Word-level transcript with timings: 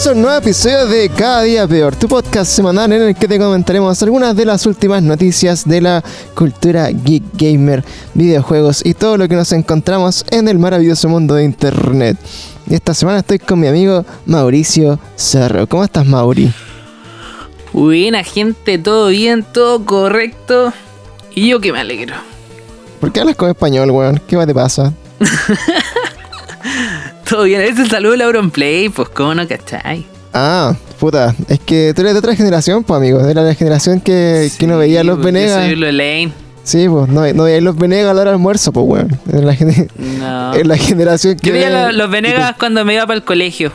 Bienvenidos 0.00 0.16
a 0.16 0.18
un 0.18 0.22
nuevo 0.22 0.38
episodio 0.38 0.86
de 0.86 1.10
Cada 1.10 1.42
Día 1.42 1.68
Peor, 1.68 1.94
tu 1.94 2.08
podcast 2.08 2.50
semanal 2.50 2.90
en 2.90 3.02
el 3.02 3.14
que 3.14 3.28
te 3.28 3.38
comentaremos 3.38 4.02
algunas 4.02 4.34
de 4.34 4.46
las 4.46 4.64
últimas 4.64 5.02
noticias 5.02 5.68
de 5.68 5.82
la 5.82 6.02
cultura 6.34 6.88
geek 6.88 7.22
gamer, 7.34 7.84
videojuegos 8.14 8.80
y 8.82 8.94
todo 8.94 9.18
lo 9.18 9.28
que 9.28 9.34
nos 9.34 9.52
encontramos 9.52 10.24
en 10.30 10.48
el 10.48 10.58
maravilloso 10.58 11.06
mundo 11.10 11.34
de 11.34 11.44
internet. 11.44 12.16
Y 12.66 12.72
esta 12.72 12.94
semana 12.94 13.18
estoy 13.18 13.40
con 13.40 13.60
mi 13.60 13.66
amigo 13.66 14.06
Mauricio 14.24 14.98
Cerro. 15.16 15.66
¿Cómo 15.66 15.84
estás, 15.84 16.06
Mauri? 16.06 16.50
Buena 17.74 18.24
gente, 18.24 18.78
todo 18.78 19.08
bien, 19.08 19.44
todo 19.52 19.84
correcto. 19.84 20.72
Y 21.34 21.50
yo 21.50 21.60
que 21.60 21.74
me 21.74 21.80
alegro. 21.80 22.14
¿Por 23.00 23.12
qué 23.12 23.20
hablas 23.20 23.36
con 23.36 23.50
español, 23.50 23.90
weón? 23.90 24.18
¿Qué 24.26 24.38
te 24.46 24.54
pasa? 24.54 24.94
todo 27.30 27.44
bien, 27.44 27.60
ese 27.62 27.86
saludo 27.86 28.16
de 28.16 28.48
Play, 28.48 28.88
pues 28.88 29.08
cómo 29.08 29.34
no, 29.36 29.46
¿cachai? 29.46 30.04
Ah, 30.34 30.74
puta, 30.98 31.32
es 31.48 31.60
que 31.60 31.92
tú 31.94 32.02
eres 32.02 32.14
de 32.14 32.18
otra 32.18 32.34
generación, 32.34 32.82
pues 32.82 32.98
amigo, 32.98 33.20
era 33.20 33.42
la 33.42 33.54
generación 33.54 34.00
que, 34.00 34.50
que 34.58 34.66
no 34.66 34.78
veía 34.78 35.04
los 35.04 35.16
pues, 35.16 35.26
Venegas. 35.26 35.62
Yo 35.62 35.66
soy 35.68 35.76
lo 35.76 35.92
Lane. 35.92 36.32
Sí, 36.64 36.88
pues 36.88 37.08
no, 37.08 37.32
no 37.32 37.44
veía 37.44 37.60
los 37.60 37.76
Venegas 37.76 38.10
a 38.10 38.14
la 38.14 38.22
hora 38.22 38.30
del 38.30 38.38
almuerzo, 38.38 38.72
pues 38.72 38.84
weón. 38.84 39.18
En 39.32 39.46
la, 39.46 39.56
no. 40.18 40.54
en 40.58 40.68
la 40.68 40.76
generación 40.76 41.36
que. 41.36 41.48
Yo 41.48 41.52
veía 41.52 41.92
los 41.92 42.10
Venegas 42.10 42.56
cuando 42.58 42.84
me 42.84 42.94
iba 42.94 43.06
para 43.06 43.16
el 43.16 43.24
colegio. 43.24 43.72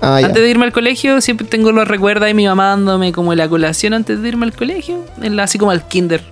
Ah, 0.00 0.20
antes 0.24 0.42
de 0.42 0.48
irme 0.48 0.64
al 0.64 0.72
colegio, 0.72 1.20
siempre 1.20 1.46
tengo 1.46 1.72
los 1.72 1.86
recuerdos 1.86 2.26
de 2.26 2.32
mi 2.32 2.46
mamá 2.46 2.68
dándome 2.68 3.12
como 3.12 3.34
la 3.34 3.48
colación 3.48 3.92
antes 3.92 4.22
de 4.22 4.28
irme 4.28 4.46
al 4.46 4.54
colegio, 4.54 5.04
así 5.40 5.58
como 5.58 5.72
al 5.72 5.86
kinder. 5.86 6.22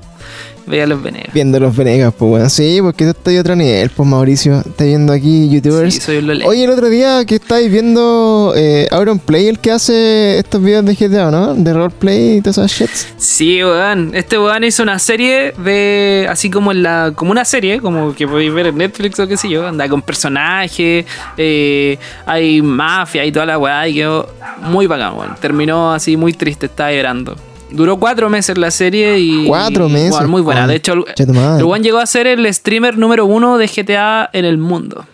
Veía 0.66 0.86
los 0.86 1.00
Venegas. 1.02 1.32
Viendo 1.32 1.60
los 1.60 1.76
Venegas, 1.76 2.12
pues 2.18 2.28
bueno. 2.28 2.48
Sí, 2.50 2.78
porque 2.82 3.04
tú 3.04 3.10
estás 3.10 3.32
de 3.32 3.40
otro 3.40 3.54
nivel, 3.54 3.88
pues 3.90 4.08
Mauricio. 4.08 4.58
Estás 4.58 4.86
viendo 4.86 5.12
aquí 5.12 5.48
youtubers. 5.48 5.94
Sí, 5.94 6.00
soy 6.00 6.18
un 6.18 6.42
Oye, 6.44 6.64
el 6.64 6.70
otro 6.70 6.88
día 6.88 7.24
que 7.24 7.36
estáis 7.36 7.70
viendo 7.70 8.52
eh, 8.56 8.88
Auron 8.90 9.18
Play, 9.18 9.46
el 9.46 9.60
que 9.60 9.70
hace 9.70 10.38
estos 10.38 10.62
videos 10.62 10.84
de 10.84 10.94
GTA, 10.94 11.30
¿no? 11.30 11.54
De 11.54 11.72
roleplay 11.72 12.38
y 12.38 12.40
todas 12.40 12.58
esas 12.58 12.72
shits. 12.72 13.08
Sí, 13.16 13.62
weón. 13.62 14.10
Este 14.14 14.38
weón 14.38 14.64
hizo 14.64 14.82
una 14.82 14.98
serie 14.98 15.52
de. 15.52 16.26
Así 16.28 16.50
como 16.50 16.72
en 16.72 16.82
la. 16.82 17.12
como 17.14 17.30
una 17.30 17.44
serie, 17.44 17.80
como 17.80 18.14
que 18.14 18.26
podéis 18.26 18.52
ver 18.52 18.66
en 18.66 18.78
Netflix 18.78 19.20
o 19.20 19.28
qué 19.28 19.36
sé 19.36 19.48
yo. 19.48 19.66
Anda 19.66 19.88
con 19.88 20.02
personajes. 20.02 21.06
Eh, 21.36 21.98
hay 22.24 22.60
mafia 22.60 23.24
y 23.24 23.30
toda 23.30 23.46
la 23.46 23.58
weá. 23.58 23.86
Y 23.88 23.94
quedó 23.94 24.28
muy 24.62 24.86
bacán, 24.86 25.16
weón. 25.16 25.36
Terminó 25.40 25.92
así 25.92 26.16
muy 26.16 26.32
triste, 26.32 26.66
estaba 26.66 26.92
llorando. 26.92 27.36
Duró 27.70 27.98
cuatro 27.98 28.30
meses 28.30 28.56
la 28.58 28.70
serie 28.70 29.18
y. 29.18 29.46
Cuatro 29.46 29.88
meses. 29.88 30.26
muy 30.26 30.42
buena. 30.42 30.66
De 30.66 30.76
hecho, 30.76 30.92
el, 30.92 31.82
llegó 31.82 31.98
a 31.98 32.06
ser 32.06 32.26
el 32.26 32.52
streamer 32.54 32.96
número 32.96 33.26
uno 33.26 33.58
de 33.58 33.66
GTA 33.66 34.30
en 34.32 34.44
el 34.44 34.58
mundo. 34.58 35.04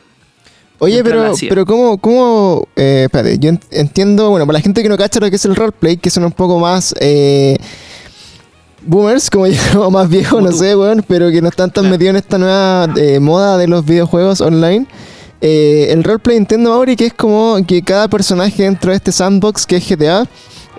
Oye, 0.78 1.02
pero, 1.04 1.32
pero 1.48 1.64
¿cómo, 1.64 1.96
cómo 1.98 2.66
eh, 2.74 3.04
espérate, 3.04 3.38
yo 3.38 3.52
entiendo, 3.70 4.30
bueno, 4.30 4.46
para 4.46 4.58
la 4.58 4.62
gente 4.62 4.82
que 4.82 4.88
no 4.88 4.98
cacha 4.98 5.20
lo 5.20 5.30
que 5.30 5.36
es 5.36 5.44
el 5.44 5.54
roleplay, 5.54 5.96
que 5.96 6.10
son 6.10 6.24
un 6.24 6.32
poco 6.32 6.58
más 6.58 6.92
eh, 6.98 7.56
boomers, 8.84 9.30
como 9.30 9.46
yo, 9.72 9.90
más 9.92 10.08
viejos, 10.08 10.42
no 10.42 10.50
sé, 10.50 10.74
weón, 10.74 11.04
pero 11.06 11.30
que 11.30 11.40
no 11.40 11.50
están 11.50 11.70
tan 11.70 11.88
metidos 11.88 12.10
en 12.10 12.16
esta 12.16 12.36
nueva 12.36 12.88
eh, 12.96 13.20
moda 13.20 13.58
de 13.58 13.68
los 13.68 13.84
videojuegos 13.84 14.40
online. 14.40 14.86
el 15.40 16.02
roleplay 16.02 16.36
entiendo, 16.36 16.70
Mauri, 16.70 16.96
que 16.96 17.06
es 17.06 17.14
como 17.14 17.64
que 17.64 17.80
cada 17.82 18.08
personaje 18.08 18.64
dentro 18.64 18.90
de 18.90 18.96
este 18.96 19.12
sandbox 19.12 19.64
que 19.64 19.76
es 19.76 19.88
GTA 19.88 20.26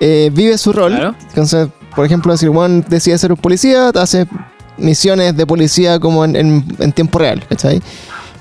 eh, 0.05 0.29
vive 0.33 0.57
su 0.57 0.73
rol. 0.73 1.15
Entonces, 1.29 1.69
por 1.95 2.05
ejemplo, 2.05 2.35
si 2.35 2.47
Juan 2.47 2.83
decide 2.89 3.17
ser 3.17 3.31
un 3.31 3.37
policía, 3.37 3.87
hace 3.95 4.27
misiones 4.75 5.37
de 5.37 5.47
policía 5.47 5.97
como 5.97 6.25
en, 6.25 6.91
tiempo 6.93 7.19
real, 7.19 7.45
¿cachai? 7.47 7.81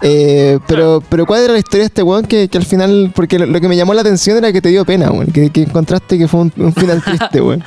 Eh, 0.00 0.58
pero, 0.66 1.00
pero 1.08 1.24
¿cuál 1.24 1.44
era 1.44 1.52
la 1.52 1.60
historia 1.60 1.82
de 1.82 1.86
este 1.86 2.02
weón 2.02 2.24
que, 2.26 2.50
al 2.52 2.64
final, 2.64 3.12
porque 3.14 3.38
lo, 3.38 3.60
que 3.60 3.68
me 3.68 3.76
llamó 3.76 3.94
la 3.94 4.00
atención 4.00 4.38
era 4.38 4.52
que 4.52 4.60
te 4.60 4.70
dio 4.70 4.84
pena, 4.84 5.12
weón, 5.12 5.28
que, 5.28 5.52
encontraste 5.54 6.18
que 6.18 6.26
fue 6.26 6.40
un, 6.40 6.72
final 6.74 7.00
triste, 7.04 7.40
weón. 7.40 7.62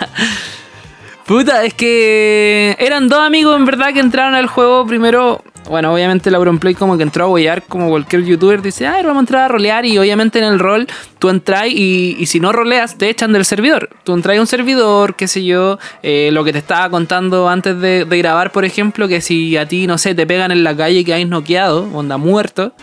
Puta, 1.25 1.63
es 1.63 1.73
que 1.73 2.75
eran 2.77 3.07
dos 3.07 3.21
amigos 3.21 3.55
en 3.55 3.63
verdad 3.63 3.93
que 3.93 4.01
entraron 4.01 4.35
al 4.35 4.47
juego 4.47 4.85
primero 4.85 5.41
bueno, 5.69 5.93
obviamente 5.93 6.29
el 6.29 6.35
Auronplay 6.35 6.75
como 6.75 6.97
que 6.97 7.03
entró 7.03 7.25
a 7.25 7.27
boyar 7.27 7.63
como 7.63 7.89
cualquier 7.89 8.23
youtuber 8.23 8.61
dice, 8.61 8.87
ah, 8.87 8.97
vamos 9.03 9.17
a 9.17 9.19
entrar 9.21 9.43
a 9.43 9.47
rolear 9.47 9.85
y 9.85 9.97
obviamente 9.97 10.39
en 10.39 10.45
el 10.45 10.59
rol 10.59 10.87
tú 11.19 11.29
entras 11.29 11.67
y, 11.67 12.15
y 12.19 12.25
si 12.27 12.39
no 12.39 12.51
roleas 12.51 12.97
te 12.97 13.09
echan 13.09 13.33
del 13.33 13.45
servidor. 13.45 13.89
Tú 14.03 14.13
entras 14.13 14.37
a 14.37 14.41
un 14.41 14.47
servidor, 14.47 15.15
qué 15.15 15.27
sé 15.27 15.43
yo, 15.43 15.79
eh, 16.03 16.29
lo 16.31 16.43
que 16.43 16.51
te 16.51 16.59
estaba 16.59 16.89
contando 16.89 17.49
antes 17.49 17.79
de, 17.79 18.05
de, 18.05 18.17
grabar, 18.17 18.51
por 18.51 18.65
ejemplo, 18.65 19.07
que 19.07 19.21
si 19.21 19.57
a 19.57 19.67
ti, 19.67 19.87
no 19.87 19.97
sé, 19.97 20.15
te 20.15 20.25
pegan 20.27 20.51
en 20.51 20.63
la 20.63 20.75
calle 20.75 21.03
que 21.03 21.13
hay 21.13 21.25
noqueado, 21.25 21.89
onda 21.93 22.17
muerto, 22.17 22.73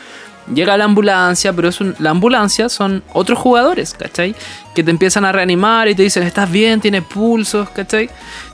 Llega 0.53 0.77
la 0.77 0.85
ambulancia, 0.85 1.53
pero 1.53 1.69
es 1.69 1.79
la 2.01 2.11
ambulancia 2.11 2.69
son 2.69 3.05
otros 3.13 3.39
jugadores, 3.39 3.95
¿cachai? 3.95 4.35
Que 4.75 4.83
te 4.83 4.91
empiezan 4.91 5.25
a 5.25 5.31
reanimar 5.31 5.89
y 5.89 5.95
te 5.95 6.03
dicen, 6.03 6.25
estás 6.25 6.51
bien, 6.51 6.81
tienes 6.81 7.05
pulsos, 7.05 7.71
¿cachai? 7.71 8.11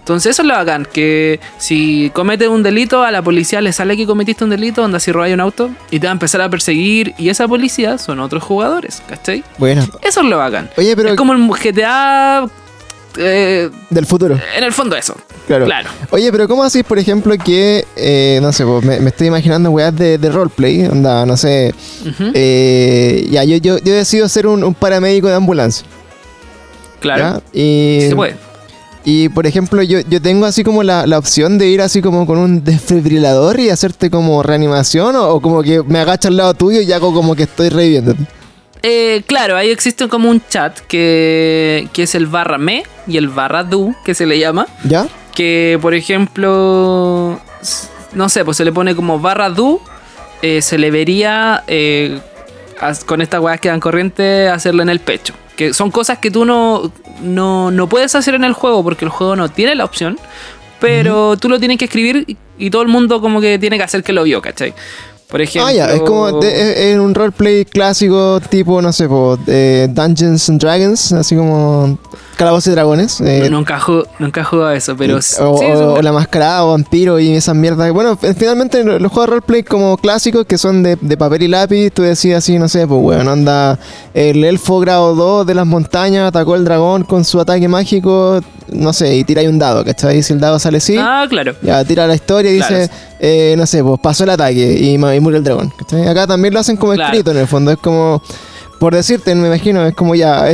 Entonces 0.08 0.30
eso 0.30 0.40
es 0.40 0.48
lo 0.48 0.54
bacán, 0.54 0.88
que 0.90 1.38
si 1.58 2.10
cometes 2.14 2.48
un 2.48 2.62
delito, 2.62 3.02
a 3.02 3.10
la 3.10 3.20
policía 3.20 3.60
le 3.60 3.74
sale 3.74 3.94
que 3.94 4.06
cometiste 4.06 4.42
un 4.42 4.48
delito, 4.48 4.82
anda 4.82 4.98
si 4.98 5.12
robas 5.12 5.30
un 5.32 5.40
auto, 5.40 5.68
y 5.90 6.00
te 6.00 6.06
va 6.06 6.12
a 6.12 6.14
empezar 6.14 6.40
a 6.40 6.48
perseguir, 6.48 7.12
y 7.18 7.28
esa 7.28 7.46
policía 7.46 7.98
son 7.98 8.18
otros 8.20 8.42
jugadores, 8.42 9.02
¿cachai? 9.06 9.44
Bueno. 9.58 9.86
Eso 10.00 10.22
es 10.22 10.26
lo 10.26 10.38
bacán. 10.38 10.70
Oye, 10.78 10.96
pero... 10.96 11.10
Es 11.10 11.14
como 11.14 11.34
el 11.34 11.46
GTA 11.46 12.46
eh, 13.18 13.68
del 13.90 14.06
futuro. 14.06 14.40
En 14.56 14.64
el 14.64 14.72
fondo 14.72 14.96
eso. 14.96 15.14
Claro. 15.46 15.66
Oye, 16.08 16.32
pero 16.32 16.48
¿cómo 16.48 16.64
así, 16.64 16.82
por 16.82 16.98
ejemplo, 16.98 17.34
que, 17.36 17.84
eh, 17.94 18.38
no 18.40 18.50
sé, 18.54 18.64
me, 18.64 19.08
estoy 19.08 19.26
imaginando 19.26 19.70
weas 19.70 19.94
de, 19.94 20.16
de 20.16 20.30
roleplay, 20.30 20.86
onda, 20.86 21.26
no 21.26 21.36
sé, 21.36 21.74
eh, 22.32 23.26
ya, 23.30 23.44
yo, 23.44 23.58
yo, 23.58 23.76
yo 23.76 23.92
decido 23.92 24.26
ser 24.30 24.46
un, 24.46 24.72
paramédico 24.72 25.28
de 25.28 25.34
ambulancia. 25.34 25.86
Claro. 26.98 27.42
Y, 27.52 28.06
se 28.08 28.16
puede. 28.16 28.47
Y, 29.10 29.30
por 29.30 29.46
ejemplo, 29.46 29.82
yo, 29.82 30.00
yo 30.00 30.20
tengo 30.20 30.44
así 30.44 30.62
como 30.62 30.82
la, 30.82 31.06
opción 31.16 31.56
de 31.56 31.66
ir 31.68 31.80
así 31.80 32.02
como 32.02 32.26
con 32.26 32.36
un 32.36 32.62
desfibrilador 32.62 33.58
y 33.58 33.70
hacerte 33.70 34.10
como 34.10 34.42
reanimación 34.42 35.16
o, 35.16 35.30
o 35.30 35.40
como 35.40 35.62
que 35.62 35.82
me 35.82 35.98
agacho 35.98 36.28
al 36.28 36.36
lado 36.36 36.52
tuyo 36.52 36.82
y 36.82 36.92
hago 36.92 37.14
como 37.14 37.34
que 37.34 37.44
estoy 37.44 37.70
reviviendo. 37.70 38.14
Eh, 38.82 39.22
claro, 39.26 39.56
ahí 39.56 39.70
existe 39.70 40.06
como 40.08 40.28
un 40.28 40.42
chat 40.50 40.78
que, 40.80 41.88
es 41.96 42.14
el 42.14 42.26
barra 42.26 42.58
me 42.58 42.82
y 43.06 43.16
el 43.16 43.28
barra 43.28 43.64
du, 43.64 43.94
que 44.04 44.12
se 44.12 44.26
le 44.26 44.38
llama. 44.38 44.66
¿Ya? 44.84 45.08
Que, 45.34 45.78
por 45.80 45.94
ejemplo, 45.94 47.40
no 48.12 48.28
sé, 48.28 48.44
pues 48.44 48.58
se 48.58 48.64
le 48.66 48.72
pone 48.72 48.94
como 48.94 49.18
barra 49.18 49.48
du, 49.48 49.80
eh, 50.42 50.60
se 50.60 50.76
le 50.76 50.90
vería 50.90 51.64
eh, 51.66 52.20
con 53.06 53.22
estas 53.22 53.40
weas 53.40 53.58
que 53.58 53.70
dan 53.70 53.80
corriente 53.80 54.50
hacerlo 54.50 54.82
en 54.82 54.90
el 54.90 55.00
pecho. 55.00 55.32
Que 55.58 55.74
son 55.74 55.90
cosas 55.90 56.18
que 56.18 56.30
tú 56.30 56.44
no, 56.44 56.90
no, 57.20 57.88
puedes 57.90 58.14
hacer 58.14 58.34
en 58.34 58.44
el 58.44 58.52
juego 58.54 58.82
porque 58.82 59.04
el 59.04 59.10
juego 59.10 59.36
no 59.36 59.50
tiene 59.50 59.74
la 59.74 59.84
opción. 59.84 60.18
Pero 60.80 61.36
tú 61.36 61.48
lo 61.48 61.58
tienes 61.58 61.76
que 61.76 61.86
escribir 61.86 62.24
y, 62.28 62.36
y, 62.56 62.70
todo 62.70 62.82
el 62.82 62.88
mundo 62.88 63.20
como 63.20 63.40
que 63.40 63.58
tiene 63.58 63.76
que 63.76 63.82
hacer 63.82 64.04
que 64.04 64.12
lo 64.12 64.22
vio, 64.22 64.40
¿cachai? 64.40 64.72
Por 65.28 65.42
ejemplo. 65.42 65.66
Ah, 65.66 65.72
ya, 65.72 65.92
es 65.92 66.00
como 66.00 66.42
en 66.42 67.00
un 67.00 67.14
roleplay 67.14 67.66
clásico 67.66 68.40
tipo, 68.48 68.80
no 68.80 68.92
sé, 68.92 69.06
Dungeons 69.06 70.48
and 70.48 70.60
Dragons, 70.60 71.12
así 71.12 71.36
como 71.36 71.98
Calabozos 72.38 72.68
y 72.68 72.70
Dragones. 72.70 73.20
Eh, 73.20 73.48
nunca, 73.50 73.78
nunca 74.18 74.40
he 74.40 74.44
jugado 74.44 74.70
a 74.70 74.74
eso, 74.74 74.96
pero. 74.96 75.18
O, 75.40 76.00
La 76.00 76.12
Mascarada 76.12 76.64
o 76.64 76.70
Vampiro 76.70 77.20
y 77.20 77.32
esas 77.32 77.54
mierdas. 77.54 77.92
Bueno, 77.92 78.16
finalmente 78.16 78.82
los 78.84 79.12
juegos 79.12 79.26
de 79.26 79.30
roleplay 79.32 79.62
como 79.64 79.98
clásicos 79.98 80.46
que 80.46 80.56
son 80.56 80.82
de, 80.82 80.96
papel 81.18 81.42
y 81.42 81.48
lápiz, 81.48 81.90
tú 81.90 82.02
decías 82.02 82.38
así, 82.38 82.58
no 82.58 82.68
sé, 82.68 82.86
pues 82.86 83.02
bueno, 83.02 83.30
anda 83.30 83.78
el 84.14 84.42
elfo 84.44 84.80
grado 84.80 85.14
2 85.14 85.46
de 85.46 85.54
las 85.54 85.66
montañas, 85.66 86.28
atacó 86.28 86.54
el 86.54 86.64
dragón 86.64 87.04
con 87.04 87.24
su 87.26 87.38
ataque 87.38 87.68
mágico, 87.68 88.40
no 88.72 88.92
sé, 88.92 89.16
y 89.16 89.24
tira 89.24 89.40
ahí 89.40 89.46
un 89.46 89.58
dado, 89.58 89.84
¿cachai? 89.84 90.22
Si 90.22 90.32
el 90.32 90.40
dado 90.40 90.58
sale 90.58 90.78
así. 90.78 90.96
Ah, 90.98 91.26
claro. 91.28 91.54
Ya 91.62 91.84
tira 91.84 92.06
la 92.06 92.14
historia 92.14 92.50
y 92.50 92.54
dice, 92.54 92.90
eh, 93.18 93.54
no 93.56 93.66
sé, 93.66 93.82
pues 93.82 94.00
pasó 94.00 94.24
el 94.24 94.30
ataque 94.30 94.78
y, 94.80 94.98
murió 94.98 95.38
el 95.38 95.44
dragón. 95.44 95.72
¿cachai? 95.76 96.06
Acá 96.06 96.26
también 96.26 96.54
lo 96.54 96.60
hacen 96.60 96.76
como 96.76 96.92
escrito 96.92 97.30
en 97.30 97.38
el 97.38 97.46
fondo, 97.46 97.70
es 97.70 97.78
como 97.78 98.22
por 98.78 98.94
decirte, 98.94 99.34
me 99.34 99.48
imagino, 99.48 99.84
es 99.86 99.94
como 99.94 100.14
ya, 100.14 100.44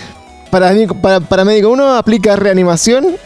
para, 0.50 0.72
para, 1.00 1.20
para 1.20 1.44
médico 1.44 1.70
uno 1.70 1.96
aplica 1.96 2.36
reanimación 2.36 3.16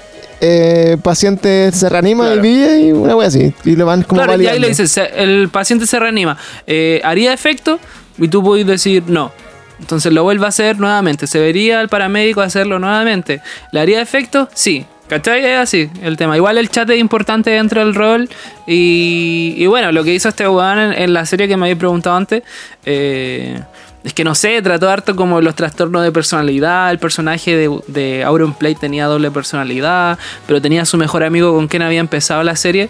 eh, 0.41 0.99
paciente 1.03 1.73
se 1.73 1.89
reanima 1.89 2.35
y 2.35 2.41
vive 2.41 2.81
y 2.81 2.93
una 2.93 3.17
wea 3.17 3.29
así. 3.29 3.55
Y 3.65 3.77
le 3.77 3.85
van 3.85 4.03
como 4.03 4.23
Claro, 4.23 4.41
y 4.41 4.47
ahí 4.47 4.59
le 4.59 4.69
dices, 4.69 4.99
el 5.15 5.49
paciente 5.49 5.87
se 5.87 5.99
reanima. 5.99 6.37
Eh, 6.67 7.01
¿Haría 7.05 7.33
efecto? 7.33 7.79
Y 8.19 8.29
tú 8.29 8.43
puedes 8.43 8.67
decir 8.67 9.05
no. 9.07 9.33
Entonces 9.79 10.13
lo 10.13 10.23
vuelve 10.23 10.47
a 10.47 10.49
hacer 10.49 10.79
nuevamente. 10.79 11.27
¿Se 11.27 11.39
vería 11.39 11.81
el 11.81 11.89
paramédico 11.89 12.41
hacerlo 12.41 12.79
nuevamente? 12.79 13.43
¿Le 13.73 13.81
haría 13.81 14.01
efecto? 14.01 14.49
Sí. 14.55 14.87
¿Cachai? 15.09 15.45
Es 15.45 15.59
así 15.59 15.89
el 16.03 16.17
tema. 16.17 16.37
Igual 16.37 16.59
el 16.59 16.69
chat 16.69 16.91
es 16.91 16.99
importante 16.99 17.51
dentro 17.51 17.85
del 17.85 17.95
rol. 17.95 18.29
Y, 18.67 19.55
y 19.57 19.67
bueno, 19.67 19.93
lo 19.93 20.03
que 20.03 20.13
hizo 20.13 20.29
este 20.29 20.49
weón 20.49 20.79
en, 20.79 21.13
la 21.13 21.25
serie 21.27 21.47
que 21.47 21.57
me 21.57 21.67
habéis 21.67 21.79
preguntado 21.79 22.17
antes. 22.17 22.43
Eh, 22.85 23.61
es 24.03 24.15
que 24.15 24.23
no 24.23 24.37
sé, 24.37 24.63
trató 24.63 24.89
harto 24.89 25.17
como 25.17 25.41
los 25.41 25.57
trastornos 25.57 26.05
de 26.05 26.13
personalidad. 26.13 26.91
El 26.91 26.99
personaje 26.99 27.57
de, 27.57 27.81
de 27.89 28.55
Play 28.59 28.77
tenía 28.77 29.07
doble 29.07 29.33
personalidad, 29.33 30.19
pero 30.47 30.63
tenía 30.63 30.83
a 30.83 30.85
su 30.85 30.97
mejor 30.97 31.25
amigo 31.25 31.53
con 31.53 31.67
quien 31.67 31.83
había 31.83 31.99
empezado 32.01 32.45
la 32.45 32.55
serie. 32.55 32.89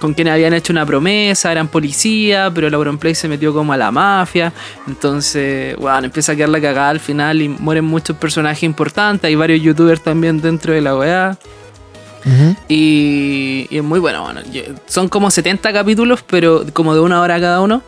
Con 0.00 0.14
quienes 0.14 0.34
habían 0.34 0.54
hecho 0.54 0.72
una 0.72 0.86
promesa, 0.86 1.50
eran 1.50 1.68
policía, 1.68 2.50
pero 2.54 2.68
el 2.68 2.74
Auronplay 2.74 3.14
se 3.14 3.28
metió 3.28 3.52
como 3.52 3.72
a 3.72 3.76
la 3.76 3.90
mafia. 3.90 4.52
Entonces, 4.86 5.76
bueno, 5.76 6.06
empieza 6.06 6.32
a 6.32 6.36
quedar 6.36 6.50
la 6.50 6.60
cagada 6.60 6.90
al 6.90 7.00
final 7.00 7.42
y 7.42 7.48
mueren 7.48 7.84
muchos 7.84 8.16
personajes 8.16 8.62
importantes. 8.62 9.28
Hay 9.28 9.34
varios 9.34 9.60
youtubers 9.62 10.02
también 10.02 10.40
dentro 10.40 10.72
de 10.72 10.80
la 10.80 10.94
OEA. 10.94 11.38
y, 12.68 13.66
es 13.70 13.82
muy 13.82 13.98
bueno, 13.98 14.22
bueno. 14.22 14.40
Son 14.86 15.08
como 15.08 15.30
70 15.30 15.72
capítulos, 15.72 16.22
pero 16.28 16.64
como 16.72 16.94
de 16.94 17.00
una 17.00 17.20
hora 17.20 17.40
cada 17.40 17.60
uno. 17.60 17.82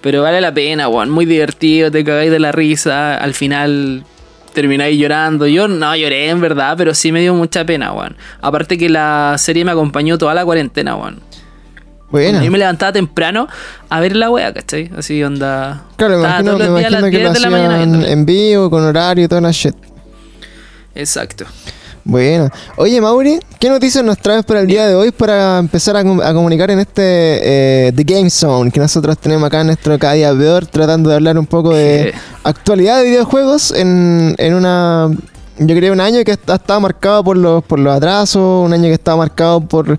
Pero 0.00 0.22
vale 0.22 0.40
la 0.40 0.52
pena, 0.52 0.88
weón. 0.88 1.10
Muy 1.10 1.26
divertido, 1.26 1.90
te 1.90 2.04
cagáis 2.04 2.30
de 2.30 2.38
la 2.38 2.52
risa. 2.52 3.16
Al 3.16 3.34
final 3.34 4.04
termináis 4.52 4.98
llorando. 4.98 5.46
Yo 5.46 5.68
no 5.68 5.94
lloré 5.94 6.30
en 6.30 6.40
verdad, 6.40 6.76
pero 6.76 6.94
sí 6.94 7.12
me 7.12 7.20
dio 7.20 7.34
mucha 7.34 7.64
pena, 7.66 7.92
weón. 7.92 8.16
Aparte 8.40 8.78
que 8.78 8.88
la 8.88 9.34
serie 9.36 9.64
me 9.64 9.72
acompañó 9.72 10.16
toda 10.16 10.34
la 10.34 10.44
cuarentena, 10.44 10.96
weón. 10.96 11.20
Bueno. 12.10 12.42
Yo 12.42 12.50
me 12.50 12.58
levantaba 12.58 12.92
temprano 12.92 13.48
a 13.88 14.00
ver 14.00 14.14
la 14.14 14.30
wea, 14.30 14.52
¿cachai? 14.52 14.90
Así 14.96 15.22
onda. 15.22 15.84
Claro, 15.96 16.18
me 16.18 16.24
imagino, 16.24 16.58
me 16.58 16.66
imagino 16.66 17.10
que 17.10 17.18
lo 17.18 17.30
hacían 17.30 18.04
en 18.04 18.26
vivo, 18.26 18.70
con 18.70 18.84
horario 18.84 19.24
y 19.24 19.28
toda 19.28 19.40
la 19.40 19.50
shit. 19.50 19.74
Exacto. 20.94 21.44
Bueno. 22.04 22.48
Oye, 22.76 23.00
Mauri, 23.00 23.40
¿qué 23.58 23.68
noticias 23.68 24.04
nos 24.04 24.18
traes 24.18 24.44
para 24.44 24.60
el 24.60 24.68
día 24.68 24.86
de 24.86 24.94
hoy 24.94 25.10
para 25.10 25.58
empezar 25.58 25.96
a, 25.96 26.04
comunicar 26.04 26.70
en 26.70 26.78
este 26.78 27.88
eh, 27.88 27.92
The 27.92 28.04
Game 28.04 28.30
Zone 28.30 28.70
que 28.70 28.78
nosotros 28.78 29.18
tenemos 29.18 29.48
acá 29.48 29.62
en 29.62 29.66
nuestro 29.66 29.98
cada 29.98 30.14
día 30.14 30.32
peor, 30.32 30.66
tratando 30.66 31.10
de 31.10 31.16
hablar 31.16 31.36
un 31.36 31.46
poco 31.46 31.74
de 31.74 32.14
actualidad 32.44 32.98
de 32.98 33.08
videojuegos 33.08 33.72
en, 33.72 34.36
en 34.38 34.54
una 34.54 35.10
yo 35.58 35.74
creo 35.74 35.92
un 35.92 36.00
año 36.00 36.22
que 36.22 36.32
ha 36.32 36.54
estado 36.54 36.80
marcado 36.80 37.24
por 37.24 37.36
los, 37.36 37.64
por 37.64 37.78
los 37.78 37.96
atrasos, 37.96 38.64
un 38.64 38.72
año 38.72 38.84
que 38.84 38.92
estaba 38.92 39.16
marcado 39.16 39.60
por 39.62 39.98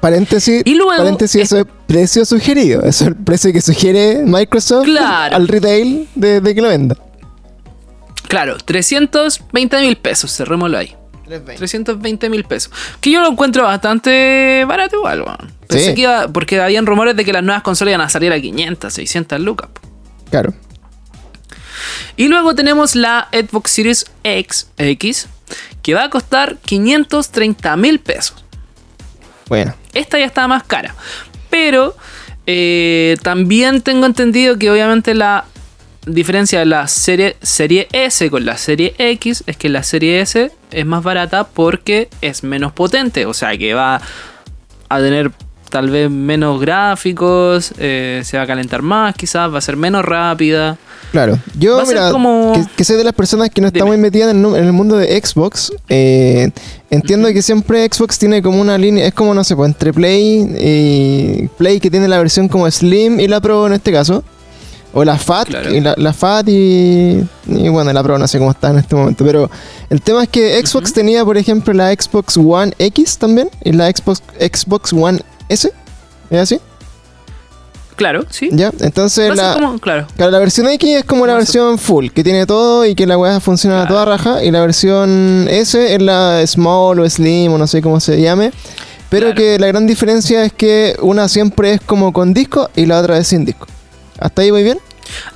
Paréntesis, 0.00 0.62
y 0.64 0.74
luego, 0.74 0.96
paréntesis, 0.96 1.42
eso 1.42 1.58
es 1.58 1.66
precio 1.86 2.24
sugerido. 2.24 2.80
Eso 2.80 3.04
es 3.04 3.08
el 3.08 3.16
precio 3.16 3.52
que 3.52 3.60
sugiere 3.60 4.22
Microsoft 4.24 4.88
al 4.98 5.46
retail 5.46 6.08
de, 6.14 6.40
que 6.42 6.62
lo 6.62 6.68
venda. 6.68 6.96
Claro, 8.30 8.56
320 8.58 9.80
mil 9.80 9.96
pesos, 9.96 10.32
cerrémoslo 10.36 10.78
ahí. 10.78 10.94
320 11.26 12.30
mil 12.30 12.44
pesos. 12.44 12.72
Que 13.00 13.10
yo 13.10 13.20
lo 13.20 13.28
encuentro 13.28 13.64
bastante 13.64 14.64
barato 14.68 14.96
igual, 14.96 15.24
Pensé 15.66 15.94
que 15.96 16.02
iba, 16.02 16.28
porque 16.28 16.60
habían 16.60 16.86
rumores 16.86 17.16
de 17.16 17.24
que 17.24 17.32
las 17.32 17.42
nuevas 17.42 17.64
consolas 17.64 17.90
iban 17.90 18.06
a 18.06 18.08
salir 18.08 18.32
a 18.32 18.40
500, 18.40 18.92
600 18.92 19.40
lucas. 19.40 19.68
Claro. 20.30 20.54
Y 22.16 22.28
luego 22.28 22.54
tenemos 22.54 22.94
la 22.94 23.26
Xbox 23.32 23.72
Series 23.72 24.06
X, 24.22 24.68
X 24.78 25.26
que 25.82 25.94
va 25.94 26.04
a 26.04 26.10
costar 26.10 26.56
530 26.58 27.76
mil 27.76 27.98
pesos. 27.98 28.44
Bueno. 29.48 29.74
Esta 29.92 30.20
ya 30.20 30.26
está 30.26 30.46
más 30.46 30.62
cara. 30.62 30.94
Pero 31.50 31.96
eh, 32.46 33.16
también 33.24 33.80
tengo 33.82 34.06
entendido 34.06 34.56
que 34.56 34.70
obviamente 34.70 35.14
la 35.14 35.46
diferencia 36.06 36.60
de 36.60 36.66
la 36.66 36.88
serie, 36.88 37.36
serie 37.42 37.88
S 37.92 38.28
con 38.30 38.44
la 38.44 38.56
serie 38.56 38.94
X 38.98 39.44
es 39.46 39.56
que 39.56 39.68
la 39.68 39.82
serie 39.82 40.20
S 40.20 40.50
es 40.70 40.86
más 40.86 41.02
barata 41.02 41.44
porque 41.44 42.08
es 42.20 42.42
menos 42.42 42.72
potente. 42.72 43.26
O 43.26 43.34
sea 43.34 43.56
que 43.56 43.74
va 43.74 44.00
a 44.88 44.98
tener 44.98 45.30
tal 45.70 45.88
vez 45.88 46.10
menos 46.10 46.60
gráficos, 46.60 47.72
eh, 47.78 48.22
se 48.24 48.36
va 48.36 48.42
a 48.42 48.46
calentar 48.46 48.82
más 48.82 49.14
quizás, 49.14 49.52
va 49.52 49.58
a 49.58 49.60
ser 49.60 49.76
menos 49.76 50.04
rápida. 50.04 50.76
Claro, 51.12 51.38
yo 51.58 51.82
mira, 51.86 52.12
que, 52.76 52.84
soy 52.84 52.96
de 52.96 53.04
las 53.04 53.14
personas 53.14 53.50
que 53.50 53.60
no 53.60 53.68
está 53.68 53.84
muy 53.84 53.96
metida 53.96 54.30
en, 54.30 54.44
el 54.44 54.72
mundo 54.72 54.96
de 54.96 55.20
Xbox, 55.20 55.72
eh, 55.88 56.50
entiendo 56.88 57.32
que 57.32 57.42
siempre 57.42 57.88
Xbox 57.90 58.18
tiene 58.18 58.42
como 58.42 58.60
una 58.60 58.78
línea, 58.78 59.06
es 59.06 59.14
como 59.14 59.34
no 59.34 59.42
sé, 59.42 59.56
pues 59.56 59.68
entre 59.68 59.92
Play 59.92 60.56
y 60.60 61.48
Play 61.56 61.80
que 61.80 61.90
tiene 61.90 62.06
la 62.06 62.18
versión 62.18 62.48
como 62.48 62.70
Slim 62.70 63.18
y 63.18 63.26
la 63.26 63.40
Pro 63.40 63.66
en 63.66 63.72
este 63.72 63.90
caso, 63.90 64.22
o 64.92 65.04
la 65.04 65.18
FAT, 65.18 65.48
y 65.70 65.80
la, 65.80 66.12
FAT 66.12 66.48
y, 66.48 67.22
bueno, 67.46 67.92
la 67.92 68.02
Pro 68.02 68.18
no 68.18 68.26
sé 68.26 68.38
cómo 68.38 68.50
está 68.50 68.70
en 68.70 68.78
este 68.78 68.96
momento, 68.96 69.24
pero 69.24 69.50
el 69.88 70.02
tema 70.02 70.24
es 70.24 70.28
que 70.28 70.60
Xbox 70.64 70.92
tenía 70.92 71.24
por 71.24 71.36
ejemplo 71.36 71.72
la 71.72 71.92
Xbox 71.92 72.36
One 72.36 72.72
X 72.78 73.18
también 73.18 73.50
y 73.62 73.72
la 73.72 73.90
Xbox, 73.90 74.22
Xbox 74.38 74.92
One 74.92 75.20
S, 75.48 75.72
¿es 76.30 76.38
así? 76.38 76.60
Claro, 78.00 78.24
sí. 78.30 78.48
Ya, 78.50 78.72
entonces 78.80 79.36
la, 79.36 79.76
claro. 79.78 80.06
la 80.16 80.38
versión 80.38 80.66
X 80.68 80.88
es 80.88 81.04
como 81.04 81.26
la 81.26 81.34
versión 81.34 81.76
full, 81.76 82.08
que 82.08 82.24
tiene 82.24 82.46
todo 82.46 82.86
y 82.86 82.94
que 82.94 83.06
la 83.06 83.18
weá 83.18 83.40
funciona 83.40 83.82
a 83.82 83.86
toda 83.86 84.06
raja. 84.06 84.42
Y 84.42 84.50
la 84.50 84.62
versión 84.62 85.46
S 85.50 85.94
es 85.94 86.00
la 86.00 86.42
small 86.46 86.98
o 86.98 87.10
slim 87.10 87.52
o 87.52 87.58
no 87.58 87.66
sé 87.66 87.82
cómo 87.82 88.00
se 88.00 88.18
llame. 88.18 88.52
Pero 89.10 89.34
que 89.34 89.58
la 89.58 89.66
gran 89.66 89.86
diferencia 89.86 90.42
es 90.46 90.54
que 90.54 90.96
una 91.02 91.28
siempre 91.28 91.74
es 91.74 91.82
como 91.82 92.14
con 92.14 92.32
disco 92.32 92.70
y 92.74 92.86
la 92.86 93.00
otra 93.00 93.18
es 93.18 93.26
sin 93.26 93.44
disco. 93.44 93.66
¿Hasta 94.20 94.42
ahí 94.42 94.50
voy 94.50 94.62
bien? 94.62 94.78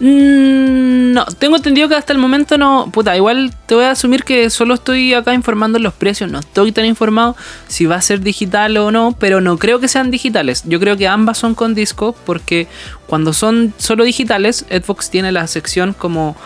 Mm, 0.01 1.13
no, 1.13 1.25
tengo 1.39 1.57
entendido 1.57 1.89
que 1.89 1.95
hasta 1.95 2.13
el 2.13 2.19
momento 2.19 2.59
no. 2.59 2.91
Puta, 2.93 3.17
igual 3.17 3.53
te 3.67 3.75
voy 3.75 3.85
a 3.85 3.93
asumir 3.93 4.25
que 4.25 4.51
solo 4.51 4.75
estoy 4.75 5.15
acá 5.15 5.35
informando 5.35 5.79
los 5.79 5.95
precios. 5.95 6.31
No 6.31 6.41
estoy 6.41 6.73
tan 6.73 6.85
informado 6.85 7.37
si 7.67 7.87
va 7.87 7.97
a 7.97 8.03
ser 8.03 8.21
digital 8.21 8.77
o 8.77 8.91
no, 8.91 9.17
pero 9.19 9.41
no 9.41 9.59
creo 9.59 9.81
que 9.81 9.89
sean 9.89 10.11
digitales. 10.11 10.63
Yo 10.67 10.79
creo 10.81 10.97
que 10.97 11.09
ambas 11.09 11.39
son 11.39 11.55
con 11.55 11.75
disco, 11.75 12.15
porque 12.25 12.69
cuando 13.07 13.33
son 13.33 13.73
solo 13.79 14.05
digitales, 14.05 14.65
Xbox 14.71 15.11
tiene 15.11 15.33
la 15.33 15.47
sección 15.47 15.95
como 15.97 16.37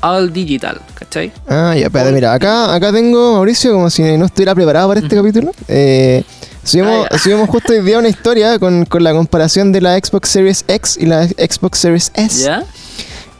All 0.00 0.32
Digital, 0.32 0.80
¿cachai? 0.94 1.32
Ah, 1.48 1.74
ya, 1.76 1.86
espérate, 1.86 2.12
mira, 2.12 2.32
acá, 2.32 2.74
acá 2.74 2.92
tengo, 2.92 3.34
Mauricio, 3.34 3.72
como 3.72 3.88
si 3.88 4.02
no 4.16 4.26
estuviera 4.26 4.54
preparado 4.54 4.88
para 4.88 5.00
este 5.00 5.14
capítulo. 5.14 5.52
Eh, 5.68 6.24
subimos, 6.64 7.06
ah, 7.10 7.18
subimos, 7.18 7.48
justo 7.48 7.72
hoy 7.72 7.80
día 7.80 7.98
una 7.98 8.08
historia 8.08 8.58
con, 8.58 8.84
con, 8.84 9.02
la 9.02 9.12
comparación 9.12 9.72
de 9.72 9.80
la 9.80 9.96
Xbox 9.96 10.28
Series 10.28 10.64
X 10.68 10.96
y 11.00 11.06
la 11.06 11.26
Xbox 11.26 11.78
Series 11.78 12.12
S. 12.14 12.44
¿Ya? 12.44 12.64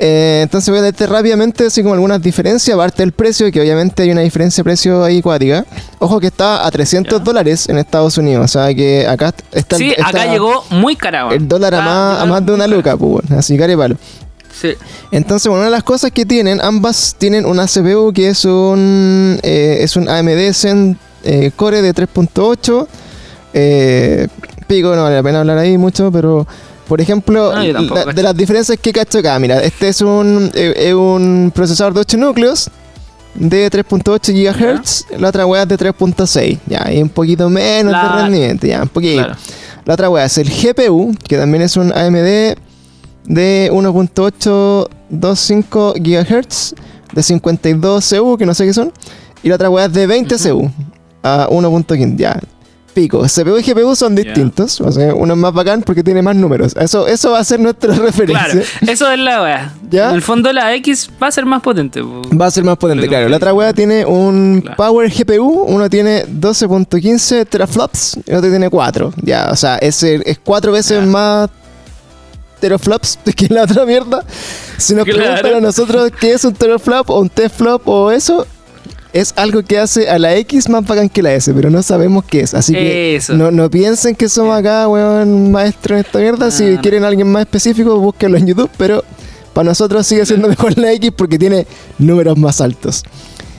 Eh, 0.05 0.41
entonces 0.43 0.69
voy 0.69 0.81
a 0.81 0.83
darte 0.83 1.07
rápidamente 1.07 1.67
así 1.67 1.81
como 1.81 1.95
algunas 1.95 2.21
diferencias, 2.21 2.75
aparte 2.75 3.05
del 3.05 3.13
precio, 3.13 3.53
que 3.53 3.61
obviamente 3.61 4.03
hay 4.03 4.11
una 4.11 4.23
diferencia 4.23 4.63
de 4.63 4.65
precio 4.65 5.05
ahí 5.05 5.23
cuática. 5.23 5.65
Ojo 6.01 6.19
que 6.19 6.27
está 6.27 6.67
a 6.67 6.71
300 6.73 7.23
dólares 7.23 7.69
en 7.69 7.79
Estados 7.79 8.19
Unidos, 8.19 8.45
o 8.45 8.49
sea 8.49 8.75
que 8.75 9.07
acá 9.07 9.33
está... 9.53 9.77
Sí, 9.77 9.95
acá 10.05 10.27
llegó 10.27 10.65
muy 10.71 10.97
caro. 10.97 11.31
El 11.31 11.47
dólar 11.47 11.77
a 11.77 11.83
más, 11.83 12.21
a 12.21 12.27
más 12.27 12.45
de 12.45 12.53
una 12.53 12.67
luca, 12.67 12.97
pues 12.97 13.31
así 13.31 13.57
care 13.57 13.77
palo. 13.77 13.97
Sí. 14.61 14.75
Entonces, 15.13 15.47
bueno, 15.47 15.61
una 15.61 15.67
de 15.67 15.77
las 15.77 15.85
cosas 15.85 16.11
que 16.11 16.27
tienen, 16.27 16.61
ambas 16.61 17.15
tienen 17.17 17.47
una 17.47 17.67
CPU 17.67 18.13
que 18.13 18.31
es 18.31 18.45
un, 18.45 19.39
eh, 19.45 19.79
es 19.83 19.95
un 19.95 20.09
AMD 20.09 20.53
Zen 20.53 20.99
eh, 21.23 21.53
Core 21.55 21.81
de 21.81 21.95
3.8. 21.95 22.89
pico, 24.67 24.97
no 24.97 25.03
vale 25.03 25.17
la 25.17 25.23
pena 25.23 25.41
hablar 25.41 25.59
ahí 25.59 25.77
mucho, 25.79 26.11
pero 26.11 26.47
por 26.89 27.01
ejemplo, 27.01 27.53
de 27.53 28.23
las 28.23 28.37
diferencias 28.37 28.77
que 28.79 28.93
cacho 28.93 29.19
acá, 29.19 29.39
mira, 29.39 29.63
este 29.63 29.89
es 29.89 30.03
un, 30.03 30.51
eh, 30.55 30.93
un 30.95 31.51
procesador 31.55 31.95
de 31.95 32.01
8 32.01 32.19
núcleos 32.19 32.71
de 33.35 33.71
3.8 33.71 34.35
GHz, 34.35 35.07
la 35.19 35.29
otra 35.29 35.47
weá 35.47 35.63
es 35.63 35.69
de 35.69 35.79
3.6, 35.79 36.59
ya, 36.67 36.93
y 36.93 37.01
un 37.01 37.09
poquito 37.09 37.49
menos 37.49 37.95
de 37.95 38.09
rendimiento, 38.09 38.67
ya, 38.67 38.83
un 38.83 38.89
poquito. 38.89 39.29
La 39.85 39.95
otra 39.95 40.11
weá 40.11 40.27
es 40.27 40.37
el 40.39 40.51
GPU, 40.51 41.15
que 41.27 41.39
también 41.39 41.63
es 41.63 41.77
un 41.77 41.93
AMD 41.93 42.57
de 43.25 43.71
1.825 43.73 45.95
GHz, 45.99 46.75
de 47.13 47.23
52 47.23 48.11
CU, 48.11 48.37
que 48.37 48.45
no 48.45 48.53
sé 48.55 48.67
qué 48.67 48.75
son, 48.75 48.93
y 49.43 49.49
la 49.49 49.55
otra 49.55 49.71
weá 49.71 49.87
es 49.87 49.93
de 49.93 50.07
20 50.07 50.37
CU, 50.37 50.71
a 51.23 51.49
1.15, 51.49 52.17
ya, 52.17 52.39
pico. 52.93 53.23
CPU 53.23 53.59
y 53.59 53.63
GPU 53.63 53.95
son 53.97 54.15
distintos. 54.15 54.81
O 54.81 54.93
sea, 54.93 55.15
uno 55.15 55.35
es 55.35 55.39
más 55.39 55.53
bacán 55.53 55.83
porque 55.83 56.03
tiene 56.03 56.23
más 56.23 56.37
números. 56.37 56.75
Eso, 56.77 57.07
eso 57.07 57.33
va 57.33 57.41
a 57.41 57.45
ser 57.45 57.61
nuestra 57.61 57.95
referencia. 57.97 58.47
Claro, 58.47 58.93
eso 58.93 59.11
es 59.11 59.19
la 59.19 59.43
wea. 59.43 59.75
En 59.91 60.15
el 60.15 60.23
fondo 60.23 60.53
la 60.53 60.75
X 60.77 61.11
va 61.23 61.29
a 61.29 61.31
ser 61.31 61.45
más 61.47 61.63
potente. 61.63 62.01
Va 62.03 62.47
a 62.47 62.51
ser 62.51 62.65
más 62.65 62.77
potente, 62.77 63.09
claro. 63.09 63.29
La 63.29 63.37
otra 63.37 63.53
wea 63.53 63.73
tiene 63.73 64.05
un 64.05 64.65
Power 64.77 65.11
GPU. 65.11 65.65
Uno 65.67 65.91
tiene 65.91 66.27
12.15 66.27 67.47
teraflops 67.47 68.19
y 68.27 68.35
otro 68.35 68.51
tiene 68.51 68.71
4. 68.71 69.15
Ya, 69.23 69.49
o 69.51 69.57
sea, 69.57 69.77
es, 69.79 70.03
es 70.03 70.39
cuatro 70.43 70.73
veces 70.73 71.05
más 71.07 71.51
teraflops 72.63 73.19
que 73.37 73.49
la 73.49 73.65
otra 73.65 73.85
mierda. 73.85 74.25
Si 74.79 74.95
nos 74.95 75.05
preguntan 75.05 75.55
a 75.57 75.61
nosotros 75.61 76.11
qué 76.19 76.33
es 76.33 76.45
un 76.45 76.55
teraflop 76.55 77.11
o 77.11 77.21
un 77.21 77.29
T-flop 77.29 77.87
o 77.87 78.11
eso, 78.11 78.47
es 79.13 79.35
algo 79.37 79.63
que 79.63 79.79
hace 79.79 80.09
a 80.09 80.19
la 80.19 80.35
X 80.37 80.69
más 80.69 80.87
bacán 80.87 81.09
que 81.09 81.23
la 81.23 81.35
S, 81.35 81.53
pero 81.53 81.71
no 81.71 81.83
sabemos 81.83 82.25
qué 82.25 82.41
es. 82.41 82.55
Así 82.55 82.73
que 82.73 83.21
no, 83.29 83.51
no, 83.51 83.71
piensen 83.71 84.15
que 84.15 84.29
somos 84.29 84.59
acá, 84.59 84.89
weón, 84.89 85.53
maestros 85.53 85.99
en 85.99 86.07
esta 86.07 86.19
mierda. 86.19 86.51
Si 86.51 86.77
quieren 86.79 87.05
a 87.05 87.09
alguien 87.09 87.31
más 87.31 87.43
específico, 87.43 87.99
búsquenlo 87.99 88.39
en 88.39 88.47
YouTube, 88.47 88.71
pero 88.79 89.05
para 89.53 89.69
nosotros 89.69 90.07
sigue 90.07 90.25
siendo 90.25 90.49
mejor 90.49 90.79
la 90.79 90.93
X 90.93 91.11
porque 91.15 91.39
tiene 91.39 91.67
números 91.99 92.39
más 92.39 92.61
altos. 92.61 93.03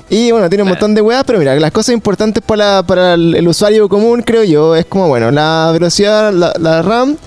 Y 0.09 0.31
bueno, 0.31 0.49
tiene 0.49 0.63
un 0.63 0.69
montón 0.69 0.93
de 0.93 1.01
weas, 1.01 1.23
pero 1.23 1.39
mira, 1.39 1.55
las 1.55 1.71
cosas 1.71 1.93
importantes 1.93 2.43
para, 2.45 2.83
para 2.83 3.13
el, 3.13 3.47
usuario 3.47 3.87
común, 3.89 4.21
creo 4.21 4.43
yo, 4.43 4.75
es 4.75 4.85
como, 4.85 5.07
bueno, 5.07 5.31
la 5.31 5.69
velocidad, 5.71 6.31
la, 6.33 6.53
la 6.59 6.81
RAM 6.81 7.17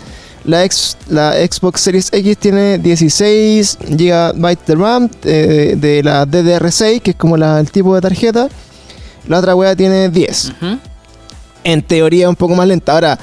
la, 0.47 0.69
la 1.09 1.33
Xbox 1.33 1.81
Series 1.81 2.13
X 2.13 2.39
tiene 2.39 2.79
16 2.79 3.79
GB 3.89 4.59
de 4.67 4.75
RAM 4.75 5.11
eh, 5.25 5.75
de 5.77 6.03
la 6.05 6.25
DDR6, 6.25 7.03
que 7.03 7.11
es 7.11 7.17
como 7.17 7.37
el 7.37 7.71
tipo 7.71 7.95
de 7.95 8.01
tarjeta. 8.01 8.49
La 9.27 9.41
otra 9.41 9.57
wea 9.57 9.75
tiene 9.75 10.09
10. 10.09 10.53
En 11.65 11.83
teoría 11.83 12.29
un 12.29 12.37
poco 12.37 12.55
más 12.55 12.69
lenta. 12.69 12.93
Ahora, 12.93 13.19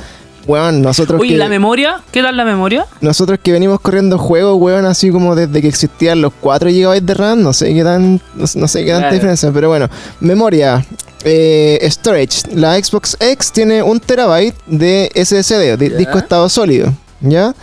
weón, 0.46 0.82
nosotros. 0.82 1.22
Oye, 1.22 1.38
¿la 1.38 1.48
memoria? 1.48 2.02
¿Qué 2.12 2.22
tal 2.22 2.36
la 2.36 2.44
memoria? 2.44 2.86
Nosotros 3.00 3.40
que 3.42 3.54
venimos 3.54 3.80
corriendo 3.80 4.18
juegos, 4.18 4.62
weón, 4.62 4.86
así 4.86 5.10
como 5.10 5.34
desde 5.34 5.62
que 5.62 5.70
existían 5.70 6.20
los 6.20 6.34
4 6.42 6.70
GB 6.70 7.02
de 7.02 7.14
RAM, 7.14 7.42
no 7.42 7.54
sé 7.54 7.74
qué 7.74 7.86
tan. 7.86 8.20
No, 8.36 8.68
sé 8.68 8.84
qué 8.84 8.92
tanta 8.92 9.12
diferencia, 9.12 9.50
pero 9.54 9.70
bueno. 9.70 9.90
Memoria. 10.20 10.86
Eh, 11.24 11.80
storage. 11.90 12.54
La 12.54 12.78
Xbox 12.78 13.16
X 13.18 13.54
tiene 13.54 13.82
un 13.82 14.02
terabyte 14.02 14.58
de 14.68 15.10
SSD, 15.16 15.78
de 15.78 15.98
disco 15.98 16.18
estado 16.18 16.50
sólido. 16.50 16.94
¿Ya? 17.24 17.56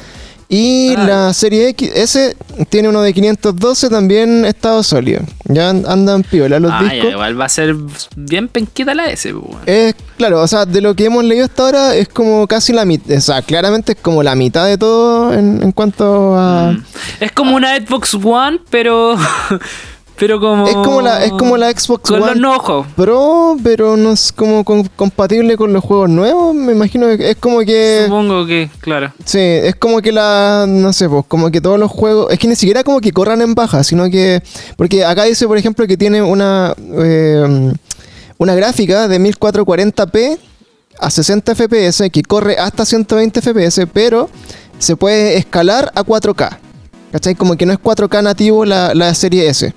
Y 0.52 0.94
ah, 0.96 1.04
la 1.06 1.32
serie 1.32 1.68
X, 1.68 1.92
S 1.94 2.36
tiene 2.70 2.88
uno 2.88 3.02
de 3.02 3.14
512 3.14 3.88
también 3.88 4.44
estado 4.44 4.82
sólido. 4.82 5.20
Ya 5.44 5.70
andan 5.70 6.24
piola 6.24 6.58
los 6.58 6.72
ah, 6.74 6.82
discos. 6.82 7.12
igual 7.12 7.40
va 7.40 7.44
a 7.44 7.48
ser 7.48 7.76
bien 8.16 8.48
penquita 8.48 8.92
la 8.92 9.06
S. 9.06 9.32
Pues, 9.32 9.58
es, 9.66 9.94
claro, 10.16 10.42
o 10.42 10.48
sea, 10.48 10.66
de 10.66 10.80
lo 10.80 10.96
que 10.96 11.04
hemos 11.04 11.22
leído 11.22 11.44
hasta 11.44 11.62
ahora 11.62 11.94
es 11.94 12.08
como 12.08 12.48
casi 12.48 12.72
la 12.72 12.84
mitad. 12.84 13.16
O 13.16 13.20
sea, 13.20 13.42
claramente 13.42 13.92
es 13.92 13.98
como 14.02 14.24
la 14.24 14.34
mitad 14.34 14.66
de 14.66 14.76
todo 14.76 15.32
en, 15.32 15.70
cuanto 15.70 16.36
a. 16.36 16.72
Mm. 16.72 16.84
Es 17.20 17.30
como 17.30 17.54
una 17.54 17.76
Xbox 17.76 18.14
One, 18.14 18.58
pero. 18.70 19.16
Pero 20.20 20.38
como. 20.38 20.68
Es 20.68 20.74
como 20.74 21.00
la, 21.00 21.24
es 21.24 21.32
como 21.32 21.56
la 21.56 21.70
Xbox 21.70 22.10
One. 22.10 22.20
Con 22.20 22.42
los 22.42 22.86
Pro, 22.94 23.56
pero 23.64 23.96
no 23.96 24.12
es 24.12 24.32
como 24.32 24.62
compatible 24.64 25.56
con 25.56 25.72
los 25.72 25.82
juegos 25.82 26.10
nuevos. 26.10 26.54
Me 26.54 26.72
imagino 26.72 27.06
que 27.16 27.30
es 27.30 27.36
como 27.36 27.60
que. 27.60 28.02
Supongo 28.04 28.44
que, 28.46 28.68
claro. 28.80 29.14
Sí, 29.24 29.38
es 29.40 29.74
como 29.76 30.02
que 30.02 30.12
la. 30.12 30.66
No 30.68 30.92
sé, 30.92 31.08
pues, 31.08 31.24
como 31.26 31.50
que 31.50 31.62
todos 31.62 31.80
los 31.80 31.90
juegos. 31.90 32.30
Es 32.30 32.38
que 32.38 32.48
ni 32.48 32.54
siquiera 32.54 32.84
como 32.84 33.00
que 33.00 33.12
corran 33.12 33.40
en 33.40 33.54
baja, 33.54 33.82
sino 33.82 34.10
que. 34.10 34.42
Porque 34.76 35.06
acá 35.06 35.24
dice, 35.24 35.48
por 35.48 35.56
ejemplo, 35.56 35.86
que 35.86 35.96
tiene 35.96 36.20
una. 36.20 36.74
Eh, 36.98 37.72
una 38.36 38.54
gráfica 38.54 39.08
de 39.08 39.20
1440p 39.20 40.38
a 40.98 41.10
60 41.10 41.54
fps 41.54 42.10
que 42.10 42.22
corre 42.22 42.56
hasta 42.58 42.84
120 42.84 43.40
fps, 43.40 43.86
pero 43.92 44.30
se 44.78 44.96
puede 44.96 45.38
escalar 45.38 45.90
a 45.94 46.02
4K. 46.02 46.58
¿Cachai? 47.12 47.34
Como 47.34 47.56
que 47.56 47.66
no 47.66 47.72
es 47.72 47.78
4K 47.78 48.22
nativo 48.22 48.64
la, 48.64 48.94
la 48.94 49.14
serie 49.14 49.48
S. 49.48 49.74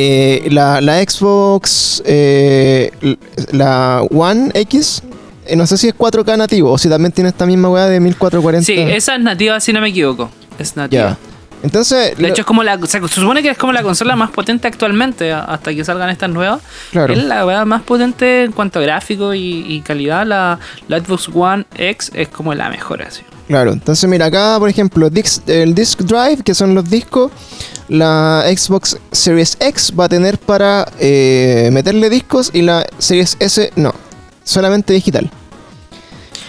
Eh, 0.00 0.46
la, 0.52 0.78
Xbox, 0.78 2.04
eh, 2.06 2.92
la 3.50 4.00
One 4.08 4.52
X, 4.54 5.02
eh, 5.44 5.56
no 5.56 5.66
sé 5.66 5.76
si 5.76 5.88
es 5.88 5.94
4K 5.96 6.38
nativo 6.38 6.70
o 6.70 6.78
si 6.78 6.88
también 6.88 7.10
tiene 7.10 7.30
esta 7.30 7.46
misma 7.46 7.68
weá 7.68 7.86
de 7.86 7.98
1440. 7.98 8.64
Sí, 8.64 8.78
esa 8.78 9.16
es 9.16 9.22
nativa, 9.22 9.58
si 9.58 9.72
no 9.72 9.80
me 9.80 9.88
equivoco. 9.88 10.30
Es 10.56 10.76
nativa. 10.76 11.18
Entonces. 11.64 12.16
De 12.16 12.28
hecho, 12.28 12.42
es 12.42 12.46
como 12.46 12.62
la. 12.62 12.78
se 12.86 13.00
supone 13.08 13.42
que 13.42 13.50
es 13.50 13.58
como 13.58 13.72
la 13.72 13.82
consola 13.82 14.14
más 14.14 14.30
potente 14.30 14.68
actualmente, 14.68 15.32
hasta 15.32 15.74
que 15.74 15.84
salgan 15.84 16.10
estas 16.10 16.30
nuevas. 16.30 16.60
Claro. 16.92 17.12
Es 17.12 17.24
la 17.24 17.44
weá 17.44 17.64
más 17.64 17.82
potente 17.82 18.44
en 18.44 18.52
cuanto 18.52 18.78
a 18.78 18.82
gráfico 18.82 19.34
y, 19.34 19.82
calidad. 19.84 20.24
La, 20.24 20.60
Xbox 20.88 21.28
One 21.34 21.64
X 21.76 22.12
es 22.14 22.28
como 22.28 22.54
la 22.54 22.70
mejor 22.70 23.02
así. 23.02 23.22
Claro, 23.48 23.72
entonces 23.72 24.08
mira, 24.08 24.26
acá 24.26 24.58
por 24.60 24.68
ejemplo, 24.68 25.08
el 25.08 25.74
Disk 25.74 26.00
Drive, 26.02 26.44
que 26.44 26.54
son 26.54 26.76
los 26.76 26.88
discos, 26.88 27.32
la 27.88 28.44
Xbox 28.46 28.98
Series 29.12 29.56
X 29.60 29.92
va 29.98 30.04
a 30.04 30.08
tener 30.08 30.38
para 30.38 30.86
eh, 31.00 31.70
meterle 31.72 32.10
discos 32.10 32.50
y 32.52 32.62
la 32.62 32.86
Series 32.98 33.36
S 33.40 33.72
no, 33.76 33.94
solamente 34.44 34.92
digital. 34.92 35.30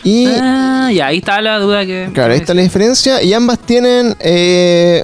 Y, 0.04 0.28
ah, 0.28 0.88
ahí 0.88 1.18
está 1.18 1.42
la 1.42 1.60
duda 1.60 1.86
que... 1.86 2.10
Claro, 2.14 2.34
ahí 2.34 2.40
está 2.40 2.54
la 2.54 2.62
diferencia 2.62 3.22
y 3.22 3.34
ambas 3.34 3.60
tienen 3.60 4.16
eh, 4.20 5.04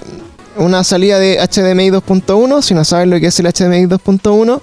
una 0.58 0.84
salida 0.84 1.20
de 1.20 1.38
HDMI 1.38 1.90
2.1, 1.92 2.62
si 2.62 2.74
no 2.74 2.86
saben 2.86 3.10
lo 3.10 3.20
que 3.20 3.28
es 3.28 3.40
el 3.40 3.46
HDMI 3.48 3.86
2.1 3.88 4.62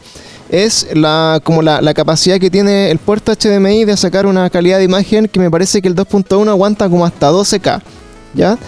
es 0.50 0.88
la, 0.92 1.40
como 1.42 1.62
la, 1.62 1.80
la, 1.80 1.94
capacidad 1.94 2.38
que 2.38 2.50
tiene 2.50 2.90
el 2.90 2.98
puerto 2.98 3.32
HDMI 3.34 3.86
de 3.86 3.96
sacar 3.96 4.26
una 4.26 4.50
calidad 4.50 4.76
de 4.76 4.84
imagen 4.84 5.26
que 5.26 5.40
me 5.40 5.50
parece 5.50 5.80
que 5.80 5.88
el 5.88 5.96
2.1 5.96 6.46
aguanta 6.50 6.90
como 6.90 7.06
hasta 7.06 7.30
12K, 7.30 7.80
¿ya? 8.34 8.58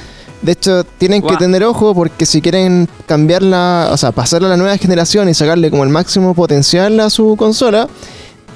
De 0.45 0.53
hecho, 0.53 0.85
tienen 0.85 1.23
que 1.23 1.37
tener 1.39 1.65
ojo 1.65 1.95
porque 1.95 2.27
si 2.27 2.43
quieren 2.43 2.87
cambiarla, 3.07 3.89
o 3.91 3.97
sea, 3.97 4.13
pasarla 4.13 4.49
a 4.49 4.51
la 4.51 4.57
nueva 4.59 4.77
generación 4.77 5.27
y 5.31 5.33
sacarle 5.33 5.71
como 5.71 5.85
el 5.85 5.89
máximo 5.89 6.35
potencial 6.35 7.01
a 7.01 7.09
su 7.09 7.35
consola, 7.37 7.89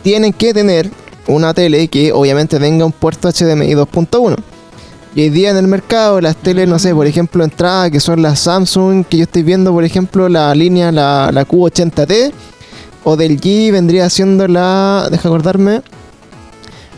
tienen 0.02 0.34
que 0.34 0.52
tener 0.52 0.90
una 1.26 1.54
tele 1.54 1.88
que 1.88 2.12
obviamente 2.12 2.58
tenga 2.58 2.84
un 2.84 2.92
puerto 2.92 3.30
HDMI 3.32 3.72
2.1. 3.72 4.36
Y 5.14 5.22
hoy 5.22 5.30
día 5.30 5.48
en 5.48 5.56
el 5.56 5.66
mercado, 5.66 6.20
las 6.20 6.36
teles, 6.36 6.68
no 6.68 6.78
sé, 6.78 6.94
por 6.94 7.06
ejemplo, 7.06 7.42
entrada 7.42 7.90
que 7.90 8.00
son 8.00 8.20
las 8.20 8.40
Samsung, 8.40 9.06
que 9.06 9.16
yo 9.16 9.22
estoy 9.22 9.42
viendo, 9.42 9.72
por 9.72 9.82
ejemplo, 9.82 10.28
la 10.28 10.54
línea, 10.54 10.92
la, 10.92 11.30
la 11.32 11.48
Q80T, 11.48 12.32
o 13.04 13.16
del 13.16 13.40
G 13.40 13.72
vendría 13.72 14.10
siendo 14.10 14.46
la. 14.46 15.08
Deja 15.10 15.28
acordarme. 15.30 15.80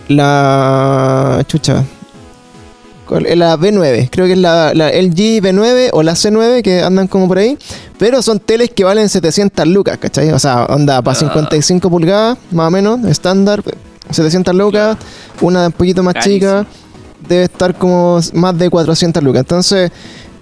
La. 0.08 1.44
Chucha. 1.46 1.84
La 3.18 3.56
B9, 3.56 4.08
creo 4.10 4.26
que 4.26 4.32
es 4.32 4.38
la, 4.38 4.72
la 4.74 4.88
LG 4.88 5.42
B9 5.42 5.90
o 5.92 6.02
la 6.02 6.12
C9 6.12 6.62
que 6.62 6.82
andan 6.82 7.08
como 7.08 7.26
por 7.26 7.38
ahí. 7.38 7.58
Pero 7.98 8.22
son 8.22 8.38
teles 8.38 8.70
que 8.70 8.84
valen 8.84 9.08
700 9.08 9.66
lucas, 9.66 9.98
¿cachai? 9.98 10.30
O 10.30 10.38
sea, 10.38 10.66
onda 10.66 11.02
para 11.02 11.14
55 11.16 11.86
ah. 11.86 11.90
pulgadas, 11.90 12.38
más 12.52 12.68
o 12.68 12.70
menos, 12.70 13.04
estándar, 13.06 13.62
700 14.10 14.54
lucas. 14.54 14.96
Una 15.40 15.66
un 15.66 15.72
poquito 15.72 16.02
más 16.02 16.14
chica, 16.14 16.66
debe 17.28 17.44
estar 17.44 17.74
como 17.74 18.20
más 18.34 18.58
de 18.58 18.70
400 18.70 19.22
lucas. 19.22 19.40
Entonces, 19.40 19.90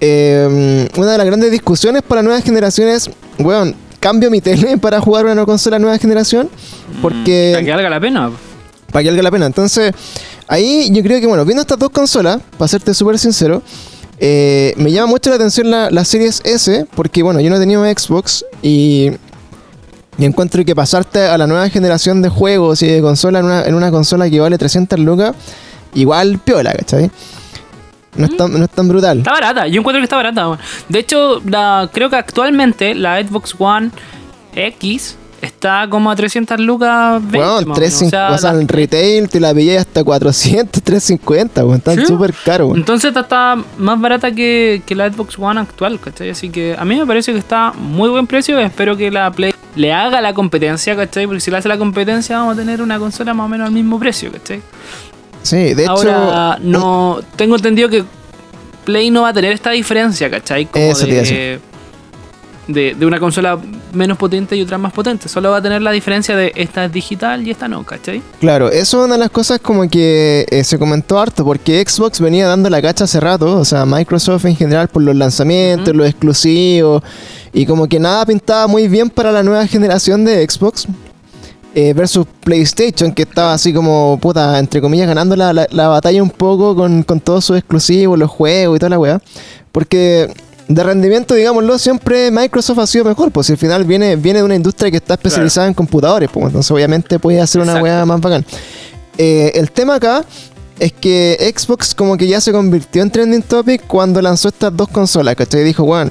em, 0.00 0.88
una 0.96 1.12
de 1.12 1.18
las 1.18 1.26
grandes 1.26 1.50
discusiones 1.50 2.02
para 2.02 2.22
nuevas 2.22 2.44
generaciones, 2.44 3.10
weón, 3.38 3.74
cambio 4.00 4.30
mi 4.30 4.40
tele 4.40 4.78
para 4.80 5.00
jugar 5.00 5.26
una 5.26 5.44
consola 5.44 5.78
nueva 5.78 5.98
generación. 5.98 6.48
Porque. 7.00 7.52
Para 7.54 7.64
que 7.64 7.70
valga 7.70 7.90
la 7.90 8.00
pena. 8.00 8.30
Para 8.92 9.02
que 9.02 9.08
valga 9.10 9.22
la 9.22 9.30
pena. 9.30 9.46
Entonces, 9.46 9.92
Ahí 10.48 10.88
yo 10.90 11.02
creo 11.02 11.20
que, 11.20 11.26
bueno, 11.26 11.44
viendo 11.44 11.60
estas 11.60 11.78
dos 11.78 11.90
consolas, 11.90 12.40
para 12.56 12.68
serte 12.68 12.94
súper 12.94 13.18
sincero, 13.18 13.62
eh, 14.18 14.72
me 14.76 14.90
llama 14.90 15.08
mucho 15.08 15.30
la 15.30 15.36
atención 15.36 15.70
la, 15.70 15.90
la, 15.90 16.04
Series 16.04 16.40
S, 16.44 16.86
porque, 16.94 17.22
bueno, 17.22 17.40
yo 17.40 17.50
no 17.50 17.56
he 17.56 17.60
tenido 17.60 17.84
Xbox 17.84 18.44
y, 18.62 19.10
y, 20.16 20.24
encuentro 20.24 20.64
que 20.64 20.74
pasarte 20.74 21.20
a 21.20 21.36
la 21.38 21.46
nueva 21.46 21.68
generación 21.68 22.22
de 22.22 22.30
juegos 22.30 22.82
y 22.82 22.88
de 22.88 23.02
consola 23.02 23.40
en 23.40 23.44
una, 23.44 23.64
en 23.64 23.74
una 23.74 23.90
consola 23.90 24.28
que 24.28 24.40
vale 24.40 24.56
300 24.56 24.98
lucas, 24.98 25.36
igual 25.94 26.38
piola, 26.38 26.72
¿cachai? 26.72 27.10
No 28.16 28.24
es, 28.24 28.36
tan, 28.36 28.52
no 28.52 28.64
es 28.64 28.70
tan 28.70 28.88
brutal. 28.88 29.18
Está 29.18 29.32
barata, 29.32 29.68
yo 29.68 29.80
encuentro 29.80 30.00
que 30.00 30.04
está 30.04 30.16
barata. 30.16 30.58
De 30.88 30.98
hecho, 30.98 31.40
la, 31.44 31.88
creo 31.92 32.10
que 32.10 32.16
actualmente 32.16 32.94
la 32.94 33.22
Xbox 33.22 33.54
One 33.56 33.90
X 34.56 35.16
está 35.40 35.88
como 35.88 36.10
a 36.10 36.16
300 36.16 36.60
lucas. 36.60 37.20
20, 37.22 37.38
bueno, 37.38 37.74
350, 37.74 38.32
o 38.32 38.38
sea, 38.38 38.50
en 38.52 38.68
retail 38.68 39.28
te 39.28 39.40
la 39.40 39.54
pillé 39.54 39.78
hasta 39.78 40.04
400, 40.04 40.82
350, 40.82 41.62
bueno, 41.62 41.78
están 41.78 42.06
súper 42.06 42.34
caros. 42.44 42.76
Entonces 42.76 43.14
está 43.16 43.56
más 43.78 44.00
barata 44.00 44.32
que, 44.32 44.82
que, 44.86 44.94
la 44.94 45.10
Xbox 45.12 45.38
One 45.38 45.60
actual, 45.60 46.00
¿cachai? 46.00 46.30
Así 46.30 46.50
que 46.50 46.74
a 46.78 46.84
mí 46.84 46.96
me 46.96 47.06
parece 47.06 47.32
que 47.32 47.38
está 47.38 47.72
muy 47.72 48.08
buen 48.08 48.26
precio. 48.26 48.58
Espero 48.58 48.96
que 48.96 49.10
la 49.10 49.30
Play 49.30 49.54
le 49.76 49.92
haga 49.92 50.20
la 50.20 50.34
competencia, 50.34 50.96
¿cachai? 50.96 51.26
Porque 51.26 51.40
si 51.40 51.50
le 51.50 51.58
hace 51.58 51.68
la 51.68 51.78
competencia 51.78 52.38
vamos 52.38 52.54
a 52.54 52.60
tener 52.60 52.82
una 52.82 52.98
consola 52.98 53.34
más 53.34 53.46
o 53.46 53.48
menos 53.48 53.66
al 53.66 53.72
mismo 53.72 53.98
precio, 53.98 54.32
¿cachai? 54.32 54.60
Sí, 55.42 55.74
de 55.74 55.86
Ahora, 55.86 56.58
no, 56.60 57.20
tengo 57.36 57.56
entendido 57.56 57.88
que 57.88 58.04
Play 58.84 59.10
no 59.10 59.22
va 59.22 59.28
a 59.28 59.32
tener 59.32 59.52
esta 59.52 59.70
diferencia, 59.70 60.30
¿cachai? 60.30 60.66
Como 60.66 60.84
Eso 60.84 61.06
de, 61.06 61.60
de, 62.68 62.94
de, 62.94 63.06
una 63.06 63.18
consola 63.18 63.58
menos 63.92 64.18
potente 64.18 64.56
y 64.56 64.62
otra 64.62 64.78
más 64.78 64.92
potente. 64.92 65.28
Solo 65.28 65.50
va 65.50 65.56
a 65.56 65.62
tener 65.62 65.82
la 65.82 65.90
diferencia 65.90 66.36
de 66.36 66.52
esta 66.54 66.84
es 66.84 66.92
digital 66.92 67.46
y 67.46 67.50
esta 67.50 67.66
no, 67.66 67.82
¿cachai? 67.84 68.22
Claro, 68.40 68.68
eso 68.70 69.00
es 69.00 69.06
una 69.06 69.14
de 69.14 69.20
las 69.20 69.30
cosas 69.30 69.58
como 69.58 69.88
que 69.88 70.46
eh, 70.50 70.62
se 70.62 70.78
comentó 70.78 71.18
harto, 71.18 71.44
porque 71.44 71.84
Xbox 71.84 72.20
venía 72.20 72.46
dando 72.46 72.70
la 72.70 72.80
cacha 72.80 73.04
hace 73.04 73.18
rato, 73.18 73.58
o 73.58 73.64
sea, 73.64 73.84
Microsoft 73.86 74.44
en 74.44 74.54
general 74.54 74.88
por 74.88 75.02
los 75.02 75.16
lanzamientos, 75.16 75.94
los 75.96 76.06
exclusivos, 76.06 77.02
y 77.52 77.66
como 77.66 77.88
que 77.88 77.98
nada 77.98 78.26
pintaba 78.26 78.66
muy 78.66 78.86
bien 78.86 79.08
para 79.08 79.32
la 79.32 79.42
nueva 79.42 79.66
generación 79.66 80.24
de 80.24 80.48
Xbox. 80.48 80.86
Eh, 81.74 81.92
versus 81.92 82.26
PlayStation, 82.42 83.12
que 83.12 83.22
estaba 83.22 83.52
así 83.52 83.72
como, 83.72 84.18
puta, 84.20 84.58
entre 84.58 84.80
comillas, 84.80 85.06
ganando 85.06 85.36
la, 85.36 85.52
la, 85.52 85.88
batalla 85.88 86.20
un 86.22 86.30
poco 86.30 86.74
con, 86.74 87.04
con 87.04 87.20
todos 87.20 87.44
sus 87.44 87.58
exclusivos, 87.58 88.18
los 88.18 88.30
juegos 88.30 88.76
y 88.76 88.78
toda 88.80 88.90
la 88.90 88.98
weá. 88.98 89.20
Porque 89.70 90.28
de 90.68 90.82
rendimiento, 90.82 91.34
digámoslo, 91.34 91.78
siempre 91.78 92.30
Microsoft 92.30 92.78
ha 92.78 92.86
sido 92.86 93.04
mejor, 93.06 93.32
pues 93.32 93.48
al 93.48 93.56
final 93.56 93.84
viene, 93.84 94.16
viene 94.16 94.40
de 94.40 94.44
una 94.44 94.54
industria 94.54 94.90
que 94.90 94.98
está 94.98 95.14
especializada 95.14 95.66
en 95.66 95.74
computadores, 95.74 96.28
pues 96.30 96.46
entonces 96.46 96.70
obviamente 96.70 97.18
puede 97.18 97.40
hacer 97.40 97.62
una 97.62 97.82
weá 97.82 98.04
más 98.04 98.20
bacán. 98.20 98.44
Eh, 99.16 99.52
el 99.54 99.70
tema 99.70 99.94
acá 99.94 100.24
es 100.78 100.92
que 100.92 101.52
Xbox 101.56 101.94
como 101.94 102.16
que 102.18 102.28
ya 102.28 102.40
se 102.40 102.52
convirtió 102.52 103.02
en 103.02 103.10
trending 103.10 103.42
topic 103.42 103.86
cuando 103.86 104.20
lanzó 104.20 104.48
estas 104.48 104.76
dos 104.76 104.88
consolas, 104.88 105.34
¿cachai? 105.36 105.64
Dijo, 105.64 105.84
bueno, 105.84 106.10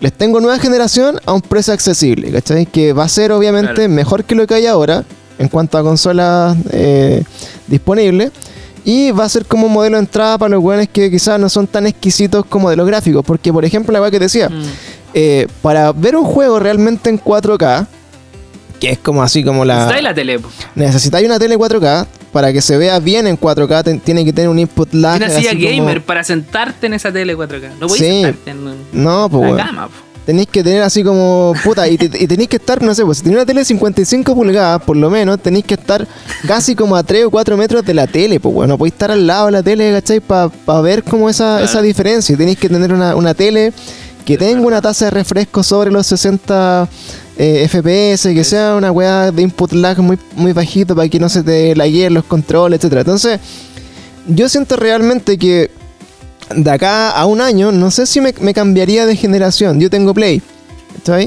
les 0.00 0.12
tengo 0.12 0.40
nueva 0.40 0.58
generación 0.58 1.20
a 1.24 1.32
un 1.32 1.40
precio 1.40 1.72
accesible, 1.72 2.32
¿cachai? 2.32 2.66
Que 2.66 2.92
va 2.92 3.04
a 3.04 3.08
ser 3.08 3.30
obviamente 3.30 3.86
mejor 3.86 4.24
que 4.24 4.34
lo 4.34 4.48
que 4.48 4.54
hay 4.54 4.66
ahora 4.66 5.04
en 5.38 5.48
cuanto 5.48 5.78
a 5.78 5.82
consolas 5.82 6.56
eh, 6.72 7.22
disponibles. 7.68 8.32
Y 8.84 9.12
va 9.12 9.24
a 9.24 9.28
ser 9.28 9.46
como 9.46 9.66
un 9.66 9.72
modelo 9.72 9.96
de 9.96 10.00
entrada 10.00 10.38
para 10.38 10.50
los 10.50 10.62
weones 10.62 10.88
que 10.88 11.10
quizás 11.10 11.38
no 11.38 11.48
son 11.48 11.66
tan 11.66 11.86
exquisitos 11.86 12.44
como 12.46 12.68
de 12.68 12.76
los 12.76 12.86
gráficos. 12.86 13.24
Porque, 13.24 13.52
por 13.52 13.64
ejemplo, 13.64 13.92
la 13.92 14.00
weá 14.00 14.10
que 14.10 14.18
decía, 14.18 14.48
mm. 14.48 14.62
eh, 15.14 15.46
para 15.60 15.92
ver 15.92 16.16
un 16.16 16.24
juego 16.24 16.58
realmente 16.58 17.08
en 17.08 17.20
4K, 17.20 17.86
que 18.80 18.90
es 18.90 18.98
como 18.98 19.22
así 19.22 19.44
como 19.44 19.64
la. 19.64 19.74
Necesitáis 19.74 20.02
la 20.02 20.14
tele. 20.14 20.40
Necesitáis 20.74 21.26
una 21.26 21.38
tele 21.38 21.56
4K. 21.56 22.06
Para 22.32 22.50
que 22.50 22.62
se 22.62 22.78
vea 22.78 22.98
bien 22.98 23.26
en 23.26 23.38
4K, 23.38 24.00
tiene 24.02 24.24
que 24.24 24.32
tener 24.32 24.48
un 24.48 24.58
input 24.58 24.94
lag. 24.94 25.16
Una 25.16 25.28
silla 25.28 25.52
gamer 25.52 26.02
para 26.02 26.24
sentarte 26.24 26.86
en 26.86 26.94
esa 26.94 27.12
tele 27.12 27.36
4K. 27.36 27.74
No 27.78 27.86
podéis 27.88 27.98
sentarte 27.98 28.50
en 28.50 28.64
no, 28.92 29.28
pues, 29.28 29.52
la 29.52 29.66
cama, 29.66 29.88
tenéis 30.26 30.48
que 30.48 30.62
tener 30.62 30.82
así 30.82 31.02
como 31.02 31.52
puta 31.64 31.88
y, 31.88 31.98
tenéis 31.98 32.48
que 32.48 32.56
estar, 32.56 32.82
no 32.82 32.94
sé, 32.94 33.04
pues 33.04 33.18
si 33.18 33.24
tenéis 33.24 33.38
una 33.38 33.46
tele 33.46 33.60
de 33.60 33.64
55 33.64 34.34
pulgadas, 34.34 34.82
por 34.82 34.96
lo 34.96 35.10
menos, 35.10 35.40
tenéis 35.40 35.64
que 35.64 35.74
estar 35.74 36.06
casi 36.46 36.74
como 36.74 36.96
a 36.96 37.02
3 37.02 37.26
o 37.26 37.30
4 37.30 37.56
metros 37.56 37.84
de 37.84 37.94
la 37.94 38.06
tele, 38.06 38.40
pues 38.40 38.54
bueno, 38.54 38.78
podéis 38.78 38.94
estar 38.94 39.10
al 39.10 39.26
lado 39.26 39.46
de 39.46 39.52
la 39.52 39.62
tele, 39.62 39.92
¿cachai? 39.92 40.20
Para 40.20 40.80
ver 40.80 41.02
como 41.02 41.28
esa, 41.28 41.62
esa 41.62 41.82
diferencia. 41.82 42.36
Tenéis 42.36 42.58
que 42.58 42.68
tener 42.68 42.92
una, 42.92 43.16
una 43.16 43.34
tele 43.34 43.72
que 44.24 44.38
tenga 44.38 44.60
una 44.60 44.80
tasa 44.80 45.06
de 45.06 45.10
refresco 45.10 45.62
sobre 45.62 45.90
los 45.90 46.06
60 46.06 46.88
eh, 47.38 47.66
FPS, 47.68 48.32
que 48.34 48.44
sea 48.44 48.74
una 48.76 48.92
weá 48.92 49.32
de 49.32 49.42
input 49.42 49.72
lag 49.72 49.98
muy, 49.98 50.18
muy 50.36 50.52
bajito 50.52 50.94
para 50.94 51.08
que 51.08 51.18
no 51.18 51.28
se 51.28 51.42
te 51.42 51.74
lagueen 51.74 52.14
los 52.14 52.24
controles, 52.24 52.78
etcétera. 52.78 53.00
Entonces, 53.00 53.40
yo 54.28 54.48
siento 54.48 54.76
realmente 54.76 55.38
que 55.38 55.70
de 56.54 56.70
acá 56.70 57.10
a 57.10 57.26
un 57.26 57.40
año, 57.40 57.72
no 57.72 57.90
sé 57.90 58.06
si 58.06 58.20
me, 58.20 58.32
cambiaría 58.32 59.06
de 59.06 59.16
generación. 59.16 59.80
Yo 59.80 59.90
tengo 59.90 60.14
Play, 60.14 60.42
¿está 60.96 61.18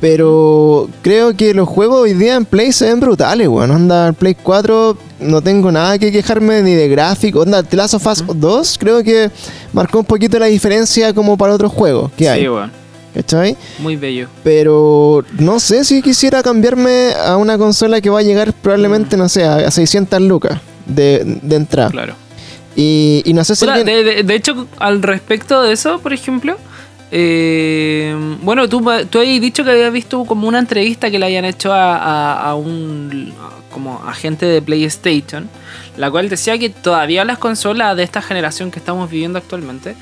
Pero 0.00 0.88
creo 1.02 1.36
que 1.36 1.54
los 1.54 1.68
juegos 1.68 2.02
hoy 2.02 2.14
día 2.14 2.36
en 2.36 2.44
Play 2.44 2.72
se 2.72 2.86
ven 2.86 3.00
brutales, 3.00 3.48
weón. 3.48 3.70
Onda, 3.70 4.08
el 4.08 4.14
Play 4.14 4.36
4 4.42 4.96
no 5.20 5.42
tengo 5.42 5.70
nada 5.70 5.98
que 5.98 6.10
quejarme 6.10 6.62
ni 6.62 6.74
de 6.74 6.88
gráfico. 6.88 7.40
Onda, 7.40 7.62
The 7.62 7.76
Last 7.76 7.94
of 7.94 8.06
Us 8.06 8.24
2 8.34 8.78
creo 8.78 9.02
que 9.02 9.30
marcó 9.72 10.00
un 10.00 10.04
poquito 10.04 10.38
la 10.38 10.46
diferencia 10.46 11.12
como 11.12 11.36
para 11.36 11.54
otros 11.54 11.72
juegos 11.72 12.10
que 12.16 12.28
hay. 12.28 12.42
Sí, 12.42 12.48
weón. 12.48 12.82
¿Cachai? 13.14 13.58
Muy 13.78 13.96
bello. 13.96 14.28
Pero 14.42 15.22
no 15.38 15.60
sé 15.60 15.84
si 15.84 16.00
quisiera 16.00 16.42
cambiarme 16.42 17.12
a 17.12 17.36
una 17.36 17.58
consola 17.58 18.00
que 18.00 18.08
va 18.08 18.20
a 18.20 18.22
llegar 18.22 18.54
probablemente, 18.54 19.16
mm. 19.16 19.18
no 19.18 19.28
sé, 19.28 19.44
a 19.44 19.70
600 19.70 20.18
lucas 20.22 20.58
de, 20.86 21.38
de 21.42 21.56
entrada. 21.56 21.90
Claro. 21.90 22.14
Y, 22.76 23.22
no 23.34 23.44
sé 23.44 23.56
si. 23.56 23.66
de, 23.66 24.34
hecho, 24.34 24.66
al 24.78 25.02
respecto 25.02 25.62
de 25.62 25.72
eso, 25.72 26.00
por 26.00 26.12
ejemplo, 26.12 26.56
eh, 27.14 28.16
bueno, 28.40 28.68
tú, 28.70 28.80
tú 29.10 29.18
has 29.18 29.26
dicho 29.26 29.64
que 29.64 29.70
habías 29.70 29.92
visto 29.92 30.24
como 30.24 30.48
una 30.48 30.58
entrevista 30.58 31.10
que 31.10 31.18
le 31.18 31.26
hayan 31.26 31.44
hecho 31.44 31.70
a, 31.74 32.54
un 32.54 33.34
como 33.70 34.02
agente 34.06 34.46
de 34.46 34.62
PlayStation, 34.62 35.48
la 35.98 36.10
cual 36.10 36.30
decía 36.30 36.56
que 36.58 36.70
todavía 36.70 37.24
las 37.24 37.38
consolas 37.38 37.96
de 37.96 38.02
esta 38.02 38.22
generación 38.22 38.70
que 38.70 38.78
estamos 38.78 39.10
viviendo 39.10 39.38
actualmente 39.38 39.94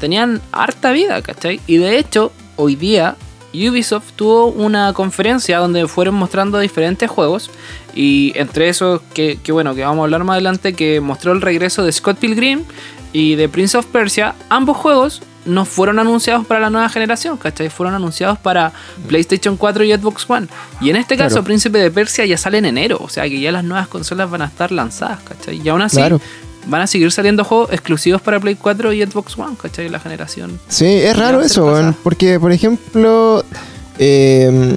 tenían 0.00 0.40
harta 0.52 0.92
vida, 0.92 1.20
¿cachai? 1.20 1.60
Y 1.66 1.76
de 1.76 1.98
hecho, 1.98 2.32
hoy 2.56 2.76
día 2.76 3.16
Ubisoft 3.54 4.12
tuvo 4.16 4.46
una 4.46 4.92
conferencia 4.92 5.58
donde 5.58 5.86
fueron 5.86 6.16
mostrando 6.16 6.58
diferentes 6.58 7.08
juegos 7.10 7.50
y 7.94 8.32
entre 8.36 8.68
esos 8.68 9.00
que, 9.14 9.38
bueno, 9.48 9.74
que 9.74 9.82
vamos 9.82 10.00
a 10.00 10.04
hablar 10.04 10.24
más 10.24 10.34
adelante, 10.34 10.74
que 10.74 11.00
mostró 11.00 11.32
el 11.32 11.40
regreso 11.40 11.84
de 11.84 11.92
Scott 11.92 12.18
Pilgrim 12.18 12.64
y 13.12 13.36
de 13.36 13.48
Prince 13.48 13.76
of 13.78 13.86
Persia, 13.86 14.34
ambos 14.48 14.76
juegos 14.76 15.22
no 15.44 15.64
fueron 15.66 15.98
anunciados 15.98 16.46
para 16.46 16.58
la 16.58 16.70
nueva 16.70 16.88
generación, 16.88 17.36
¿cachai? 17.36 17.68
Fueron 17.68 17.94
anunciados 17.94 18.38
para 18.38 18.72
PlayStation 19.06 19.56
4 19.56 19.84
y 19.84 19.92
Xbox 19.92 20.28
One. 20.28 20.48
Y 20.80 20.90
en 20.90 20.96
este 20.96 21.16
caso, 21.16 21.44
Príncipe 21.44 21.78
de 21.78 21.90
Persia 21.90 22.24
ya 22.24 22.38
sale 22.38 22.58
en 22.58 22.64
enero, 22.64 22.98
o 23.00 23.08
sea 23.08 23.24
que 23.24 23.38
ya 23.38 23.52
las 23.52 23.62
nuevas 23.62 23.86
consolas 23.88 24.30
van 24.30 24.42
a 24.42 24.46
estar 24.46 24.72
lanzadas, 24.72 25.20
¿cachai? 25.20 25.60
Y 25.62 25.68
aún 25.68 25.82
así, 25.82 26.00
van 26.66 26.82
a 26.82 26.86
seguir 26.86 27.10
saliendo 27.12 27.44
juegos 27.44 27.72
exclusivos 27.72 28.22
para 28.22 28.40
Play 28.40 28.56
4 28.56 28.92
y 28.92 29.04
Xbox 29.04 29.38
One, 29.38 29.56
¿cachai? 29.60 29.88
La 29.88 30.00
generación. 30.00 30.58
Sí, 30.68 30.86
es 30.86 31.16
raro 31.16 31.42
eso, 31.42 31.94
porque 32.02 32.38
por 32.40 32.52
ejemplo, 32.52 33.44
em, 33.98 34.76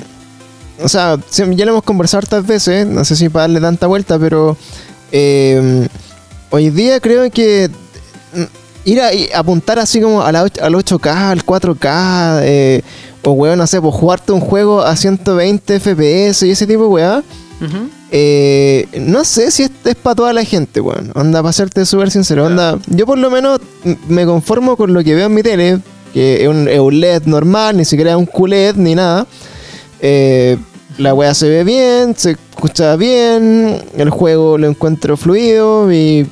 o 0.82 0.89
sea, 0.89 1.17
ya 1.32 1.65
lo 1.65 1.71
hemos 1.71 1.84
conversado 1.84 2.19
hartas 2.19 2.45
veces, 2.45 2.86
no 2.86 3.04
sé 3.06 3.15
si 3.15 3.30
para 3.30 3.43
darle 3.43 3.62
tanta 3.62 3.88
vuelta, 3.88 4.19
pero 4.19 4.58
em, 5.12 5.88
hoy 6.50 6.69
día 6.69 7.00
creo 7.00 7.30
que 7.32 7.69
mm, 8.34 8.43
ir 8.86 9.02
a, 9.02 9.10
apuntar 9.38 9.80
así 9.80 10.02
como 10.02 10.21
a 10.21 10.32
la, 10.32 10.41
al 10.41 10.73
8K, 10.73 11.08
al 11.08 11.45
4K, 11.45 12.39
eh, 12.43 12.82
o 13.23 13.32
weón, 13.32 13.58
no 13.58 13.67
sé, 13.67 13.82
pues 13.82 13.93
jugarte 13.93 14.32
un 14.32 14.39
juego 14.39 14.82
a 14.82 14.95
120 14.95 15.82
FPS 15.82 16.43
y 16.43 16.52
ese 16.52 16.65
tipo 16.65 16.84
de 16.84 16.88
weá 16.88 17.23
eh, 18.10 18.88
no 19.02 19.26
sé 19.26 19.52
si 19.52 19.63
es, 19.63 19.72
es 19.84 19.96
para 19.96 20.15
toda 20.15 20.34
la 20.34 20.43
gente, 20.43 20.80
weón. 20.80 21.12
Onda, 21.15 21.41
para 21.41 21.54
serte 21.54 21.86
súper 21.86 22.12
sincero. 22.12 22.46
Onda, 22.46 22.80
yo 22.88 23.06
por 23.06 23.17
lo 23.17 23.30
menos 23.30 23.60
me 24.08 24.26
conformo 24.26 24.78
con 24.78 24.93
lo 24.93 25.04
que 25.04 25.15
veo 25.15 25.28
en 25.28 25.34
mi 25.34 25.43
tele, 25.43 25.80
que 26.13 26.43
es 26.43 26.48
un, 26.48 26.65
LED 27.00 27.24
normal, 27.26 27.78
ni 27.78 27.86
siquiera 27.86 28.12
es 28.12 28.17
un 28.17 28.26
QLED 28.26 28.76
ni 28.76 28.96
nada. 28.96 29.28
Eh, 30.00 30.58
la 30.98 31.13
weá 31.13 31.34
se 31.34 31.50
ve 31.50 31.63
bien, 31.63 32.15
se 32.17 32.32
escucha 32.32 32.96
bien, 32.96 33.80
el 33.98 34.10
juego 34.10 34.58
lo 34.58 34.67
encuentro 34.67 35.15
fluido 35.15 35.91
y, 35.91 36.26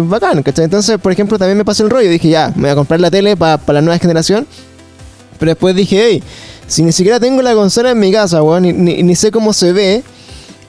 bacán, 0.00 0.42
¿cachai? 0.42 0.66
Entonces, 0.66 0.98
por 0.98 1.12
ejemplo, 1.12 1.38
también 1.38 1.58
me 1.58 1.64
pasó 1.64 1.82
el 1.82 1.90
rollo. 1.90 2.10
Dije, 2.10 2.28
ya, 2.28 2.52
me 2.54 2.62
voy 2.62 2.70
a 2.70 2.74
comprar 2.74 3.00
la 3.00 3.10
tele 3.10 3.36
para 3.36 3.60
la 3.66 3.80
nueva 3.80 3.98
generación. 3.98 4.46
Pero 5.38 5.50
después 5.50 5.74
dije, 5.74 6.04
hey, 6.04 6.22
si 6.68 6.82
ni 6.82 6.92
siquiera 6.92 7.18
tengo 7.18 7.42
la 7.42 7.54
consola 7.54 7.90
en 7.90 7.98
mi 7.98 8.12
casa, 8.12 8.42
weón, 8.42 8.62
ni, 8.62 9.02
ni 9.02 9.16
sé 9.16 9.32
cómo 9.32 9.52
se 9.52 9.72
ve 9.72 10.04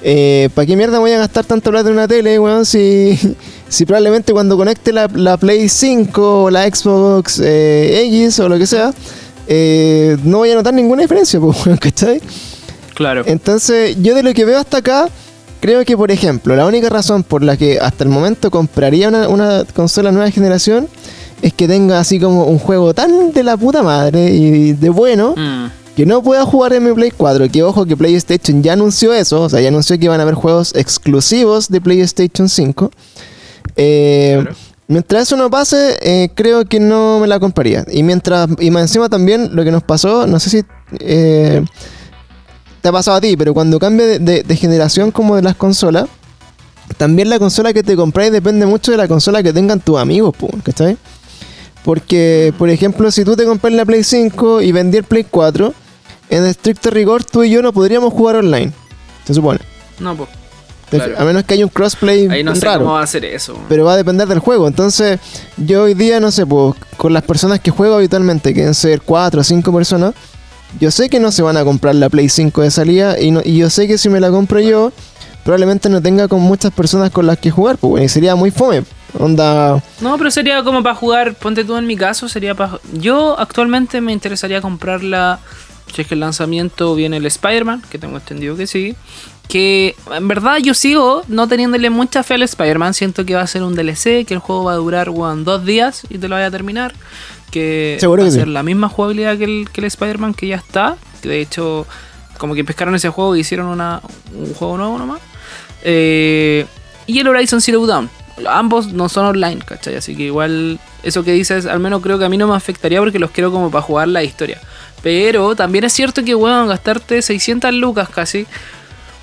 eh, 0.05 0.49
¿Para 0.53 0.65
qué 0.65 0.75
mierda 0.75 0.99
voy 0.99 1.11
a 1.11 1.17
gastar 1.17 1.45
tanto 1.45 1.71
plata 1.71 1.87
en 1.87 1.95
una 1.95 2.09
tele, 2.09 2.37
weón? 2.37 2.65
Si, 2.65 3.17
si 3.69 3.85
probablemente 3.85 4.33
cuando 4.33 4.57
conecte 4.57 4.91
la, 4.91 5.37
Play 5.37 5.69
5 5.69 6.43
o 6.43 6.49
la 6.49 6.67
Xbox 6.67 7.39
eh, 7.39 8.03
X 8.07 8.39
o 8.39 8.49
lo 8.49 8.57
que 8.57 8.67
sea, 8.67 8.93
eh, 9.47 10.17
no 10.23 10.39
voy 10.39 10.51
a 10.51 10.55
notar 10.55 10.73
ninguna 10.73 11.03
diferencia, 11.03 11.39
pues, 11.39 11.65
weón, 11.65 11.77
¿cachai? 11.77 12.21
Claro. 12.95 13.23
Entonces, 13.25 13.95
yo 14.01 14.13
de 14.13 14.23
lo 14.23 14.33
que 14.33 14.43
veo 14.43 14.59
hasta 14.59 14.77
acá, 14.77 15.07
creo 15.61 15.85
que, 15.85 15.95
por 15.95 16.11
ejemplo, 16.11 16.53
la 16.55 16.65
única 16.65 16.89
razón 16.89 17.23
por 17.23 17.41
la 17.41 17.55
que 17.55 17.79
hasta 17.79 18.03
el 18.03 18.09
momento 18.09 18.51
compraría 18.51 19.07
una, 19.07 19.63
consola 19.73 20.11
nueva 20.11 20.29
generación 20.31 20.89
es 21.41 21.53
que 21.53 21.67
tenga 21.67 21.99
así 21.99 22.19
como 22.19 22.45
un 22.45 22.59
juego 22.59 22.93
tan 22.93 23.31
de 23.31 23.43
la 23.43 23.55
puta 23.55 23.81
madre 23.83 24.31
y 24.31 24.73
de 24.73 24.89
bueno. 24.89 25.33
Mm 25.37 25.82
que 25.95 26.05
no 26.05 26.23
pueda 26.23 26.45
jugar 26.45 26.73
en 26.73 26.83
mi 26.85 26.93
Play 26.93 27.11
4. 27.11 27.49
Que 27.51 27.63
ojo 27.63 27.85
que 27.85 27.95
PlayStation 27.95 28.63
ya 28.63 28.73
anunció 28.73 29.13
eso. 29.13 29.41
O 29.41 29.49
sea, 29.49 29.61
ya 29.61 29.67
anunció 29.67 29.97
que 29.97 30.05
iban 30.05 30.19
a 30.19 30.23
haber 30.23 30.35
juegos 30.35 30.73
exclusivos 30.75 31.69
de 31.69 31.81
PlayStation 31.81 32.49
5. 32.49 32.91
Eh, 33.75 34.43
mientras 34.87 35.23
eso 35.23 35.37
no 35.37 35.49
pase, 35.49 35.97
eh, 36.01 36.29
creo 36.33 36.65
que 36.65 36.79
no 36.79 37.19
me 37.19 37.27
la 37.27 37.39
compraría. 37.39 37.85
Y 37.91 38.03
mientras, 38.03 38.49
y 38.59 38.71
más 38.71 38.83
encima 38.83 39.09
también 39.09 39.55
lo 39.55 39.63
que 39.63 39.71
nos 39.71 39.83
pasó, 39.83 40.27
no 40.27 40.39
sé 40.39 40.49
si. 40.49 40.63
Eh, 40.99 41.63
te 42.81 42.89
ha 42.89 42.91
pasado 42.91 43.15
a 43.15 43.21
ti, 43.21 43.37
pero 43.37 43.53
cuando 43.53 43.79
cambia 43.79 44.19
de, 44.19 44.55
generación 44.57 45.09
como 45.09 45.37
de 45.37 45.41
las 45.41 45.55
consolas, 45.55 46.09
también 46.97 47.29
la 47.29 47.39
consola 47.39 47.71
que 47.71 47.81
te 47.81 47.95
compráis 47.95 48.29
depende 48.29 48.65
mucho 48.65 48.91
de 48.91 48.97
la 48.97 49.07
consola 49.07 49.41
que 49.41 49.53
tengan 49.53 49.79
tus 49.79 49.97
amigos, 49.97 50.35
¿cachai? 50.63 50.97
Porque, 51.85 52.53
por 52.57 52.69
ejemplo, 52.69 53.09
si 53.09 53.23
tú 53.23 53.37
te 53.37 53.45
compras 53.45 53.71
la 53.71 53.85
Play 53.85 54.03
5 54.03 54.61
y 54.61 54.73
vendí 54.73 54.97
el 54.97 55.05
Play 55.05 55.23
4, 55.23 55.73
en 56.35 56.45
estricto 56.45 56.89
rigor 56.89 57.23
tú 57.23 57.43
y 57.43 57.49
yo 57.51 57.61
no 57.61 57.73
podríamos 57.73 58.13
jugar 58.13 58.37
online, 58.37 58.71
se 59.25 59.33
supone. 59.33 59.59
No, 59.99 60.15
pues. 60.15 60.29
A 61.17 61.23
menos 61.23 61.43
que 61.43 61.55
haya 61.55 61.65
un 61.65 61.71
crossplay 61.71 62.27
Ahí 62.29 62.43
no 62.43 62.53
sé 62.55 62.65
raro. 62.65 62.81
cómo 62.81 62.93
va 62.93 62.99
a 62.99 63.03
hacer 63.03 63.25
eso. 63.25 63.57
Pero 63.67 63.83
va 63.83 63.93
a 63.93 63.97
depender 63.97 64.27
del 64.27 64.37
juego. 64.37 64.67
Entonces, 64.67 65.19
yo 65.57 65.83
hoy 65.83 65.95
día, 65.95 66.19
no 66.19 66.29
sé, 66.29 66.45
pues, 66.45 66.75
con 66.97 67.13
las 67.13 67.23
personas 67.23 67.59
que 67.61 67.71
juego 67.71 67.95
habitualmente, 67.95 68.53
que 68.53 68.59
deben 68.59 68.75
ser 68.75 69.01
4 69.01 69.41
o 69.41 69.43
5 69.43 69.73
personas, 69.73 70.13
yo 70.79 70.91
sé 70.91 71.09
que 71.09 71.19
no 71.19 71.31
se 71.31 71.41
van 71.41 71.57
a 71.57 71.63
comprar 71.63 71.95
la 71.95 72.09
Play 72.09 72.29
5 72.29 72.61
de 72.61 72.69
salida 72.69 73.19
y, 73.19 73.35
y 73.43 73.57
yo 73.57 73.71
sé 73.71 73.87
que 73.87 73.97
si 73.97 74.07
me 74.09 74.19
la 74.19 74.29
compro 74.29 74.59
yo, 74.59 74.91
probablemente 75.43 75.89
no 75.89 76.01
tenga 76.01 76.27
con 76.27 76.41
muchas 76.41 76.71
personas 76.71 77.09
con 77.09 77.25
las 77.25 77.39
que 77.39 77.49
jugar, 77.49 77.77
pues 77.77 77.89
bueno, 77.89 78.05
y 78.05 78.09
sería 78.09 78.35
muy 78.35 78.51
fome. 78.51 78.83
Onda. 79.19 79.81
No, 80.01 80.17
pero 80.17 80.31
sería 80.31 80.63
como 80.63 80.81
para 80.81 80.95
jugar, 80.95 81.35
ponte 81.35 81.63
tú 81.63 81.75
en 81.77 81.85
mi 81.85 81.95
caso, 81.95 82.27
sería 82.27 82.55
para... 82.55 82.79
Yo 82.93 83.37
actualmente 83.39 84.01
me 84.01 84.11
interesaría 84.11 84.61
comprarla, 84.61 85.39
si 85.93 86.01
es 86.01 86.07
que 86.07 86.13
el 86.13 86.19
lanzamiento 86.19 86.95
viene 86.95 87.17
el 87.17 87.25
Spider-Man, 87.25 87.83
que 87.89 87.97
tengo 87.97 88.17
entendido 88.17 88.55
que 88.55 88.67
sí, 88.67 88.95
que 89.47 89.95
en 90.11 90.27
verdad 90.27 90.57
yo 90.57 90.73
sigo 90.73 91.23
no 91.27 91.47
teniéndole 91.47 91.89
mucha 91.89 92.23
fe 92.23 92.35
al 92.35 92.43
Spider-Man. 92.43 92.93
Siento 92.93 93.25
que 93.25 93.35
va 93.35 93.41
a 93.41 93.47
ser 93.47 93.63
un 93.63 93.75
DLC, 93.75 94.25
que 94.25 94.33
el 94.33 94.39
juego 94.39 94.63
va 94.63 94.73
a 94.73 94.77
durar 94.77 95.11
dos 95.13 95.65
días 95.65 96.03
y 96.09 96.17
te 96.17 96.27
lo 96.27 96.35
vaya 96.35 96.47
a 96.47 96.51
terminar. 96.51 96.93
Que 97.51 97.99
va 98.01 98.25
a 98.25 98.31
ser 98.31 98.47
la 98.47 98.63
misma 98.63 98.89
jugabilidad 98.89 99.37
que 99.37 99.43
el, 99.43 99.69
que 99.71 99.81
el 99.81 99.85
Spider-Man 99.85 100.33
que 100.33 100.47
ya 100.47 100.55
está. 100.55 100.97
Que 101.21 101.29
de 101.29 101.41
hecho, 101.41 101.85
como 102.37 102.55
que 102.55 102.63
pescaron 102.63 102.95
ese 102.95 103.09
juego 103.09 103.35
y 103.35 103.41
hicieron 103.41 103.67
una, 103.67 104.01
un 104.33 104.53
juego 104.53 104.77
nuevo 104.77 104.97
nomás. 104.97 105.21
Eh, 105.83 106.65
y 107.05 107.19
el 107.19 107.27
Horizon 107.27 107.61
Zero 107.61 107.85
Dawn. 107.85 108.09
Ambos 108.49 108.91
no 108.91 109.09
son 109.09 109.27
online, 109.27 109.59
¿cachai? 109.63 109.95
Así 109.95 110.15
que 110.15 110.23
igual 110.23 110.79
eso 111.03 111.23
que 111.23 111.33
dices, 111.33 111.67
al 111.67 111.79
menos 111.79 112.01
creo 112.01 112.17
que 112.17 112.25
a 112.25 112.29
mí 112.29 112.37
no 112.37 112.47
me 112.47 112.55
afectaría 112.55 112.99
porque 112.99 113.19
los 113.19 113.29
quiero 113.29 113.51
como 113.51 113.69
para 113.69 113.83
jugar 113.83 114.07
la 114.07 114.23
historia. 114.23 114.59
Pero 115.03 115.53
también 115.53 115.83
es 115.83 115.93
cierto 115.93 116.23
que, 116.23 116.33
bueno, 116.33 116.65
gastarte 116.65 117.21
600 117.21 117.73
lucas 117.73 118.09
casi 118.09 118.47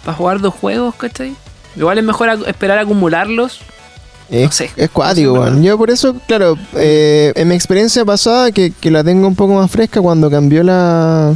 para 0.05 0.17
jugar 0.17 0.41
dos 0.41 0.55
juegos, 0.55 0.95
¿cachai? 0.95 1.35
Igual 1.75 1.99
es 1.99 2.05
mejor 2.05 2.29
esperar 2.47 2.79
a 2.79 2.83
acumularlos. 2.83 3.61
Es, 4.29 4.45
no 4.45 4.53
sé, 4.53 4.71
es 4.77 4.91
cuático, 4.91 5.49
Yo 5.61 5.77
por 5.77 5.91
eso, 5.91 6.15
claro, 6.29 6.57
eh, 6.77 7.33
en 7.35 7.49
mi 7.49 7.55
experiencia 7.55 8.05
pasada, 8.05 8.53
que, 8.53 8.73
la 8.85 9.03
tengo 9.03 9.27
un 9.27 9.35
poco 9.35 9.55
más 9.55 9.71
fresca, 9.71 10.01
cuando 10.01 10.31
cambió 10.31 10.63
la. 10.63 11.35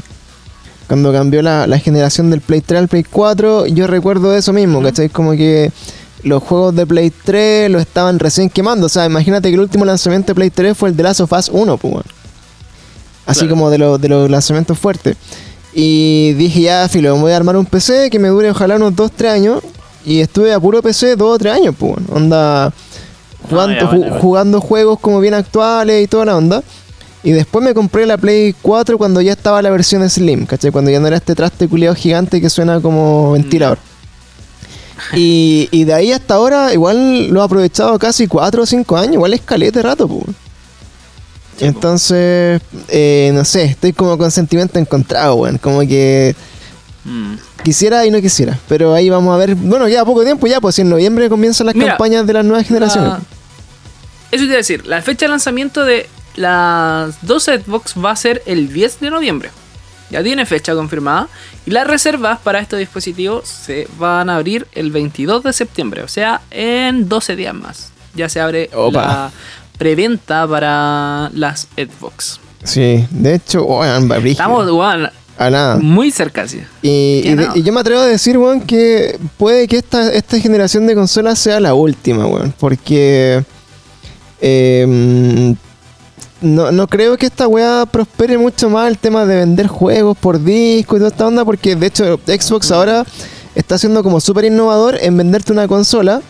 Cuando 0.86 1.10
cambió 1.10 1.40
la, 1.40 1.66
generación 1.78 2.30
del 2.30 2.42
Play 2.42 2.60
3 2.60 2.82
al 2.82 2.88
Play 2.88 3.04
4, 3.04 3.66
yo 3.66 3.86
recuerdo 3.86 4.36
eso 4.36 4.52
mismo, 4.52 4.82
¿cachai? 4.82 5.08
Como 5.08 5.32
que 5.32 5.72
los 6.22 6.42
juegos 6.42 6.76
de 6.76 6.86
Play 6.86 7.10
3 7.10 7.70
lo 7.70 7.78
estaban 7.78 8.18
recién 8.18 8.50
quemando. 8.50 8.86
O 8.86 8.90
sea, 8.90 9.06
imagínate 9.06 9.48
que 9.48 9.54
el 9.54 9.60
último 9.60 9.86
lanzamiento 9.86 10.28
de 10.28 10.34
Play 10.34 10.50
3 10.50 10.76
fue 10.76 10.90
el 10.90 10.96
de 10.96 11.02
Last 11.02 11.20
of 11.20 11.32
Us 11.32 11.48
1, 11.48 11.78
pues, 11.78 12.04
Así 13.26 13.48
como 13.48 13.70
de, 13.70 13.78
de 13.98 14.08
los 14.08 14.30
lanzamientos 14.30 14.78
fuertes. 14.78 15.16
Y 15.74 16.32
dije, 16.34 16.62
ya, 16.62 16.88
filo, 16.88 17.16
voy 17.16 17.32
a 17.32 17.36
armar 17.36 17.56
un 17.56 17.66
PC 17.66 18.08
que 18.10 18.18
me 18.18 18.28
dure 18.28 18.50
ojalá 18.50 18.76
unos 18.76 18.94
2-3 18.94 19.28
años. 19.28 19.62
Y 20.06 20.20
estuve 20.20 20.52
a 20.52 20.60
puro 20.60 20.82
PC 20.82 21.16
2 21.16 21.34
o 21.34 21.38
3 21.38 21.54
años, 21.54 21.74
pues, 21.78 21.94
onda. 22.12 22.72
Jugando, 23.48 23.90
ah, 23.90 24.18
jugando 24.20 24.60
juegos 24.60 24.98
como 25.00 25.20
bien 25.20 25.34
actuales 25.34 26.04
y 26.04 26.06
toda 26.06 26.26
la 26.26 26.36
onda. 26.36 26.62
Y 27.22 27.32
después 27.32 27.64
me 27.64 27.74
compré 27.74 28.06
la 28.06 28.18
Play 28.18 28.54
4 28.60 28.98
cuando 28.98 29.20
ya 29.20 29.32
estaba 29.32 29.62
la 29.62 29.70
versión 29.70 30.08
Slim, 30.08 30.46
¿cachai? 30.46 30.70
Cuando 30.70 30.90
ya 30.90 31.00
no 31.00 31.06
era 31.06 31.16
este 31.16 31.34
traste 31.34 31.68
culiado 31.68 31.94
gigante 31.94 32.40
que 32.40 32.50
suena 32.50 32.80
como 32.80 33.32
ventilador. 33.32 33.78
Mm. 33.78 35.16
Y, 35.16 35.68
y, 35.70 35.84
de 35.84 35.94
ahí 35.94 36.12
hasta 36.12 36.34
ahora, 36.34 36.72
igual 36.72 37.28
lo 37.28 37.40
he 37.40 37.44
aprovechado 37.44 37.98
casi 37.98 38.26
4 38.26 38.62
o 38.62 38.66
5 38.66 38.96
años, 38.96 39.14
igual 39.14 39.34
escalete 39.34 39.82
rato, 39.82 40.06
pues. 40.06 40.36
Entonces, 41.60 42.60
eh, 42.88 43.30
no 43.34 43.44
sé, 43.44 43.64
estoy 43.64 43.92
como 43.92 44.18
con 44.18 44.30
sentimiento 44.30 44.78
encontrado, 44.78 45.36
weón. 45.36 45.58
Como 45.58 45.80
que 45.80 46.34
mm. 47.04 47.34
quisiera 47.62 48.04
y 48.06 48.10
no 48.10 48.20
quisiera. 48.20 48.58
Pero 48.68 48.94
ahí 48.94 49.10
vamos 49.10 49.34
a 49.34 49.38
ver. 49.38 49.54
Bueno, 49.54 49.88
ya 49.88 50.04
poco 50.04 50.24
tiempo, 50.24 50.46
ya, 50.46 50.60
pues 50.60 50.78
en 50.78 50.88
noviembre 50.88 51.28
comienzan 51.28 51.66
las 51.66 51.74
campañas 51.74 52.26
de 52.26 52.32
las 52.32 52.44
nuevas 52.44 52.66
generaciones. 52.66 53.12
eso 54.30 54.42
te 54.42 54.44
iba 54.44 54.54
a 54.54 54.58
decir, 54.58 54.86
la 54.86 55.02
fecha 55.02 55.26
de 55.26 55.30
lanzamiento 55.30 55.84
de 55.84 56.08
las 56.36 57.16
dos 57.22 57.44
Xbox 57.44 57.94
va 58.02 58.10
a 58.10 58.16
ser 58.16 58.42
el 58.46 58.72
10 58.72 59.00
de 59.00 59.10
noviembre. 59.10 59.50
Ya 60.10 60.22
tiene 60.22 60.46
fecha 60.46 60.74
confirmada. 60.74 61.28
Y 61.66 61.70
las 61.70 61.86
reservas 61.86 62.38
para 62.40 62.60
estos 62.60 62.78
dispositivos 62.78 63.48
se 63.48 63.88
van 63.98 64.28
a 64.28 64.36
abrir 64.36 64.66
el 64.72 64.90
22 64.90 65.42
de 65.42 65.52
septiembre. 65.52 66.02
O 66.02 66.08
sea, 66.08 66.42
en 66.50 67.08
12 67.08 67.36
días 67.36 67.54
más. 67.54 67.92
Ya 68.14 68.28
se 68.28 68.40
abre 68.40 68.70
la 68.92 69.32
preventa 69.78 70.46
para 70.46 71.30
las 71.34 71.68
Xbox. 71.76 72.40
Sí, 72.62 73.06
de 73.10 73.34
hecho, 73.34 73.66
estamos 74.24 74.66
a 75.36 75.50
nada. 75.50 75.76
muy 75.76 76.10
cerca. 76.10 76.48
Sí. 76.48 76.62
Y, 76.82 77.62
yo 77.62 77.72
me 77.72 77.80
atrevo 77.80 78.00
a 78.00 78.06
decir, 78.06 78.38
weón, 78.38 78.60
que 78.60 79.18
puede 79.36 79.68
que 79.68 79.78
esta, 79.78 80.12
esta 80.12 80.38
generación 80.38 80.86
de 80.86 80.94
consolas 80.94 81.38
sea 81.38 81.60
la 81.60 81.74
última, 81.74 82.26
weón, 82.26 82.54
porque 82.58 83.44
em, 84.40 85.54
no, 86.40 86.72
no 86.72 86.86
creo 86.86 87.16
que 87.16 87.26
esta 87.26 87.48
weá 87.48 87.84
prospere 87.86 88.38
mucho 88.38 88.70
más 88.70 88.88
el 88.88 88.98
tema 88.98 89.26
de 89.26 89.36
vender 89.36 89.66
juegos 89.66 90.16
por 90.16 90.42
disco 90.42 90.96
y 90.96 91.00
toda 91.00 91.10
esta 91.10 91.26
onda, 91.26 91.44
porque 91.44 91.76
de 91.76 91.86
hecho 91.86 92.20
Xbox 92.26 92.70
mm. 92.70 92.74
ahora 92.74 93.04
está 93.54 93.76
siendo 93.78 94.02
como 94.02 94.20
súper 94.20 94.46
innovador 94.46 94.98
en 95.00 95.16
venderte 95.16 95.52
una 95.52 95.68
consola 95.68 96.22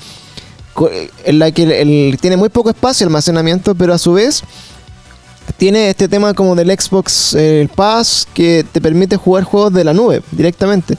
en 1.24 1.38
la 1.38 1.50
que 1.52 2.16
tiene 2.20 2.37
muy 2.37 2.48
poco 2.48 2.70
espacio 2.70 3.06
almacenamiento, 3.06 3.74
pero 3.74 3.94
a 3.94 3.98
su 3.98 4.14
vez 4.14 4.42
tiene 5.56 5.90
este 5.90 6.08
tema 6.08 6.34
como 6.34 6.54
del 6.54 6.68
Xbox 6.70 7.34
el 7.34 7.68
Pass 7.68 8.26
que 8.34 8.64
te 8.70 8.80
permite 8.80 9.16
jugar 9.16 9.44
juegos 9.44 9.72
de 9.72 9.84
la 9.84 9.92
nube 9.92 10.22
directamente. 10.30 10.96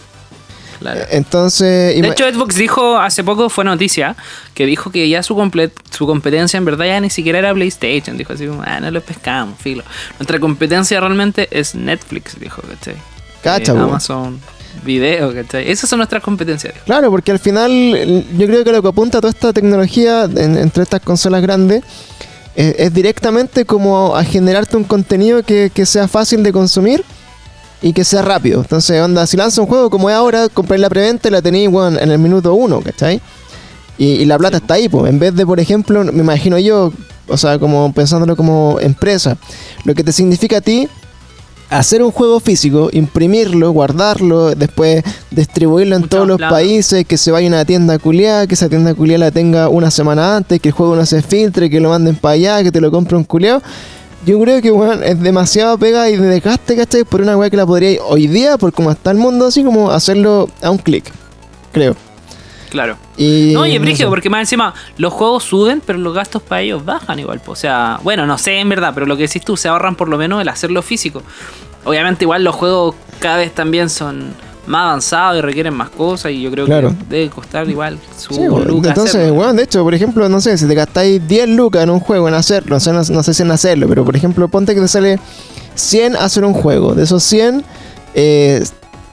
Entonces, 1.09 1.99
de 1.99 2.07
hecho, 2.07 2.29
Xbox 2.31 2.55
dijo 2.55 2.97
hace 2.97 3.23
poco, 3.23 3.49
fue 3.49 3.63
noticia, 3.63 4.15
que 4.53 4.65
dijo 4.65 4.91
que 4.91 5.09
ya 5.09 5.23
su, 5.23 5.35
su 5.89 6.05
competencia 6.05 6.57
en 6.57 6.65
verdad 6.65 6.85
ya 6.85 6.99
ni 6.99 7.09
siquiera 7.09 7.39
era 7.39 7.53
PlayStation. 7.53 8.17
Dijo 8.17 8.33
así 8.33 8.45
como, 8.45 8.61
ah, 8.61 8.79
no 8.79 8.91
lo 8.91 9.01
pescamos, 9.01 9.57
filo. 9.59 9.83
Nuestra 10.19 10.39
competencia 10.39 10.99
realmente 10.99 11.47
es 11.51 11.75
Netflix, 11.75 12.39
dijo, 12.39 12.61
¿cachai? 12.61 12.95
Cacha, 13.41 13.73
eh, 13.73 13.77
Amazon 13.77 14.39
video, 14.83 15.33
¿cachai? 15.33 15.69
Esas 15.69 15.89
son 15.89 15.97
nuestras 15.97 16.21
competencias. 16.23 16.73
Claro, 16.85 17.09
porque 17.11 17.31
al 17.31 17.39
final 17.39 18.25
yo 18.38 18.47
creo 18.47 18.63
que 18.63 18.71
lo 18.71 18.81
que 18.81 18.88
apunta 18.88 19.19
toda 19.19 19.31
esta 19.31 19.53
tecnología 19.53 20.23
entre 20.23 20.83
estas 20.83 21.01
consolas 21.01 21.41
grandes 21.41 21.83
es, 22.55 22.93
directamente 22.93 23.65
como 23.65 24.15
a 24.15 24.23
generarte 24.23 24.77
un 24.77 24.83
contenido 24.83 25.43
que, 25.43 25.85
sea 25.85 26.07
fácil 26.07 26.43
de 26.43 26.51
consumir 26.51 27.03
y 27.81 27.93
que 27.93 28.03
sea 28.03 28.21
rápido. 28.21 28.61
Entonces, 28.61 29.01
onda, 29.01 29.27
si 29.27 29.38
lanza 29.38 29.61
un 29.61 29.67
juego 29.67 29.89
como 29.89 30.09
es 30.09 30.15
ahora, 30.15 30.49
compré 30.49 30.77
la 30.77 30.89
preventa 30.89 31.27
y 31.27 31.31
la 31.31 31.41
tenéis 31.41 31.69
en 31.69 32.11
el 32.11 32.19
minuto 32.19 32.53
uno, 32.53 32.81
¿cachai? 32.81 33.21
Y, 33.97 34.25
la 34.25 34.38
plata 34.38 34.57
está 34.57 34.75
ahí, 34.75 34.89
pues. 34.89 35.09
En 35.09 35.19
vez 35.19 35.35
de, 35.35 35.45
por 35.45 35.59
ejemplo, 35.59 36.03
me 36.03 36.21
imagino 36.21 36.57
yo, 36.57 36.91
o 37.27 37.38
sea, 37.38 37.59
como 37.59 37.93
pensándolo 37.93 38.35
como 38.35 38.77
empresa, 38.81 39.38
lo 39.83 39.93
que 39.93 40.03
te 40.03 40.11
significa 40.11 40.57
a 40.57 40.61
ti 40.61 40.88
hacer 41.77 42.01
un 42.01 42.11
juego 42.11 42.39
físico, 42.39 42.89
imprimirlo, 42.91 43.71
guardarlo, 43.71 44.55
después 44.55 45.03
distribuirlo 45.31 45.95
en 45.95 46.07
todos 46.07 46.27
los 46.27 46.39
países, 46.39 47.05
que 47.05 47.17
se 47.17 47.31
vaya 47.31 47.47
a 47.47 47.49
una 47.49 47.65
tienda 47.65 47.99
culiada, 47.99 48.47
que 48.47 48.53
esa 48.53 48.69
tienda 48.69 48.93
culiada 48.93 49.25
la 49.25 49.31
tenga 49.31 49.69
una 49.69 49.91
semana 49.91 50.38
antes, 50.38 50.59
que 50.59 50.69
el 50.69 50.73
juego 50.73 50.95
no 50.95 51.05
se 51.05 51.21
filtre, 51.21 51.69
que 51.69 51.79
lo 51.79 51.89
manden 51.89 52.15
para 52.15 52.33
allá, 52.33 52.63
que 52.63 52.71
te 52.71 52.81
lo 52.81 52.91
compre 52.91 53.17
un 53.17 53.23
culiado. 53.23 53.61
Yo 54.25 54.39
creo 54.39 54.61
que 54.61 54.71
bueno, 54.71 54.93
es 55.03 55.19
demasiado 55.21 55.77
pega 55.77 56.09
y 56.09 56.17
de 56.17 56.27
desgaste, 56.27 56.75
¿cachai? 56.75 57.03
Por 57.03 57.21
una 57.21 57.38
weá 57.38 57.49
que 57.49 57.57
la 57.57 57.65
podría 57.65 58.01
hoy 58.03 58.27
día, 58.27 58.57
por 58.57 58.73
cómo 58.73 58.91
está 58.91 59.11
el 59.11 59.17
mundo, 59.17 59.45
así 59.45 59.63
como 59.63 59.91
hacerlo 59.91 60.49
a 60.63 60.71
un 60.71 60.79
clic, 60.79 61.11
creo. 61.71 61.95
Claro. 62.75 62.97
Y, 63.15 63.51
no, 63.53 63.65
y 63.65 63.75
es 63.75 64.03
porque 64.05 64.29
más 64.29 64.41
encima 64.41 64.73
los 64.97 65.13
juegos 65.13 65.45
suben, 65.45 65.81
pero 65.85 65.97
los 65.97 66.13
gastos 66.13 66.41
para 66.41 66.61
ellos 66.61 66.83
bajan 66.83 67.19
igual. 67.19 67.41
O 67.45 67.55
sea, 67.55 67.99
bueno, 68.03 68.25
no 68.25 68.38
sé 68.38 68.59
en 68.59 68.67
verdad, 68.67 68.91
pero 68.93 69.05
lo 69.05 69.15
que 69.15 69.23
decís 69.23 69.43
tú, 69.43 69.55
se 69.55 69.69
ahorran 69.69 69.95
por 69.95 70.09
lo 70.09 70.17
menos 70.17 70.41
el 70.41 70.49
hacerlo 70.49 70.81
físico. 70.81 71.23
Obviamente 71.86 72.26
igual 72.26 72.43
los 72.43 72.56
juegos 72.56 72.95
cada 73.19 73.38
vez 73.38 73.54
también 73.54 73.89
son 73.89 74.34
más 74.67 74.82
avanzados 74.82 75.38
y 75.38 75.41
requieren 75.41 75.74
más 75.74 75.89
cosas 75.89 76.32
y 76.32 76.41
yo 76.41 76.52
creo 76.52 76.65
que 76.65 76.95
debe 77.10 77.30
costar 77.30 77.69
igual 77.69 78.00
su 78.17 78.34
sí, 78.34 78.41
Entonces, 78.41 79.32
bueno, 79.32 79.54
de 79.54 79.63
hecho, 79.63 79.84
por 79.84 79.93
ejemplo, 79.93 80.28
no 80.28 80.41
sé, 80.41 80.58
si 80.58 80.67
te 80.67 80.74
gastáis 80.74 81.26
10 81.28 81.50
lucas 81.50 81.84
en 81.84 81.91
un 81.91 82.00
juego 82.00 82.28
en 82.28 82.34
hacerlo, 82.34 82.78
no, 82.84 82.93
no, 83.04 83.24
sé 83.24 83.34
si 83.34 83.43
en 83.43 83.52
hacerlo, 83.52 83.88
pero 83.88 84.04
por 84.04 84.15
ejemplo, 84.15 84.48
ponte 84.48 84.74
que 84.74 84.82
te 84.82 84.88
sale 84.88 85.19
100 85.76 86.15
hacer 86.15 86.43
un 86.45 86.54
juego. 86.54 86.95
De 86.95 87.04
esos 87.04 87.24
100, 87.24 87.63
eh, 88.15 88.63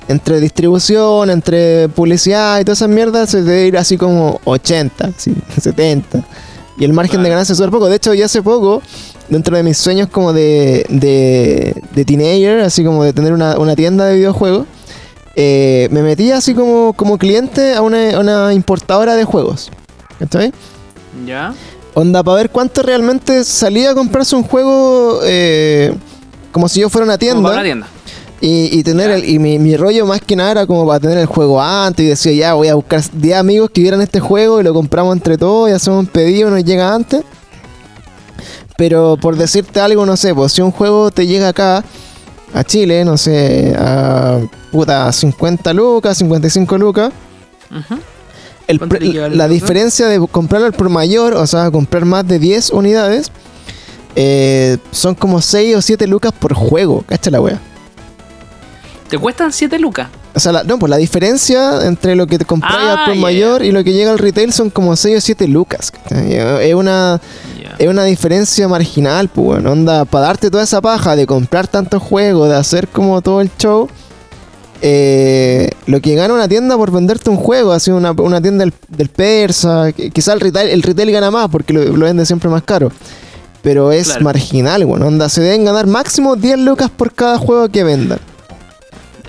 entre 0.09 0.41
distribución, 0.41 1.31
entre 1.31 1.89
publicidad 1.91 2.61
y 2.61 2.65
todas 2.65 2.79
esas 2.79 2.89
mierdas, 2.89 3.31
se 3.31 3.43
debe 3.43 3.67
ir 3.67 3.77
así 3.77 3.97
como 3.97 4.41
80, 4.45 5.11
70. 5.61 6.25
Y 6.79 6.85
el 6.85 6.93
margen 6.93 7.23
de 7.23 7.29
ganancia 7.29 7.53
es 7.53 7.59
súper 7.59 7.71
poco. 7.71 7.89
De 7.89 7.97
hecho, 7.97 8.15
ya 8.15 8.27
hace 8.27 8.43
poco, 8.43 8.83
dentro 9.29 9.57
de 9.57 9.63
mis 9.63 9.77
sueños 9.79 10.09
como 10.09 10.33
de, 10.33 10.87
de, 10.89 12.05
teenager, 12.05 12.61
así 12.61 12.85
como 12.85 13.05
de 13.05 13.13
tener 13.13 13.33
una, 13.33 13.77
tienda 13.77 14.07
de 14.07 14.17
videojuegos, 14.17 14.67
eh, 15.35 15.89
me 15.91 16.03
metí 16.03 16.31
así 16.31 16.55
como, 16.55 16.93
como 16.95 17.19
cliente 17.19 17.75
a 17.75 17.83
una, 17.83 18.19
una 18.19 18.55
importadora 18.55 19.17
de 19.17 19.25
juegos. 19.25 19.71
¿Cachai? 20.19 20.53
Ya. 21.27 21.55
Onda, 21.95 22.23
para 22.23 22.37
ver 22.37 22.51
cuánto 22.51 22.83
realmente 22.83 23.45
salía 23.45 23.91
a 23.91 23.95
comprarse 23.95 24.35
un 24.35 24.43
juego 24.43 25.21
eh, 25.25 25.95
como 26.51 26.69
si 26.69 26.81
yo 26.81 26.89
fuera 26.89 27.05
una 27.05 27.19
tienda. 27.19 27.51
una 27.51 27.63
tienda. 27.63 27.87
Y, 28.45 28.77
y 28.77 28.83
tener 28.83 29.09
el, 29.13 29.25
y 29.25 29.39
mi, 29.39 29.61
mi, 29.61 29.77
rollo 29.77 30.05
más 30.05 30.21
que 30.21 30.35
nada 30.35 30.51
era 30.51 30.67
como 30.67 30.85
para 30.85 30.99
tener 30.99 31.17
el 31.17 31.27
juego 31.27 31.63
antes 31.63 32.05
y 32.05 32.09
decía 32.09 32.33
ya 32.33 32.55
voy 32.55 32.67
a 32.67 32.75
buscar 32.75 33.01
10 33.13 33.37
amigos 33.37 33.71
que 33.73 33.83
vieran 33.83 34.01
este 34.01 34.19
juego 34.19 34.61
y 34.61 34.65
lo 34.65 34.75
compramos 34.75 35.15
entre 35.15 35.39
todos 35.39 35.71
y 35.71 35.73
hacemos 35.73 36.01
un 36.01 36.07
pedido 36.07 36.49
y 36.49 36.51
nos 36.51 36.65
llega 36.65 36.93
antes. 36.93 37.23
Pero 38.77 39.17
por 39.17 39.37
decirte 39.37 39.79
algo, 39.79 40.05
no 40.07 40.17
sé, 40.17 40.35
pues 40.35 40.51
si 40.51 40.61
un 40.61 40.73
juego 40.73 41.13
te 41.13 41.25
llega 41.29 41.51
acá 41.51 41.85
a 42.53 42.65
Chile, 42.65 43.05
no 43.05 43.17
sé, 43.17 43.77
a 43.79 44.41
puta 44.73 45.13
50 45.13 45.73
lucas, 45.73 46.19
55 46.19 46.79
lucas. 46.79 47.13
la 48.67 49.47
diferencia 49.47 50.09
de 50.09 50.19
comprarlo 50.27 50.67
al 50.67 50.73
por 50.73 50.89
mayor, 50.89 51.35
o 51.35 51.47
sea, 51.47 51.71
comprar 51.71 52.05
más 52.07 52.27
de 52.27 52.41
10 52.41 52.71
unidades, 52.71 53.31
eh, 54.17 54.79
son 54.91 55.15
como 55.15 55.41
6 55.41 55.77
o 55.77 55.81
7 55.81 56.09
lucas 56.09 56.33
por 56.33 56.55
juego, 56.55 57.05
cacha 57.07 57.31
la 57.31 57.41
wea. 57.41 57.61
¿Te 59.13 59.19
cuestan 59.19 59.53
7 59.53 59.79
lucas? 59.79 60.09
O 60.35 60.41
sea, 60.41 60.63
no, 60.65 60.79
pues 60.79 60.89
la 60.89 60.97
diferencia 60.97 61.85
entre 61.87 62.17
lo 62.17 62.27
que 62.27 62.39
te 62.39 62.47
compras 62.47 62.73
al 62.75 63.13
ah, 63.13 63.15
mayor 63.15 63.63
y 63.63 63.71
lo 63.71 63.85
que 63.85 63.93
llega 63.93 64.11
al 64.11 64.19
retail 64.19 64.55
son 64.55 64.71
como 64.71 64.97
6 64.97 65.19
o 65.19 65.21
7 65.21 65.49
lucas. 65.49 65.93
Es 66.09 66.75
una, 66.75 67.21
es 67.79 67.89
una 67.89 68.05
diferencia 68.05 68.69
marginal, 68.69 69.29
pues, 69.29 69.49
bueno, 69.49 69.73
onda, 69.73 70.07
para 70.07 70.29
darte 70.29 70.51
toda 70.51 70.63
esa 70.63 70.81
paja 70.81 71.15
de 71.15 71.27
comprar 71.27 71.69
tantos 71.69 72.03
juegos, 72.03 72.49
de 72.49 72.57
hacer 72.57 72.89
como 72.89 73.21
todo 73.21 73.43
el 73.43 73.51
show. 73.59 73.87
Eh, 74.81 75.69
lo 75.85 76.01
que 76.01 76.15
gana 76.15 76.33
una 76.33 76.49
tienda 76.49 76.79
por 76.79 76.91
venderte 76.91 77.29
un 77.29 77.37
juego, 77.37 77.73
así 77.73 77.91
una, 77.91 78.13
una 78.13 78.41
tienda 78.41 78.65
del, 78.89 79.09
persa, 79.11 79.93
quizá 79.93 80.33
el 80.33 80.41
retail, 80.41 80.71
el 80.71 80.83
retail 80.83 81.13
gana 81.13 81.31
más 81.31 81.51
porque 81.51 81.75
lo, 81.75 81.99
vende 81.99 82.25
siempre 82.25 82.49
más 82.49 82.63
caro. 82.63 82.91
Pero 83.61 83.93
es 83.93 84.23
marginal, 84.23 84.87
bueno, 84.87 85.07
onda, 85.07 85.29
se 85.29 85.43
deben 85.43 85.67
ganar 85.67 85.87
máximo 85.87 86.35
10 86.35 86.61
lucas 86.61 86.89
por 86.89 87.13
cada 87.13 87.37
juego 87.37 87.69
que 87.69 87.85
vendan. 87.85 88.19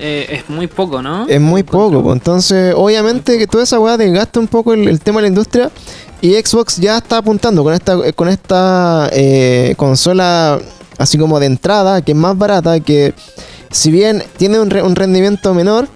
Eh, 0.06 0.28
es 0.36 0.50
muy 0.50 0.68
poco, 0.68 1.02
¿no? 1.02 1.26
Es 1.30 1.40
muy 1.40 1.64
poco, 1.64 2.04
pues, 2.04 2.18
entonces 2.18 2.74
obviamente 2.76 3.38
que 3.38 3.48
toda 3.48 3.64
esa 3.64 3.80
weá 3.80 3.96
desgasta 3.96 4.38
un 4.38 4.48
poco 4.48 4.74
el, 4.74 5.00
tema 5.00 5.20
de 5.20 5.22
la 5.22 5.28
industria 5.30 5.72
y 6.20 6.34
Xbox 6.34 6.76
ya 6.76 6.98
está 6.98 7.20
apuntando 7.20 7.64
con 7.64 7.74
esta, 7.74 8.12
con 8.12 8.28
esta 8.28 9.10
eh, 9.14 9.74
consola 9.78 10.60
así 10.98 11.18
como 11.18 11.40
de 11.40 11.46
entrada, 11.46 12.02
que 12.02 12.12
es 12.12 12.18
más 12.18 12.38
barata, 12.38 12.82
que 12.82 13.14
si 13.72 13.92
bien 13.92 14.22
tiene 14.36 14.60
un, 14.60 14.70
rendimiento 14.70 15.54
menor, 15.54 15.88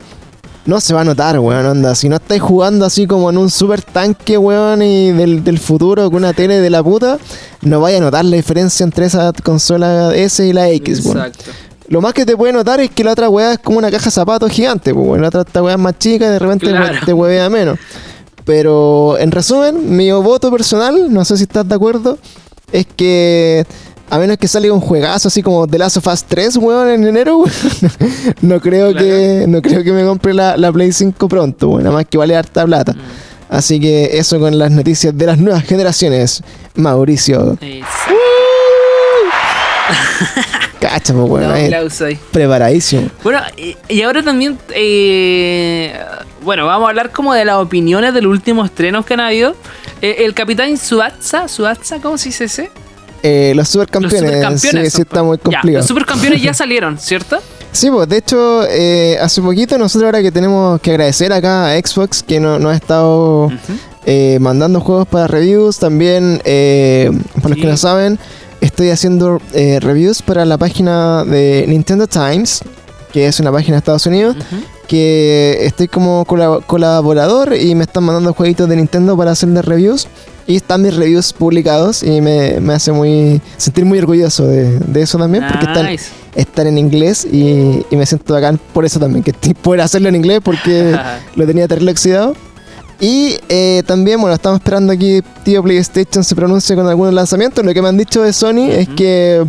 no 0.65 0.79
se 0.79 0.93
va 0.93 1.01
a 1.01 1.03
notar, 1.03 1.37
weón, 1.39 1.65
onda. 1.65 1.93
Si 1.93 2.07
no 2.07 2.15
estáis 2.15 2.41
jugando 2.41 2.85
así 2.85 3.07
como 3.07 3.29
en 3.29 3.37
un 3.37 3.49
super 3.49 3.81
tanque, 3.81 4.37
weón, 4.37 4.83
y 4.83 5.11
del, 5.11 5.43
del, 5.43 5.59
futuro 5.59 6.09
con 6.09 6.19
una 6.19 6.31
tele 6.31 6.61
de 6.61 6.69
la 6.69 6.81
puta, 6.81 7.17
no 7.61 7.81
vaya 7.81 7.97
a 7.97 8.01
notar 8.01 8.23
la 8.23 8.37
diferencia 8.37 8.85
entre 8.85 9.07
esa 9.07 9.33
consola 9.43 10.15
S 10.15 10.45
y 10.45 10.53
la 10.53 10.69
X, 10.69 11.05
weón. 11.05 11.17
Exacto. 11.17 11.51
Lo 11.89 12.01
más 12.01 12.13
que 12.13 12.25
te 12.25 12.35
puede 12.35 12.51
notar 12.51 12.81
es 12.81 12.91
que 12.91 13.03
la 13.03 13.11
otra 13.11 13.29
weá 13.29 13.53
es 13.53 13.59
como 13.59 13.77
una 13.77 13.89
caja 13.89 14.05
de 14.05 14.11
zapatos 14.11 14.51
gigante, 14.51 14.93
pues 14.93 15.21
la 15.21 15.29
otra 15.29 15.63
weá 15.63 15.75
es 15.75 15.79
más 15.79 15.97
chica 15.97 16.25
y 16.25 16.29
de 16.29 16.39
repente 16.39 16.67
te 17.05 17.13
huevea 17.13 17.49
menos. 17.49 17.79
Pero 18.43 19.17
en 19.17 19.31
resumen, 19.31 19.95
mi 19.95 20.11
voto 20.11 20.51
personal, 20.51 21.13
no 21.13 21.23
sé 21.25 21.37
si 21.37 21.43
estás 21.43 21.67
de 21.67 21.75
acuerdo, 21.75 22.17
es 22.71 22.85
que 22.85 23.65
a 24.09 24.17
menos 24.17 24.37
que 24.37 24.47
salga 24.47 24.73
un 24.73 24.79
juegazo 24.79 25.27
así 25.27 25.43
como 25.43 25.67
The 25.67 25.77
Last 25.77 25.97
of 25.97 26.07
Us 26.07 26.23
3, 26.23 26.57
weón, 26.57 26.89
en 26.89 27.05
enero, 27.05 27.43
no 28.41 28.61
creo 28.61 28.93
que 28.93 29.45
no 29.47 29.61
creo 29.61 29.83
que 29.83 29.91
me 29.91 30.05
compre 30.05 30.33
la, 30.33 30.71
Play 30.71 30.91
5 30.91 31.27
pronto, 31.27 31.69
weón, 31.69 31.83
nada 31.83 31.95
más 31.95 32.05
que 32.05 32.17
vale 32.17 32.35
harta 32.35 32.65
plata. 32.65 32.93
Mm. 32.93 32.97
Así 33.49 33.79
que 33.79 34.17
eso 34.17 34.39
con 34.39 34.57
las 34.57 34.71
noticias 34.71 35.17
de 35.17 35.25
las 35.25 35.37
nuevas 35.37 35.63
generaciones. 35.63 36.43
Mauricio. 36.75 37.57
Cacha, 40.79 41.13
pues, 41.13 41.27
bueno, 41.27 41.53
Preparadísimo. 42.31 43.09
Bueno, 43.23 43.39
y, 43.89 44.01
ahora 44.01 44.23
también, 44.23 44.57
eh, 44.73 45.93
bueno, 46.41 46.65
vamos 46.65 46.87
a 46.87 46.89
hablar 46.89 47.11
como 47.11 47.33
de 47.33 47.45
las 47.45 47.57
opiniones 47.57 48.13
de 48.13 48.21
los 48.21 48.31
últimos 48.31 48.69
estrenos 48.69 49.05
que 49.05 49.15
han 49.15 49.21
habido. 49.21 49.55
Eh, 50.01 50.17
el 50.19 50.33
Capitán 50.33 50.77
Suatza, 50.77 51.47
Suatza, 51.47 51.99
¿cómo 51.99 52.17
se 52.17 52.29
dice 52.29 52.45
ese? 52.45 52.71
Eh, 53.23 53.53
los 53.55 53.67
supercampeones. 53.67 54.21
Los 54.21 54.31
supercampeones. 54.31 54.93
Sí, 54.93 54.97
sí, 54.97 55.01
está 55.01 55.23
muy 55.23 55.37
complicado. 55.37 55.77
los 55.77 55.87
supercampeones 55.87 56.41
ya 56.41 56.53
salieron, 56.53 56.99
¿cierto? 56.99 57.39
Sí, 57.71 57.91
pues 57.91 58.07
de 58.09 58.17
hecho, 58.17 58.63
eh, 58.69 59.17
hace 59.21 59.41
poquito 59.41 59.77
nosotros 59.77 60.07
ahora 60.07 60.21
que 60.21 60.31
tenemos 60.31 60.79
que 60.81 60.91
agradecer 60.91 61.31
acá 61.33 61.71
a 61.71 61.77
Xbox 61.77 62.23
que 62.23 62.39
nos 62.39 62.59
no 62.59 62.69
ha 62.69 62.75
estado 62.75 63.51
eh, 64.05 64.39
mandando 64.39 64.79
juegos 64.79 65.07
para 65.07 65.27
reviews. 65.27 65.77
También, 65.77 66.41
eh, 66.45 67.11
para 67.35 67.49
los 67.49 67.57
que 67.59 67.67
no 67.67 67.77
saben, 67.77 68.17
estoy 68.61 68.89
haciendo 68.89 69.41
eh, 69.53 69.79
reviews 69.79 70.21
para 70.21 70.45
la 70.45 70.57
página 70.57 71.23
de 71.23 71.65
Nintendo 71.67 72.07
Times, 72.07 72.61
que 73.11 73.27
es 73.27 73.39
una 73.39 73.51
página 73.51 73.75
de 73.75 73.79
Estados 73.79 74.05
Unidos, 74.05 74.35
que 74.87 75.57
estoy 75.61 75.87
como 75.87 76.25
colaborador 76.25 77.55
y 77.55 77.75
me 77.75 77.83
están 77.83 78.03
mandando 78.03 78.33
jueguitos 78.33 78.69
de 78.69 78.75
Nintendo 78.75 79.17
para 79.17 79.31
hacerle 79.31 79.61
reviews. 79.61 80.07
Y 80.49 80.55
están 80.55 80.81
mis 80.81 80.95
reviews 80.95 81.33
publicados 81.33 82.03
y 82.03 82.21
me, 82.21 82.57
hace 82.71 82.93
muy 82.93 83.41
sentir 83.57 83.83
muy 83.83 83.99
orgulloso 83.99 84.47
de, 84.47 84.79
eso 85.01 85.17
también, 85.17 85.43
porque 85.45 85.65
están, 85.65 85.87
están 86.35 86.67
en 86.67 86.77
inglés 86.77 87.25
y, 87.25 87.85
me 87.91 88.05
siento 88.05 88.33
bacán 88.33 88.57
por 88.71 88.85
eso 88.85 88.97
también, 88.97 89.23
que 89.23 89.33
poder 89.55 89.81
hacerlo 89.81 90.07
en 90.07 90.15
inglés 90.15 90.39
porque 90.41 90.97
lo 91.35 91.45
tenía 91.45 91.67
terrible 91.67 91.91
oxidado. 91.91 92.33
Y 92.99 93.37
eh, 93.47 93.83
también, 93.85 94.19
bueno, 94.19 94.33
estamos 94.33 94.59
esperando 94.59 94.91
aquí 94.91 95.21
tío 95.43 95.61
PlayStation 95.61 96.23
se 96.23 96.35
pronuncie 96.35 96.75
con 96.75 96.87
algunos 96.87 97.13
lanzamientos. 97.13 97.63
Lo 97.63 97.73
que 97.73 97.81
me 97.81 97.89
han 97.89 97.97
dicho 97.97 98.23
de 98.23 98.33
Sony 98.33 98.69
es 98.69 98.89
que 98.89 99.45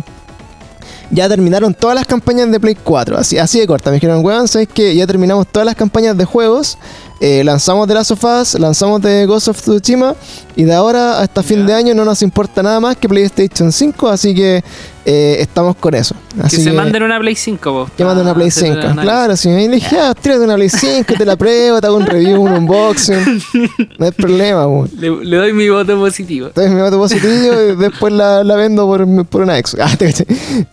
ya 1.11 1.27
terminaron 1.27 1.73
todas 1.73 1.95
las 1.95 2.05
campañas 2.05 2.51
de 2.51 2.59
Play 2.59 2.75
4. 2.75 3.17
Así, 3.17 3.37
así 3.37 3.59
de 3.59 3.67
corta. 3.67 3.89
Me 3.89 3.95
dijeron, 3.95 4.23
weón, 4.23 4.47
¿sabes 4.47 4.67
que 4.67 4.95
ya 4.95 5.07
terminamos 5.07 5.47
todas 5.47 5.65
las 5.65 5.75
campañas 5.75 6.15
de 6.15 6.25
juegos? 6.25 6.77
Eh, 7.21 7.43
lanzamos 7.43 7.87
The 7.87 7.93
Last 7.93 8.11
of 8.11 8.23
Us, 8.23 8.59
lanzamos 8.59 9.01
The 9.01 9.25
Ghost 9.25 9.49
of 9.49 9.61
Tsushima 9.61 10.15
y 10.55 10.63
de 10.63 10.73
ahora 10.73 11.19
hasta 11.19 11.43
fin 11.43 11.65
de 11.65 11.73
año 11.73 11.93
no 11.93 12.05
nos 12.05 12.21
importa 12.21 12.63
nada 12.63 12.79
más 12.79 12.95
que 12.95 13.09
PlayStation 13.09 13.71
5, 13.71 14.07
así 14.07 14.33
que 14.33 14.63
eh, 15.05 15.37
estamos 15.39 15.75
con 15.77 15.95
eso. 15.95 16.13
que 16.49 16.57
se 16.57 16.71
manden 16.71 17.01
una 17.01 17.19
Play 17.19 17.35
5, 17.35 17.71
vos. 17.71 17.89
Que 17.97 18.03
manden 18.03 18.25
una 18.25 18.35
Play 18.35 18.51
5. 18.51 18.79
Claro, 19.01 19.35
si 19.35 19.49
me 19.49 19.67
dije, 19.67 19.97
ah, 19.97 20.13
tírate 20.13 20.43
una 20.43 20.55
Play 20.55 20.69
5, 20.69 21.13
te 21.17 21.25
la 21.25 21.35
pruebo, 21.35 21.81
te 21.81 21.87
hago 21.87 21.97
un 21.97 22.05
review, 22.05 22.41
un 22.41 22.51
unboxing. 22.51 23.41
No 23.97 24.05
hay 24.05 24.11
problema, 24.11 24.65
vos. 24.65 24.91
Le, 24.93 25.09
doy 25.09 25.51
mi 25.51 25.67
voto 25.67 25.97
positivo. 25.97 26.51
Doy 26.53 26.69
mi 26.69 26.79
voto 26.79 26.97
positivo 26.97 27.53
y 27.69 27.75
después 27.75 28.13
la, 28.13 28.43
la 28.43 28.55
vendo 28.55 28.85
por, 28.85 29.25
por 29.25 29.41
una 29.41 29.57
ex. 29.57 29.75
Ah, 29.79 29.97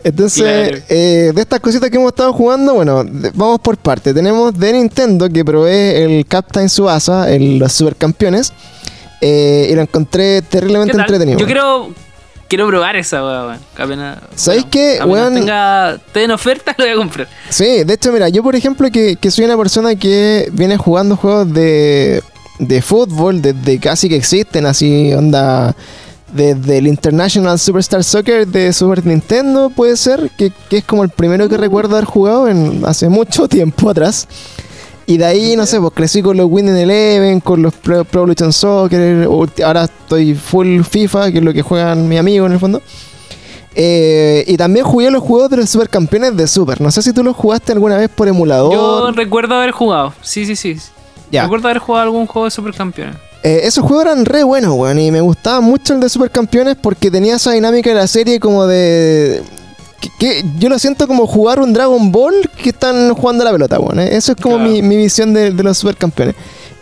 Entonces, 0.04 0.82
eh, 0.88 1.32
de 1.34 1.40
estas 1.40 1.60
cositas 1.60 1.88
que 1.90 1.96
hemos 1.96 2.08
estado 2.08 2.32
jugando, 2.32 2.74
bueno, 2.74 3.04
vamos 3.34 3.60
por 3.60 3.76
parte. 3.78 4.12
Tenemos 4.12 4.56
de 4.58 4.72
Nintendo 4.72 5.28
que 5.28 5.44
provee 5.44 6.02
el 6.02 6.26
Captain 6.36 6.68
Subasa, 6.68 7.30
el, 7.30 7.58
los 7.58 7.72
supercampeones. 7.72 8.52
Eh, 9.22 9.68
y 9.70 9.74
lo 9.74 9.80
encontré 9.80 10.42
terriblemente 10.42 10.94
entretenido. 10.94 11.38
Yo 11.38 11.46
quiero 11.46 11.90
quiero 12.48 12.66
probar 12.68 12.96
esa 12.96 13.24
weón. 13.24 13.58
Apenas, 13.76 14.18
¿Sabéis 14.34 14.66
qué, 14.70 15.00
weón? 15.04 15.34
tenga 15.34 15.98
en 16.14 16.30
oferta, 16.30 16.74
lo 16.78 16.84
voy 16.84 16.92
a 16.92 16.96
comprar. 16.96 17.28
Sí, 17.48 17.84
de 17.84 17.94
hecho, 17.94 18.12
mira, 18.12 18.28
yo 18.28 18.42
por 18.42 18.54
ejemplo, 18.54 18.90
que, 18.90 19.18
soy 19.30 19.46
una 19.46 19.56
persona 19.56 19.94
que 19.94 20.48
viene 20.52 20.76
jugando 20.76 21.16
juegos 21.16 21.52
de, 21.52 22.22
de 22.58 22.82
fútbol 22.82 23.40
desde 23.40 23.78
casi 23.78 24.08
que 24.08 24.16
existen, 24.16 24.66
así, 24.66 25.12
onda. 25.14 25.74
Desde 26.32 26.78
el 26.78 26.88
International 26.88 27.56
Superstar 27.56 28.02
Soccer 28.02 28.48
de 28.48 28.72
Super 28.72 29.06
Nintendo, 29.06 29.70
puede 29.70 29.96
ser, 29.96 30.28
que, 30.36 30.52
que 30.68 30.78
es 30.78 30.84
como 30.84 31.04
el 31.04 31.08
primero 31.08 31.48
que 31.48 31.56
recuerdo 31.56 31.96
haber 31.96 32.04
jugado 32.04 32.48
en 32.48 32.82
hace 32.84 33.08
mucho 33.08 33.48
tiempo 33.48 33.88
atrás. 33.88 34.26
Y 35.06 35.18
de 35.18 35.24
ahí, 35.24 35.56
no 35.56 35.66
sé, 35.66 35.80
pues 35.80 35.92
crecí 35.94 36.20
con 36.20 36.36
los 36.36 36.50
Winning 36.50 36.76
Eleven, 36.76 37.40
con 37.40 37.62
los 37.62 37.72
Pro, 37.74 38.00
Evolution 38.00 38.52
Soccer. 38.52 39.28
Ahora 39.64 39.84
estoy 39.84 40.34
full 40.34 40.82
FIFA, 40.82 41.30
que 41.30 41.38
es 41.38 41.44
lo 41.44 41.52
que 41.52 41.62
juegan 41.62 42.08
mis 42.08 42.18
amigos 42.18 42.46
en 42.46 42.52
el 42.54 42.58
fondo. 42.58 42.82
Eh, 43.78 44.42
y 44.48 44.56
también 44.56 44.84
jugué 44.84 45.10
los 45.10 45.22
juegos 45.22 45.50
de 45.50 45.58
los 45.58 45.70
supercampeones 45.70 46.36
de 46.36 46.48
Super. 46.48 46.80
No 46.80 46.90
sé 46.90 47.02
si 47.02 47.12
tú 47.12 47.22
los 47.22 47.36
jugaste 47.36 47.72
alguna 47.72 47.98
vez 47.98 48.08
por 48.08 48.26
emulador. 48.26 48.72
Yo 48.72 49.12
recuerdo 49.12 49.54
haber 49.54 49.70
jugado. 49.70 50.12
Sí, 50.22 50.44
sí, 50.44 50.56
sí. 50.56 50.76
Ya. 51.30 51.42
Recuerdo 51.42 51.68
haber 51.68 51.78
jugado 51.78 52.04
algún 52.04 52.26
juego 52.26 52.46
de 52.46 52.50
supercampeones. 52.50 53.16
Eh, 53.42 53.60
esos 53.64 53.84
juegos 53.84 54.06
eran 54.06 54.24
re 54.24 54.42
buenos, 54.42 54.72
weón. 54.74 54.98
Y 54.98 55.12
me 55.12 55.20
gustaba 55.20 55.60
mucho 55.60 55.94
el 55.94 56.00
de 56.00 56.08
supercampeones 56.08 56.76
porque 56.80 57.12
tenía 57.12 57.36
esa 57.36 57.52
dinámica 57.52 57.90
de 57.90 57.96
la 57.96 58.08
serie 58.08 58.40
como 58.40 58.66
de 58.66 59.44
que, 60.18 60.44
yo 60.58 60.68
lo 60.68 60.78
siento 60.78 61.06
como 61.06 61.26
jugar 61.26 61.60
un 61.60 61.72
Dragon 61.72 62.12
Ball 62.12 62.50
que 62.62 62.70
están 62.70 63.14
jugando 63.14 63.44
la 63.44 63.52
pelota, 63.52 63.78
bueno, 63.78 64.02
¿eh? 64.02 64.16
Eso 64.16 64.32
es 64.32 64.40
como 64.40 64.58
mi, 64.58 64.80
visión 64.80 65.32
de, 65.32 65.50
los 65.52 65.78
supercampeones. 65.78 66.34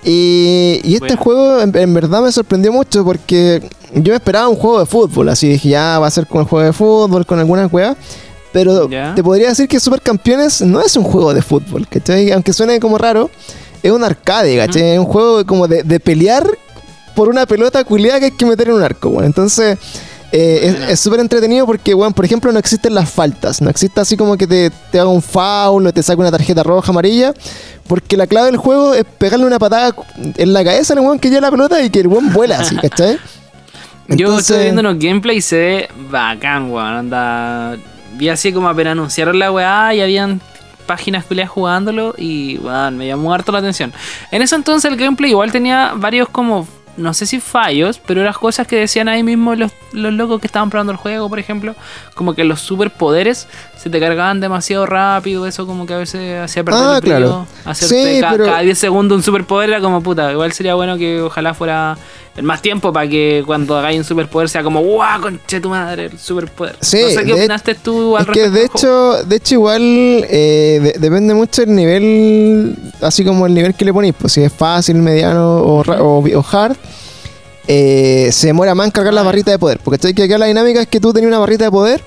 Y, 0.04 0.80
y 0.84 0.96
este 0.96 1.16
juego 1.16 1.60
en, 1.60 1.94
verdad 1.94 2.20
me 2.20 2.30
sorprendió 2.30 2.72
mucho 2.72 3.04
porque 3.04 3.62
yo 3.94 4.14
esperaba 4.14 4.48
un 4.48 4.56
juego 4.56 4.80
de 4.80 4.86
fútbol, 4.86 5.30
así 5.30 5.48
dije, 5.48 5.70
ya 5.70 5.98
va 5.98 6.06
a 6.06 6.10
ser 6.10 6.26
con 6.26 6.42
el 6.42 6.46
juego 6.46 6.66
de 6.66 6.72
fútbol, 6.72 7.24
con 7.24 7.38
alguna 7.38 7.68
juega. 7.68 7.96
Pero 8.52 8.88
te 8.88 9.24
podría 9.24 9.48
decir 9.48 9.66
que 9.66 9.80
Supercampeones 9.80 10.60
no 10.62 10.80
es 10.80 10.96
un 10.96 11.02
juego 11.02 11.34
de 11.34 11.42
fútbol, 11.42 11.88
¿cachai? 11.88 12.30
Aunque 12.30 12.52
suene 12.52 12.78
como 12.78 12.98
raro, 12.98 13.28
es 13.82 13.90
un 13.90 14.04
arcade, 14.04 14.56
¿cachai? 14.56 14.92
Es 14.92 14.98
un 14.98 15.06
juego 15.06 15.44
como 15.44 15.66
de, 15.66 15.82
de 15.82 15.98
pelear 15.98 16.46
por 17.16 17.28
una 17.28 17.46
pelota 17.46 17.82
culiada 17.82 18.18
que 18.18 18.26
hay 18.26 18.30
que 18.30 18.46
meter 18.46 18.68
en 18.68 18.74
un 18.74 18.82
arco, 18.82 19.10
bueno. 19.10 19.26
Entonces, 19.26 19.76
eh, 20.36 20.86
es 20.88 20.98
súper 20.98 21.20
entretenido 21.20 21.64
porque, 21.64 21.94
bueno, 21.94 22.12
por 22.12 22.24
ejemplo, 22.24 22.50
no 22.50 22.58
existen 22.58 22.92
las 22.92 23.08
faltas. 23.08 23.62
No 23.62 23.70
existe 23.70 24.00
así 24.00 24.16
como 24.16 24.36
que 24.36 24.48
te, 24.48 24.68
te 24.90 24.98
haga 24.98 25.08
un 25.08 25.22
foul 25.22 25.86
o 25.86 25.92
te 25.92 26.02
saque 26.02 26.20
una 26.20 26.32
tarjeta 26.32 26.64
roja, 26.64 26.90
amarilla. 26.90 27.32
Porque 27.86 28.16
la 28.16 28.26
clave 28.26 28.46
del 28.46 28.56
juego 28.56 28.94
es 28.94 29.04
pegarle 29.04 29.46
una 29.46 29.60
patada 29.60 29.94
en 30.36 30.52
la 30.52 30.64
cabeza 30.64 30.94
al 30.94 31.00
weón 31.00 31.20
que 31.20 31.30
lleva 31.30 31.42
la 31.42 31.50
pelota 31.52 31.80
y 31.80 31.88
que 31.88 32.00
el 32.00 32.08
weón 32.08 32.32
vuela 32.32 32.58
así, 32.58 32.74
¿cachai? 32.74 33.16
Yo 34.08 34.36
estoy 34.36 34.64
viendo 34.64 34.82
los 34.82 34.98
gameplays 34.98 35.38
y 35.38 35.48
se 35.48 35.56
ve 35.56 35.88
bacán, 36.10 36.68
weón. 36.68 36.94
Anda. 36.94 37.76
Vi 38.16 38.28
así 38.28 38.52
como 38.52 38.68
apenas 38.68 38.92
anunciaron 38.92 39.38
la 39.38 39.52
weá 39.52 39.94
y 39.94 40.00
habían 40.00 40.40
páginas 40.86 41.24
culiadas 41.26 41.52
jugándolo 41.52 42.12
y, 42.18 42.58
weón, 42.58 42.98
me 42.98 43.06
llamó 43.06 43.32
harto 43.32 43.52
la 43.52 43.58
atención. 43.60 43.92
En 44.32 44.42
ese 44.42 44.56
entonces 44.56 44.90
el 44.90 44.96
gameplay 44.96 45.30
igual 45.30 45.52
tenía 45.52 45.92
varios 45.94 46.28
como 46.28 46.66
no 46.96 47.14
sé 47.14 47.26
si 47.26 47.40
fallos, 47.40 48.00
pero 48.04 48.20
eran 48.20 48.32
cosas 48.34 48.66
que 48.66 48.76
decían 48.76 49.08
ahí 49.08 49.22
mismo 49.22 49.54
los, 49.54 49.72
los 49.92 50.12
locos 50.12 50.40
que 50.40 50.46
estaban 50.46 50.70
probando 50.70 50.92
el 50.92 50.98
juego, 50.98 51.28
por 51.28 51.38
ejemplo, 51.38 51.74
como 52.14 52.34
que 52.34 52.44
los 52.44 52.60
superpoderes 52.60 53.48
se 53.84 53.90
te 53.90 54.00
cargaban 54.00 54.40
demasiado 54.40 54.86
rápido, 54.86 55.46
eso 55.46 55.66
como 55.66 55.84
que 55.84 55.92
a 55.92 55.98
veces 55.98 56.40
hacía 56.40 56.64
perder 56.64 56.82
ah, 56.82 56.96
el 56.96 57.02
claro. 57.02 57.46
sí, 57.74 58.18
cada 58.18 58.60
10 58.60 58.78
segundos 58.78 59.16
un 59.16 59.22
superpoder 59.22 59.68
era 59.68 59.80
como 59.82 60.02
puta, 60.02 60.32
igual 60.32 60.52
sería 60.52 60.74
bueno 60.74 60.96
que 60.96 61.20
ojalá 61.20 61.52
fuera 61.52 61.98
el 62.34 62.44
más 62.44 62.62
tiempo 62.62 62.94
para 62.94 63.06
que 63.06 63.42
cuando 63.44 63.76
hagáis 63.76 63.98
un 63.98 64.04
superpoder 64.04 64.48
sea 64.48 64.62
como 64.62 64.80
¡guau! 64.80 65.20
conche 65.20 65.60
tu 65.60 65.68
madre, 65.68 66.06
el 66.06 66.18
superpoder. 66.18 66.76
Sí, 66.80 66.98
no 67.02 67.10
sé 67.10 67.24
qué 67.26 67.34
opinaste 67.34 67.74
tú 67.74 68.16
al 68.16 68.24
es 68.24 68.30
que 68.30 68.48
de 68.48 68.64
hecho, 68.64 69.22
de 69.22 69.36
hecho 69.36 69.54
igual 69.56 69.82
eh, 69.82 70.94
depende 70.98 71.34
mucho 71.34 71.60
el 71.60 71.74
nivel, 71.74 72.74
así 73.02 73.22
como 73.22 73.44
el 73.44 73.52
nivel 73.52 73.74
que 73.74 73.84
le 73.84 73.92
ponéis, 73.92 74.14
pues 74.18 74.32
si 74.32 74.40
es 74.42 74.50
fácil, 74.50 74.96
mediano 74.96 75.58
o, 75.58 75.82
o, 75.82 76.46
hard. 76.50 76.74
Eh, 77.68 78.30
se 78.32 78.46
demora 78.46 78.74
más 78.74 78.86
en 78.86 78.92
cargar 78.92 79.12
la 79.12 79.22
barrita 79.22 79.50
de 79.50 79.58
poder. 79.58 79.78
Porque 79.84 80.14
que 80.14 80.22
acá 80.22 80.38
la 80.38 80.46
dinámica 80.46 80.80
es 80.80 80.88
que 80.88 81.00
tú 81.00 81.12
tenías 81.12 81.28
una 81.28 81.38
barrita 81.38 81.64
de 81.64 81.70
poder. 81.70 82.02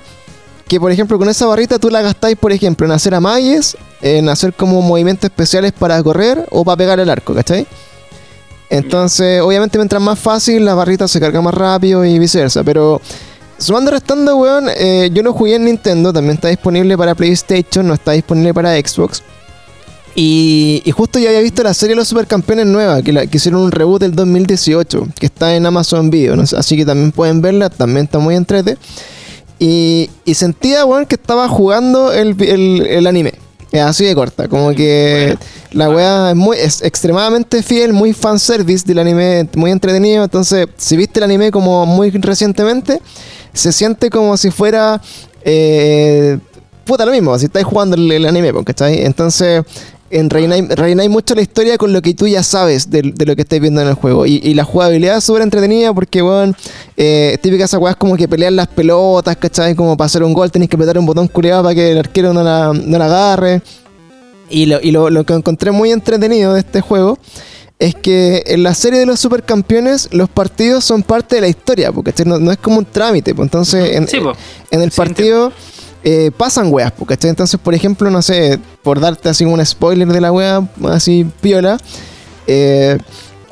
Que 0.67 0.79
por 0.79 0.91
ejemplo 0.91 1.17
con 1.17 1.29
esa 1.29 1.45
barrita 1.45 1.79
tú 1.79 1.89
la 1.89 2.01
gastáis, 2.01 2.37
por 2.37 2.51
ejemplo, 2.51 2.85
en 2.85 2.91
hacer 2.91 3.15
amagues, 3.15 3.77
en 4.01 4.27
hacer 4.29 4.53
como 4.53 4.81
movimientos 4.81 5.29
especiales 5.29 5.71
para 5.71 6.01
correr 6.03 6.45
o 6.51 6.65
para 6.65 6.77
pegar 6.77 6.99
el 6.99 7.09
arco, 7.09 7.33
¿cachai? 7.33 7.65
Entonces, 8.69 9.41
obviamente, 9.41 9.77
mientras 9.77 10.01
más 10.01 10.19
fácil, 10.19 10.65
la 10.65 10.73
barrita 10.73 11.07
se 11.07 11.19
carga 11.19 11.41
más 11.41 11.53
rápido 11.53 12.03
y 12.03 12.19
viceversa. 12.19 12.63
Pero, 12.63 13.01
sumando 13.57 13.91
restando, 13.91 14.35
weón, 14.35 14.67
eh, 14.75 15.09
yo 15.13 15.23
lo 15.23 15.33
jugué 15.33 15.55
en 15.55 15.65
Nintendo, 15.65 16.11
también 16.11 16.35
está 16.35 16.49
disponible 16.49 16.97
para 16.97 17.15
PlayStation, 17.15 17.87
no 17.87 17.93
está 17.93 18.11
disponible 18.11 18.53
para 18.53 18.75
Xbox. 18.75 19.23
Y, 20.15 20.83
justo 20.95 21.19
ya 21.19 21.29
había 21.29 21.41
visto 21.41 21.61
la 21.61 21.75
serie 21.75 21.91
de 21.91 21.97
los 21.97 22.07
Supercampeones 22.07 22.65
nueva, 22.65 23.03
que, 23.03 23.13
que 23.27 23.37
hicieron 23.37 23.61
un 23.61 23.71
reboot 23.71 24.01
del 24.01 24.15
2018, 24.15 25.07
que 25.19 25.27
está 25.27 25.55
en 25.55 25.65
Amazon 25.65 26.09
Video, 26.09 26.35
así 26.57 26.75
que 26.75 26.85
también 26.85 27.11
pueden 27.11 27.41
verla, 27.41 27.69
también 27.69 28.05
está 28.05 28.17
muy 28.17 28.35
entrete. 28.35 28.77
Y, 29.59 30.09
y 30.25 30.33
sentía, 30.35 30.85
weón, 30.85 31.05
que 31.05 31.15
estaba 31.15 31.47
jugando 31.49 32.11
el, 32.11 32.35
el 32.41 33.07
anime. 33.07 33.33
Es 33.71 33.81
así 33.81 34.05
de 34.05 34.15
corta, 34.15 34.47
como 34.47 34.71
que 34.71 35.37
la 35.71 35.89
weá 35.89 36.31
es, 36.31 36.35
muy, 36.35 36.57
es 36.57 36.81
extremadamente 36.81 37.61
fiel, 37.61 37.91
muy 37.91 38.13
fanservice 38.13 38.85
del 38.85 38.99
anime, 38.99 39.47
muy 39.55 39.71
entretenido. 39.71 40.23
Entonces, 40.23 40.67
si 40.77 40.95
viste 40.95 41.19
el 41.19 41.25
anime 41.25 41.51
como 41.51 41.85
muy 41.85 42.09
recientemente, 42.11 43.01
se 43.53 43.71
siente 43.73 44.09
como 44.09 44.37
si 44.37 44.51
fuera. 44.51 45.01
Eh, 45.43 46.39
puta, 46.85 47.05
lo 47.05 47.11
mismo, 47.11 47.37
si 47.37 47.45
estáis 47.45 47.65
jugando 47.65 47.97
el, 47.97 48.25
anime, 48.25 48.53
¿cachai? 48.63 49.03
Entonces, 49.05 49.63
en 50.09 50.29
reináis 50.29 51.09
mucho 51.09 51.35
la 51.35 51.41
historia 51.41 51.77
con 51.77 51.93
lo 51.93 52.01
que 52.01 52.13
tú 52.13 52.27
ya 52.27 52.43
sabes 52.43 52.89
de, 52.89 53.03
lo 53.03 53.35
que 53.35 53.41
estáis 53.41 53.61
viendo 53.61 53.81
en 53.81 53.87
el 53.87 53.93
juego. 53.93 54.25
Y, 54.25 54.53
la 54.53 54.63
jugabilidad 54.63 55.17
es 55.17 55.23
súper 55.23 55.41
entretenida 55.41 55.93
porque, 55.93 56.21
weón, 56.21 56.55
eh, 56.95 57.37
típica 57.41 57.65
esa 57.65 57.77
weá 57.77 57.91
es 57.91 57.97
como 57.97 58.15
que 58.15 58.27
pelear 58.27 58.53
las 58.53 58.67
pelotas, 58.67 59.35
¿cachai? 59.37 59.75
Como 59.75 59.95
para 59.97 60.07
hacer 60.07 60.23
un 60.23 60.33
gol 60.33 60.51
tenéis 60.51 60.69
que 60.69 60.75
apretar 60.75 60.97
un 60.97 61.05
botón 61.05 61.27
culiado 61.27 61.63
para 61.63 61.75
que 61.75 61.91
el 61.91 61.97
arquero 61.97 62.33
no 62.33 62.43
la, 62.43 62.73
no 62.73 62.97
la 62.97 63.05
agarre. 63.05 63.61
Y, 64.49 64.65
lo, 64.65 64.79
y 64.81 64.91
lo, 64.91 65.23
que 65.25 65.33
encontré 65.33 65.71
muy 65.71 65.91
entretenido 65.91 66.53
de 66.53 66.61
este 66.61 66.79
juego 66.81 67.17
es 67.79 67.93
que 67.93 68.43
en 68.47 68.63
la 68.63 68.73
serie 68.73 68.99
de 68.99 69.05
los 69.05 69.19
supercampeones 69.19 70.09
los 70.11 70.29
partidos 70.29 70.85
son 70.85 71.03
parte 71.03 71.35
de 71.35 71.41
la 71.41 71.47
historia, 71.47 71.91
porque 71.91 72.13
no, 72.25 72.39
no 72.39 72.51
es 72.51 72.57
como 72.57 72.77
un 72.77 72.85
trámite. 72.85 73.35
Pues 73.35 73.45
entonces, 73.45 73.95
en, 73.95 74.07
en 74.71 74.81
el 74.81 74.91
partido... 74.91 75.51
Eh, 76.09 76.31
pasan 76.31 76.71
weas, 76.71 76.93
¿cachai? 77.05 77.31
Entonces, 77.31 77.59
por 77.61 77.75
ejemplo, 77.75 78.09
no 78.09 78.21
sé, 78.21 78.57
por 78.81 78.97
darte 79.01 79.27
así 79.27 79.43
un 79.43 79.65
spoiler 79.65 80.07
de 80.07 80.21
la 80.21 80.31
wea, 80.31 80.65
así 80.85 81.27
piola, 81.41 81.77
eh, 82.47 82.97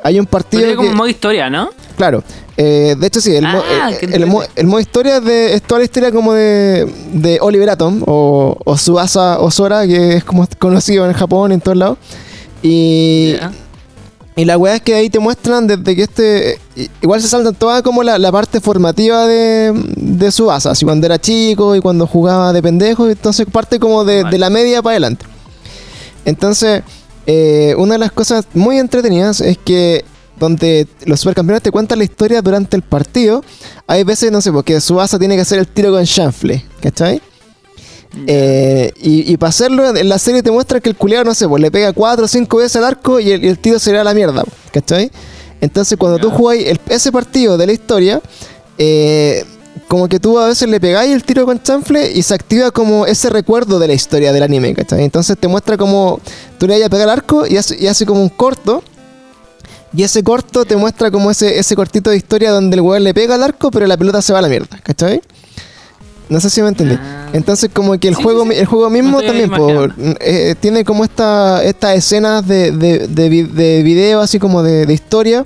hay 0.02 0.18
un 0.18 0.24
partido. 0.24 0.62
Pero 0.62 0.76
como 0.76 0.90
modo 0.94 1.06
historia, 1.06 1.50
¿no? 1.50 1.68
Claro. 1.98 2.24
Eh, 2.56 2.96
de 2.98 3.06
hecho, 3.06 3.20
sí, 3.20 3.36
el, 3.36 3.44
ah, 3.44 3.90
el, 4.00 4.24
modo 4.24 4.80
historia 4.80 5.20
de, 5.20 5.52
es 5.52 5.62
toda 5.64 5.80
la 5.80 5.84
historia 5.84 6.10
como 6.10 6.32
de, 6.32 6.90
de 7.12 7.36
Oliver 7.42 7.68
Atom 7.68 8.02
o, 8.06 8.56
o 8.64 8.78
Subasa 8.78 9.38
Osora, 9.38 9.86
que 9.86 10.14
es 10.14 10.24
como 10.24 10.48
conocido 10.58 11.04
en 11.04 11.12
Japón, 11.12 11.52
en 11.52 11.60
todos 11.60 11.76
lados. 11.76 11.98
Y. 12.62 13.36
Y 14.38 14.44
la 14.44 14.58
weá 14.58 14.76
es 14.76 14.82
que 14.82 14.94
ahí 14.94 15.08
te 15.08 15.18
muestran 15.18 15.66
desde 15.66 15.96
que 15.96 16.02
este. 16.02 16.60
Igual 17.00 17.22
se 17.22 17.28
salta 17.28 17.52
toda 17.52 17.80
como 17.82 18.02
la, 18.02 18.30
parte 18.30 18.60
formativa 18.60 19.26
de, 19.26 19.72
de 19.96 20.30
su 20.30 20.50
asa. 20.50 20.72
Así 20.72 20.84
cuando 20.84 21.06
era 21.06 21.18
chico 21.18 21.74
y 21.74 21.80
cuando 21.80 22.06
jugaba 22.06 22.52
de 22.52 22.62
pendejo. 22.62 23.08
Entonces 23.08 23.46
parte 23.50 23.80
como 23.80 24.04
de, 24.04 24.24
la 24.38 24.50
media 24.50 24.82
para 24.82 24.92
adelante. 24.92 25.24
Entonces, 26.26 26.82
eh, 27.26 27.74
una 27.78 27.94
de 27.94 27.98
las 27.98 28.12
cosas 28.12 28.44
muy 28.52 28.78
entretenidas 28.78 29.40
es 29.40 29.56
que 29.56 30.04
donde 30.38 30.86
los 31.06 31.20
supercampeones 31.20 31.62
te 31.62 31.70
cuentan 31.70 31.98
la 31.98 32.04
historia 32.04 32.42
durante 32.42 32.76
el 32.76 32.82
partido, 32.82 33.42
hay 33.86 34.04
veces, 34.04 34.30
no 34.30 34.42
sé, 34.42 34.52
porque 34.52 34.82
su 34.82 35.00
asa 35.00 35.18
tiene 35.18 35.34
que 35.34 35.40
hacer 35.40 35.58
el 35.58 35.66
tiro 35.66 35.92
con 35.92 36.04
chanfle, 36.04 36.62
¿cachai? 36.80 37.22
Eh, 38.26 38.92
y, 38.96 39.36
para 39.36 39.50
hacerlo, 39.50 39.94
en 39.94 40.08
la 40.08 40.18
serie 40.18 40.42
te 40.42 40.50
muestra 40.50 40.80
que 40.80 40.88
el 40.88 40.96
culiado, 40.96 41.24
no 41.24 41.34
sé, 41.34 41.48
pues 41.48 41.60
le 41.60 41.70
pega 41.70 41.92
cuatro 41.92 42.24
o 42.24 42.28
cinco 42.28 42.58
veces 42.58 42.76
al 42.76 42.84
arco 42.84 43.20
y 43.20 43.30
el, 43.30 43.58
tiro 43.58 43.78
se 43.78 43.90
le 43.90 43.98
da 43.98 44.04
la 44.04 44.14
mierda, 44.14 44.44
¿cachai? 44.72 45.10
Entonces, 45.60 45.98
cuando 45.98 46.18
tú 46.18 46.30
jugáis 46.30 46.78
ese 46.88 47.12
partido 47.12 47.58
de 47.58 47.66
la 47.66 47.72
historia, 47.72 48.20
eh, 48.78 49.44
como 49.88 50.08
que 50.08 50.18
tú 50.18 50.38
a 50.38 50.48
veces 50.48 50.68
le 50.68 50.80
pegáis 50.80 51.12
el 51.12 51.24
tiro 51.24 51.44
con 51.46 51.62
chanfle 51.62 52.10
y 52.12 52.22
se 52.22 52.34
activa 52.34 52.70
como 52.70 53.06
ese 53.06 53.30
recuerdo 53.30 53.78
de 53.78 53.88
la 53.88 53.94
historia 53.94 54.32
del 54.32 54.42
anime, 54.42 54.74
¿cachai? 54.74 55.04
Entonces 55.04 55.36
te 55.38 55.48
muestra 55.48 55.76
como 55.76 56.20
tú 56.58 56.66
le 56.66 56.74
vayas 56.74 56.86
a 56.86 56.90
pegar 56.90 57.08
al 57.08 57.18
arco 57.18 57.46
y 57.46 57.56
hace, 57.56 57.76
y 57.78 57.86
hace 57.86 58.06
como 58.06 58.22
un 58.22 58.28
corto. 58.28 58.82
Y 59.94 60.02
ese 60.02 60.22
corto 60.22 60.64
te 60.66 60.76
muestra 60.76 61.10
como 61.10 61.30
ese, 61.30 61.58
ese 61.58 61.74
cortito 61.74 62.10
de 62.10 62.16
historia 62.16 62.50
donde 62.50 62.74
el 62.74 62.82
weón 62.82 63.02
le 63.02 63.14
pega 63.14 63.36
al 63.36 63.42
arco, 63.42 63.70
pero 63.70 63.86
la 63.86 63.96
pelota 63.96 64.20
se 64.20 64.32
va 64.32 64.40
a 64.40 64.42
la 64.42 64.48
mierda, 64.48 64.78
¿cachai? 64.82 65.22
No 66.28 66.40
sé 66.40 66.50
si 66.50 66.60
me 66.62 66.68
entendí. 66.68 66.96
Ah. 66.98 67.28
Entonces 67.32 67.70
como 67.72 67.98
que 67.98 68.08
el 68.08 68.14
juego 68.14 68.44
el 68.50 68.66
juego 68.66 68.90
mismo 68.90 69.22
también 69.22 69.50
eh, 70.20 70.54
tiene 70.58 70.84
como 70.84 71.04
esta 71.04 71.62
estas 71.62 71.96
escenas 71.96 72.46
de, 72.46 72.72
de, 72.72 73.06
de, 73.08 73.82
video 73.82 74.20
así 74.20 74.38
como 74.38 74.62
de, 74.62 74.92
historia 74.92 75.44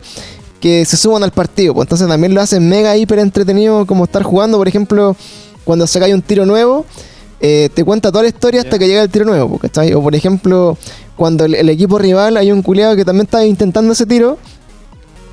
que 0.61 0.85
se 0.85 0.97
suban 0.97 1.23
al 1.23 1.33
partido. 1.33 1.75
Pues 1.75 1.87
entonces 1.87 2.09
también 2.09 2.35
lo 2.35 2.41
hacen 2.41 2.69
mega 2.69 2.97
hiper 2.97 3.19
entretenido 3.19 3.87
como 3.87 4.05
estar 4.05 4.23
jugando. 4.23 4.59
Por 4.59 4.69
ejemplo, 4.69 5.17
cuando 5.65 5.87
se 5.87 5.99
cae 5.99 6.15
un 6.15 6.23
tiro 6.23 6.47
nuevo, 6.47 6.87
eh, 7.41 7.69
te 7.75 7.85
cuenta 7.85 8.11
toda 8.11 8.23
la 8.23 8.29
historia 8.29 8.61
hasta 8.61 8.79
que 8.79 8.87
llega 8.87 9.03
el 9.03 9.11
tiro 9.11 9.25
nuevo. 9.25 9.61
O 9.95 10.03
por 10.03 10.15
ejemplo, 10.15 10.79
cuando 11.17 11.45
el, 11.45 11.55
el, 11.55 11.69
equipo 11.69 11.99
rival 11.99 12.37
hay 12.37 12.53
un 12.53 12.63
culiado 12.63 12.97
que 12.97 13.05
también 13.05 13.25
está 13.25 13.45
intentando 13.45 13.93
ese 13.93 14.07
tiro 14.07 14.39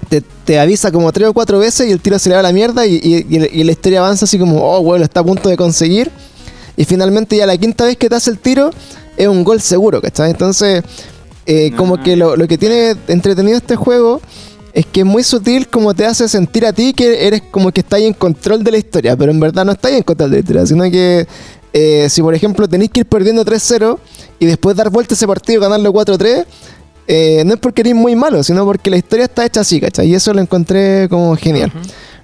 te, 0.09 0.59
avisa 0.59 0.91
como 0.91 1.11
tres 1.11 1.27
o 1.27 1.33
cuatro 1.33 1.59
veces 1.59 1.87
y 1.87 1.91
el 1.91 1.99
tiro 1.99 2.17
se 2.19 2.29
le 2.29 2.35
va 2.35 2.39
a 2.39 2.43
la 2.43 2.53
mierda 2.53 2.85
y, 2.85 3.23
la 3.63 3.71
historia 3.71 3.99
avanza 3.99 4.25
así 4.25 4.39
como, 4.39 4.63
oh, 4.63 4.81
bueno, 4.81 5.03
está 5.03 5.19
a 5.19 5.23
punto 5.23 5.49
de 5.49 5.57
conseguir. 5.57 6.11
Y 6.75 6.85
finalmente 6.85 7.35
ya 7.35 7.45
la 7.45 7.57
quinta 7.57 7.85
vez 7.85 7.97
que 7.97 8.07
te 8.07 8.15
hace 8.15 8.29
el 8.29 8.37
tiro 8.37 8.69
es 9.17 9.27
un 9.27 9.43
gol 9.43 9.61
seguro, 9.61 10.01
¿cachai? 10.01 10.29
Entonces, 10.29 10.83
eh, 11.45 11.71
como 11.75 12.01
que 12.01 12.15
lo, 12.15 12.35
que 12.47 12.57
tiene 12.57 12.95
entretenido 13.07 13.57
este 13.57 13.75
juego 13.75 14.21
es 14.73 14.85
que 14.85 14.99
es 14.99 15.05
muy 15.05 15.23
sutil 15.23 15.67
como 15.69 15.93
te 15.95 16.05
hace 16.05 16.29
sentir 16.29 16.65
a 16.65 16.73
ti 16.73 16.93
que 16.93 17.25
eres 17.25 17.41
como 17.49 17.71
que 17.71 17.81
estás 17.81 18.01
en 18.01 18.13
control 18.13 18.63
de 18.63 18.71
la 18.71 18.77
historia, 18.77 19.15
pero 19.17 19.31
en 19.31 19.39
verdad 19.39 19.65
no 19.65 19.71
estás 19.71 19.93
en 19.93 20.03
control 20.03 20.29
de 20.29 20.37
la 20.37 20.39
historia, 20.41 20.65
sino 20.67 20.83
que 20.91 21.27
eh, 21.73 22.07
si 22.09 22.21
por 22.21 22.35
ejemplo 22.35 22.67
tenéis 22.67 22.91
que 22.91 22.99
ir 22.99 23.05
perdiendo 23.05 23.43
3-0 23.43 23.97
y 24.39 24.45
después 24.45 24.75
dar 24.75 24.89
vuelta 24.89 25.15
ese 25.15 25.25
partido 25.25 25.59
y 25.59 25.61
ganarlo 25.63 25.91
4-3, 25.91 26.45
eh, 27.07 27.43
no 27.45 27.53
es 27.53 27.59
porque 27.59 27.81
eres 27.81 27.95
muy 27.95 28.15
malo, 28.15 28.43
sino 28.43 28.65
porque 28.65 28.89
la 28.89 28.97
historia 28.97 29.25
está 29.25 29.45
hecha 29.45 29.61
así, 29.61 29.79
¿cachai? 29.79 30.07
Y 30.07 30.15
eso 30.15 30.33
lo 30.33 30.41
encontré 30.41 31.07
como 31.09 31.35
genial. 31.35 31.71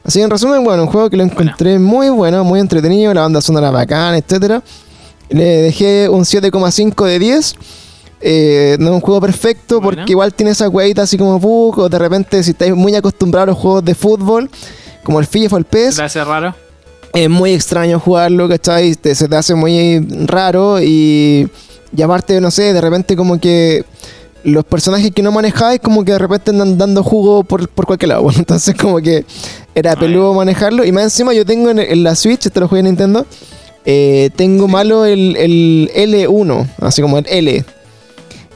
Así 0.04 0.20
que 0.20 0.26
en 0.26 0.30
resumen, 0.30 0.64
bueno, 0.64 0.84
un 0.84 0.90
juego 0.90 1.10
que 1.10 1.16
lo 1.16 1.24
encontré 1.24 1.80
muy 1.80 2.10
bueno, 2.10 2.44
muy 2.44 2.60
entretenido, 2.60 3.14
la 3.14 3.22
banda 3.22 3.42
sonora 3.42 3.72
bacana, 3.72 4.18
etcétera. 4.18 4.62
Le 5.30 5.44
dejé 5.44 6.10
un 6.10 6.22
7,5 6.22 7.06
de 7.06 7.20
10. 7.20 7.56
Eh, 8.26 8.78
no 8.80 8.88
es 8.88 8.94
un 8.94 9.02
juego 9.02 9.20
perfecto 9.20 9.82
porque 9.82 10.06
igual 10.08 10.34
tiene 10.34 10.52
esa 10.52 10.70
hueita 10.70 11.02
así 11.02 11.18
como 11.18 11.40
bug, 11.40 11.80
o 11.80 11.90
de 11.90 12.00
repente 12.00 12.44
si 12.44 12.52
estáis 12.52 12.74
muy 12.76 12.96
acostumbrados 12.96 13.50
a 13.50 13.52
los 13.52 13.58
juegos 13.58 13.86
de 13.86 13.96
fútbol, 13.96 14.50
como 15.04 15.20
el 15.20 15.26
FIFA 15.26 15.56
o 15.56 15.60
el 15.60 15.66
PES. 15.66 15.96
¿Te 15.96 16.04
hace 16.04 16.24
raro? 16.24 16.56
es 17.14 17.30
muy 17.30 17.54
extraño 17.54 18.00
jugarlo, 18.00 18.50
¿cachai? 18.50 18.96
se 18.96 19.28
te 19.28 19.36
hace 19.36 19.54
muy 19.54 20.00
raro 20.26 20.82
y, 20.82 21.48
y 21.96 22.02
aparte, 22.02 22.42
no 22.42 22.50
sé, 22.50 22.74
de 22.74 22.82
repente 22.82 23.16
como 23.16 23.40
que 23.40 23.86
los 24.44 24.66
personajes 24.66 25.12
que 25.12 25.22
no 25.22 25.32
manejáis 25.32 25.80
como 25.80 26.04
que 26.04 26.12
de 26.12 26.20
repente 26.20 26.52
andan 26.52 26.78
dando 26.78 27.04
jugo 27.04 27.44
por, 27.44 27.68
cualquier 27.70 28.10
lado. 28.10 28.28
entonces 28.36 28.76
como 28.76 29.00
que 29.00 29.26
era 29.76 29.96
peludo 29.96 30.34
manejarlo. 30.34 30.86
Y 30.86 30.91
más 30.91 31.04
encima 31.06 31.34
yo 31.34 31.46
tengo 31.46 31.70
en, 31.70 32.04
la 32.04 32.16
Switch, 32.16 32.46
esto 32.46 32.60
lo 32.60 32.68
jugué 32.68 32.80
en 32.80 32.88
Nintendo, 32.88 33.26
eh, 33.86 34.30
tengo 34.36 34.68
malo 34.68 35.06
el, 35.06 35.36
el, 35.36 35.91
L1, 35.96 36.68
así 36.82 37.02
como 37.02 37.18
el 37.18 37.26
L. 37.28 37.66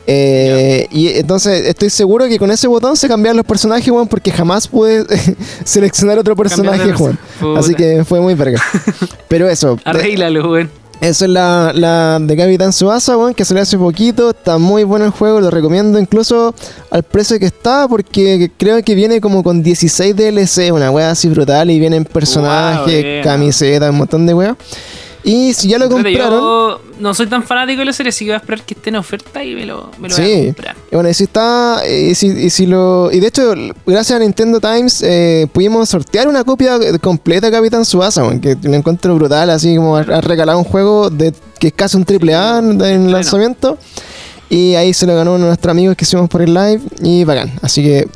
Eh, 0.09 0.87
y 0.89 1.09
entonces 1.09 1.65
estoy 1.65 1.89
seguro 1.89 2.29
que 2.29 2.39
con 2.39 2.49
ese 2.49 2.65
botón 2.67 2.95
se 2.95 3.09
cambian 3.09 3.35
los 3.35 3.45
personajes, 3.45 3.89
Juan, 3.89 4.07
porque 4.07 4.31
jamás 4.31 4.65
pude 4.65 5.05
seleccionar 5.65 6.17
otro 6.17 6.35
personaje, 6.35 6.93
Juan. 6.93 7.19
Así 7.57 7.75
que 7.75 8.05
fue 8.05 8.21
muy 8.21 8.33
verga. 8.33 8.61
Pero 9.27 9.49
eso. 9.49 9.77
Arréglalo, 9.83 10.47
Juan. 10.47 10.69
Eso 10.99 11.25
es 11.25 11.31
la, 11.31 11.71
la 11.75 12.17
de 12.19 12.35
Capitán 12.35 12.73
Subasa, 12.73 13.15
que 13.35 13.45
salió 13.45 13.61
hace 13.61 13.77
poquito. 13.77 14.31
Está 14.31 14.57
muy 14.57 14.83
bueno 14.83 15.05
el 15.05 15.11
juego, 15.11 15.39
lo 15.39 15.51
recomiendo 15.51 15.99
incluso 15.99 16.55
al 16.89 17.03
precio 17.03 17.39
que 17.39 17.45
está, 17.45 17.87
porque 17.87 18.51
creo 18.57 18.81
que 18.83 18.95
viene 18.95 19.21
como 19.21 19.43
con 19.43 19.61
16 19.61 20.15
DLC, 20.15 20.73
una 20.73 20.89
wea 20.89 21.11
así 21.11 21.29
brutal, 21.29 21.69
y 21.69 21.79
vienen 21.79 22.03
personajes, 22.03 23.23
camisetas, 23.23 23.91
un 23.91 23.97
montón 23.97 24.25
de 24.25 24.33
weas. 24.33 24.55
Y 25.27 25.53
si 25.53 25.67
ya 25.67 25.77
lo 25.77 25.89
compraron. 25.89 26.39
Yo 26.39 26.81
no 26.99 27.13
soy 27.13 27.27
tan 27.27 27.43
fanático 27.43 27.79
de 27.79 27.85
la 27.85 27.91
serie, 27.91 28.11
así 28.11 28.23
que 28.23 28.31
voy 28.31 28.35
a 28.35 28.37
esperar 28.37 28.61
que 28.63 28.75
esté 28.75 28.91
en 28.91 28.95
oferta 28.95 29.43
y 29.43 29.55
me 29.55 29.65
lo, 29.65 29.91
me 29.99 30.07
lo 30.07 30.15
voy 30.15 30.41
a 30.41 30.45
comprar. 30.45 30.75
Y 30.89 30.95
bueno, 30.95 31.09
y 31.09 31.13
si 31.13 31.25
está. 31.25 31.83
Y 31.85 32.15
si, 32.15 32.27
y 32.27 32.49
si, 32.49 32.65
lo. 32.65 33.11
Y 33.11 33.19
de 33.19 33.27
hecho, 33.27 33.53
gracias 33.85 34.15
a 34.15 34.19
Nintendo 34.19 34.61
Times, 34.61 35.01
eh, 35.03 35.45
pudimos 35.51 35.89
sortear 35.89 36.29
una 36.29 36.45
copia 36.45 36.79
completa 37.01 37.47
de 37.47 37.51
Capitán 37.51 37.83
Subasa, 37.83 38.23
que 38.39 38.55
lo 38.63 38.73
encuentro 38.73 39.15
brutal, 39.15 39.49
así 39.49 39.75
como 39.75 39.97
ha 39.97 40.21
regalado 40.21 40.59
un 40.59 40.63
juego 40.63 41.09
de 41.09 41.33
que 41.59 41.67
es 41.67 41.73
casi 41.73 41.97
un 41.97 42.05
triple 42.05 42.33
A 42.33 42.59
en 42.59 43.11
lanzamiento. 43.11 43.77
Y 44.49 44.75
ahí 44.75 44.93
se 44.93 45.05
lo 45.05 45.13
ganó 45.13 45.37
nuestro 45.37 45.71
amigo 45.71 45.93
que 45.93 46.05
hicimos 46.05 46.29
por 46.29 46.41
el 46.41 46.53
live. 46.53 46.79
Y 47.01 47.25
bacán. 47.25 47.51
Así 47.61 47.83
que. 47.83 48.07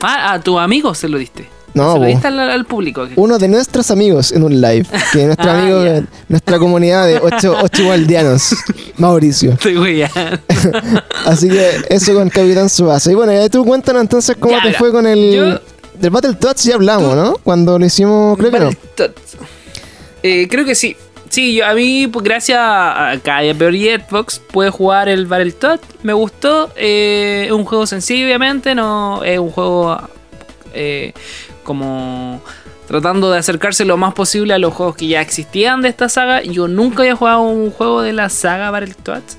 Ah, 0.00 0.34
a 0.34 0.40
tu 0.40 0.56
amigo 0.56 0.94
se 0.94 1.08
lo 1.08 1.18
diste. 1.18 1.48
No, 1.74 1.94
Se 1.94 2.26
al, 2.28 2.64
público. 2.66 3.08
Uno 3.16 3.36
de 3.36 3.48
nuestros 3.48 3.90
amigos 3.90 4.30
en 4.30 4.44
un 4.44 4.60
live. 4.60 4.86
Que 5.12 5.26
nuestro 5.26 5.50
ah, 5.50 5.58
amigo, 5.58 6.06
nuestra 6.28 6.58
comunidad 6.60 7.06
de 7.06 7.18
ocho, 7.18 7.56
ocho 7.62 7.82
igualdianos, 7.82 8.54
Mauricio. 8.96 9.52
Estoy 9.52 10.02
Así 11.26 11.48
que 11.48 11.70
eso 11.88 12.14
con 12.14 12.30
Capitán 12.30 12.70
Subasa. 12.70 13.10
Y 13.10 13.16
bueno, 13.16 13.32
ya 13.32 13.48
tú 13.48 13.64
cuéntanos 13.64 14.02
entonces 14.02 14.36
cómo 14.38 14.56
te 14.62 14.72
fue 14.72 14.92
con 14.92 15.06
el. 15.06 15.60
Del 15.94 16.10
Battle 16.10 16.34
Tots 16.34 16.64
ya 16.64 16.74
hablamos, 16.74 17.14
¿no? 17.14 17.36
Cuando 17.42 17.78
lo 17.78 17.86
hicimos, 17.86 18.36
creo 18.38 18.50
que 18.50 18.60
no. 18.60 18.70
Eh, 20.22 20.48
creo 20.48 20.64
que 20.64 20.74
sí. 20.74 20.96
Sí, 21.28 21.54
yo, 21.54 21.66
a 21.66 21.74
mí, 21.74 22.06
pues, 22.06 22.24
gracias 22.24 22.58
a 22.60 23.16
Calle 23.22 23.54
Peor 23.54 23.74
y 23.74 23.90
Xbox, 23.90 24.38
pude 24.38 24.70
jugar 24.70 25.08
el 25.08 25.26
Battletoads. 25.26 25.82
Me 26.02 26.12
gustó. 26.12 26.70
Eh, 26.76 27.44
es 27.46 27.52
un 27.52 27.64
juego 27.64 27.86
sencillo, 27.86 28.26
obviamente. 28.26 28.74
No 28.74 29.22
es 29.24 29.38
un 29.38 29.50
juego 29.50 29.98
eh, 30.74 31.12
como 31.64 32.40
tratando 32.86 33.30
de 33.30 33.38
acercarse 33.38 33.84
lo 33.84 33.96
más 33.96 34.14
posible 34.14 34.54
a 34.54 34.58
los 34.58 34.72
juegos 34.74 34.96
que 34.96 35.08
ya 35.08 35.20
existían 35.20 35.82
de 35.82 35.88
esta 35.88 36.08
saga. 36.08 36.42
Yo 36.42 36.68
nunca 36.68 37.02
había 37.02 37.16
jugado 37.16 37.40
un 37.42 37.70
juego 37.70 38.02
de 38.02 38.12
la 38.12 38.28
saga 38.28 38.70
Battletoads. 38.70 39.38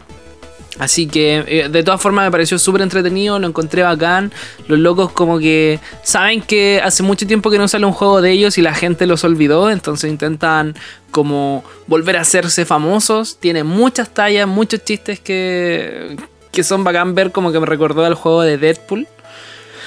Así 0.77 1.07
que 1.07 1.43
eh, 1.47 1.69
de 1.69 1.83
todas 1.83 2.01
formas 2.01 2.25
me 2.25 2.31
pareció 2.31 2.59
súper 2.59 2.81
entretenido, 2.81 3.39
lo 3.39 3.47
encontré 3.47 3.83
bacán. 3.83 4.33
Los 4.67 4.79
locos 4.79 5.11
como 5.11 5.39
que 5.39 5.79
saben 6.03 6.41
que 6.41 6.81
hace 6.83 7.01
mucho 7.01 7.25
tiempo 7.25 7.49
que 7.49 7.57
no 7.57 7.67
sale 7.67 7.85
un 7.85 7.93
juego 7.93 8.21
de 8.21 8.31
ellos 8.31 8.57
y 8.57 8.61
la 8.61 8.73
gente 8.73 9.07
los 9.07 9.23
olvidó, 9.23 9.69
entonces 9.69 10.09
intentan 10.09 10.75
como 11.11 11.63
volver 11.87 12.17
a 12.17 12.21
hacerse 12.21 12.65
famosos. 12.65 13.37
Tiene 13.39 13.63
muchas 13.63 14.09
tallas, 14.09 14.47
muchos 14.47 14.83
chistes 14.83 15.19
que, 15.19 16.17
que 16.51 16.63
son 16.63 16.83
bacán 16.83 17.15
ver 17.15 17.31
como 17.31 17.53
que 17.53 17.59
me 17.59 17.65
recordó 17.65 18.03
al 18.03 18.15
juego 18.15 18.41
de 18.41 18.57
Deadpool. 18.57 19.07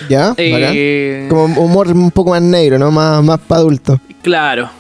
¿Ya? 0.09 0.35
Eh, 0.37 1.27
Como 1.29 1.61
humor 1.61 1.89
un 1.89 2.11
poco 2.11 2.31
más 2.31 2.43
negro, 2.43 2.79
¿no? 2.79 2.91
Más, 2.91 3.23
más 3.23 3.41
para 3.41 3.61
adultos. 3.61 3.99
Claro. 4.23 4.71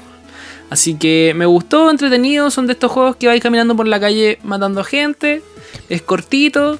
Así 0.70 0.94
que 0.94 1.32
me 1.34 1.46
gustó, 1.46 1.90
entretenido. 1.90 2.50
Son 2.50 2.66
de 2.66 2.74
estos 2.74 2.90
juegos 2.92 3.16
que 3.16 3.26
vais 3.26 3.42
caminando 3.42 3.74
por 3.74 3.86
la 3.86 3.98
calle 3.98 4.38
matando 4.42 4.84
gente. 4.84 5.42
Es 5.88 6.02
cortito. 6.02 6.78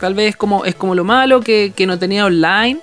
Tal 0.00 0.14
vez 0.14 0.30
es 0.30 0.36
como, 0.36 0.64
es 0.64 0.74
como 0.74 0.94
lo 0.94 1.04
malo 1.04 1.40
que, 1.40 1.72
no 1.86 1.98
tenía 1.98 2.24
online. 2.26 2.80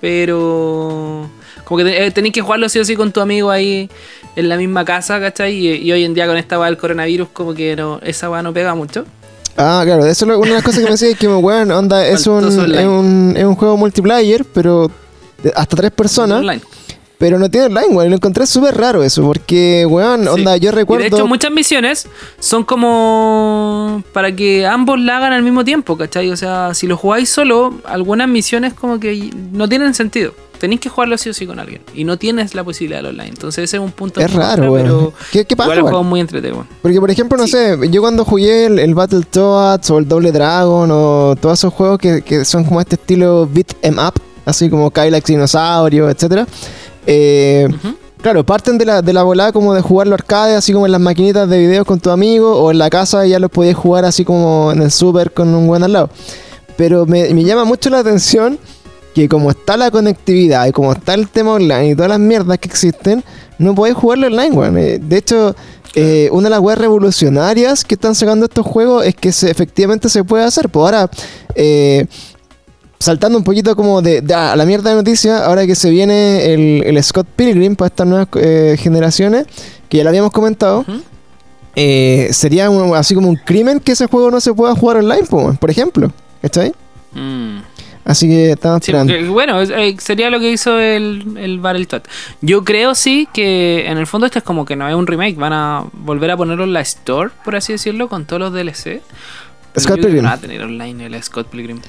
Pero. 0.00 1.30
Como 1.64 1.84
que 1.84 2.06
eh, 2.06 2.10
tenéis 2.10 2.34
que 2.34 2.40
jugarlo 2.40 2.66
así 2.66 2.78
o 2.78 2.84
sí 2.84 2.96
con 2.96 3.12
tu 3.12 3.20
amigo 3.20 3.50
ahí 3.50 3.88
en 4.34 4.48
la 4.48 4.56
misma 4.56 4.84
casa, 4.84 5.20
¿cachai? 5.20 5.54
Y, 5.54 5.92
hoy 5.92 6.04
en 6.04 6.14
día 6.14 6.26
con 6.26 6.36
esta 6.36 6.58
va 6.58 6.66
del 6.66 6.76
coronavirus, 6.76 7.28
como 7.28 7.54
que 7.54 7.76
no, 7.76 8.00
esa 8.02 8.28
va 8.28 8.42
no 8.42 8.52
pega 8.52 8.74
mucho. 8.74 9.04
Ah, 9.56 9.82
claro, 9.84 10.06
eso 10.06 10.24
es 10.24 10.36
una 10.36 10.48
de 10.48 10.54
las 10.54 10.62
cosas 10.62 10.80
que 10.80 10.84
me 10.84 10.90
decía 10.92 11.10
es 11.10 11.18
que, 11.18 11.28
bueno, 11.28 11.78
onda, 11.78 12.06
es 12.06 12.26
un, 12.26 12.46
es 12.46 12.86
un, 12.86 13.34
es 13.36 13.44
un 13.44 13.54
juego 13.54 13.76
multiplayer, 13.76 14.44
pero 14.44 14.90
hasta 15.54 15.76
tres 15.76 15.90
personas. 15.90 16.44
Pero 17.18 17.38
no 17.38 17.48
tiene 17.48 17.66
online, 17.66 17.86
weón. 17.94 18.10
Lo 18.10 18.16
encontré 18.16 18.44
súper 18.48 18.76
raro 18.76 19.04
eso, 19.04 19.22
porque, 19.22 19.86
weón, 19.88 20.26
onda, 20.26 20.56
yo 20.56 20.72
recuerdo. 20.72 21.02
de 21.04 21.08
hecho, 21.08 21.26
muchas 21.28 21.52
misiones 21.52 22.08
son 22.40 22.64
como 22.64 24.02
para 24.12 24.34
que 24.34 24.66
ambos 24.66 24.98
la 24.98 25.18
hagan 25.18 25.32
al 25.32 25.44
mismo 25.44 25.64
tiempo, 25.64 25.96
¿cachai? 25.96 26.30
O 26.30 26.36
sea, 26.36 26.74
si 26.74 26.88
lo 26.88 26.96
jugáis 26.96 27.28
solo, 27.28 27.78
algunas 27.84 28.28
misiones 28.28 28.74
como 28.74 28.98
que 28.98 29.30
no 29.52 29.68
tienen 29.68 29.94
sentido 29.94 30.34
tenéis 30.62 30.80
que 30.80 30.88
jugarlo 30.88 31.18
sí 31.18 31.28
o 31.28 31.34
sí 31.34 31.44
con 31.44 31.58
alguien. 31.58 31.82
Y 31.92 32.04
no 32.04 32.16
tienes 32.16 32.54
la 32.54 32.62
posibilidad 32.62 33.02
de 33.02 33.08
online. 33.08 33.30
Entonces 33.30 33.64
ese 33.64 33.78
es 33.78 33.82
un 33.82 33.90
punto. 33.90 34.20
Es 34.20 34.32
raro, 34.32 34.70
güey. 34.70 34.84
¿Qué, 35.32 35.44
¿Qué, 35.44 35.56
pasa? 35.56 35.74
Igual 35.74 36.04
muy 36.04 36.20
entretenido. 36.20 36.64
Porque, 36.80 37.00
por 37.00 37.10
ejemplo, 37.10 37.36
no 37.36 37.48
sé, 37.48 37.76
yo 37.90 38.00
cuando 38.00 38.24
jugué 38.24 38.66
el, 38.66 38.78
el 38.78 38.94
Battletoads 38.94 39.90
o 39.90 39.98
el 39.98 40.06
Double 40.06 40.30
Dragon 40.30 40.88
o 40.92 41.34
todos 41.40 41.58
esos 41.58 41.74
juegos 41.74 41.98
que, 41.98 42.22
que 42.22 42.44
son 42.44 42.62
como 42.62 42.80
este 42.80 42.94
estilo 42.94 43.48
beat 43.52 43.72
em 43.82 43.98
up, 43.98 44.14
así 44.44 44.70
como 44.70 44.88
Kylax 44.92 45.26
Dinosaurio, 45.26 46.08
etcétera. 46.08 46.46
Eh, 47.08 47.66
Claro, 48.22 48.46
parten 48.46 48.78
de 48.78 48.84
la, 48.84 49.02
de 49.02 49.12
la 49.12 49.24
volada 49.24 49.50
como 49.50 49.74
de 49.74 49.80
jugar 49.80 50.06
los 50.06 50.14
arcades, 50.14 50.56
así 50.56 50.72
como 50.72 50.86
en 50.86 50.92
las 50.92 51.00
maquinitas 51.00 51.48
de 51.50 51.58
videos 51.58 51.84
con 51.84 51.98
tu 51.98 52.10
amigo, 52.10 52.56
o 52.56 52.70
en 52.70 52.78
la 52.78 52.88
casa 52.88 53.26
ya 53.26 53.40
los 53.40 53.50
podías 53.50 53.74
jugar 53.74 54.04
así 54.04 54.24
como 54.24 54.70
en 54.70 54.80
el 54.80 54.92
super 54.92 55.32
con 55.32 55.52
un 55.52 55.66
buen 55.66 55.82
al 55.82 55.92
lado. 55.92 56.08
Pero 56.76 57.04
me, 57.04 57.34
me 57.34 57.42
llama 57.42 57.64
mucho 57.64 57.90
la 57.90 57.98
atención 57.98 58.60
que 59.14 59.28
como 59.28 59.50
está 59.50 59.76
la 59.76 59.90
conectividad 59.90 60.66
y 60.66 60.72
como 60.72 60.92
está 60.92 61.14
el 61.14 61.28
tema 61.28 61.52
online 61.52 61.90
y 61.90 61.94
todas 61.94 62.10
las 62.10 62.18
mierdas 62.18 62.58
que 62.58 62.68
existen, 62.68 63.22
no 63.58 63.74
podéis 63.74 63.96
jugarlo 63.96 64.26
online, 64.26 64.50
weón. 64.50 64.78
Eh, 64.78 64.98
de 64.98 65.16
hecho, 65.16 65.54
eh, 65.94 66.28
una 66.32 66.44
de 66.44 66.50
las 66.50 66.60
weas 66.60 66.78
revolucionarias 66.78 67.84
que 67.84 67.94
están 67.94 68.14
sacando 68.14 68.46
estos 68.46 68.66
juegos 68.66 69.04
es 69.04 69.14
que 69.14 69.28
efectivamente 69.28 70.08
se 70.08 70.24
puede 70.24 70.44
hacer. 70.44 70.68
Pues 70.68 70.84
ahora, 70.84 71.10
eh, 71.54 72.06
saltando 72.98 73.38
un 73.38 73.44
poquito 73.44 73.76
como 73.76 74.02
de, 74.02 74.22
a 74.34 74.56
la 74.56 74.64
mierda 74.64 74.90
de 74.90 74.96
noticias, 74.96 75.42
ahora 75.42 75.66
que 75.66 75.74
se 75.74 75.90
viene 75.90 76.52
el, 76.54 77.02
Scott 77.02 77.26
Pilgrim 77.36 77.76
para 77.76 77.88
estas 77.88 78.06
nuevas 78.06 78.28
generaciones, 78.78 79.46
que 79.88 79.98
ya 79.98 80.04
lo 80.04 80.10
habíamos 80.10 80.32
comentado. 80.32 80.84
sería 81.74 82.68
así 82.96 83.14
como 83.14 83.28
un 83.28 83.36
crimen 83.36 83.80
que 83.80 83.92
ese 83.92 84.06
juego 84.06 84.30
no 84.30 84.40
se 84.40 84.52
pueda 84.54 84.74
jugar 84.74 84.98
online, 84.98 85.24
por 85.26 85.70
ejemplo. 85.70 86.12
¿Está 86.42 86.62
ahí? 86.62 86.72
Mm. 87.14 87.71
Así 88.04 88.28
que 88.28 88.50
estamos 88.50 88.80
esperando. 88.80 89.32
bueno, 89.32 89.60
eh, 89.62 89.96
sería 89.98 90.28
lo 90.28 90.40
que 90.40 90.50
hizo 90.50 90.78
el, 90.78 91.36
el 91.36 91.60
Battletoad. 91.60 92.02
Yo 92.40 92.64
creo 92.64 92.94
sí 92.94 93.28
que 93.32 93.86
en 93.86 93.98
el 93.98 94.06
fondo 94.06 94.26
esto 94.26 94.38
es 94.38 94.44
como 94.44 94.64
que 94.64 94.74
no 94.74 94.88
es 94.88 94.94
un 94.94 95.06
remake. 95.06 95.36
Van 95.36 95.52
a 95.52 95.84
volver 95.92 96.30
a 96.32 96.36
ponerlo 96.36 96.64
en 96.64 96.72
la 96.72 96.80
store, 96.80 97.30
por 97.44 97.54
así 97.54 97.72
decirlo, 97.72 98.08
con 98.08 98.24
todos 98.24 98.40
los 98.40 98.52
DLC. 98.52 99.00
Scott 99.78 100.00
Pilgrim. 100.00 100.24
Va 100.24 100.32
a 100.32 100.38
tener 100.38 100.62
online 100.62 101.06
el 101.06 101.22
Scott 101.22 101.48
Pilgrim. 101.48 101.80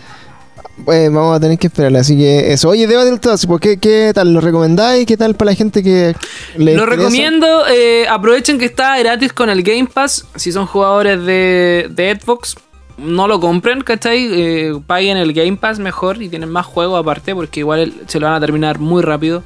Pues 0.85 1.11
vamos 1.11 1.37
a 1.37 1.39
tener 1.39 1.57
que 1.57 1.67
esperar, 1.67 1.95
así 1.97 2.17
que 2.17 2.51
eso. 2.51 2.69
Oye, 2.69 2.87
de 2.87 2.95
Battletoads, 2.95 3.45
¿por 3.45 3.59
qué, 3.59 3.77
¿qué 3.77 4.11
tal? 4.13 4.33
¿Lo 4.33 4.41
recomendáis? 4.41 5.05
¿Qué 5.05 5.17
tal 5.17 5.35
para 5.35 5.51
la 5.51 5.55
gente 5.55 5.83
que 5.83 6.15
le 6.57 6.75
Lo 6.75 6.85
recomiendo. 6.85 7.67
Eh, 7.67 8.07
aprovechen 8.07 8.57
que 8.57 8.65
está 8.65 8.97
gratis 8.97 9.33
con 9.33 9.49
el 9.49 9.61
Game 9.61 9.87
Pass. 9.91 10.25
Si 10.35 10.51
son 10.51 10.65
jugadores 10.65 11.23
de, 11.25 11.89
de 11.91 12.17
Xbox, 12.19 12.55
no 12.97 13.27
lo 13.27 13.39
compren, 13.39 13.81
¿cachai? 13.81 14.27
Eh, 14.31 14.79
paguen 14.85 15.17
el 15.17 15.33
Game 15.33 15.57
Pass 15.57 15.79
mejor 15.79 16.21
y 16.21 16.29
tienen 16.29 16.49
más 16.49 16.65
juegos 16.65 16.99
aparte 16.99 17.33
porque 17.33 17.61
igual 17.61 17.93
se 18.07 18.19
lo 18.19 18.27
van 18.27 18.35
a 18.35 18.39
terminar 18.39 18.79
muy 18.79 19.01
rápido. 19.01 19.43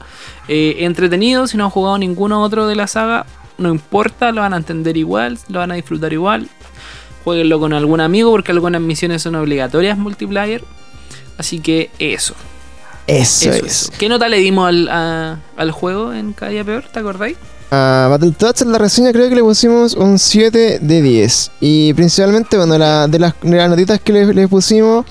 Eh, 0.47 0.77
entretenido, 0.79 1.47
si 1.47 1.57
no 1.57 1.65
han 1.65 1.69
jugado 1.69 1.97
ninguno 1.97 2.41
otro 2.41 2.67
de 2.67 2.75
la 2.75 2.87
saga, 2.87 3.25
no 3.57 3.69
importa, 3.69 4.31
lo 4.31 4.41
van 4.41 4.53
a 4.53 4.57
entender 4.57 4.97
igual, 4.97 5.39
lo 5.49 5.59
van 5.59 5.71
a 5.71 5.75
disfrutar 5.75 6.13
igual. 6.13 6.49
Jueguenlo 7.23 7.59
con 7.59 7.73
algún 7.73 7.99
amigo 7.99 8.31
porque 8.31 8.51
algunas 8.51 8.81
misiones 8.81 9.21
son 9.21 9.35
obligatorias 9.35 9.97
multiplayer. 9.97 10.63
Así 11.37 11.59
que 11.59 11.89
eso. 11.99 12.35
Eso, 13.05 13.51
es. 13.51 13.91
¿Qué 13.97 14.09
nota 14.09 14.27
le 14.27 14.37
dimos 14.37 14.67
al, 14.67 14.89
al 14.89 15.71
juego 15.71 16.13
en 16.13 16.35
Día 16.49 16.63
Peor? 16.63 16.83
¿Te 16.91 16.99
acordáis? 16.99 17.37
A 17.69 18.07
Battletoads 18.09 18.61
en 18.61 18.71
la 18.71 18.77
reseña 18.77 19.11
creo 19.11 19.27
que 19.27 19.35
le 19.35 19.41
pusimos 19.41 19.93
un 19.93 20.17
7 20.17 20.79
de 20.79 21.01
10. 21.01 21.51
Y 21.59 21.93
principalmente, 21.93 22.55
bueno, 22.55 22.73
de, 23.07 23.19
las, 23.19 23.33
notitas 23.43 23.99
que 23.99 24.13
le, 24.13 24.47
pusimos, 24.47 25.05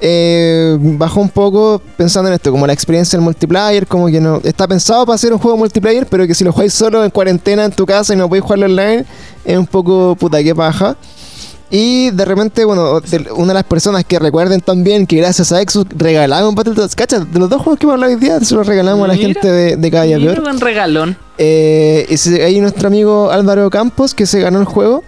eh, 0.00 0.76
bajó 0.80 1.20
un 1.20 1.28
poco 1.28 1.80
pensando 1.96 2.28
en 2.28 2.34
esto, 2.34 2.50
como 2.50 2.66
la 2.66 2.72
experiencia 2.72 3.16
del 3.16 3.24
multiplayer, 3.24 3.86
como 3.86 4.08
que 4.08 4.20
no 4.20 4.40
está 4.42 4.66
pensado 4.66 5.06
para 5.06 5.14
hacer 5.14 5.32
un 5.32 5.38
juego 5.38 5.56
multiplayer, 5.56 6.04
pero 6.06 6.26
que 6.26 6.34
si 6.34 6.42
lo 6.42 6.52
jugáis 6.52 6.74
solo 6.74 7.04
en 7.04 7.10
cuarentena 7.10 7.64
en 7.64 7.70
tu 7.70 7.86
casa 7.86 8.12
y 8.12 8.16
no 8.16 8.28
podéis 8.28 8.42
jugarlo 8.42 8.66
online, 8.66 9.04
es 9.44 9.56
un 9.56 9.66
poco 9.66 10.16
puta 10.16 10.42
que 10.42 10.52
paja. 10.52 10.96
Y 11.70 12.10
de 12.10 12.24
repente, 12.24 12.64
bueno, 12.64 13.00
una 13.36 13.48
de 13.48 13.54
las 13.54 13.64
personas 13.64 14.04
que 14.04 14.18
recuerden 14.18 14.60
también 14.60 15.06
que 15.06 15.14
gracias 15.18 15.52
a 15.52 15.62
Exus 15.62 15.86
regalamos 15.96 16.52
Battletoads. 16.56 16.96
¿Cachas? 16.96 17.32
De 17.32 17.38
los 17.38 17.48
dos 17.48 17.62
juegos 17.62 17.78
que 17.78 17.86
hemos 17.86 17.94
hablado 17.94 18.12
hoy 18.12 18.18
día, 18.18 18.40
se 18.40 18.56
los 18.56 18.66
regalamos 18.66 19.04
a 19.04 19.08
la 19.12 19.16
gente 19.16 19.48
de, 19.48 19.76
de 19.76 19.90
día 19.90 20.18
peor. 20.18 20.40
un 20.40 20.60
regalón. 20.60 21.16
Eh, 21.42 22.06
y 22.06 22.40
hay 22.40 22.60
nuestro 22.60 22.88
amigo 22.88 23.30
Álvaro 23.30 23.70
Campos 23.70 24.14
que 24.14 24.26
se 24.26 24.40
ganó 24.40 24.60
el 24.60 24.66
juego. 24.66 25.02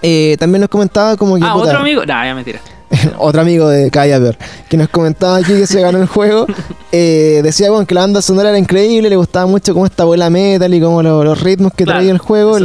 Eh, 0.00 0.36
también 0.38 0.60
nos 0.60 0.70
comentaba 0.70 1.16
como 1.16 1.36
que. 1.36 1.44
Ah, 1.44 1.54
otro 1.54 1.78
amigo. 1.78 2.00
No, 2.00 2.06
ya 2.06 2.34
mentira. 2.34 2.60
otro 3.18 3.42
amigo 3.42 3.68
de 3.68 3.90
Cada 3.90 4.18
Peor, 4.18 4.36
que 4.68 4.76
nos 4.78 4.88
comentaba 4.88 5.36
aquí 5.36 5.52
que 5.52 5.66
se 5.66 5.80
ganó 5.80 5.98
el 5.98 6.06
juego. 6.06 6.46
Eh, 6.92 7.40
decía 7.44 7.70
bueno, 7.70 7.86
que 7.86 7.94
la 7.94 8.00
banda 8.00 8.20
sonora 8.20 8.48
era 8.48 8.58
increíble, 8.58 9.08
le 9.08 9.14
gustaba 9.14 9.46
mucho 9.46 9.72
cómo 9.74 9.86
esta 9.86 10.02
abuela 10.02 10.28
metal 10.28 10.74
y 10.74 10.80
como 10.80 11.00
los 11.04 11.40
ritmos 11.40 11.72
que 11.72 11.84
traía 11.84 12.10
el 12.10 12.18
juego. 12.18 12.58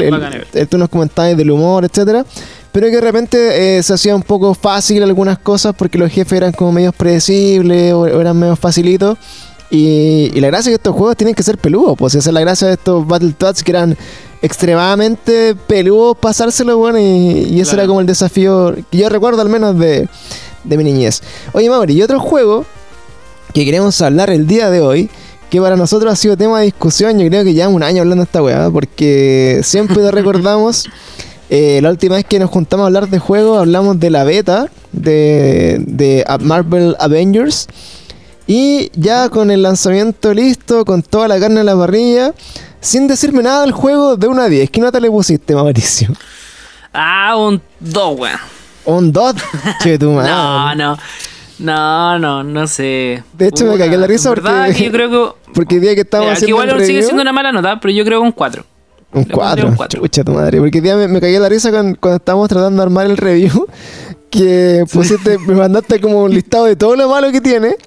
tú 0.67 0.79
nos 0.79 0.89
comentabas 0.89 1.37
del 1.37 1.51
humor, 1.51 1.85
etcétera 1.85 2.25
pero 2.75 2.87
que 2.87 2.95
de 2.95 3.01
repente 3.01 3.77
eh, 3.77 3.83
se 3.83 3.93
hacía 3.93 4.13
un 4.13 4.21
poco 4.21 4.53
fácil 4.53 5.01
algunas 5.01 5.37
cosas 5.39 5.73
porque 5.77 5.97
los 5.97 6.11
jefes 6.11 6.33
eran 6.33 6.51
como 6.51 6.73
medios 6.73 6.93
predecibles 6.93 7.93
o, 7.93 8.05
eran 8.05 8.37
medio 8.37 8.57
facilitos. 8.57 9.17
Y, 9.75 10.39
la 10.39 10.47
gracia 10.47 10.69
es 10.69 10.73
que 10.73 10.81
estos 10.81 10.95
juegos 10.95 11.17
tienen 11.17 11.35
que 11.35 11.43
ser 11.43 11.57
peludos, 11.57 11.95
pues 11.97 12.15
esa 12.15 12.29
es 12.29 12.33
la 12.33 12.41
gracia 12.41 12.67
de 12.67 12.73
estos 12.73 13.05
Battletoads 13.05 13.63
que 13.63 13.71
eran 13.71 13.97
extremadamente 14.41 15.55
peludos 15.55 16.17
pasárselo, 16.17 16.77
bueno, 16.77 16.99
y, 16.99 17.47
y 17.49 17.61
ese 17.61 17.75
era 17.75 17.87
como 17.87 17.99
el 17.99 18.05
desafío 18.05 18.75
que 18.91 18.97
yo 18.97 19.09
recuerdo 19.09 19.41
al 19.41 19.49
menos 19.49 19.77
de, 19.77 20.07
de 20.63 20.77
mi 20.77 20.83
niñez. 20.83 21.21
Oye, 21.53 21.69
Mauri, 21.69 21.93
y 21.93 22.01
otro 22.01 22.19
juego 22.19 22.65
que 23.53 23.65
queremos 23.65 23.99
hablar 24.01 24.29
el 24.29 24.47
día 24.47 24.69
de 24.69 24.81
hoy, 24.81 25.09
que 25.49 25.61
para 25.61 25.75
nosotros 25.75 26.11
ha 26.11 26.15
sido 26.15 26.35
tema 26.35 26.59
de 26.59 26.65
discusión, 26.65 27.17
yo 27.19 27.27
creo 27.27 27.43
que 27.43 27.53
llevamos 27.53 27.77
un 27.77 27.83
año 27.83 28.01
hablando 28.01 28.23
de 28.23 28.25
esta 28.25 28.43
weá, 28.43 28.69
porque 28.69 29.61
siempre 29.63 29.97
lo 29.97 30.11
recordamos 30.11 30.85
eh, 31.49 31.79
la 31.81 31.91
última 31.91 32.15
vez 32.15 32.25
que 32.25 32.39
nos 32.39 32.49
juntamos 32.49 32.83
a 32.83 32.87
hablar 32.87 33.09
de 33.09 33.19
juegos, 33.19 33.59
hablamos 33.59 33.99
de 33.99 34.09
la 34.09 34.23
beta 34.23 34.67
de, 34.91 36.25
Marvel 36.41 36.95
Avengers. 36.99 37.67
Y 38.47 38.91
ya 38.93 39.29
con 39.29 39.49
el 39.49 39.63
lanzamiento 39.63 40.33
listo, 40.33 40.85
con 40.85 41.01
toda 41.01 41.27
la 41.27 41.39
carne 41.39 41.61
en 41.61 41.65
la 41.65 41.75
parrilla, 41.75 42.33
sin 42.79 43.07
decirme 43.07 43.41
nada 43.41 43.61
del 43.61 43.71
juego 43.71 44.17
de 44.17 44.27
una 44.27 44.43
a 44.43 44.49
10. 44.49 44.69
¿Qué 44.69 44.81
nota 44.81 44.99
le 44.99 45.09
pusiste, 45.09 45.55
Mauricio? 45.55 46.09
Ah, 46.93 47.35
un 47.37 47.61
2, 47.79 48.19
weón. 48.19 48.39
¿Un 48.85 49.11
2? 49.11 49.35
che, 49.83 49.97
tu 49.97 50.11
madre. 50.11 50.31
No, 50.31 50.75
no. 50.75 50.97
No, 51.57 52.19
no, 52.19 52.43
no 52.43 52.67
sé. 52.67 53.23
De 53.33 53.47
hecho, 53.47 53.65
me 53.65 53.77
cagué 53.77 53.97
la 53.97 54.07
risa 54.07 54.29
porque. 54.29 54.73
yo 54.83 54.91
creo 54.91 55.09
que. 55.09 55.51
Porque 55.53 55.75
el 55.75 55.81
día 55.81 55.95
que 55.95 56.01
estábamos 56.01 56.33
haciendo. 56.33 56.63
Igual 56.63 56.85
sigue 56.85 57.01
siendo 57.01 57.21
una 57.21 57.31
mala 57.31 57.51
nota, 57.51 57.79
pero 57.79 57.93
yo 57.93 58.03
creo 58.03 58.19
que 58.19 58.25
un 58.25 58.31
4. 58.31 58.65
Un 59.13 59.23
4. 59.23 59.75
Chucha 59.87 60.23
tu 60.23 60.33
madre. 60.33 60.59
Porque 60.59 60.81
día 60.81 60.95
me, 60.97 61.07
me 61.07 61.21
cagué 61.21 61.39
la 61.39 61.47
risa 61.47 61.71
cuando, 61.71 61.97
cuando, 61.99 62.17
estábamos 62.17 62.49
tratando 62.49 62.77
de 62.77 62.83
armar 62.83 63.05
el 63.07 63.17
review. 63.17 63.67
Que 64.27 64.83
pusiste, 64.91 65.37
me 65.37 65.53
mandaste 65.53 66.01
como 66.01 66.23
un 66.23 66.33
listado 66.33 66.65
de 66.65 66.75
todo 66.75 66.97
lo 66.97 67.07
malo 67.07 67.31
que 67.31 67.39
tiene. 67.39 67.77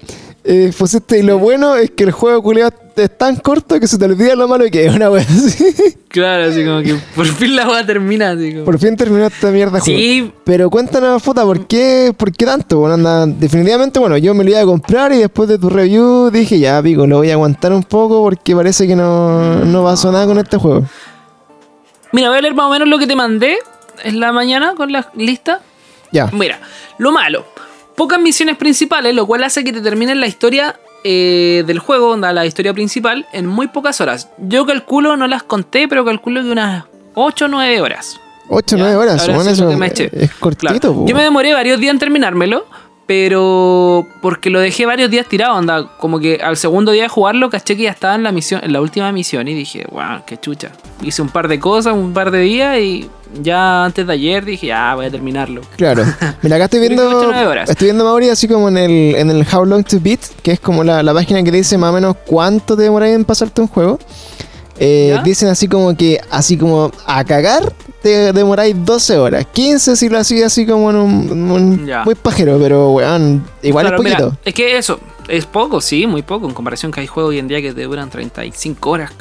Eh, 0.43 0.71
pusiste, 0.77 1.19
y 1.19 1.23
lo 1.23 1.37
bueno 1.37 1.75
es 1.75 1.91
que 1.91 2.05
el 2.05 2.11
juego 2.11 2.41
culiado 2.41 2.71
es 2.95 3.17
tan 3.17 3.35
corto 3.35 3.79
que 3.79 3.87
se 3.87 3.97
te 3.97 4.05
olvida 4.05 4.35
lo 4.35 4.47
malo 4.47 4.65
que 4.71 4.85
es 4.85 4.95
una 4.95 5.09
wea 5.09 5.23
así. 5.23 5.65
Claro, 6.09 6.45
así 6.45 6.65
como 6.65 6.81
que 6.81 6.95
por 7.15 7.27
fin 7.27 7.55
la 7.55 7.69
wea 7.69 7.85
termina. 7.85 8.31
Así 8.31 8.51
Por 8.65 8.79
fin 8.79 8.97
terminó 8.97 9.27
esta 9.27 9.51
mierda 9.51 9.79
sí. 9.79 10.33
Pero 10.43 10.67
cuéntanos, 10.69 11.21
puta, 11.21 11.43
¿por 11.43 11.67
qué, 11.67 12.13
¿por 12.17 12.31
qué 12.31 12.45
tanto? 12.45 12.79
Bueno, 12.79 12.95
anda, 12.95 13.27
definitivamente, 13.27 13.99
bueno, 13.99 14.17
yo 14.17 14.33
me 14.33 14.43
lo 14.43 14.49
iba 14.49 14.61
a 14.61 14.65
comprar 14.65 15.11
y 15.13 15.17
después 15.17 15.47
de 15.47 15.59
tu 15.59 15.69
review 15.69 16.31
dije, 16.31 16.57
ya, 16.57 16.81
pico, 16.81 17.05
lo 17.05 17.17
voy 17.17 17.29
a 17.29 17.33
aguantar 17.33 17.73
un 17.73 17.83
poco 17.83 18.23
porque 18.23 18.55
parece 18.55 18.87
que 18.87 18.95
no, 18.95 19.63
no 19.65 19.83
pasó 19.83 20.11
nada 20.11 20.25
con 20.25 20.39
este 20.39 20.57
juego. 20.57 20.83
Mira, 22.11 22.29
voy 22.29 22.39
a 22.39 22.41
leer 22.41 22.55
más 22.55 22.65
o 22.65 22.69
menos 22.71 22.87
lo 22.87 22.97
que 22.97 23.05
te 23.05 23.15
mandé 23.15 23.57
en 24.03 24.19
la 24.19 24.31
mañana 24.31 24.73
con 24.75 24.91
la 24.91 25.11
lista. 25.15 25.61
Ya. 26.11 26.27
Mira, 26.33 26.59
lo 26.97 27.11
malo. 27.11 27.45
Pocas 27.99 28.21
misiones 28.21 28.55
principales, 28.55 29.13
lo 29.13 29.27
cual 29.27 29.43
hace 29.43 29.61
que 29.65 29.73
te 29.73 29.81
terminen 29.81 30.21
la 30.21 30.27
historia 30.27 30.79
eh, 31.03 31.65
del 31.67 31.79
juego, 31.79 32.15
la 32.15 32.45
historia 32.45 32.73
principal, 32.73 33.27
en 33.33 33.45
muy 33.45 33.67
pocas 33.67 33.99
horas. 33.99 34.29
Yo 34.37 34.65
calculo, 34.65 35.17
no 35.17 35.27
las 35.27 35.43
conté, 35.43 35.85
pero 35.89 36.05
calculo 36.05 36.41
que 36.41 36.49
unas 36.49 36.85
8 37.15 37.43
o 37.43 37.47
9 37.49 37.81
horas. 37.81 38.17
8 38.47 38.77
o 38.77 38.79
9 38.79 38.95
horas, 38.95 39.27
bueno, 39.27 39.49
eso 39.49 39.69
es 39.69 40.33
cortito. 40.35 41.05
Yo 41.05 41.13
me 41.13 41.23
demoré 41.23 41.53
varios 41.53 41.77
días 41.77 41.91
en 41.91 41.99
terminármelo, 41.99 42.67
pero 43.05 44.07
porque 44.21 44.49
lo 44.49 44.61
dejé 44.61 44.85
varios 44.85 45.11
días 45.11 45.27
tirado, 45.27 45.57
anda, 45.57 45.97
como 45.97 46.21
que 46.21 46.39
al 46.41 46.55
segundo 46.55 46.93
día 46.93 47.03
de 47.03 47.09
jugarlo 47.09 47.49
caché 47.49 47.75
que 47.75 47.83
ya 47.83 47.91
estaba 47.91 48.15
en 48.15 48.23
la 48.23 48.31
misión, 48.31 48.61
en 48.63 48.71
la 48.71 48.79
última 48.79 49.11
misión 49.11 49.45
y 49.49 49.53
dije, 49.53 49.85
wow, 49.91 50.21
qué 50.25 50.37
chucha. 50.37 50.71
Hice 51.01 51.21
un 51.21 51.29
par 51.29 51.49
de 51.49 51.59
cosas, 51.59 51.95
un 51.95 52.13
par 52.13 52.31
de 52.31 52.39
días 52.39 52.79
y 52.79 53.09
ya 53.41 53.85
antes 53.85 54.05
de 54.05 54.13
ayer 54.13 54.45
dije, 54.45 54.73
ah, 54.73 54.95
voy 54.95 55.05
a 55.05 55.11
terminarlo. 55.11 55.61
Claro. 55.75 56.03
Mira, 56.41 56.55
acá 56.55 56.65
estoy 56.65 56.79
viendo 56.79 57.31
estoy 57.67 57.85
viendo 57.85 58.03
Mauri 58.03 58.29
así 58.29 58.47
como 58.47 58.69
en 58.69 58.77
el 58.77 59.15
en 59.15 59.29
el 59.29 59.45
How 59.51 59.65
Long 59.65 59.83
to 59.83 59.99
Beat, 59.99 60.19
que 60.41 60.51
es 60.51 60.59
como 60.59 60.83
la, 60.83 61.03
la 61.03 61.13
página 61.13 61.43
que 61.43 61.51
dice 61.51 61.77
más 61.77 61.91
o 61.91 61.93
menos 61.93 62.15
cuánto 62.25 62.75
te 62.75 62.83
demoras 62.83 63.09
en 63.09 63.25
pasarte 63.25 63.61
un 63.61 63.67
juego. 63.67 63.99
Eh, 64.81 65.19
dicen 65.25 65.49
así 65.49 65.67
como 65.67 65.95
que, 65.95 66.21
así 66.31 66.57
como 66.57 66.89
a 67.05 67.23
cagar, 67.25 67.73
te 68.01 68.31
demoráis 68.31 68.73
12 68.85 69.17
horas. 69.17 69.45
15 69.51 69.97
si 69.97 70.07
lo 70.07 70.17
hacía 70.17 70.45
así 70.45 70.65
como 70.65 70.89
en 70.89 70.95
un, 70.95 71.91
muy 72.05 72.15
pajero, 72.15 72.57
pero 72.59 72.91
weón, 72.91 73.45
igual 73.61 73.87
es 73.87 73.91
poquito. 73.93 74.37
es 74.45 74.53
que 74.53 74.77
eso, 74.77 74.97
es 75.29 75.45
poco, 75.45 75.81
sí, 75.81 76.07
muy 76.07 76.21
poco, 76.21 76.47
en 76.47 76.53
comparación 76.53 76.91
que 76.91 77.01
hay 77.01 77.07
juegos 77.07 77.31
hoy 77.31 77.39
en 77.39 77.47
día 77.47 77.61
que 77.61 77.73
te 77.73 77.83
duran 77.83 78.09
35 78.09 78.89
horas, 78.89 79.11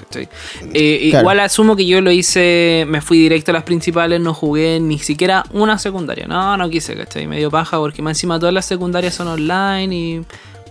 eh, 0.73 0.99
Igual 1.03 1.41
asumo 1.41 1.77
que 1.77 1.87
yo 1.87 2.01
lo 2.01 2.11
hice, 2.11 2.85
me 2.89 3.01
fui 3.01 3.19
directo 3.19 3.51
a 3.51 3.55
las 3.55 3.63
principales, 3.65 4.21
no 4.21 4.35
jugué 4.35 4.81
ni 4.81 4.99
siquiera 4.99 5.45
una 5.53 5.79
secundaria. 5.79 6.27
No, 6.27 6.57
no 6.57 6.69
quise, 6.69 6.97
¿cachai? 6.97 7.27
Medio 7.27 7.51
paja 7.51 7.79
porque 7.79 8.03
más 8.03 8.17
encima 8.17 8.39
todas 8.39 8.55
las 8.55 8.67
secundarias 8.67 9.15
son 9.15 9.29
online 9.29 9.95
y 9.95 10.25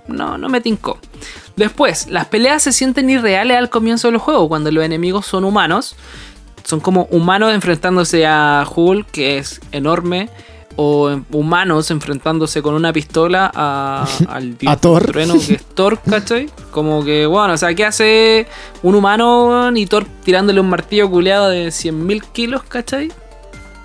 no, 0.08 0.38
no 0.38 0.50
me 0.50 0.62
tincó. 0.62 1.00
Después, 1.56 2.08
las 2.08 2.26
peleas 2.26 2.64
se 2.64 2.72
sienten 2.72 3.10
irreales 3.10 3.58
al 3.58 3.70
comienzo 3.70 4.10
del 4.10 4.18
juego, 4.18 4.48
cuando 4.48 4.72
los 4.72 4.84
enemigos 4.84 5.26
son 5.26 5.44
humanos. 5.44 5.96
Son 6.64 6.82
como 6.82 7.08
humanos 7.12 7.54
enfrentándose 7.54 8.26
a 8.26 8.66
Hulk, 8.76 9.10
que 9.12 9.38
es 9.38 9.62
enorme, 9.72 10.30
o 10.78 11.20
humanos 11.32 11.92
enfrentándose 11.92 12.62
con 12.62 12.76
una 12.76 12.94
pistola 12.94 13.52
a, 13.54 14.08
al 14.30 14.56
a 14.66 14.78
Thor. 14.78 15.06
trueno, 15.06 15.34
que 15.46 15.56
es 15.56 15.66
Thor, 15.66 16.00
¿cachai? 16.08 16.50
Como 16.72 17.04
que, 17.04 17.26
bueno, 17.26 17.54
o 17.56 17.58
sea, 17.58 17.74
¿qué 17.74 17.84
hace 17.84 18.48
un 18.84 18.96
humano 18.96 19.70
y 19.76 19.86
Thor 19.88 20.06
tirándole 20.24 20.62
un 20.62 20.70
martillo 20.70 21.10
culeado 21.10 21.50
de 21.50 21.68
100.000 21.68 22.24
kilos, 22.32 22.64
¿cachai? 22.64 23.12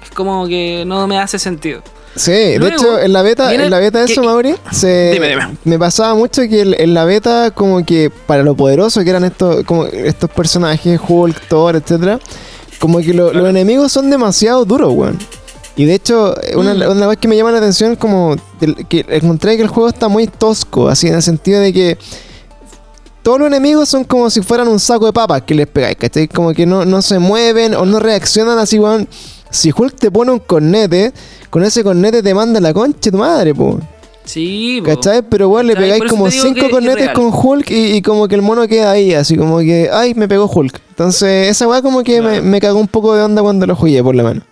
Es 0.03 0.11
como 0.15 0.47
que 0.47 0.85
no 0.87 1.07
me 1.09 1.19
hace 1.19 1.39
sentido. 1.39 1.83
Sí, 2.15 2.31
de 2.31 2.69
hecho, 2.69 2.99
en 2.99 3.15
la 3.15 3.23
beta, 3.23 3.55
en 3.55 3.71
la 3.71 3.79
beta 3.79 4.01
de 4.01 4.13
eso, 4.13 4.23
Mauri, 4.23 4.55
se, 4.71 5.19
me 5.65 5.79
pasaba 5.79 6.15
mucho 6.15 6.43
que 6.43 6.61
en 6.61 6.93
la 6.93 7.07
beta, 7.07 7.51
como 7.53 7.87
que 7.87 8.11
para 8.27 8.43
lo 8.43 8.55
poderoso 8.55 9.03
que 9.03 9.09
eran 9.09 9.25
estos, 9.25 9.65
como 9.65 9.87
estos 9.87 10.29
personajes, 10.31 11.01
Hulk, 11.09 11.49
Thor, 11.49 11.77
etcétera, 11.77 12.21
como 12.79 12.99
que 12.99 13.15
los 13.15 13.35
enemigos 13.35 13.93
son 13.93 14.11
demasiado 14.11 14.67
duros, 14.67 14.93
weón. 14.93 15.19
Y 15.77 15.87
de 15.87 15.95
hecho, 15.95 16.35
una, 16.57 16.75
mm. 16.75 16.91
una 16.91 17.07
vez 17.07 17.19
que 17.19 17.29
me 17.29 17.37
llama 17.37 17.53
la 17.53 17.59
atención, 17.59 17.97
como 17.97 18.37
que 18.89 19.07
encontré 19.09 19.57
que 19.57 19.63
el 19.63 19.69
juego 19.69 19.89
está 19.89 20.09
muy 20.09 20.27
tosco, 20.27 20.89
así 20.89 21.09
en 21.09 21.15
el 21.15 21.23
sentido 21.23 21.61
de 21.61 21.73
que 21.73 21.99
todos 23.23 23.39
los 23.39 23.47
enemigos 23.47 23.89
son 23.89 24.05
como 24.05 24.29
si 24.31 24.43
fueran 24.43 24.69
un 24.69 24.81
saco 24.81 25.07
de 25.07 25.13
papas 25.13 25.43
que 25.43 25.55
les 25.55 25.67
pegáis, 25.69 25.97
¿cachai? 25.97 26.29
Como 26.29 26.53
que 26.53 26.67
no, 26.67 26.85
no 26.85 27.01
se 27.03 27.19
mueven 27.19 27.75
o 27.75 27.87
no 27.87 28.01
reaccionan 28.01 28.59
así, 28.59 28.79
weón. 28.79 29.09
Si 29.51 29.71
Hulk 29.77 29.97
te 29.97 30.11
pone 30.11 30.33
un 30.33 30.39
cornete, 30.39 31.13
con 31.51 31.63
ese 31.63 31.85
cornete 31.85 32.23
te 32.23 32.35
manda 32.35 32.61
la 32.61 32.73
concha 32.73 33.11
tu 33.11 33.19
madre, 33.19 33.55
po. 33.55 33.79
Sí, 34.25 34.81
po. 34.83 34.91
¿Cachai? 34.91 35.23
Pero 35.23 35.45
igual 35.47 35.69
le 35.69 35.77
pegáis 35.77 36.05
como 36.09 36.31
cinco 36.31 36.69
cornetes 36.71 37.11
con 37.11 37.31
Hulk 37.33 37.71
y, 37.71 38.03
como 38.03 38.27
que 38.29 38.35
el 38.35 38.43
mono 38.43 38.67
queda 38.67 38.91
ahí, 38.91 39.15
así 39.15 39.37
como 39.37 39.59
que, 39.59 39.89
ay, 39.93 40.15
me 40.15 40.27
pegó 40.27 40.51
Hulk. 40.53 40.81
Entonces, 40.91 41.49
esa 41.49 41.69
weá 41.69 41.81
como 41.81 42.03
que 42.03 42.21
me, 42.21 42.61
cagó 42.61 42.81
un 42.81 42.89
poco 42.89 43.15
de 43.15 43.23
onda 43.23 43.43
cuando 43.43 43.67
lo 43.67 43.77
jugué, 43.77 44.03
por 44.03 44.15
la 44.15 44.23
mano. 44.23 44.43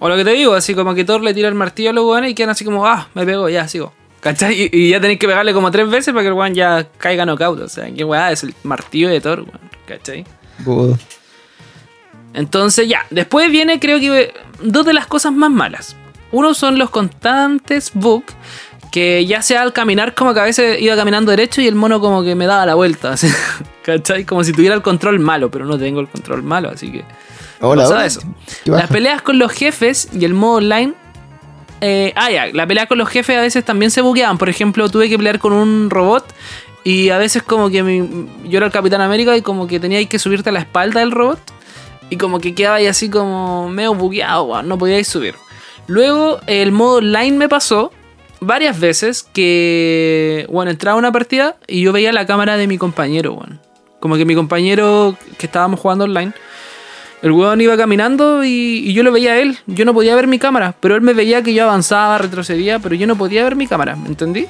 O 0.00 0.08
lo 0.08 0.16
que 0.16 0.24
te 0.24 0.30
digo, 0.30 0.54
así 0.54 0.74
como 0.74 0.94
que 0.94 1.04
Thor 1.04 1.22
le 1.22 1.32
tira 1.34 1.48
el 1.48 1.54
martillo 1.54 1.90
a 1.90 1.92
los 1.92 2.04
weones 2.04 2.32
y 2.32 2.34
quedan 2.34 2.50
así 2.50 2.64
como, 2.64 2.86
ah, 2.86 3.08
me 3.14 3.24
pegó, 3.24 3.48
ya, 3.48 3.68
sigo. 3.68 3.92
¿Cachai? 4.20 4.68
Y, 4.72 4.90
ya 4.90 5.00
tenéis 5.00 5.18
que 5.18 5.26
pegarle 5.26 5.52
como 5.52 5.70
tres 5.70 5.88
veces 5.88 6.12
para 6.12 6.22
que 6.22 6.28
el 6.28 6.34
weón 6.34 6.54
ya 6.54 6.88
caiga 6.98 7.24
knockout. 7.24 7.60
O 7.60 7.68
sea, 7.68 7.90
qué 7.94 8.02
weá 8.02 8.32
es 8.32 8.42
el 8.42 8.54
martillo 8.64 9.08
de 9.08 9.20
Thor, 9.20 9.40
weón. 9.40 9.60
¿Cachai? 9.86 10.24
Entonces 12.32 12.88
ya, 12.88 13.06
después 13.10 13.50
viene 13.50 13.78
creo 13.78 13.98
que 13.98 14.32
dos 14.62 14.86
de 14.86 14.94
las 14.94 15.06
cosas 15.06 15.32
más 15.32 15.50
malas. 15.50 15.96
Uno 16.32 16.54
son 16.54 16.78
los 16.78 16.90
constantes 16.90 17.90
bugs 17.92 18.34
que 18.92 19.24
ya 19.26 19.42
sea 19.42 19.62
al 19.62 19.72
caminar 19.72 20.14
como 20.14 20.34
que 20.34 20.40
a 20.40 20.44
veces 20.44 20.80
iba 20.80 20.96
caminando 20.96 21.30
derecho 21.30 21.60
y 21.60 21.66
el 21.66 21.74
mono 21.74 22.00
como 22.00 22.22
que 22.22 22.34
me 22.34 22.46
daba 22.46 22.66
la 22.66 22.74
vuelta, 22.74 23.14
¿cachai? 23.84 24.24
Como 24.24 24.44
si 24.44 24.52
tuviera 24.52 24.74
el 24.74 24.82
control 24.82 25.18
malo, 25.20 25.50
pero 25.50 25.64
no 25.64 25.78
tengo 25.78 26.00
el 26.00 26.08
control 26.08 26.42
malo, 26.42 26.70
así 26.70 26.90
que... 26.90 27.04
Hola, 27.60 28.06
Eso. 28.06 28.20
Las 28.64 28.88
peleas 28.88 29.22
con 29.22 29.38
los 29.38 29.52
jefes 29.52 30.08
y 30.12 30.24
el 30.24 30.34
modo 30.34 30.56
online 30.56 30.94
Eh, 31.82 32.12
ah, 32.14 32.30
ya, 32.30 32.46
la 32.52 32.66
pelea 32.66 32.86
con 32.86 32.98
los 32.98 33.08
jefes 33.08 33.38
a 33.38 33.40
veces 33.40 33.64
también 33.64 33.90
se 33.90 34.02
bugueaban. 34.02 34.36
Por 34.36 34.48
ejemplo, 34.50 34.88
tuve 34.90 35.08
que 35.08 35.16
pelear 35.16 35.38
con 35.38 35.52
un 35.52 35.88
robot 35.88 36.24
y 36.84 37.08
a 37.10 37.18
veces 37.18 37.42
como 37.42 37.70
que 37.70 37.78
yo 38.44 38.56
era 38.58 38.66
el 38.66 38.72
Capitán 38.72 39.00
América 39.00 39.36
y 39.36 39.42
como 39.42 39.66
que 39.66 39.80
tenía 39.80 40.04
que 40.06 40.18
subirte 40.18 40.50
a 40.50 40.52
la 40.52 40.60
espalda 40.60 41.00
del 41.00 41.10
robot 41.10 41.40
y 42.10 42.16
como 42.16 42.38
que 42.38 42.54
quedaba 42.54 42.76
ahí 42.76 42.86
así 42.86 43.08
como 43.08 43.68
medio 43.68 43.94
bugueado, 43.94 44.62
no 44.62 44.76
podíais 44.76 45.08
subir. 45.08 45.34
Luego 45.86 46.40
el 46.46 46.72
modo 46.72 46.96
online 46.96 47.36
me 47.36 47.48
pasó 47.48 47.92
varias 48.40 48.78
veces 48.78 49.22
que, 49.22 50.46
bueno, 50.50 50.70
entraba 50.70 50.98
una 50.98 51.12
partida 51.12 51.56
y 51.66 51.82
yo 51.82 51.92
veía 51.92 52.12
la 52.12 52.26
cámara 52.26 52.56
de 52.56 52.66
mi 52.66 52.78
compañero, 52.78 53.34
bueno. 53.34 53.58
Como 54.00 54.16
que 54.16 54.24
mi 54.24 54.34
compañero 54.34 55.16
que 55.38 55.46
estábamos 55.46 55.80
jugando 55.80 56.04
online, 56.04 56.32
el 57.22 57.32
weón 57.32 57.60
iba 57.60 57.76
caminando 57.76 58.44
y, 58.44 58.92
yo 58.92 59.02
lo 59.02 59.12
veía 59.12 59.32
a 59.32 59.38
él. 59.38 59.58
Yo 59.66 59.84
no 59.84 59.94
podía 59.94 60.14
ver 60.14 60.26
mi 60.26 60.38
cámara, 60.38 60.74
pero 60.80 60.94
él 60.96 61.02
me 61.02 61.12
veía 61.12 61.42
que 61.42 61.52
yo 61.52 61.64
avanzaba, 61.64 62.18
retrocedía, 62.18 62.78
pero 62.78 62.94
yo 62.94 63.06
no 63.06 63.16
podía 63.16 63.44
ver 63.44 63.56
mi 63.56 63.66
cámara, 63.66 63.96
¿me 63.96 64.08
entendí? 64.08 64.46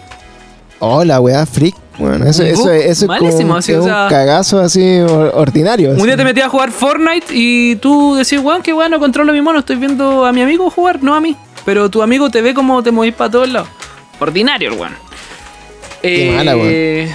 Hola, 0.78 1.20
weá, 1.20 1.44
freak. 1.44 1.74
Bueno, 1.98 2.24
eso, 2.26 2.42
eso, 2.42 2.70
eso, 2.70 3.12
es 3.12 3.34
como, 3.36 3.54
un 3.54 3.88
cagazo 4.08 4.58
así 4.58 5.00
ordinario. 5.00 5.90
Un 5.90 6.06
día 6.06 6.16
te 6.16 6.24
metías 6.24 6.46
a 6.46 6.48
jugar 6.48 6.70
Fortnite 6.70 7.26
y 7.30 7.76
tú 7.76 8.14
decís, 8.14 8.40
weón, 8.40 8.62
qué 8.62 8.72
bueno, 8.72 8.98
controlo 8.98 9.34
mi 9.34 9.42
mono, 9.42 9.58
estoy 9.58 9.76
viendo 9.76 10.24
a 10.24 10.32
mi 10.32 10.40
amigo 10.40 10.70
jugar, 10.70 11.02
no 11.02 11.14
a 11.14 11.20
mí. 11.20 11.36
Pero 11.66 11.90
tu 11.90 12.02
amigo 12.02 12.30
te 12.30 12.40
ve 12.40 12.54
como 12.54 12.82
te 12.82 12.90
movís 12.90 13.12
para 13.12 13.30
todos 13.30 13.50
lados. 13.50 13.68
Ordinario, 14.18 14.72
weón. 14.74 14.94
Qué 16.00 16.32
mala, 16.34 16.56
weón. 16.56 16.68
Eh, 16.72 17.14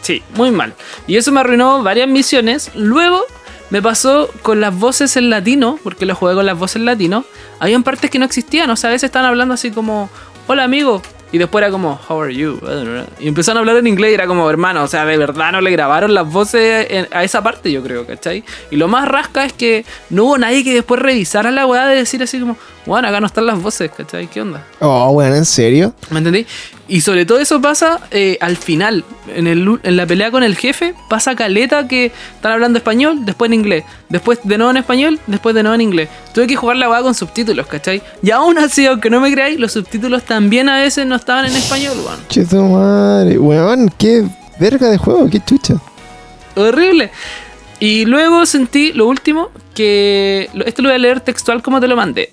sí, 0.00 0.22
muy 0.34 0.50
mal. 0.50 0.72
Y 1.06 1.16
eso 1.16 1.30
me 1.30 1.40
arruinó 1.40 1.82
varias 1.82 2.08
misiones. 2.08 2.70
Luego 2.74 3.26
me 3.74 3.82
pasó 3.82 4.30
con 4.42 4.60
las 4.60 4.72
voces 4.72 5.16
en 5.16 5.30
latino, 5.30 5.80
porque 5.82 6.06
lo 6.06 6.14
jugué 6.14 6.34
con 6.34 6.46
las 6.46 6.56
voces 6.56 6.76
en 6.76 6.84
latino. 6.84 7.24
Habían 7.58 7.82
partes 7.82 8.08
que 8.08 8.20
no 8.20 8.24
existían, 8.24 8.70
o 8.70 8.76
sea, 8.76 8.90
a 8.90 8.92
veces 8.92 9.08
estaban 9.08 9.28
hablando 9.28 9.52
así 9.52 9.72
como, 9.72 10.08
hola 10.46 10.62
amigo, 10.62 11.02
y 11.34 11.38
después 11.38 11.64
era 11.64 11.72
como, 11.72 11.98
How 12.08 12.22
are 12.22 12.32
you? 12.32 12.60
Y 13.18 13.26
empezaron 13.26 13.56
a 13.56 13.60
hablar 13.62 13.78
en 13.78 13.88
inglés 13.88 14.12
y 14.12 14.14
era 14.14 14.28
como, 14.28 14.48
hermano, 14.48 14.84
o 14.84 14.86
sea, 14.86 15.04
de 15.04 15.16
verdad 15.16 15.50
no 15.50 15.60
le 15.60 15.72
grabaron 15.72 16.14
las 16.14 16.30
voces 16.30 16.86
a 17.10 17.24
esa 17.24 17.42
parte, 17.42 17.72
yo 17.72 17.82
creo, 17.82 18.06
¿cachai? 18.06 18.44
Y 18.70 18.76
lo 18.76 18.86
más 18.86 19.08
rasca 19.08 19.44
es 19.44 19.52
que 19.52 19.84
no 20.10 20.26
hubo 20.26 20.38
nadie 20.38 20.62
que 20.62 20.72
después 20.72 21.02
revisara 21.02 21.50
la 21.50 21.66
weá 21.66 21.86
de 21.88 21.96
decir 21.96 22.22
así 22.22 22.38
como, 22.38 22.56
bueno, 22.86 23.08
acá 23.08 23.18
no 23.18 23.26
están 23.26 23.46
las 23.46 23.60
voces, 23.60 23.90
¿cachai? 23.90 24.28
¿Qué 24.28 24.42
onda? 24.42 24.64
Oh, 24.78 25.12
bueno, 25.12 25.34
¿en 25.34 25.44
serio? 25.44 25.92
¿Me 26.10 26.18
entendí? 26.18 26.46
Y 26.86 27.00
sobre 27.00 27.26
todo 27.26 27.40
eso 27.40 27.60
pasa 27.60 27.98
eh, 28.12 28.38
al 28.40 28.56
final, 28.56 29.04
en, 29.34 29.48
el, 29.48 29.80
en 29.82 29.96
la 29.96 30.06
pelea 30.06 30.30
con 30.30 30.44
el 30.44 30.54
jefe, 30.54 30.94
pasa 31.08 31.34
caleta 31.34 31.88
que 31.88 32.12
están 32.36 32.52
hablando 32.52 32.78
español, 32.78 33.24
después 33.24 33.48
en 33.48 33.54
inglés, 33.54 33.84
después 34.14 34.38
de 34.44 34.58
nuevo 34.58 34.70
en 34.70 34.76
español, 34.76 35.18
después 35.26 35.56
de 35.56 35.64
nuevo 35.64 35.74
en 35.74 35.80
inglés. 35.80 36.08
Tuve 36.32 36.46
que 36.46 36.54
jugar 36.54 36.76
la 36.76 36.88
weá 36.88 37.02
con 37.02 37.16
subtítulos, 37.16 37.66
¿cachai? 37.66 38.00
Y 38.22 38.30
aún 38.30 38.58
así, 38.58 38.86
aunque 38.86 39.10
no 39.10 39.20
me 39.20 39.32
creáis, 39.32 39.58
los 39.58 39.72
subtítulos 39.72 40.22
también 40.22 40.68
a 40.68 40.80
veces 40.80 41.04
no 41.04 41.16
estaban 41.16 41.46
en 41.46 41.56
español, 41.56 41.96
weón. 42.06 42.20
Che 42.28 42.44
tu 42.44 42.62
madre, 42.62 43.36
weón, 43.40 43.92
qué 43.98 44.24
verga 44.60 44.88
de 44.88 44.98
juego, 44.98 45.28
qué 45.28 45.40
chucha. 45.44 45.74
Horrible. 46.54 47.10
Y 47.80 48.04
luego 48.04 48.46
sentí 48.46 48.92
lo 48.92 49.08
último, 49.08 49.50
que 49.74 50.48
esto 50.64 50.82
lo 50.82 50.90
voy 50.90 50.94
a 50.94 50.98
leer 50.98 51.18
textual 51.18 51.60
como 51.60 51.80
te 51.80 51.88
lo 51.88 51.96
mandé. 51.96 52.30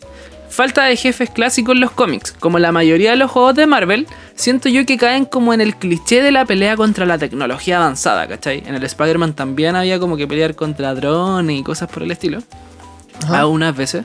Falta 0.52 0.84
de 0.84 0.98
jefes 0.98 1.30
clásicos 1.30 1.76
en 1.76 1.82
los 1.82 1.92
cómics. 1.92 2.34
Como 2.34 2.60
la 2.60 2.74
mayoría 2.74 3.12
de 3.12 3.16
los 3.16 3.32
juegos 3.32 3.56
de 3.56 3.68
Marvel, 3.68 4.06
siento 4.36 4.68
yo 4.68 4.86
que 4.86 4.98
caen 4.98 5.24
como 5.24 5.54
en 5.54 5.62
el 5.62 5.78
cliché 5.78 6.22
de 6.22 6.34
la 6.34 6.44
pelea 6.44 6.76
contra 6.76 7.06
la 7.06 7.18
tecnología 7.18 7.78
avanzada, 7.78 8.28
¿cachai? 8.28 8.62
En 8.66 8.76
el 8.76 8.84
Spider-Man 8.84 9.34
también 9.34 9.78
había 9.78 9.98
como 9.98 10.18
que 10.18 10.28
pelear 10.28 10.54
contra 10.54 10.94
drones 10.94 11.58
y 11.58 11.64
cosas 11.64 11.90
por 11.90 12.04
el 12.04 12.12
estilo. 12.12 12.44
Algunas 13.30 13.76
veces. 13.78 14.04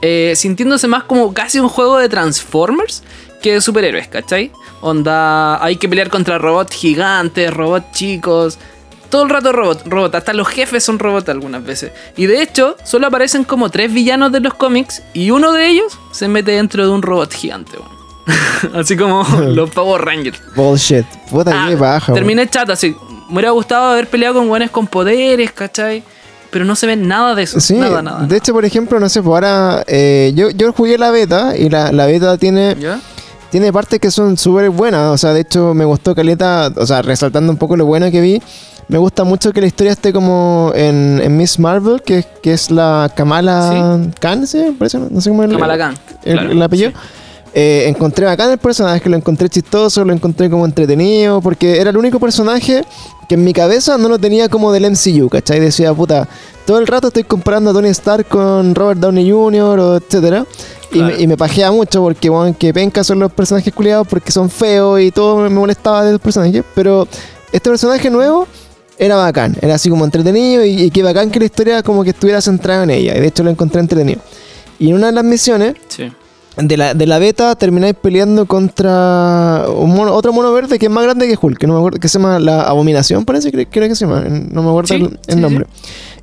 Eh, 0.00 0.32
sintiéndose 0.34 0.88
más 0.88 1.04
como 1.04 1.32
casi 1.32 1.60
un 1.60 1.68
juego 1.68 1.98
de 1.98 2.08
Transformers 2.08 3.04
que 3.40 3.54
de 3.54 3.60
superhéroes, 3.60 4.08
¿cachai? 4.08 4.50
Onda, 4.80 5.62
hay 5.62 5.76
que 5.76 5.88
pelear 5.88 6.08
contra 6.08 6.38
robots 6.38 6.74
gigantes, 6.74 7.54
robots 7.54 7.92
chicos, 7.92 8.58
todo 9.08 9.22
el 9.22 9.30
rato 9.30 9.52
robot, 9.52 9.86
robot. 9.86 10.14
Hasta 10.14 10.32
los 10.32 10.48
jefes 10.48 10.84
son 10.84 10.98
robots 10.98 11.28
algunas 11.28 11.64
veces. 11.64 11.92
Y 12.16 12.26
de 12.26 12.42
hecho, 12.42 12.76
solo 12.84 13.06
aparecen 13.06 13.44
como 13.44 13.70
tres 13.70 13.92
villanos 13.92 14.32
de 14.32 14.40
los 14.40 14.54
cómics 14.54 15.02
y 15.14 15.30
uno 15.30 15.52
de 15.52 15.68
ellos 15.68 15.98
se 16.12 16.28
mete 16.28 16.52
dentro 16.52 16.84
de 16.84 16.92
un 16.92 17.02
robot 17.02 17.32
gigante, 17.32 17.78
Así 18.74 18.96
como 18.96 19.24
los 19.40 19.70
Power 19.70 20.02
Rangers. 20.04 20.40
Bullshit. 20.54 21.06
Puta 21.30 21.50
que 21.50 21.72
ah, 21.74 21.76
baja. 21.76 22.12
Terminé 22.12 22.48
chat 22.48 22.68
así. 22.68 22.94
Me 23.28 23.34
hubiera 23.34 23.50
gustado 23.50 23.92
haber 23.92 24.08
peleado 24.08 24.34
con 24.34 24.48
buenos 24.48 24.70
con 24.70 24.86
poderes, 24.86 25.52
¿cachai? 25.52 26.02
Pero 26.50 26.64
no 26.64 26.76
se 26.76 26.86
ve 26.86 26.96
nada 26.96 27.34
de 27.34 27.42
eso. 27.42 27.60
Sí, 27.60 27.74
nada, 27.74 28.02
nada. 28.02 28.26
De 28.26 28.36
hecho, 28.36 28.54
por 28.54 28.64
ejemplo, 28.64 28.98
no 28.98 29.08
sé, 29.08 29.22
pues 29.22 29.34
ahora 29.34 29.84
eh, 29.86 30.32
yo, 30.34 30.50
yo 30.50 30.72
jugué 30.72 30.96
la 30.96 31.10
beta 31.10 31.54
y 31.56 31.68
la, 31.68 31.92
la 31.92 32.06
beta 32.06 32.36
tiene. 32.38 32.76
Tiene 33.50 33.72
partes 33.72 33.98
que 33.98 34.10
son 34.10 34.36
súper 34.36 34.68
buenas. 34.68 35.08
O 35.08 35.16
sea, 35.16 35.32
de 35.32 35.40
hecho, 35.40 35.72
me 35.72 35.86
gustó 35.86 36.14
Caleta. 36.14 36.70
O 36.76 36.86
sea, 36.86 37.00
resaltando 37.00 37.50
un 37.50 37.58
poco 37.58 37.76
lo 37.76 37.86
bueno 37.86 38.10
que 38.10 38.20
vi 38.20 38.42
me 38.88 38.96
gusta 38.96 39.24
mucho 39.24 39.52
que 39.52 39.60
la 39.60 39.66
historia 39.66 39.92
esté 39.92 40.12
como 40.12 40.72
en, 40.74 41.36
Miss 41.36 41.58
Marvel, 41.58 42.02
que, 42.02 42.24
que, 42.42 42.54
es 42.54 42.70
la 42.70 43.12
Kamala 43.14 44.00
Khan, 44.18 44.46
¿sí? 44.46 44.74
Parece, 44.78 44.98
no 44.98 45.20
sé 45.20 45.28
cómo 45.28 45.44
es 45.44 45.52
Kamala 45.52 45.76
Khan. 45.76 45.94
El, 46.24 46.60
apellido. 46.60 46.92
Eh, 47.54 47.84
encontré 47.88 48.24
bacán 48.24 48.50
el 48.50 48.58
personaje, 48.58 49.00
que 49.00 49.10
lo 49.10 49.16
encontré 49.16 49.48
chistoso, 49.48 50.04
lo 50.04 50.12
encontré 50.12 50.48
como 50.48 50.64
entretenido, 50.64 51.40
porque 51.42 51.80
era 51.80 51.90
el 51.90 51.96
único 51.96 52.18
personaje 52.18 52.84
que 53.28 53.34
en 53.34 53.44
mi 53.44 53.52
cabeza 53.52 53.98
no 53.98 54.08
lo 54.08 54.18
tenía 54.18 54.48
como 54.48 54.72
del 54.72 54.90
MCU, 54.90 55.28
¿cachai? 55.28 55.60
Decía, 55.60 55.92
puta, 55.92 56.26
todo 56.66 56.78
el 56.78 56.86
rato 56.86 57.08
estoy 57.08 57.24
comparando 57.24 57.70
a 57.70 57.72
Tony 57.74 57.88
Stark 57.88 58.26
con 58.26 58.74
Robert 58.74 59.00
Downey 59.00 59.30
Jr., 59.30 59.80
o 59.80 59.96
etcétera. 59.96 60.46
Y, 60.92 61.02
me, 61.02 61.20
y, 61.20 61.26
me 61.26 61.36
pajea 61.36 61.70
mucho 61.70 62.00
porque, 62.00 62.30
bueno, 62.30 62.56
que 62.58 62.72
penca 62.72 63.04
son 63.04 63.18
los 63.18 63.30
personajes 63.30 63.74
culiados 63.74 64.08
porque 64.08 64.32
son 64.32 64.48
feos 64.48 64.98
y 65.02 65.10
todo 65.10 65.36
me 65.36 65.50
molestaba 65.50 66.02
de 66.02 66.12
los 66.12 66.20
personajes. 66.20 66.64
Pero 66.74 67.06
este 67.52 67.68
personaje 67.68 68.08
nuevo 68.08 68.46
era 68.98 69.16
bacán, 69.16 69.56
era 69.60 69.74
así 69.74 69.88
como 69.88 70.04
entretenido 70.04 70.64
y, 70.64 70.84
y, 70.84 70.90
qué 70.90 71.02
bacán 71.02 71.30
que 71.30 71.38
la 71.38 71.44
historia 71.44 71.82
como 71.82 72.04
que 72.04 72.10
estuviera 72.10 72.40
centrada 72.40 72.84
en 72.84 72.90
ella. 72.90 73.16
Y 73.16 73.20
de 73.20 73.26
hecho 73.26 73.44
lo 73.44 73.50
encontré 73.50 73.80
entretenido. 73.80 74.20
Y 74.78 74.90
en 74.90 74.94
una 74.94 75.06
de 75.08 75.12
las 75.12 75.24
misiones 75.24 75.74
de, 76.56 76.76
la, 76.76 76.94
de 76.94 77.06
la 77.06 77.18
beta 77.18 77.54
termináis 77.54 77.94
peleando 77.94 78.46
contra 78.46 79.64
un 79.68 79.94
mono, 79.94 80.12
otro 80.12 80.32
mono 80.32 80.52
verde 80.52 80.78
que 80.78 80.86
es 80.86 80.92
más 80.92 81.04
grande 81.04 81.28
que 81.28 81.38
Hulk, 81.40 81.58
que 81.58 81.66
no 81.66 81.74
me 81.74 81.78
acuerdo, 81.78 81.98
que 81.98 82.08
se 82.08 82.18
llama 82.18 82.38
la 82.38 82.62
Abominación, 82.62 83.24
parece 83.24 83.52
que 83.52 83.66
creo 83.66 83.88
que 83.88 83.94
se 83.94 84.06
llama, 84.06 84.22
no 84.22 84.62
me 84.62 84.68
acuerdo 84.68 85.10
el, 85.26 85.40
nombre. 85.40 85.66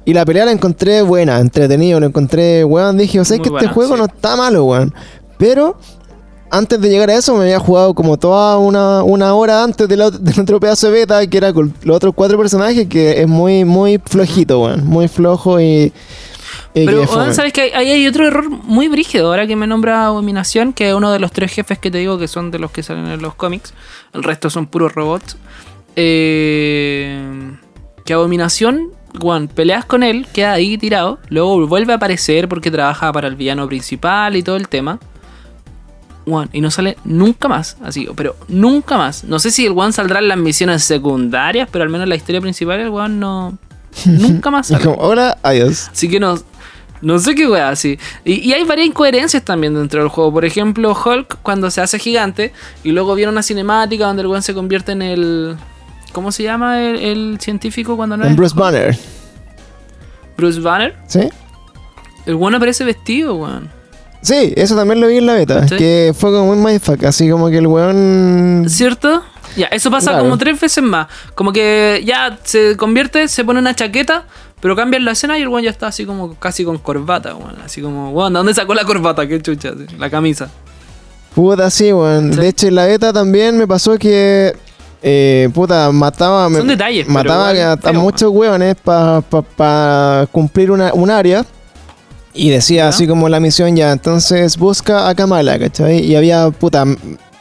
Y 0.03 0.13
la 0.13 0.25
pelea 0.25 0.45
la 0.45 0.51
encontré 0.51 1.01
buena, 1.01 1.39
entretenido, 1.39 1.99
lo 1.99 2.05
encontré, 2.05 2.63
weón. 2.63 2.97
Dije, 2.97 3.19
o 3.19 3.25
sea, 3.25 3.37
es 3.37 3.41
que 3.41 3.49
este 3.49 3.67
juego 3.67 3.97
no 3.97 4.05
está 4.05 4.35
malo, 4.35 4.65
weón. 4.65 4.93
Pero 5.37 5.77
antes 6.57 6.79
de 6.79 6.89
llegar 6.89 7.09
a 7.09 7.15
eso 7.15 7.35
me 7.35 7.43
había 7.43 7.59
jugado 7.59 7.93
como 7.93 8.17
toda 8.17 8.57
una, 8.57 9.33
hora 9.33 9.63
antes 9.63 9.87
del 9.89 10.01
otro 10.01 10.59
pedazo 10.59 10.87
de 10.87 10.93
beta, 10.93 11.27
que 11.27 11.37
era 11.37 11.53
con 11.53 11.73
los 11.83 11.95
otros 11.95 12.13
cuatro 12.15 12.37
personajes, 12.37 12.87
que 12.87 13.21
es 13.21 13.27
muy, 13.27 13.65
muy 13.65 13.99
flojito, 14.03 14.61
weón. 14.61 14.85
Muy 14.85 15.07
flojo 15.07 15.59
y... 15.59 15.91
Pero, 16.73 17.07
¿sabes 17.33 17.53
que 17.53 17.73
ahí 17.73 17.89
hay 17.89 18.05
otro 18.05 18.27
error 18.27 18.49
muy 18.49 18.89
brígido? 18.89 19.27
Ahora 19.27 19.47
que 19.47 19.55
me 19.55 19.65
nombra 19.65 20.07
Abominación, 20.07 20.73
que 20.73 20.89
es 20.89 20.93
uno 20.93 21.11
de 21.11 21.19
los 21.19 21.31
tres 21.31 21.53
jefes 21.53 21.79
que 21.79 21.89
te 21.89 21.99
digo 21.99 22.17
que 22.17 22.27
son 22.27 22.51
de 22.51 22.59
los 22.59 22.69
que 22.69 22.83
salen 22.83 23.07
en 23.07 23.21
los 23.21 23.33
cómics. 23.33 23.73
El 24.13 24.23
resto 24.23 24.49
son 24.49 24.67
puros 24.67 24.93
robots. 24.93 25.37
Eh, 25.95 27.17
que 28.03 28.13
Abominación, 28.13 28.91
Juan, 29.21 29.47
peleas 29.47 29.85
con 29.85 30.03
él, 30.03 30.27
queda 30.33 30.51
ahí 30.51 30.77
tirado. 30.77 31.19
Luego 31.29 31.65
vuelve 31.65 31.93
a 31.93 31.95
aparecer 31.95 32.49
porque 32.49 32.69
trabaja 32.69 33.11
para 33.13 33.29
el 33.29 33.37
villano 33.37 33.65
principal 33.67 34.35
y 34.35 34.43
todo 34.43 34.57
el 34.57 34.67
tema 34.67 34.99
one, 36.25 36.49
y 36.53 36.61
no 36.61 36.71
sale 36.71 36.97
nunca 37.03 37.47
más, 37.47 37.77
así, 37.83 38.07
pero 38.15 38.35
nunca 38.47 38.97
más. 38.97 39.23
No 39.23 39.39
sé 39.39 39.51
si 39.51 39.65
el 39.65 39.73
one 39.75 39.91
saldrá 39.91 40.19
en 40.19 40.27
las 40.27 40.37
misiones 40.37 40.83
secundarias, 40.83 41.69
pero 41.71 41.83
al 41.83 41.89
menos 41.89 42.03
en 42.03 42.09
la 42.09 42.15
historia 42.15 42.41
principal 42.41 42.79
el 42.79 42.89
one 42.89 43.15
no. 43.15 43.57
Nunca 44.05 44.51
más 44.51 44.67
sale. 44.67 44.83
como, 44.83 44.97
hola, 44.97 45.37
adiós. 45.41 45.89
Así 45.89 46.09
que 46.09 46.19
no. 46.19 46.37
No 47.01 47.19
sé 47.19 47.35
qué 47.35 47.47
wea 47.47 47.69
así. 47.69 47.99
Y, 48.23 48.51
hay 48.51 48.63
varias 48.63 48.87
incoherencias 48.87 49.43
también 49.43 49.73
dentro 49.73 49.99
del 50.01 50.09
juego. 50.09 50.33
Por 50.33 50.43
ejemplo, 50.43 50.91
Hulk 50.93 51.37
cuando 51.43 51.69
se 51.69 51.81
hace 51.81 51.99
gigante 51.99 52.51
y 52.83 52.91
luego 52.91 53.15
viene 53.15 53.31
una 53.31 53.43
cinemática 53.43 54.07
donde 54.07 54.23
el 54.23 54.27
one 54.27 54.41
se 54.41 54.53
convierte 54.53 54.93
en 54.93 55.01
el. 55.01 55.55
¿Cómo 56.13 56.31
se 56.31 56.43
llama 56.43 56.81
el, 56.81 57.37
científico 57.39 57.95
cuando 57.95 58.17
no 58.17 58.25
en 58.25 58.35
Bruce 58.35 58.55
Banner. 58.57 58.97
¿Bruce 60.37 60.59
Banner? 60.59 60.95
Sí. 61.07 61.29
El 62.25 62.35
one 62.35 62.57
aparece 62.57 62.83
vestido, 62.83 63.35
weón. 63.35 63.69
Sí, 64.25 64.53
eso 64.55 64.75
también 64.75 64.99
lo 64.99 65.07
vi 65.07 65.17
en 65.17 65.27
la 65.27 65.33
beta. 65.35 65.67
Que 65.67 66.11
fue 66.17 66.31
como 66.31 66.55
muy 66.55 66.57
mindfuck, 66.57 67.03
así 67.03 67.29
como 67.29 67.47
que 67.49 67.59
el 67.59 67.67
weón. 67.67 68.65
¿Cierto? 68.67 69.21
Ya, 69.55 69.67
eso 69.67 69.91
pasa 69.91 70.17
como 70.17 70.35
tres 70.39 70.59
veces 70.59 70.83
más. 70.83 71.07
Como 71.35 71.53
que 71.53 72.01
ya 72.03 72.39
se 72.43 72.75
convierte, 72.75 73.27
se 73.27 73.45
pone 73.45 73.59
una 73.59 73.75
chaqueta, 73.75 74.25
pero 74.61 74.75
cambia 74.75 74.99
la 74.99 75.11
escena 75.11 75.37
y 75.37 75.43
el 75.43 75.47
weón 75.47 75.63
ya 75.63 75.69
está 75.69 75.87
así 75.87 76.05
como 76.05 76.33
casi 76.39 76.65
con 76.65 76.79
corbata, 76.79 77.35
weón. 77.35 77.55
Así 77.63 77.83
como, 77.83 78.09
weón, 78.11 78.33
¿de 78.33 78.37
dónde 78.37 78.53
sacó 78.55 78.73
la 78.73 78.83
corbata? 78.83 79.27
Qué 79.27 79.39
chucha, 79.39 79.73
la 79.99 80.09
camisa. 80.09 80.49
Puta, 81.35 81.69
sí, 81.69 81.93
weón. 81.93 82.31
De 82.31 82.47
hecho, 82.47 82.67
en 82.67 82.75
la 82.75 82.87
beta 82.87 83.13
también 83.13 83.55
me 83.59 83.67
pasó 83.67 83.95
que. 83.99 84.55
Eh, 85.03 85.49
puta, 85.53 85.91
mataba. 85.91 86.49
Son 86.49 86.67
detalles, 86.67 87.07
Mataba 87.07 87.51
a, 87.73 87.93
muchos 87.93 88.31
weones 88.31 88.75
para 88.83 89.21
pa, 89.21 90.27
cumplir 90.31 90.71
una, 90.71 90.91
un 90.95 91.11
área 91.11 91.45
Y 92.35 92.49
decía 92.49 92.89
así 92.89 93.07
como 93.07 93.29
la 93.29 93.39
misión 93.39 93.77
ya, 93.77 93.93
entonces 93.93 94.57
busca 94.57 95.07
a 95.07 95.15
Kamala, 95.15 95.57
¿cachai? 95.57 95.99
Y 95.99 96.15
había, 96.15 96.51
puta, 96.51 96.83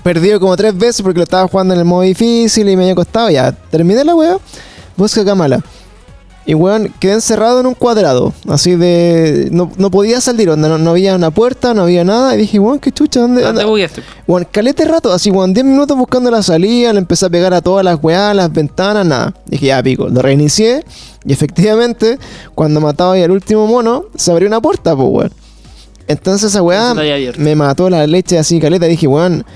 perdido 0.05 0.39
como 0.39 0.57
tres 0.57 0.77
veces 0.79 1.03
porque 1.03 1.19
lo 1.19 1.25
estaba 1.25 1.49
jugando 1.49 1.75
en 1.75 1.81
el 1.81 1.85
modo 1.85 2.03
difícil 2.03 2.69
y 2.69 2.77
me 2.77 2.85
había 2.85 2.95
costado. 2.95 3.29
Ya, 3.29 3.51
terminé 3.51 4.05
la 4.05 4.15
weá, 4.15 4.39
busca 4.97 5.23
a 5.23 5.25
Kamala. 5.25 5.61
Y 6.47 6.55
weón, 6.55 6.93
quedé 7.01 7.15
encerrado 7.15 7.61
en 7.61 7.67
un 7.67 7.75
cuadrado. 7.75 8.35
Así 8.49 8.77
de. 8.77 9.49
No, 9.51 9.91
podía 9.91 10.21
salir, 10.21 10.49
no, 10.49 10.79
no, 10.79 10.91
había 10.91 11.15
una 11.15 11.31
puerta, 11.31 11.73
no 11.73 11.83
había 11.83 12.05
nada. 12.05 12.35
Y 12.35 12.39
dije, 12.39 12.59
weón, 12.59 12.79
qué 12.79 12.93
chucha, 12.93 13.21
¿dónde? 13.21 13.43
¿Dónde 13.43 13.65
voy 13.65 13.87
Weón, 14.27 14.47
calete 14.51 14.85
rato, 14.85 15.13
así, 15.13 15.31
weón, 15.31 15.55
10 15.55 15.65
minutos 15.65 15.97
buscando 15.97 16.31
la 16.31 16.43
salida. 16.43 16.93
Le 16.93 16.99
empecé 16.99 17.27
a 17.27 17.31
pegar 17.31 17.55
a 17.55 17.63
todas 17.63 17.85
las 17.85 17.99
weas, 18.03 18.37
las 18.37 18.53
ventanas, 18.53 19.07
nada. 19.07 19.35
Dije, 19.47 19.67
ya 19.67 19.83
pico, 19.83 20.09
lo 20.09 20.21
reinicié. 20.21 20.85
Y 21.25 21.33
efectivamente, 21.33 22.19
cuando 22.55 22.81
mataba 22.81 23.15
ahí 23.15 23.23
al 23.23 23.31
último 23.31 23.67
mono, 23.67 24.05
se 24.15 24.31
abrió 24.31 24.49
una 24.49 24.61
puerta, 24.61 24.95
pues 24.95 25.09
weón. 25.09 25.33
Entonces 26.07 26.51
esa 26.51 26.63
weá 26.63 26.93
me 27.39 27.55
mató 27.55 27.89
la 27.89 28.07
leche 28.07 28.39
así, 28.39 28.61
caleta. 28.61 28.85
Dije, 28.85 29.07
weón 29.07 29.47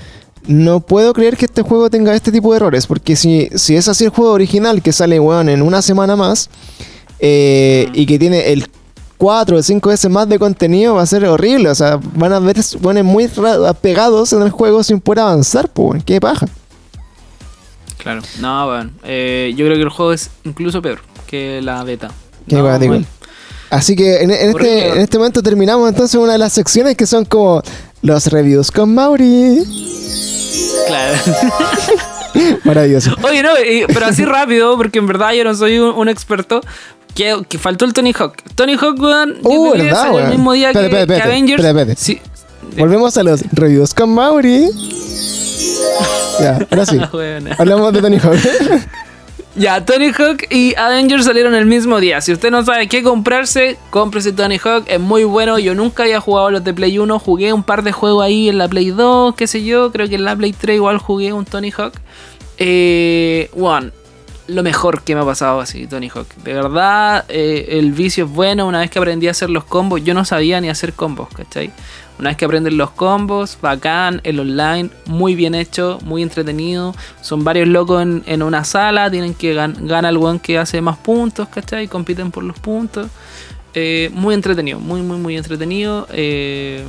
no 0.47 0.79
puedo 0.79 1.13
creer 1.13 1.37
que 1.37 1.45
este 1.45 1.61
juego 1.61 1.89
tenga 1.89 2.13
este 2.15 2.31
tipo 2.31 2.51
de 2.51 2.57
errores, 2.57 2.87
porque 2.87 3.15
si, 3.15 3.49
si 3.55 3.75
es 3.75 3.87
así 3.87 4.05
el 4.05 4.09
juego 4.09 4.31
original 4.31 4.81
que 4.81 4.91
sale, 4.91 5.19
weón, 5.19 5.49
en 5.49 5.61
una 5.61 5.81
semana 5.81 6.15
más, 6.15 6.49
eh, 7.19 7.89
y 7.93 8.05
que 8.05 8.17
tiene 8.17 8.51
el 8.51 8.67
4 9.17 9.57
o 9.57 9.61
5 9.61 9.89
veces 9.89 10.09
más 10.09 10.29
de 10.29 10.39
contenido, 10.39 10.95
va 10.95 11.01
a 11.01 11.05
ser 11.05 11.25
horrible. 11.25 11.69
O 11.69 11.75
sea, 11.75 11.99
van 12.15 12.33
a 12.33 12.39
ver 12.39 12.57
weones 12.81 13.03
muy 13.03 13.29
pegados 13.81 14.33
en 14.33 14.41
el 14.41 14.49
juego 14.49 14.81
sin 14.83 15.01
poder 15.01 15.19
avanzar, 15.19 15.69
pues, 15.69 16.03
qué 16.03 16.19
paja. 16.21 16.47
Claro, 17.97 18.21
no, 18.39 18.65
bueno, 18.65 18.91
eh, 19.03 19.53
yo 19.57 19.65
creo 19.65 19.75
que 19.75 19.83
el 19.83 19.89
juego 19.89 20.13
es 20.13 20.29
incluso 20.45 20.81
peor 20.81 21.01
que 21.27 21.61
la 21.61 21.83
beta. 21.83 22.09
Qué 22.47 22.55
no, 22.55 23.05
Así 23.69 23.95
que 23.95 24.23
en, 24.23 24.31
este, 24.31 24.89
en 24.89 24.97
este 24.99 25.17
momento 25.19 25.43
terminamos 25.43 25.87
entonces 25.87 26.19
una 26.19 26.31
de 26.31 26.39
las 26.39 26.53
secciones 26.53 26.95
que 26.95 27.05
son 27.05 27.25
como 27.25 27.61
los 28.01 28.27
reviews 28.27 28.71
con 28.71 28.93
Mauri. 28.93 29.63
Claro. 30.87 31.17
Maravilloso. 32.63 33.15
Oye, 33.23 33.43
no, 33.43 33.49
pero 33.87 34.05
así 34.05 34.25
rápido, 34.25 34.77
porque 34.77 34.99
en 34.99 35.07
verdad 35.07 35.33
yo 35.33 35.43
no 35.43 35.53
soy 35.55 35.79
un, 35.79 36.09
experto. 36.09 36.61
Que, 37.15 37.43
que, 37.49 37.57
faltó 37.57 37.85
el 37.85 37.93
Tony 37.93 38.13
Hawk. 38.13 38.35
Tony 38.55 38.75
Hawk, 38.75 38.99
weón, 38.99 39.37
uh, 39.43 39.71
¿verdad, 39.71 40.19
el 40.19 40.29
mismo 40.29 40.53
día 40.53 40.71
que, 40.71 41.21
Avengers. 41.21 41.99
Sí. 41.99 42.21
Volvemos 42.77 43.17
a 43.17 43.23
los 43.23 43.41
reviews 43.51 43.93
con 43.93 44.13
Mauri. 44.13 44.69
ya, 46.39 46.59
ahora 46.69 46.85
sí. 46.85 46.99
Hablamos 47.57 47.93
de 47.93 48.01
Tony 48.01 48.19
Hawk. 48.19 48.37
Ya, 49.59 49.83
Tony 49.85 50.13
Hawk 50.17 50.45
y 50.49 50.73
Avengers 50.77 51.25
salieron 51.25 51.53
el 51.53 51.65
mismo 51.65 51.99
día. 51.99 52.21
Si 52.21 52.31
usted 52.31 52.49
no 52.49 52.63
sabe 52.63 52.87
qué 52.87 53.03
comprarse, 53.03 53.77
cómprese 53.89 54.31
Tony 54.31 54.57
Hawk. 54.57 54.85
Es 54.87 55.01
muy 55.01 55.25
bueno. 55.25 55.59
Yo 55.59 55.75
nunca 55.75 56.03
había 56.03 56.21
jugado 56.21 56.49
los 56.49 56.63
de 56.63 56.73
Play 56.73 56.97
1. 56.97 57.19
Jugué 57.19 57.51
un 57.51 57.63
par 57.63 57.83
de 57.83 57.91
juegos 57.91 58.23
ahí 58.23 58.47
en 58.47 58.57
la 58.57 58.69
Play 58.69 58.91
2, 58.91 59.35
qué 59.35 59.47
sé 59.47 59.65
yo. 59.65 59.91
Creo 59.91 60.07
que 60.07 60.15
en 60.15 60.23
la 60.23 60.33
Play 60.33 60.53
3 60.53 60.77
igual 60.77 60.97
jugué 60.97 61.33
un 61.33 61.43
Tony 61.43 61.73
Hawk. 61.75 61.91
Eh, 62.57 63.51
one, 63.53 63.91
lo 64.47 64.63
mejor 64.63 65.01
que 65.01 65.13
me 65.13 65.19
ha 65.19 65.25
pasado 65.25 65.59
así, 65.59 65.87
Tony 65.87 66.07
Hawk. 66.07 66.33
De 66.41 66.53
verdad, 66.53 67.25
eh, 67.27 67.67
el 67.71 67.91
vicio 67.91 68.23
es 68.23 68.31
bueno. 68.31 68.65
Una 68.65 68.79
vez 68.79 68.89
que 68.89 68.99
aprendí 68.99 69.27
a 69.27 69.31
hacer 69.31 69.49
los 69.49 69.65
combos, 69.65 70.01
yo 70.05 70.13
no 70.13 70.23
sabía 70.23 70.61
ni 70.61 70.69
hacer 70.69 70.93
combos, 70.93 71.27
¿cachai? 71.35 71.73
Una 72.19 72.31
vez 72.31 72.37
que 72.37 72.43
aprenden 72.43 72.75
los 72.75 72.91
combos, 72.91 73.57
bacán, 73.61 74.19
el 74.25 74.41
online, 74.41 74.89
muy 75.05 75.35
bien 75.35 75.55
hecho, 75.55 75.99
muy 76.03 76.21
entretenido. 76.21 76.93
Son 77.21 77.45
varios 77.45 77.69
locos 77.69 78.01
en, 78.03 78.43
una 78.43 78.65
sala, 78.65 79.09
tienen 79.09 79.33
que 79.33 79.53
ganar 79.53 80.11
el 80.11 80.17
one 80.17 80.39
que 80.39 80.57
hace 80.57 80.81
más 80.81 80.97
puntos, 80.97 81.47
¿cachai? 81.47 81.87
Compiten 81.87 82.29
por 82.29 82.43
los 82.43 82.59
puntos. 82.59 83.07
Eh, 83.73 84.09
muy 84.13 84.35
entretenido, 84.35 84.81
muy, 84.81 85.01
muy, 85.01 85.17
muy 85.17 85.37
entretenido. 85.37 86.07
Eh, 86.11 86.83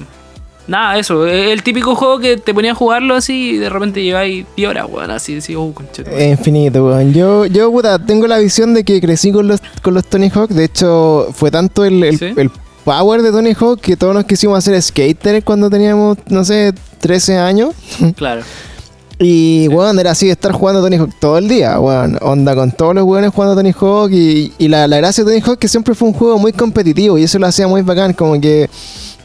nada, 0.66 0.98
eso, 0.98 1.24
el 1.24 1.62
típico 1.62 1.94
juego 1.94 2.18
que 2.18 2.36
te 2.36 2.52
ponía 2.52 2.72
a 2.72 2.74
jugarlo 2.74 3.14
así 3.14 3.52
y 3.52 3.56
de 3.58 3.70
repente 3.70 4.02
lleváis 4.02 4.46
10 4.56 4.68
horas, 4.68 4.86
weón, 4.90 5.12
así, 5.12 5.36
así, 5.36 5.54
oh, 5.54 5.72
Infinito, 6.20 6.86
weón. 6.86 7.12
Yo, 7.14 7.46
yo, 7.46 7.70
puta, 7.70 8.04
tengo 8.04 8.26
la 8.26 8.38
visión 8.38 8.74
de 8.74 8.82
que 8.82 9.00
crecí 9.00 9.30
con 9.30 9.46
los, 9.46 9.60
con 9.80 9.94
los 9.94 10.04
Tony 10.06 10.28
Hawk. 10.28 10.50
De 10.50 10.64
hecho, 10.64 11.28
fue 11.32 11.52
tanto 11.52 11.84
el, 11.84 12.02
el 12.02 12.50
power 12.84 13.22
de 13.22 13.30
Tony 13.30 13.54
Hawk 13.58 13.80
que 13.80 13.96
todos 13.96 14.14
nos 14.14 14.24
quisimos 14.24 14.58
hacer 14.58 14.80
skater 14.80 15.42
cuando 15.44 15.70
teníamos, 15.70 16.18
no 16.28 16.44
sé, 16.44 16.72
13 17.00 17.38
años. 17.38 17.74
Claro. 18.16 18.42
Y, 19.22 19.68
bueno, 19.68 20.00
era 20.00 20.12
así, 20.12 20.30
estar 20.30 20.50
jugando 20.52 20.80
Tony 20.80 20.96
Hawk 20.96 21.10
todo 21.20 21.36
el 21.36 21.46
día, 21.46 21.76
bueno, 21.76 22.16
onda 22.22 22.54
con 22.54 22.72
todos 22.72 22.94
los 22.94 23.04
weones 23.04 23.30
jugando 23.34 23.54
Tony 23.54 23.74
Hawk 23.78 24.10
y, 24.12 24.54
y 24.56 24.68
la, 24.68 24.88
la, 24.88 24.96
gracia 24.96 25.22
de 25.22 25.30
Tony 25.30 25.42
Hawk 25.46 25.58
que 25.58 25.68
siempre 25.68 25.94
fue 25.94 26.08
un 26.08 26.14
juego 26.14 26.38
muy 26.38 26.54
competitivo 26.54 27.18
y 27.18 27.24
eso 27.24 27.38
lo 27.38 27.46
hacía 27.46 27.68
muy 27.68 27.82
bacán, 27.82 28.14
como 28.14 28.40
que 28.40 28.70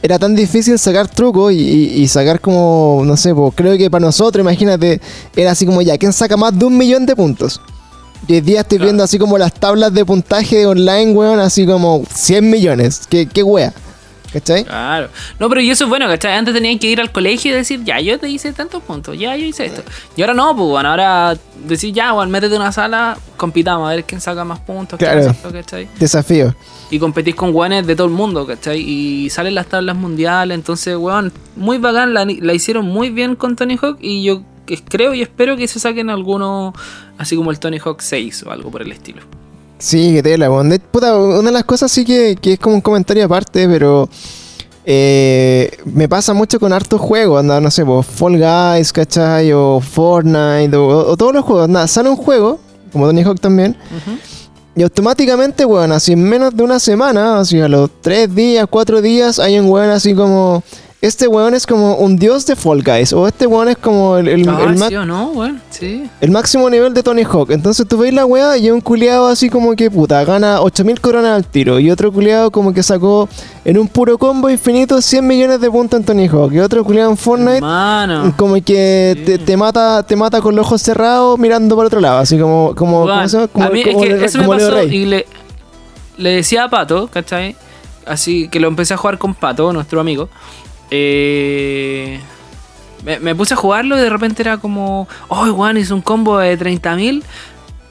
era 0.02 0.18
tan 0.18 0.34
difícil 0.34 0.78
sacar 0.78 1.08
trucos 1.08 1.52
y, 1.54 1.56
y, 1.56 2.08
sacar 2.08 2.40
como, 2.40 3.02
no 3.06 3.16
sé, 3.16 3.34
pues 3.34 3.54
creo 3.54 3.78
que 3.78 3.90
para 3.90 4.04
nosotros, 4.04 4.42
imagínate, 4.42 5.00
era 5.34 5.52
así 5.52 5.64
como 5.64 5.80
ya, 5.80 5.96
¿quién 5.96 6.12
saca 6.12 6.36
más 6.36 6.58
de 6.58 6.66
un 6.66 6.76
millón 6.76 7.06
de 7.06 7.16
puntos? 7.16 7.58
Hoy 8.28 8.40
día 8.40 8.60
estoy 8.60 8.78
viendo 8.78 9.04
así 9.04 9.18
como 9.18 9.38
las 9.38 9.54
tablas 9.54 9.92
de 9.94 10.04
puntaje 10.04 10.66
online, 10.66 11.12
weón, 11.12 11.38
así 11.38 11.66
como 11.66 12.04
100 12.12 12.50
millones. 12.50 13.06
¿Qué, 13.08 13.26
qué 13.26 13.42
wea? 13.42 13.72
¿Cachai? 14.32 14.64
Claro. 14.64 15.08
No, 15.38 15.48
pero 15.48 15.60
y 15.60 15.70
eso 15.70 15.84
es 15.84 15.88
bueno, 15.88 16.06
¿cachai? 16.08 16.34
Antes 16.34 16.52
tenían 16.52 16.78
que 16.78 16.88
ir 16.88 17.00
al 17.00 17.10
colegio 17.10 17.52
y 17.52 17.54
decir, 17.54 17.84
ya, 17.84 18.00
yo 18.00 18.18
te 18.18 18.28
hice 18.28 18.52
tantos 18.52 18.82
puntos, 18.82 19.18
ya, 19.18 19.36
yo 19.36 19.46
hice 19.46 19.66
esto. 19.66 19.82
Y 20.16 20.22
ahora 20.22 20.34
no, 20.34 20.54
pues, 20.54 20.68
bueno, 20.68 20.90
ahora 20.90 21.38
decir, 21.64 21.94
ya, 21.94 22.12
bueno, 22.12 22.30
métete 22.30 22.54
en 22.54 22.60
una 22.60 22.72
sala, 22.72 23.16
compitamos, 23.36 23.88
a 23.88 23.94
ver 23.94 24.04
quién 24.04 24.20
saca 24.20 24.44
más 24.44 24.58
puntos. 24.60 24.98
Claro. 24.98 25.34
¿cachai? 25.52 25.88
Desafío. 25.98 26.54
Y 26.90 26.98
competís 26.98 27.34
con 27.34 27.52
guanes 27.52 27.86
de 27.86 27.96
todo 27.96 28.08
el 28.08 28.12
mundo, 28.12 28.46
¿cachai? 28.46 28.80
Y 28.80 29.30
salen 29.30 29.54
las 29.54 29.68
tablas 29.68 29.96
mundiales, 29.96 30.54
entonces, 30.54 30.96
weón, 30.96 31.32
muy 31.54 31.78
bacán, 31.78 32.12
la, 32.12 32.26
la 32.26 32.52
hicieron 32.52 32.86
muy 32.86 33.10
bien 33.10 33.36
con 33.36 33.56
Tony 33.56 33.78
Hawk 33.80 33.98
y 34.00 34.24
yo 34.24 34.42
creo 34.88 35.14
y 35.14 35.22
espero 35.22 35.56
que 35.56 35.68
se 35.68 35.78
saquen 35.78 36.10
algunos, 36.10 36.74
así 37.18 37.36
como 37.36 37.50
el 37.50 37.58
Tony 37.58 37.78
Hawk 37.78 38.00
6 38.00 38.44
o 38.44 38.50
algo 38.50 38.70
por 38.70 38.82
el 38.82 38.92
estilo. 38.92 39.22
Sí, 39.78 40.14
que 40.14 40.22
tela, 40.22 40.48
Puta, 40.90 41.16
una 41.16 41.42
de 41.42 41.52
las 41.52 41.64
cosas 41.64 41.92
sí 41.92 42.04
que, 42.04 42.38
es 42.42 42.58
como 42.58 42.76
un 42.76 42.80
comentario 42.80 43.24
aparte, 43.24 43.68
pero 43.68 44.08
eh, 44.84 45.70
me 45.84 46.08
pasa 46.08 46.32
mucho 46.32 46.58
con 46.58 46.72
hartos 46.72 47.00
juegos, 47.00 47.40
anda, 47.40 47.60
no 47.60 47.70
sé, 47.70 47.84
Fall 47.84 48.38
Guys, 48.38 48.92
¿cachai? 48.92 49.52
O 49.52 49.80
Fortnite, 49.80 50.74
o, 50.76 51.16
todos 51.16 51.34
los 51.34 51.44
juegos, 51.44 51.68
nada, 51.68 51.86
sale 51.88 52.08
un 52.08 52.16
juego, 52.16 52.58
como 52.90 53.06
Tony 53.06 53.22
Hawk 53.22 53.38
también, 53.38 53.76
y 54.74 54.82
automáticamente, 54.82 55.64
weón, 55.66 55.92
así 55.92 56.12
en 56.12 56.22
menos 56.22 56.56
de 56.56 56.62
una 56.62 56.78
semana, 56.78 57.40
así 57.40 57.60
a 57.60 57.68
los 57.68 57.90
3 58.00 58.34
días, 58.34 58.66
4 58.70 59.02
días, 59.02 59.38
hay 59.38 59.58
un 59.58 59.68
weón 59.68 59.90
así 59.90 60.14
como 60.14 60.62
este 61.06 61.28
weón 61.28 61.54
es 61.54 61.66
como 61.66 61.96
un 61.96 62.16
dios 62.16 62.46
de 62.46 62.56
Fall 62.56 62.82
Guys. 62.82 63.12
O 63.12 63.26
este 63.26 63.46
weón 63.46 63.68
es 63.68 63.76
como 63.76 64.16
el, 64.16 64.28
el, 64.28 64.40
el, 66.20 66.30
máximo 66.30 66.68
nivel 66.70 66.94
de 66.94 67.02
Tony 67.02 67.24
Hawk. 67.24 67.50
Entonces 67.50 67.86
tú 67.86 67.98
veis 67.98 68.12
la 68.12 68.26
weá 68.26 68.56
y 68.56 68.70
un 68.70 68.80
culiado 68.80 69.26
así 69.26 69.48
como 69.48 69.74
que 69.74 69.90
puta, 69.90 70.24
gana 70.24 70.60
8000 70.60 71.00
coronas 71.00 71.36
al 71.36 71.46
tiro. 71.46 71.78
Y 71.78 71.90
otro 71.90 72.12
culiado 72.12 72.50
como 72.50 72.72
que 72.72 72.82
sacó 72.82 73.28
en 73.64 73.78
un 73.78 73.88
puro 73.88 74.18
combo 74.18 74.50
infinito 74.50 75.00
100 75.00 75.26
millones 75.26 75.60
de 75.60 75.70
puntos 75.70 76.00
en 76.00 76.06
Tony 76.06 76.28
Hawk. 76.28 76.52
Y 76.52 76.60
otro 76.60 76.84
culiado 76.84 77.10
en 77.10 77.16
Fortnite 77.16 77.60
como 78.36 78.54
que 78.62 79.40
te, 79.44 79.56
mata 79.56 80.02
te 80.02 80.16
mata 80.16 80.40
con 80.40 80.54
los 80.56 80.66
ojos 80.66 80.82
cerrados 80.82 81.38
mirando 81.38 81.76
para 81.76 81.86
otro 81.86 82.00
lado. 82.00 82.18
Así 82.18 82.38
como, 82.38 82.74
como, 82.74 83.06
Como, 83.52 83.64
a 83.64 83.70
mí 83.70 83.82
es 83.82 83.96
que 83.96 84.24
eso 84.24 84.38
me 84.38 84.48
pasó 84.48 84.82
y 84.82 85.06
le, 85.06 85.26
le 86.16 86.30
decía 86.30 86.64
a 86.64 86.68
Pato, 86.68 87.08
¿cachai? 87.08 87.56
Así 88.06 88.48
que 88.48 88.60
lo 88.60 88.68
empecé 88.68 88.94
a 88.94 88.96
jugar 88.96 89.18
con 89.18 89.34
Pato, 89.34 89.72
nuestro 89.72 90.00
amigo. 90.00 90.28
Eh, 90.90 92.20
me, 93.20 93.34
puse 93.34 93.54
a 93.54 93.56
jugarlo 93.56 93.96
y 93.96 94.00
de 94.00 94.10
repente 94.10 94.42
era 94.42 94.58
como, 94.58 95.08
oh, 95.28 95.46
Juan 95.52 95.76
hizo 95.76 95.94
un 95.94 96.02
combo 96.02 96.38
de 96.38 96.58
30.000 96.58 97.22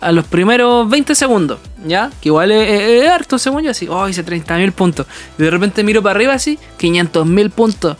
a 0.02 0.12
los 0.12 0.26
primeros 0.26 0.90
20 0.90 1.16
segundos, 1.16 1.60
¿ya? 1.86 2.12
Que 2.22 2.30
igual 2.30 2.52
es, 2.52 3.10
harto, 3.10 3.38
según 3.38 3.64
yo, 3.64 3.72
así, 3.72 3.88
oh, 3.88 4.08
hice 4.08 4.26
30.000 4.26 4.72
puntos. 4.74 5.08
Y 5.38 5.44
de 5.44 5.50
repente 5.50 5.84
miro 5.84 6.04
para 6.04 6.16
arriba 6.16 6.34
así, 6.34 6.60
500.000 6.80 7.50
puntos. 7.52 7.98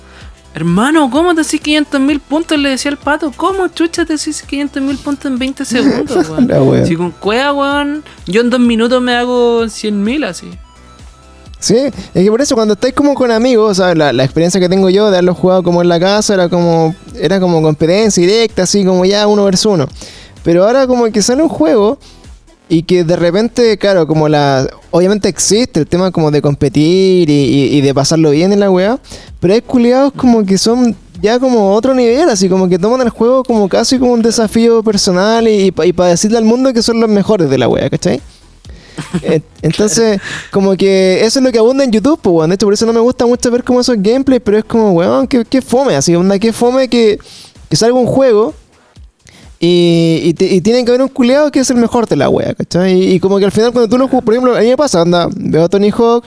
Hermano, 0.54 1.10
¿cómo 1.10 1.36
te 1.36 1.42
haces 1.42 1.62
500.000 1.62 2.20
puntos? 2.20 2.58
Le 2.58 2.70
decía 2.70 2.92
al 2.92 2.98
pato, 2.98 3.32
¿cómo 3.36 3.68
chucha 3.70 4.06
te 4.06 4.14
haces 4.14 4.46
500.000 4.48 4.98
puntos 5.00 5.26
en 5.26 5.38
20 5.38 5.66
segundos, 5.66 6.30
weón? 6.50 6.86
si 6.86 6.96
con 6.96 7.12
cueva, 7.12 7.54
weón, 7.54 8.04
yo 8.26 8.42
en 8.42 8.50
dos 8.50 8.60
minutos 8.60 9.02
me 9.02 9.16
hago 9.16 9.64
100.000 9.64 10.26
así. 10.26 10.52
Sí, 11.66 11.78
es 11.78 12.24
que 12.24 12.30
por 12.30 12.40
eso 12.42 12.54
cuando 12.54 12.76
estáis 12.76 12.94
como 12.94 13.16
con 13.16 13.32
amigos, 13.32 13.78
¿sabes? 13.78 13.98
La, 13.98 14.24
experiencia 14.24 14.62
que 14.62 14.70
tengo 14.70 14.88
yo 14.92 15.06
de 15.06 15.18
haberlo 15.18 15.34
jugado 15.34 15.64
como 15.64 15.82
en 15.82 15.90
la 15.90 16.00
casa 16.00 16.36
era 16.36 16.48
como 16.48 16.94
era 17.20 17.40
como 17.40 17.60
competencia 17.60 18.22
directa, 18.22 18.62
así 18.62 18.86
como 18.86 19.04
ya 19.04 19.26
uno 19.26 19.46
versus 19.46 19.74
uno. 19.74 19.88
Pero 20.44 20.64
ahora 20.64 20.86
como 20.86 21.12
que 21.12 21.24
sale 21.24 21.42
un 21.42 21.50
juego 21.50 21.98
y 22.70 22.84
que 22.84 23.04
de 23.04 23.16
repente, 23.16 23.80
claro, 23.80 24.06
como 24.06 24.30
la... 24.30 24.68
Obviamente 24.92 25.28
existe 25.28 25.80
el 25.80 25.88
tema 25.88 26.12
como 26.12 26.30
de 26.30 26.40
competir 26.40 27.32
y, 27.32 27.82
de 27.82 27.94
pasarlo 27.96 28.30
bien 28.30 28.54
en 28.54 28.60
la 28.60 28.70
weá, 28.70 29.00
pero 29.40 29.56
hay 29.56 29.62
culiados 29.62 30.14
como 30.14 30.46
que 30.46 30.60
son 30.60 30.96
ya 31.20 31.40
como 31.40 31.74
otro 31.74 31.96
nivel, 31.96 32.30
así 32.30 32.48
como 32.48 32.70
que 32.70 32.78
toman 32.78 33.02
el 33.02 33.10
juego 33.10 33.44
como 33.44 33.68
casi 33.70 33.98
como 33.98 34.14
un 34.14 34.22
desafío 34.22 34.84
personal 34.84 35.48
y, 35.48 35.74
y 35.84 35.94
para 35.94 36.10
decirle 36.12 36.38
al 36.38 36.46
mundo 36.46 36.72
que 36.74 36.84
son 36.84 37.00
los 37.00 37.10
mejores 37.10 37.50
de 37.50 37.58
la 37.58 37.68
weá, 37.68 37.90
¿cachai? 37.90 38.22
Entonces, 39.62 40.20
como 40.52 40.76
que 40.76 41.26
eso 41.26 41.40
es 41.40 41.46
lo 41.46 41.52
que 41.52 41.60
abunda 41.60 41.84
en 41.84 41.92
YouTube, 41.92 42.20
pues, 42.22 42.34
weón. 42.34 42.52
Hecho, 42.52 42.66
por 42.66 42.74
eso 42.74 42.86
no 42.86 42.94
me 42.94 43.00
gusta 43.00 43.26
mucho 43.26 43.52
ver 43.52 43.64
como 43.64 43.82
esos 43.82 43.96
gameplays, 44.00 44.42
pero 44.44 44.58
es 44.58 44.66
como, 44.66 44.92
weón, 44.92 45.28
que, 45.28 45.46
que 45.46 45.62
fome, 45.62 45.96
así, 45.96 46.16
onda, 46.16 46.40
que 46.40 46.54
fome 46.54 46.88
que, 46.88 47.20
que 47.70 47.76
salga 47.76 47.98
un 47.98 48.08
juego 48.08 48.54
y, 49.60 50.36
y, 50.40 50.62
tienen 50.62 50.86
que 50.86 50.92
haber 50.92 51.02
un 51.02 51.08
culeado 51.08 51.50
que 51.50 51.60
es 51.60 51.70
el 51.70 51.78
mejor 51.78 52.08
de 52.08 52.18
la 52.18 52.30
wea, 52.30 52.54
¿cachai? 52.54 53.14
Y, 53.14 53.20
como 53.20 53.40
que 53.40 53.46
al 53.46 53.52
final 53.52 53.72
cuando 53.72 53.90
tú 53.90 53.98
lo 53.98 54.08
juegas, 54.08 54.26
por 54.26 54.34
ejemplo, 54.34 54.56
a 54.56 54.60
mí 54.60 54.68
me 54.68 54.78
pasa, 54.78 55.02
anda, 55.02 55.30
veo 55.36 55.64
a 55.64 55.70
Tony 55.70 55.92
Hawk 55.92 56.26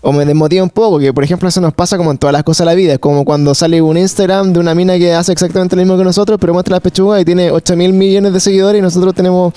o 0.00 0.12
me 0.12 0.24
desmotiva 0.24 0.62
un 0.62 0.70
poco, 0.70 0.98
que 0.98 1.12
por 1.12 1.22
ejemplo 1.22 1.48
eso 1.48 1.60
nos 1.60 1.74
pasa 1.74 1.96
como 1.96 2.10
en 2.10 2.18
todas 2.18 2.32
las 2.32 2.44
cosas 2.44 2.64
de 2.64 2.72
la 2.72 2.74
vida, 2.74 2.94
es 2.94 2.98
como 2.98 3.24
cuando 3.24 3.54
sale 3.54 3.82
un 3.82 3.98
Instagram 3.98 4.52
de 4.52 4.60
una 4.60 4.74
mina 4.74 4.96
que 4.98 5.12
hace 5.12 5.32
exactamente 5.32 5.76
lo 5.76 5.82
mismo 5.82 5.98
que 5.98 6.04
nosotros, 6.04 6.38
pero 6.40 6.54
muestra 6.54 6.76
la 6.76 6.80
pechuga 6.80 7.20
y 7.20 7.24
tiene 7.24 7.50
8 7.50 7.76
mil 7.76 7.92
millones 7.92 8.32
de 8.32 8.40
seguidores 8.40 8.78
y 8.78 8.82
nosotros 8.82 9.14
tenemos 9.14 9.52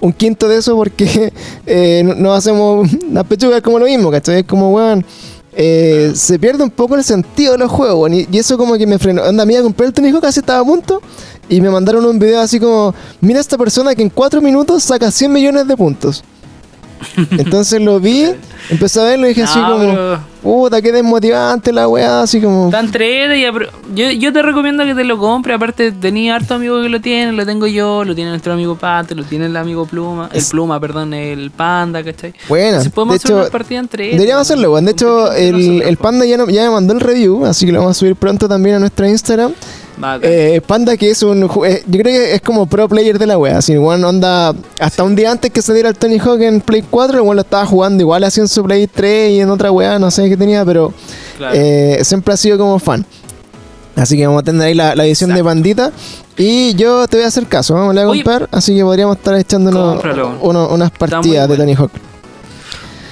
un 0.00 0.12
quinto 0.12 0.48
de 0.48 0.58
eso 0.58 0.74
porque 0.76 1.32
eh, 1.66 2.02
no, 2.04 2.32
hacemos 2.32 2.88
las 3.12 3.24
pechugas 3.24 3.60
como 3.62 3.78
lo 3.78 3.86
mismo, 3.86 4.10
¿cachai? 4.10 4.40
Es 4.40 4.44
como, 4.46 4.72
weón. 4.72 5.04
Eh, 5.52 6.12
se 6.14 6.38
pierde 6.38 6.62
un 6.62 6.70
poco 6.70 6.94
el 6.94 7.02
sentido 7.02 7.52
de 7.52 7.58
los 7.58 7.70
juegos, 7.72 8.08
y, 8.12 8.28
eso 8.38 8.56
como 8.56 8.78
que 8.78 8.86
me 8.86 9.00
frenó. 9.00 9.24
Anda, 9.24 9.44
mía, 9.44 9.60
compré 9.62 9.86
el 9.86 9.92
Tony 9.92 10.12
casi 10.20 10.40
estaba 10.40 10.60
a 10.60 10.64
punto, 10.64 11.02
y 11.48 11.60
me 11.60 11.68
mandaron 11.70 12.04
un 12.04 12.20
video 12.20 12.40
así 12.40 12.60
como, 12.60 12.94
mira 13.20 13.40
esta 13.40 13.58
persona 13.58 13.94
que 13.96 14.02
en 14.02 14.10
4 14.10 14.40
minutos 14.40 14.84
saca 14.84 15.10
100 15.10 15.32
millones 15.32 15.66
de 15.66 15.76
puntos. 15.76 16.22
Entonces 17.32 17.80
lo 17.80 18.00
vi, 18.00 18.26
empecé 18.68 19.00
a 19.00 19.04
verlo 19.04 19.26
y 19.26 19.30
dije 19.30 19.42
así 19.42 19.58
como, 19.58 20.18
puta, 20.42 20.80
qué 20.80 20.92
desmotivante 20.92 21.72
la 21.72 21.88
weá, 21.88 22.22
así 22.22 22.40
como... 22.40 22.70
Tan 22.70 22.90
yo, 23.94 24.10
yo 24.10 24.32
te 24.32 24.42
recomiendo 24.42 24.84
que 24.84 24.94
te 24.94 25.04
lo 25.04 25.18
compres, 25.18 25.56
aparte 25.56 25.92
tenía 25.92 26.36
harto 26.36 26.54
amigos 26.54 26.82
que 26.82 26.88
lo 26.88 27.00
tienen, 27.00 27.36
lo 27.36 27.46
tengo 27.46 27.66
yo, 27.66 28.04
lo 28.04 28.14
tiene 28.14 28.30
nuestro 28.30 28.52
amigo 28.52 28.76
Pato, 28.76 29.14
lo 29.14 29.24
tiene 29.24 29.46
el 29.46 29.56
amigo 29.56 29.86
Pluma, 29.86 30.28
el 30.32 30.44
Pluma, 30.44 30.80
perdón, 30.80 31.14
el 31.14 31.50
Panda, 31.50 32.02
¿cachai? 32.02 32.34
Bueno, 32.48 32.78
de 32.82 33.16
hecho, 33.16 33.50
Deberíamos 33.96 34.42
hacerlo, 34.42 34.72
weón. 34.72 34.84
De 34.84 34.92
hecho, 34.92 35.32
el, 35.32 35.82
el 35.82 35.96
Panda 35.96 36.24
ya, 36.24 36.36
ya 36.48 36.64
me 36.64 36.70
mandó 36.70 36.92
el 36.92 37.00
review, 37.00 37.44
así 37.44 37.66
que 37.66 37.72
lo 37.72 37.80
vamos 37.80 37.96
a 37.96 38.00
subir 38.00 38.16
pronto 38.16 38.48
también 38.48 38.76
a 38.76 38.78
nuestra 38.78 39.08
Instagram. 39.08 39.52
Eh, 40.22 40.60
Panda 40.66 40.96
que 40.96 41.10
es 41.10 41.22
un... 41.22 41.44
Eh, 41.64 41.82
yo 41.86 42.00
creo 42.00 42.04
que 42.04 42.34
es 42.34 42.40
como 42.40 42.66
pro 42.66 42.88
player 42.88 43.18
de 43.18 43.26
la 43.26 43.38
wea. 43.38 43.58
Así, 43.58 43.72
igual 43.72 44.04
onda... 44.04 44.54
Hasta 44.78 45.02
un 45.02 45.14
día 45.16 45.30
antes 45.30 45.50
que 45.50 45.62
se 45.62 45.74
diera 45.74 45.88
el 45.88 45.96
Tony 45.96 46.18
Hawk 46.18 46.40
en 46.40 46.60
Play 46.60 46.84
4, 46.88 47.18
igual 47.18 47.36
lo 47.36 47.42
estaba 47.42 47.66
jugando 47.66 48.02
igual 48.02 48.24
así 48.24 48.40
en 48.40 48.48
su 48.48 48.62
Play 48.62 48.86
3 48.86 49.32
y 49.32 49.40
en 49.40 49.50
otra 49.50 49.70
wea, 49.70 49.98
no 49.98 50.10
sé 50.10 50.28
qué 50.28 50.36
tenía, 50.36 50.64
pero 50.64 50.92
eh, 51.52 52.00
siempre 52.02 52.34
ha 52.34 52.36
sido 52.36 52.58
como 52.58 52.78
fan. 52.78 53.04
Así 53.96 54.16
que 54.16 54.26
vamos 54.26 54.42
a 54.42 54.44
tener 54.44 54.62
ahí 54.62 54.74
la, 54.74 54.92
edición 55.04 55.34
de 55.34 55.44
Pandita. 55.44 55.92
Y 56.36 56.74
yo 56.74 57.06
te 57.06 57.18
voy 57.18 57.24
a 57.24 57.28
hacer 57.28 57.46
caso, 57.46 57.74
vamos 57.74 57.96
a 57.96 58.04
comprar. 58.04 58.48
Así 58.50 58.74
que 58.74 58.82
podríamos 58.82 59.16
estar 59.16 59.34
echándonos 59.34 60.02
unas 60.42 60.90
partidas 60.92 61.48
de 61.48 61.56
Tony 61.56 61.74
Hawk. 61.74 61.90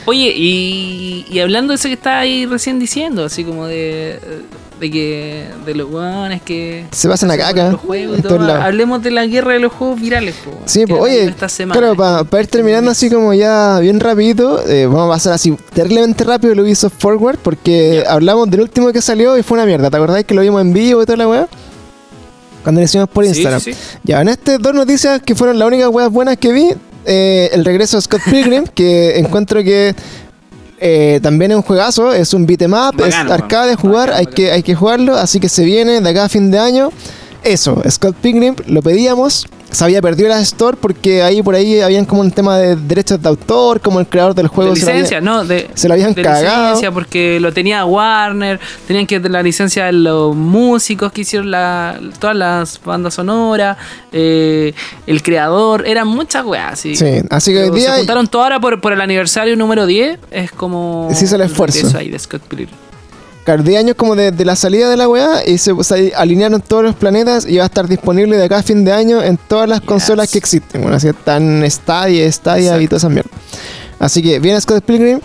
Oye, 0.08 0.32
y, 0.34 1.26
y, 1.30 1.38
hablando 1.40 1.72
de 1.72 1.74
eso 1.74 1.86
que 1.86 1.92
estaba 1.92 2.20
ahí 2.20 2.46
recién 2.46 2.78
diciendo, 2.78 3.26
así 3.26 3.44
como 3.44 3.66
de, 3.66 4.18
de 4.80 4.90
que 4.90 5.44
de 5.66 5.74
los 5.74 5.90
guanes 5.90 6.40
que 6.40 6.86
se 6.92 7.08
pasan 7.10 7.30
a 7.30 7.36
caca 7.36 7.78
hablemos 8.62 9.02
de 9.02 9.10
la 9.10 9.26
guerra 9.26 9.52
de 9.52 9.60
los 9.60 9.72
juegos 9.72 10.00
virales 10.00 10.34
sí 10.64 10.86
pues 10.86 11.00
oye 11.00 11.34
claro 11.72 11.94
para 11.96 12.42
ir 12.42 12.46
terminando 12.46 12.90
así 12.90 13.10
como 13.10 13.34
ya 13.34 13.78
bien 13.80 14.00
rápido 14.00 14.66
eh, 14.66 14.86
vamos 14.86 15.06
a 15.06 15.14
pasar 15.14 15.32
así 15.34 15.54
terriblemente 15.74 16.24
rápido 16.24 16.54
lo 16.54 16.66
hizo 16.66 16.90
Forward 16.90 17.38
porque 17.38 18.04
hablamos 18.08 18.48
del 18.50 18.62
último 18.62 18.92
que 18.92 19.02
salió 19.02 19.36
y 19.36 19.42
fue 19.42 19.58
una 19.58 19.66
mierda. 19.66 19.90
¿te 19.90 19.96
acordáis 19.96 20.24
que 20.24 20.34
lo 20.34 20.42
vimos 20.42 20.60
en 20.62 20.72
vivo 20.72 21.02
y 21.02 21.06
toda 21.06 21.18
la 21.18 21.28
weá? 21.28 21.48
cuando 22.62 22.80
lo 22.80 22.84
hicimos 22.84 23.08
por 23.08 23.24
Instagram. 23.24 23.62
ya 24.04 24.20
en 24.20 24.28
este 24.28 24.58
dos 24.58 24.74
noticias 24.74 25.22
que 25.22 25.34
fueron 25.34 25.58
las 25.58 25.68
únicas 25.68 25.88
weas 25.88 26.10
buenas 26.10 26.36
que 26.36 26.52
vi 26.52 26.74
eh, 27.08 27.50
el 27.52 27.64
regreso 27.64 27.96
de 27.96 28.02
Scott 28.02 28.20
Pilgrim 28.30 28.64
que 28.66 29.18
encuentro 29.18 29.64
que 29.64 29.94
eh, 30.78 31.18
también 31.22 31.50
es 31.50 31.56
un 31.56 31.62
juegazo, 31.62 32.12
es 32.12 32.34
un 32.34 32.46
beatmap, 32.46 33.00
es 33.00 33.14
arcade, 33.14 33.74
jugar, 33.74 34.12
hay 34.12 34.26
que, 34.26 34.52
hay 34.52 34.62
que 34.62 34.74
jugarlo, 34.74 35.16
así 35.16 35.40
que 35.40 35.48
se 35.48 35.64
viene 35.64 36.00
de 36.00 36.08
acá 36.08 36.26
a 36.26 36.28
fin 36.28 36.50
de 36.50 36.58
año. 36.58 36.90
Eso, 37.44 37.82
Scott 37.88 38.16
Pilgrim, 38.16 38.54
lo 38.66 38.82
pedíamos, 38.82 39.46
se 39.70 39.84
había 39.84 40.00
perdido 40.00 40.28
la 40.28 40.40
Store 40.40 40.76
porque 40.80 41.22
ahí 41.22 41.42
por 41.42 41.54
ahí 41.54 41.80
habían 41.80 42.04
como 42.04 42.22
un 42.22 42.30
tema 42.30 42.58
de 42.58 42.74
derechos 42.74 43.22
de 43.22 43.28
autor, 43.28 43.80
como 43.80 44.00
el 44.00 44.06
creador 44.06 44.34
del 44.34 44.48
juego. 44.48 44.72
De 44.72 44.80
licencia, 44.80 45.20
no, 45.20 45.44
de, 45.44 45.70
se 45.74 45.88
lo 45.88 45.94
habían 45.94 46.14
de 46.14 46.22
cagado. 46.22 46.64
licencia 46.64 46.90
porque 46.90 47.38
lo 47.40 47.52
tenía 47.52 47.84
Warner, 47.84 48.58
tenían 48.86 49.06
que 49.06 49.20
la 49.20 49.42
licencia 49.42 49.86
de 49.86 49.92
los 49.92 50.34
músicos 50.34 51.12
que 51.12 51.20
hicieron 51.20 51.50
la, 51.50 52.00
todas 52.18 52.36
las 52.36 52.80
bandas 52.82 53.14
sonoras, 53.14 53.76
eh, 54.12 54.72
el 55.06 55.22
creador, 55.22 55.86
eran 55.86 56.08
muchas 56.08 56.44
weas. 56.44 56.80
Sí, 56.80 56.96
sí 56.96 57.22
así 57.30 57.52
que 57.52 57.64
hoy 57.64 57.70
día. 57.70 57.92
Se 57.92 57.98
juntaron 57.98 58.26
todo 58.26 58.42
ahora 58.42 58.60
por, 58.60 58.80
por 58.80 58.92
el 58.92 59.00
aniversario 59.00 59.56
número 59.56 59.86
10, 59.86 60.18
es 60.30 60.50
como. 60.52 61.10
Sí, 61.14 61.26
el 61.32 61.42
esfuerzo. 61.42 61.86
Eso 61.86 61.98
ahí 61.98 62.08
de 62.08 62.18
Scott 62.18 62.42
Pilgrim. 62.42 62.68
10 63.56 63.78
años 63.78 63.96
como 63.96 64.14
de, 64.14 64.32
la 64.44 64.56
salida 64.56 64.88
de 64.90 64.96
la 64.96 65.08
weá 65.08 65.46
y 65.46 65.58
se, 65.58 65.72
alinearon 66.16 66.60
todos 66.60 66.82
los 66.82 66.94
planetas 66.94 67.46
y 67.46 67.56
va 67.56 67.64
a 67.64 67.66
estar 67.66 67.88
disponible 67.88 68.36
de 68.36 68.44
acá 68.44 68.58
a 68.58 68.62
fin 68.62 68.84
de 68.84 68.92
año 68.92 69.22
en 69.22 69.36
todas 69.36 69.68
las 69.68 69.80
consolas 69.80 70.30
que 70.30 70.38
existen. 70.38 70.82
Bueno, 70.82 70.96
así 70.96 71.08
están 71.08 71.64
Stadia, 71.68 72.30
Stadia 72.30 72.80
y 72.80 72.86
toda 72.86 72.98
esa 72.98 73.08
mierda. 73.08 73.30
Así 73.98 74.22
que 74.22 74.38
viene 74.38 74.60
Scott 74.60 74.84
Pilgrim. 74.84 75.20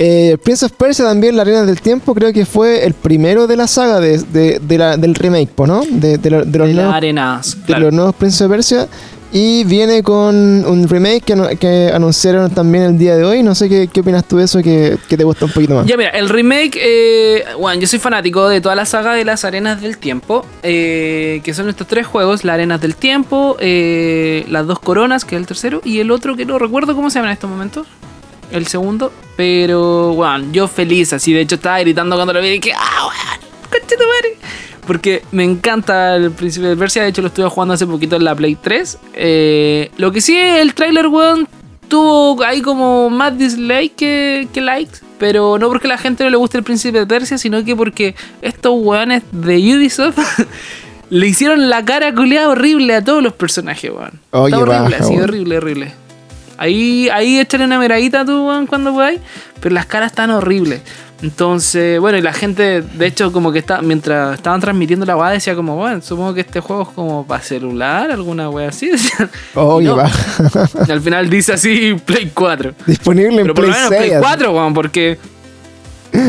Eh, 0.00 0.36
Prince 0.42 0.64
of 0.64 0.72
Persia 0.72 1.04
también, 1.04 1.34
La 1.34 1.42
Arena 1.42 1.64
del 1.64 1.80
Tiempo, 1.80 2.14
creo 2.14 2.32
que 2.32 2.46
fue 2.46 2.84
el 2.84 2.94
primero 2.94 3.48
de 3.48 3.56
la 3.56 3.66
saga 3.66 3.98
de, 3.98 4.18
del 4.60 5.14
remake, 5.16 5.50
¿no? 5.66 5.82
De, 5.90 6.18
los, 6.30 6.46
arenas, 6.94 7.56
de 7.66 7.80
los 7.80 7.92
nuevos 7.92 8.14
Prince 8.14 8.44
of 8.44 8.50
Persia. 8.50 8.86
Y 9.30 9.64
viene 9.64 10.02
con 10.02 10.34
un 10.64 10.88
remake 10.88 11.34
que, 11.58 11.90
anunciaron 11.92 12.50
también 12.50 12.84
el 12.84 12.98
día 12.98 13.14
de 13.14 13.24
hoy. 13.24 13.42
No 13.42 13.54
sé 13.54 13.68
qué, 13.68 14.00
opinas 14.00 14.24
tú 14.24 14.38
de 14.38 14.44
eso 14.44 14.62
que, 14.62 14.96
te 15.08 15.24
gusta 15.24 15.44
un 15.44 15.52
poquito 15.52 15.74
más. 15.74 15.86
Ya, 15.86 15.96
mira, 15.96 16.10
el 16.10 16.30
remake, 16.30 16.78
eh, 16.80 17.44
bueno, 17.58 17.80
yo 17.80 17.86
soy 17.86 17.98
fanático 17.98 18.48
de 18.48 18.60
toda 18.60 18.74
la 18.74 18.86
saga 18.86 19.12
de 19.14 19.24
las 19.24 19.44
Arenas 19.44 19.82
del 19.82 19.98
Tiempo, 19.98 20.46
eh, 20.62 21.42
que 21.44 21.52
son 21.52 21.68
estos 21.68 21.86
tres 21.86 22.06
juegos: 22.06 22.44
las 22.44 22.54
Arenas 22.54 22.80
del 22.80 22.96
Tiempo, 22.96 23.56
eh, 23.60 24.46
las 24.48 24.66
dos 24.66 24.78
Coronas, 24.78 25.26
que 25.26 25.36
es 25.36 25.40
el 25.40 25.46
tercero, 25.46 25.82
y 25.84 26.00
el 26.00 26.10
otro 26.10 26.34
que 26.34 26.46
no 26.46 26.58
recuerdo 26.58 26.94
cómo 26.94 27.10
se 27.10 27.18
llama 27.18 27.28
en 27.28 27.34
estos 27.34 27.50
momentos. 27.50 27.86
El 28.50 28.66
segundo, 28.66 29.12
pero, 29.36 30.14
bueno, 30.14 30.46
yo 30.52 30.68
feliz, 30.68 31.12
así. 31.12 31.34
De 31.34 31.42
hecho, 31.42 31.56
estaba 31.56 31.80
gritando 31.80 32.16
cuando 32.16 32.32
lo 32.32 32.40
vi 32.40 32.48
y 32.48 32.60
que, 32.60 32.72
¡ah, 32.72 33.06
weón! 33.06 33.40
¡Conchito 33.70 34.04
madre! 34.06 34.67
Porque 34.88 35.22
me 35.32 35.44
encanta 35.44 36.16
el 36.16 36.30
Príncipe 36.30 36.66
de 36.66 36.74
Persia. 36.74 37.02
De 37.02 37.10
hecho, 37.10 37.20
lo 37.20 37.28
estuve 37.28 37.46
jugando 37.50 37.74
hace 37.74 37.86
poquito 37.86 38.16
en 38.16 38.24
la 38.24 38.34
Play 38.34 38.54
3. 38.56 38.98
Eh, 39.12 39.90
lo 39.98 40.10
que 40.12 40.22
sí, 40.22 40.34
el 40.34 40.72
trailer, 40.72 41.08
weón, 41.08 41.46
tuvo 41.88 42.42
ahí 42.42 42.62
como 42.62 43.10
más 43.10 43.36
dislike 43.36 43.94
que, 43.94 44.48
que 44.50 44.62
likes. 44.62 45.00
Pero 45.18 45.58
no 45.58 45.68
porque 45.68 45.88
a 45.88 45.90
la 45.90 45.98
gente 45.98 46.24
no 46.24 46.30
le 46.30 46.38
guste 46.38 46.56
el 46.56 46.64
Príncipe 46.64 47.00
de 47.00 47.06
Persia, 47.06 47.36
sino 47.36 47.62
que 47.66 47.76
porque 47.76 48.14
estos 48.40 48.72
weones 48.78 49.24
de 49.30 49.56
Ubisoft 49.76 50.18
le 51.10 51.26
hicieron 51.26 51.68
la 51.68 51.84
cara 51.84 52.14
culiada 52.14 52.48
horrible 52.48 52.94
a 52.94 53.04
todos 53.04 53.22
los 53.22 53.34
personajes, 53.34 53.90
weón. 53.90 54.12
Está 54.46 54.58
horrible, 54.58 54.96
así, 54.96 55.18
horrible, 55.18 55.58
horrible. 55.58 55.92
Ahí, 56.56 57.10
ahí 57.10 57.38
échale 57.38 57.66
una 57.66 57.78
miradita 57.78 58.24
tú, 58.24 58.46
weón, 58.46 58.66
cuando 58.66 58.94
podáis. 58.94 59.20
Pero 59.60 59.74
las 59.74 59.84
caras 59.84 60.12
están 60.12 60.30
horribles. 60.30 60.80
Entonces, 61.20 61.98
bueno, 61.98 62.16
y 62.18 62.22
la 62.22 62.32
gente, 62.32 62.82
de 62.82 63.06
hecho, 63.06 63.32
como 63.32 63.50
que 63.50 63.58
está, 63.58 63.82
mientras 63.82 64.36
estaban 64.36 64.60
transmitiendo 64.60 65.04
la 65.04 65.16
weá, 65.16 65.30
decía 65.30 65.56
como, 65.56 65.74
bueno, 65.76 66.00
supongo 66.00 66.32
que 66.32 66.42
este 66.42 66.60
juego 66.60 66.82
es 66.82 66.88
como 66.90 67.26
para 67.26 67.42
celular, 67.42 68.10
alguna 68.10 68.48
weá 68.50 68.68
así. 68.68 68.90
Oh, 69.54 69.82
va. 69.82 70.10
al 70.88 71.00
final 71.00 71.28
dice 71.28 71.52
así 71.52 71.96
Play 72.04 72.30
4. 72.32 72.74
Disponible 72.86 73.40
en 73.40 73.54
Play, 73.54 73.72
Play 73.88 74.12
4, 74.20 74.52
weón, 74.52 74.72
porque 74.72 75.18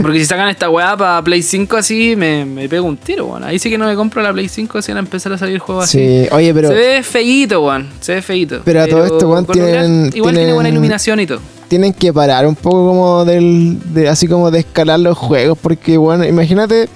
porque 0.02 0.20
si 0.20 0.26
sacan 0.26 0.50
esta 0.50 0.70
weá 0.70 0.98
para 0.98 1.22
Play 1.22 1.42
5 1.42 1.78
así, 1.78 2.16
me, 2.16 2.46
me 2.46 2.68
pego 2.68 2.88
un 2.88 2.98
tiro, 2.98 3.28
weón. 3.28 3.44
Ahí 3.44 3.60
sí 3.60 3.70
que 3.70 3.78
no 3.78 3.86
me 3.86 3.96
compro 3.96 4.22
la 4.22 4.34
Play 4.34 4.50
5 4.50 4.82
si 4.82 4.92
van 4.92 4.98
a 4.98 5.00
empezar 5.02 5.32
a 5.34 5.38
salir 5.38 5.60
juegos 5.60 5.86
así. 5.86 5.98
Sí, 5.98 6.28
oye, 6.32 6.54
pero. 6.54 6.70
Se 6.70 6.74
ve 6.74 7.04
feíto, 7.04 7.64
weón. 7.64 7.88
Se 8.00 8.16
ve 8.16 8.22
feíto. 8.22 8.62
Pero 8.66 8.82
a 8.82 8.88
todo 8.88 9.06
esto, 9.06 9.30
weón, 9.30 9.46
tienen. 9.46 10.10
Igual 10.14 10.36
tiene 10.36 10.54
buena 10.54 10.70
iluminación 10.70 11.20
y 11.20 11.28
todo. 11.28 11.42
Tienen 11.70 11.94
que 11.94 12.12
parar 12.12 12.46
un 12.46 12.56
poco 12.56 12.88
como 12.88 13.26
del. 13.26 13.80
De, 13.94 14.10
así 14.10 14.28
como 14.28 14.52
de 14.52 14.60
escalar 14.60 15.00
los 15.00 15.18
juegos. 15.18 15.58
Porque, 15.58 15.98
bueno, 15.98 16.26
imagínate 16.26 16.90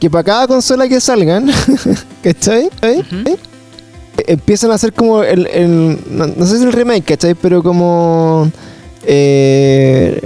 que 0.00 0.10
para 0.10 0.24
cada 0.24 0.46
consola 0.48 0.88
que 0.88 1.00
salgan, 1.00 1.50
¿cachai? 2.22 2.68
¿Eh? 2.82 3.02
Empiezan 4.26 4.72
a 4.72 4.74
hacer 4.74 4.92
como 4.92 5.22
el. 5.22 5.46
el 5.46 5.98
no, 6.10 6.26
no, 6.26 6.46
sé 6.46 6.58
si 6.58 6.64
el 6.64 6.72
remake, 6.72 7.04
¿cachai? 7.04 7.34
Pero 7.34 7.62
como. 7.62 8.50
Eh 9.04 10.20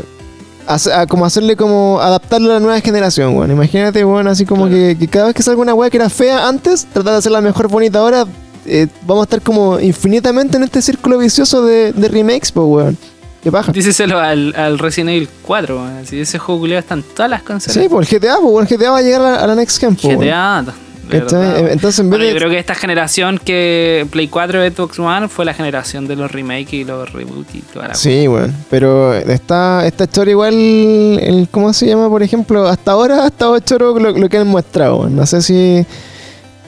como 1.09 1.25
hacerle 1.25 1.57
como 1.57 2.01
adaptarlo 2.01 2.51
a 2.51 2.55
la 2.55 2.61
nueva 2.61 2.81
generación, 2.81 3.35
bueno. 3.35 3.53
Imagínate, 3.53 4.05
bueno, 4.05 4.31
así 4.31 4.45
como 4.45 4.69
que, 4.69 4.97
cada 5.11 5.27
vez 5.27 5.35
que 5.35 5.43
salga 5.43 5.61
una 5.61 5.75
weá 5.75 5.91
que 5.91 5.97
era 5.97 6.09
fea 6.09 6.49
antes, 6.49 6.87
tratar 6.93 7.13
de 7.13 7.19
hacerla 7.19 7.41
mejor 7.41 7.69
bonita 7.69 7.99
ahora, 7.99 8.27
eh, 8.67 8.87
vamos 9.07 9.23
a 9.23 9.25
estar 9.25 9.43
como 9.43 9.81
infinitamente 9.81 10.57
en 10.57 10.63
este 10.63 10.83
círculo 10.83 11.19
vicioso 11.19 11.63
de, 11.65 11.93
remakes, 11.93 12.53
pues 12.53 12.67
weón. 12.67 12.99
¿Qué 13.43 13.51
paja? 13.51 13.73
Díselo 13.73 14.21
al, 14.21 14.55
al 14.57 14.79
Resident 14.79 15.11
Evil 15.11 15.29
4, 15.43 15.77
weón. 15.77 16.07
Si 16.07 16.21
ese 16.21 16.39
juego 16.39 16.61
culiado 16.61 16.79
está 16.79 16.95
en 16.95 17.03
todas 17.03 17.29
las 17.29 17.43
consolas. 17.43 17.75
Sí, 17.75 17.89
pues 17.89 18.13
el 18.13 18.21
GTA, 18.21 18.37
pues 18.41 18.71
el 18.71 18.79
GTA 18.79 18.91
va 18.93 18.99
a 18.99 19.03
llegar 19.03 19.21
a 19.21 19.47
la, 19.49 19.55
Next 19.57 19.81
Gen, 19.81 19.97
pues, 19.97 20.17
GTA, 20.17 20.65
Entonces, 21.11 21.99
en 21.99 22.11
vez 22.11 22.21
de... 22.21 22.29
Yo 22.29 22.37
creo 22.37 22.51
que 22.51 22.59
esta 22.61 22.77
generación 22.77 23.41
que 23.45 24.07
Play 24.13 24.29
4 24.29 24.65
y 24.65 24.71
Xbox 24.71 24.99
One 25.01 25.27
fue 25.27 25.45
la 25.45 25.55
generación 25.55 26.07
de 26.07 26.15
los 26.15 26.31
remakes 26.31 26.73
y 26.73 26.85
los 26.85 27.13
reboots 27.13 27.57
y 27.57 27.63
toda 27.63 27.89
la 27.89 27.95
Sí, 27.95 28.29
bueno, 28.29 28.55
pero 28.71 29.13
esta, 29.13 29.85
esta 29.89 30.05
historia 30.05 30.31
igual, 30.31 30.55
el, 30.55 31.49
¿cómo 31.51 31.73
se 31.73 31.87
llama? 31.89 32.09
Por 32.09 32.23
ejemplo, 32.23 32.69
hasta 32.69 32.93
ahora 32.93 33.25
ha 33.25 33.27
estado 33.27 33.59
choro 33.59 33.99
lo, 33.99 34.13
lo 34.13 34.29
que 34.29 34.39
han 34.39 34.47
mostrado. 34.47 35.09
No 35.09 35.27
sé 35.27 35.43
si 35.43 35.85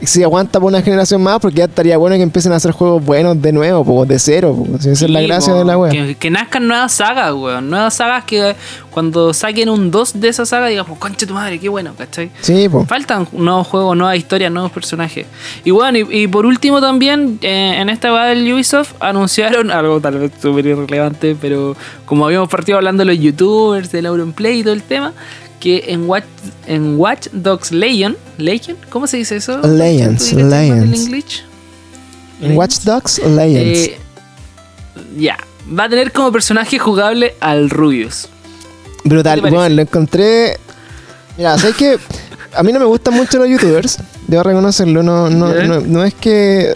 si 0.07 0.23
aguanta 0.23 0.61
por 0.61 0.69
una 0.69 0.83
generación 0.83 1.23
más, 1.23 1.39
porque 1.41 1.59
ya 1.59 1.65
estaría 1.65 1.97
bueno 1.97 2.17
que 2.17 2.23
empiecen 2.23 2.53
a 2.53 2.57
hacer 2.57 2.73
juegos 2.73 3.05
buenos 3.05 3.41
de 3.41 3.53
nuevo, 3.53 3.85
pues, 3.85 4.09
de 4.09 4.19
cero. 4.19 4.65
Pues, 4.69 4.87
esa 4.87 5.05
es 5.05 5.11
la 5.11 5.23
gracia 5.23 5.55
de 5.55 5.65
la 5.65 5.79
web. 5.79 6.17
Que, 6.19 6.31
nazcan 6.31 6.67
nuevas 6.67 6.93
sagas, 6.93 7.33
weón. 7.33 7.71
Nuevas 7.71 7.95
sagas 7.95 8.25
que 8.25 8.57
cuando 8.91 9.33
saquen 9.33 9.69
un 9.69 9.91
2 9.91 10.21
de 10.21 10.29
esa 10.29 10.47
saga, 10.47 10.69
digamos, 10.69 10.99
concha 10.99 11.27
tu 11.27 11.35
madre, 11.35 11.59
qué 11.59 11.69
bueno, 11.69 11.95
¿cachai? 11.97 12.31
Sí, 12.41 12.69
pues. 12.69 12.87
Faltan 12.89 13.27
nuevos 13.33 13.67
juegos, 13.67 13.97
nuevas 13.97 14.17
historias, 14.17 14.53
nuevos 14.53 14.73
personajes. 14.73 15.27
Y 15.65 15.71
bueno, 15.71 15.99
y, 15.99 16.27
por 16.29 16.47
último 16.47 16.81
también, 16.81 17.39
eh, 17.43 17.77
en 17.79 17.89
esta 17.89 18.13
web 18.13 18.29
del 18.29 18.53
Ubisoft 18.53 18.95
anunciaron 19.01 19.71
algo 19.73 20.01
tal 20.01 20.19
vez 20.19 20.33
súper 20.41 20.67
irrelevante, 20.67 21.37
pero 21.41 21.77
como 22.07 22.27
habíamos 22.27 22.49
partido 22.49 22.79
hablando 22.79 23.05
de 23.05 23.15
los 23.15 23.19
youtubers, 23.23 23.91
del 23.91 24.07
Auronplay 24.07 24.61
y 24.61 24.63
todo 24.63 24.75
el 24.75 24.83
tema 24.83 25.13
que 25.65 25.83
en 25.87 26.07
Watch, 26.07 26.25
en 26.67 27.01
Watch 27.01 27.29
Dogs 27.33 27.73
Legion, 27.73 28.19
Legion, 28.37 28.77
¿cómo 28.91 29.07
se 29.07 29.17
dice 29.17 29.37
eso? 29.37 29.63
Legends, 29.67 30.35
Legends. 30.35 31.43
En 32.43 32.55
Watch 32.55 32.81
Dogs 32.81 33.19
Legends. 33.25 33.79
Eh, 33.79 33.99
ya, 35.17 35.39
va 35.67 35.85
a 35.85 35.89
tener 35.89 36.13
como 36.13 36.31
personaje 36.31 36.79
jugable 36.79 37.35
al 37.41 37.71
Rubius. 37.71 38.29
Brutal, 39.05 39.41
bueno, 39.41 39.67
lo 39.71 39.81
encontré. 39.81 40.59
Mira, 41.39 41.57
¿sabes 41.57 41.77
que 41.77 41.99
A 42.55 42.63
mí 42.63 42.71
no 42.71 42.79
me 42.79 42.85
gustan 42.85 43.15
mucho 43.15 43.39
los 43.39 43.49
youtubers, 43.49 44.01
debo 44.27 44.43
reconocerlo. 44.43 45.03
No, 45.03 45.31
no, 45.31 45.81
no, 45.81 46.05
es 46.05 46.13
que. 46.13 46.75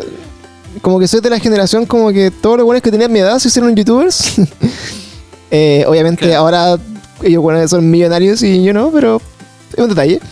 Como 0.80 0.98
que 0.98 1.08
soy 1.08 1.20
de 1.20 1.28
la 1.28 1.40
generación 1.40 1.84
como 1.84 2.10
que 2.10 2.30
todos 2.30 2.56
los 2.56 2.64
buenos 2.64 2.82
que 2.82 2.90
tenían 2.90 3.12
mi 3.12 3.18
edad 3.18 3.38
se 3.38 3.48
hicieron 3.48 3.76
youtubers. 3.76 4.36
eh, 5.50 5.84
obviamente 5.86 6.34
ahora 6.34 6.78
ellos 7.22 7.42
bueno, 7.42 7.66
son 7.68 7.90
millonarios 7.90 8.42
y 8.42 8.62
yo 8.62 8.72
no, 8.72 8.90
pero 8.90 9.20
es 9.72 9.78
un 9.78 9.88
detalle. 9.88 10.20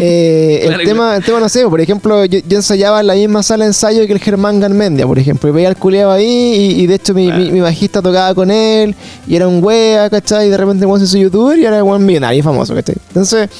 Eh, 0.00 0.64
el, 0.64 0.84
tema, 0.84 1.16
el 1.16 1.24
tema, 1.24 1.40
no 1.40 1.48
sé, 1.48 1.66
por 1.68 1.80
ejemplo, 1.80 2.24
yo, 2.24 2.38
ensayaba 2.48 3.00
en 3.00 3.06
la 3.08 3.14
misma 3.14 3.42
sala 3.42 3.64
de 3.64 3.70
ensayo 3.70 4.06
que 4.06 4.12
el 4.12 4.20
Germán 4.20 4.60
Garmendia, 4.60 5.06
por 5.08 5.18
ejemplo, 5.18 5.50
y 5.50 5.52
veía 5.52 5.68
al 5.68 5.76
culeado 5.76 6.12
ahí 6.12 6.76
y, 6.78 6.86
de 6.86 6.94
hecho 6.94 7.12
mi, 7.14 7.30
mi, 7.30 7.60
bajista 7.60 8.00
tocaba 8.00 8.32
con 8.32 8.52
él 8.52 8.94
y 9.26 9.34
era 9.34 9.48
un 9.48 9.62
wea, 9.62 10.08
¿cachai? 10.08 10.46
Y 10.46 10.50
de 10.50 10.56
repente 10.56 10.86
se 10.86 11.04
hizo 11.04 11.18
youtuber 11.18 11.58
y 11.58 11.64
era 11.64 11.82
un 11.82 12.06
millonario 12.06 12.44
famoso, 12.44 12.74
¿cachai? 12.76 12.94
Entonces 13.08 13.50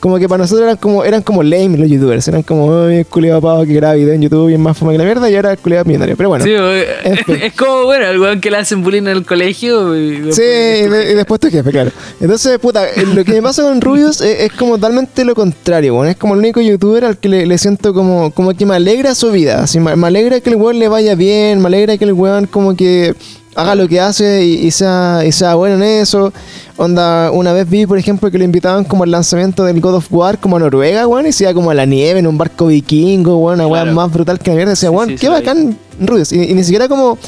como 0.00 0.18
que 0.18 0.28
para 0.28 0.42
nosotros 0.42 0.64
eran 0.64 0.76
como, 0.76 1.04
eran 1.04 1.22
como 1.22 1.42
lame 1.42 1.76
los 1.76 1.88
youtubers, 1.88 2.26
eran 2.28 2.42
como, 2.42 2.84
el 2.84 3.06
culiado 3.06 3.40
pavo 3.40 3.64
que 3.64 3.74
graba 3.74 3.94
video 3.94 4.14
en 4.14 4.22
YouTube 4.22 4.50
y 4.50 4.54
es 4.54 4.58
más 4.58 4.76
fama 4.76 4.92
que 4.92 4.98
la 4.98 5.04
mierda, 5.04 5.30
y 5.30 5.36
ahora 5.36 5.52
el 5.52 5.58
culiado 5.58 5.84
millonario. 5.84 6.16
Pero 6.16 6.28
bueno. 6.28 6.44
Sí, 6.44 6.52
es 6.52 7.52
como, 7.54 7.84
bueno, 7.84 8.06
el 8.06 8.18
weón 8.18 8.40
que 8.40 8.50
le 8.50 8.58
hacen 8.58 8.82
bullying 8.82 9.02
en 9.02 9.08
el 9.08 9.24
colegio. 9.24 9.96
Y 9.96 10.32
sí, 10.32 10.42
y, 10.42 11.14
después 11.14 11.40
tu 11.40 11.50
jefe, 11.50 11.70
claro. 11.70 11.90
Entonces, 12.20 12.58
puta, 12.58 12.86
lo 13.14 13.24
que 13.24 13.32
me 13.32 13.42
pasa 13.42 13.62
con 13.62 13.80
Rubius 13.80 14.20
es, 14.20 14.52
como 14.52 14.76
totalmente 14.76 15.24
lo 15.24 15.34
contrario, 15.34 15.94
weón. 15.94 16.08
Es 16.08 16.16
como 16.16 16.34
el 16.34 16.40
único 16.40 16.60
youtuber 16.60 17.04
al 17.04 17.18
que 17.18 17.28
le, 17.28 17.58
siento 17.58 17.92
como, 17.92 18.30
como 18.30 18.54
que 18.54 18.66
me 18.66 18.74
alegra 18.74 19.14
su 19.14 19.30
vida. 19.30 19.62
Así, 19.62 19.80
me, 19.80 19.96
me 19.96 20.06
alegra 20.06 20.40
que 20.40 20.50
el 20.50 20.56
weón 20.56 20.78
le 20.78 20.88
vaya 20.88 21.14
bien, 21.14 21.60
me 21.60 21.66
alegra 21.66 21.96
que 21.98 22.04
el 22.04 22.12
weón 22.12 22.46
como 22.46 22.76
que 22.76 23.14
haga 23.58 23.74
lo 23.74 23.88
que 23.88 24.00
hace 24.00 24.44
y, 24.44 24.70
sea, 24.70 25.22
y 25.26 25.32
sea 25.32 25.56
bueno 25.56 25.74
en 25.76 25.82
eso. 25.82 26.32
Onda, 26.76 27.32
una 27.32 27.52
vez 27.52 27.68
vi, 27.68 27.86
por 27.86 27.98
ejemplo, 27.98 28.30
que 28.30 28.38
lo 28.38 28.44
invitaban 28.44 28.84
como 28.84 29.02
al 29.02 29.10
lanzamiento 29.10 29.64
del 29.64 29.80
God 29.80 29.96
of 29.96 30.06
War 30.10 30.38
como 30.38 30.56
a 30.56 30.60
Noruega, 30.60 31.08
weón, 31.08 31.26
y 31.26 31.32
se 31.32 31.42
iba 31.42 31.52
como 31.52 31.70
a 31.70 31.74
la 31.74 31.84
nieve 31.84 32.20
en 32.20 32.28
un 32.28 32.38
barco 32.38 32.68
vikingo, 32.68 33.36
weón, 33.38 33.56
una 33.56 33.66
weá 33.66 33.84
más 33.86 34.12
brutal 34.12 34.38
que 34.38 34.50
la 34.50 34.56
mierda. 34.56 34.70
Decía, 34.70 34.92
weón, 34.92 35.16
qué 35.16 35.28
bacán, 35.28 35.76
Rubius. 36.00 36.32
Y, 36.32 36.54
ni 36.54 36.62
siquiera 36.62 36.88
como 36.88 37.18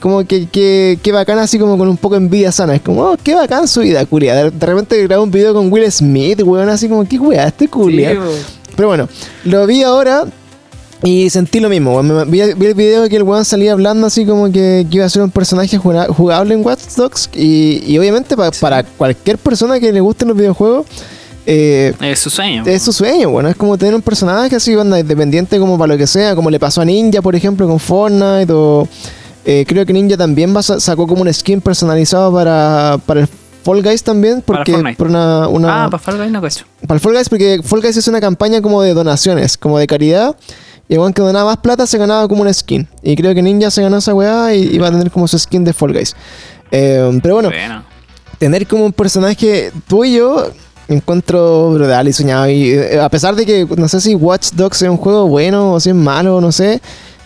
como 0.00 0.24
que, 0.24 0.46
que, 0.46 0.98
que, 1.02 1.10
bacán 1.10 1.38
así 1.38 1.58
como 1.58 1.76
con 1.76 1.88
un 1.88 1.96
poco 1.96 2.14
de 2.14 2.24
envidia 2.24 2.52
sana. 2.52 2.74
Es 2.74 2.80
como, 2.80 3.02
oh, 3.02 3.16
qué 3.22 3.34
bacán 3.34 3.68
su 3.68 3.80
vida, 3.80 4.04
culia. 4.06 4.50
De, 4.50 4.66
repente 4.66 5.02
grabó 5.02 5.24
un 5.24 5.30
video 5.30 5.52
con 5.52 5.70
Will 5.70 5.90
Smith, 5.92 6.40
weón, 6.42 6.70
así 6.70 6.88
como, 6.88 7.06
qué 7.06 7.18
weá, 7.18 7.48
este 7.48 7.68
culia. 7.68 8.18
Pero 8.76 8.88
bueno, 8.88 9.08
lo 9.44 9.66
vi 9.66 9.82
ahora 9.82 10.24
y 11.02 11.28
sentí 11.30 11.60
lo 11.60 11.68
mismo, 11.68 12.02
vi, 12.26 12.40
el 12.40 12.74
video 12.74 13.08
que 13.08 13.16
el 13.16 13.22
weón 13.22 13.44
salía 13.44 13.72
hablando 13.72 14.06
así 14.06 14.24
como 14.24 14.50
que, 14.50 14.86
iba 14.90 15.04
a 15.04 15.08
ser 15.08 15.22
un 15.22 15.30
personaje 15.30 15.76
jugable 15.78 16.54
en 16.54 16.64
Watch 16.64 16.80
Dogs. 16.96 17.30
Y, 17.34 17.96
obviamente 17.98 18.36
para 18.36 18.82
cualquier 18.82 19.38
persona 19.38 19.78
que 19.78 19.92
le 19.92 20.00
gusten 20.00 20.28
los 20.28 20.36
videojuegos, 20.36 20.86
eh, 21.48 21.94
es 22.00 22.18
su 22.18 22.28
sueño. 22.28 22.64
Es 22.66 22.82
su 22.82 22.92
sueño, 22.92 23.30
bueno, 23.30 23.48
es 23.48 23.56
como 23.56 23.78
tener 23.78 23.94
un 23.94 24.02
personaje 24.02 24.56
así, 24.56 24.74
banda, 24.74 24.98
independiente 24.98 25.58
como 25.60 25.78
para 25.78 25.92
lo 25.92 25.98
que 25.98 26.06
sea, 26.06 26.34
como 26.34 26.50
le 26.50 26.58
pasó 26.58 26.80
a 26.80 26.84
Ninja, 26.84 27.22
por 27.22 27.36
ejemplo, 27.36 27.68
con 27.68 27.78
Fortnite, 27.78 28.52
o 28.52 28.88
eh, 29.44 29.64
creo 29.66 29.86
que 29.86 29.92
Ninja 29.92 30.16
también 30.16 30.52
sacó 30.60 31.06
como 31.06 31.22
un 31.22 31.32
skin 31.32 31.60
personalizado 31.60 32.32
para, 32.32 32.98
para 33.06 33.20
el 33.20 33.28
Fall 33.62 33.82
Guys 33.82 34.02
también, 34.02 34.42
porque 34.44 34.76
por 34.96 35.06
una, 35.06 35.46
una, 35.46 35.84
Ah, 35.84 35.90
para 35.90 36.02
Fall 36.02 36.18
Guys 36.18 36.32
no 36.32 36.40
Para 36.40 36.94
el 36.94 37.00
Fall 37.00 37.14
Guys, 37.14 37.28
porque 37.28 37.60
Fall 37.62 37.80
Guys 37.80 37.96
es 37.96 38.08
una 38.08 38.20
campaña 38.20 38.60
como 38.60 38.82
de 38.82 38.92
donaciones, 38.92 39.56
como 39.56 39.78
de 39.78 39.86
caridad. 39.86 40.34
Y 40.88 40.94
el 40.94 41.14
que 41.14 41.22
donaba 41.22 41.50
más 41.50 41.56
plata 41.58 41.86
se 41.86 41.98
ganaba 41.98 42.28
como 42.28 42.42
una 42.42 42.52
skin. 42.52 42.86
Y 43.02 43.16
creo 43.16 43.34
que 43.34 43.42
Ninja 43.42 43.70
se 43.70 43.82
ganó 43.82 43.96
esa 43.96 44.14
weá 44.14 44.54
y 44.54 44.74
iba 44.74 44.88
a 44.88 44.90
tener 44.90 45.10
como 45.10 45.26
su 45.26 45.38
skin 45.38 45.64
de 45.64 45.72
Fall 45.72 45.92
Guys. 45.92 46.14
Eh, 46.70 47.18
pero 47.22 47.34
bueno, 47.34 47.50
tener 48.38 48.66
como 48.66 48.84
un 48.84 48.92
personaje 48.92 49.72
tuyo 49.88 50.52
encuentro 50.88 51.70
brutal 51.72 52.08
y 52.08 52.12
soñado. 52.12 52.48
Y 52.48 52.70
eh, 52.70 53.00
a 53.00 53.08
pesar 53.08 53.34
de 53.34 53.44
que 53.44 53.66
no 53.76 53.88
sé 53.88 54.00
si 54.00 54.14
Watch 54.14 54.50
Dogs 54.52 54.82
es 54.82 54.88
un 54.88 54.96
juego 54.96 55.26
bueno 55.26 55.72
o 55.72 55.80
si 55.80 55.90
es 55.90 55.96
malo, 55.96 56.40
no 56.40 56.52
sé. 56.52 56.80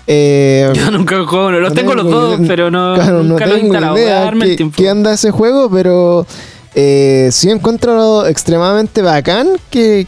Eh, 0.07 0.73
Yo 0.75 0.91
nunca 0.91 1.25
juego, 1.25 1.53
no, 1.53 1.61
los 1.61 1.75
tengo, 1.75 1.95
los 1.95 2.11
dos, 2.11 2.41
pero 2.47 2.71
no, 2.71 2.97
nunca 3.23 3.47
lo 3.47 3.57
he 3.57 3.61
instalado. 3.61 3.97
Idea 3.97 4.33
qué, 4.57 4.71
qué 4.75 4.89
anda 4.89 5.13
ese 5.13 5.31
juego, 5.31 5.71
pero 5.71 6.27
eh, 6.75 7.29
sí 7.31 7.51
encuentro 7.51 8.27
extremadamente 8.27 9.03
bacán 9.03 9.51
que, 9.71 10.07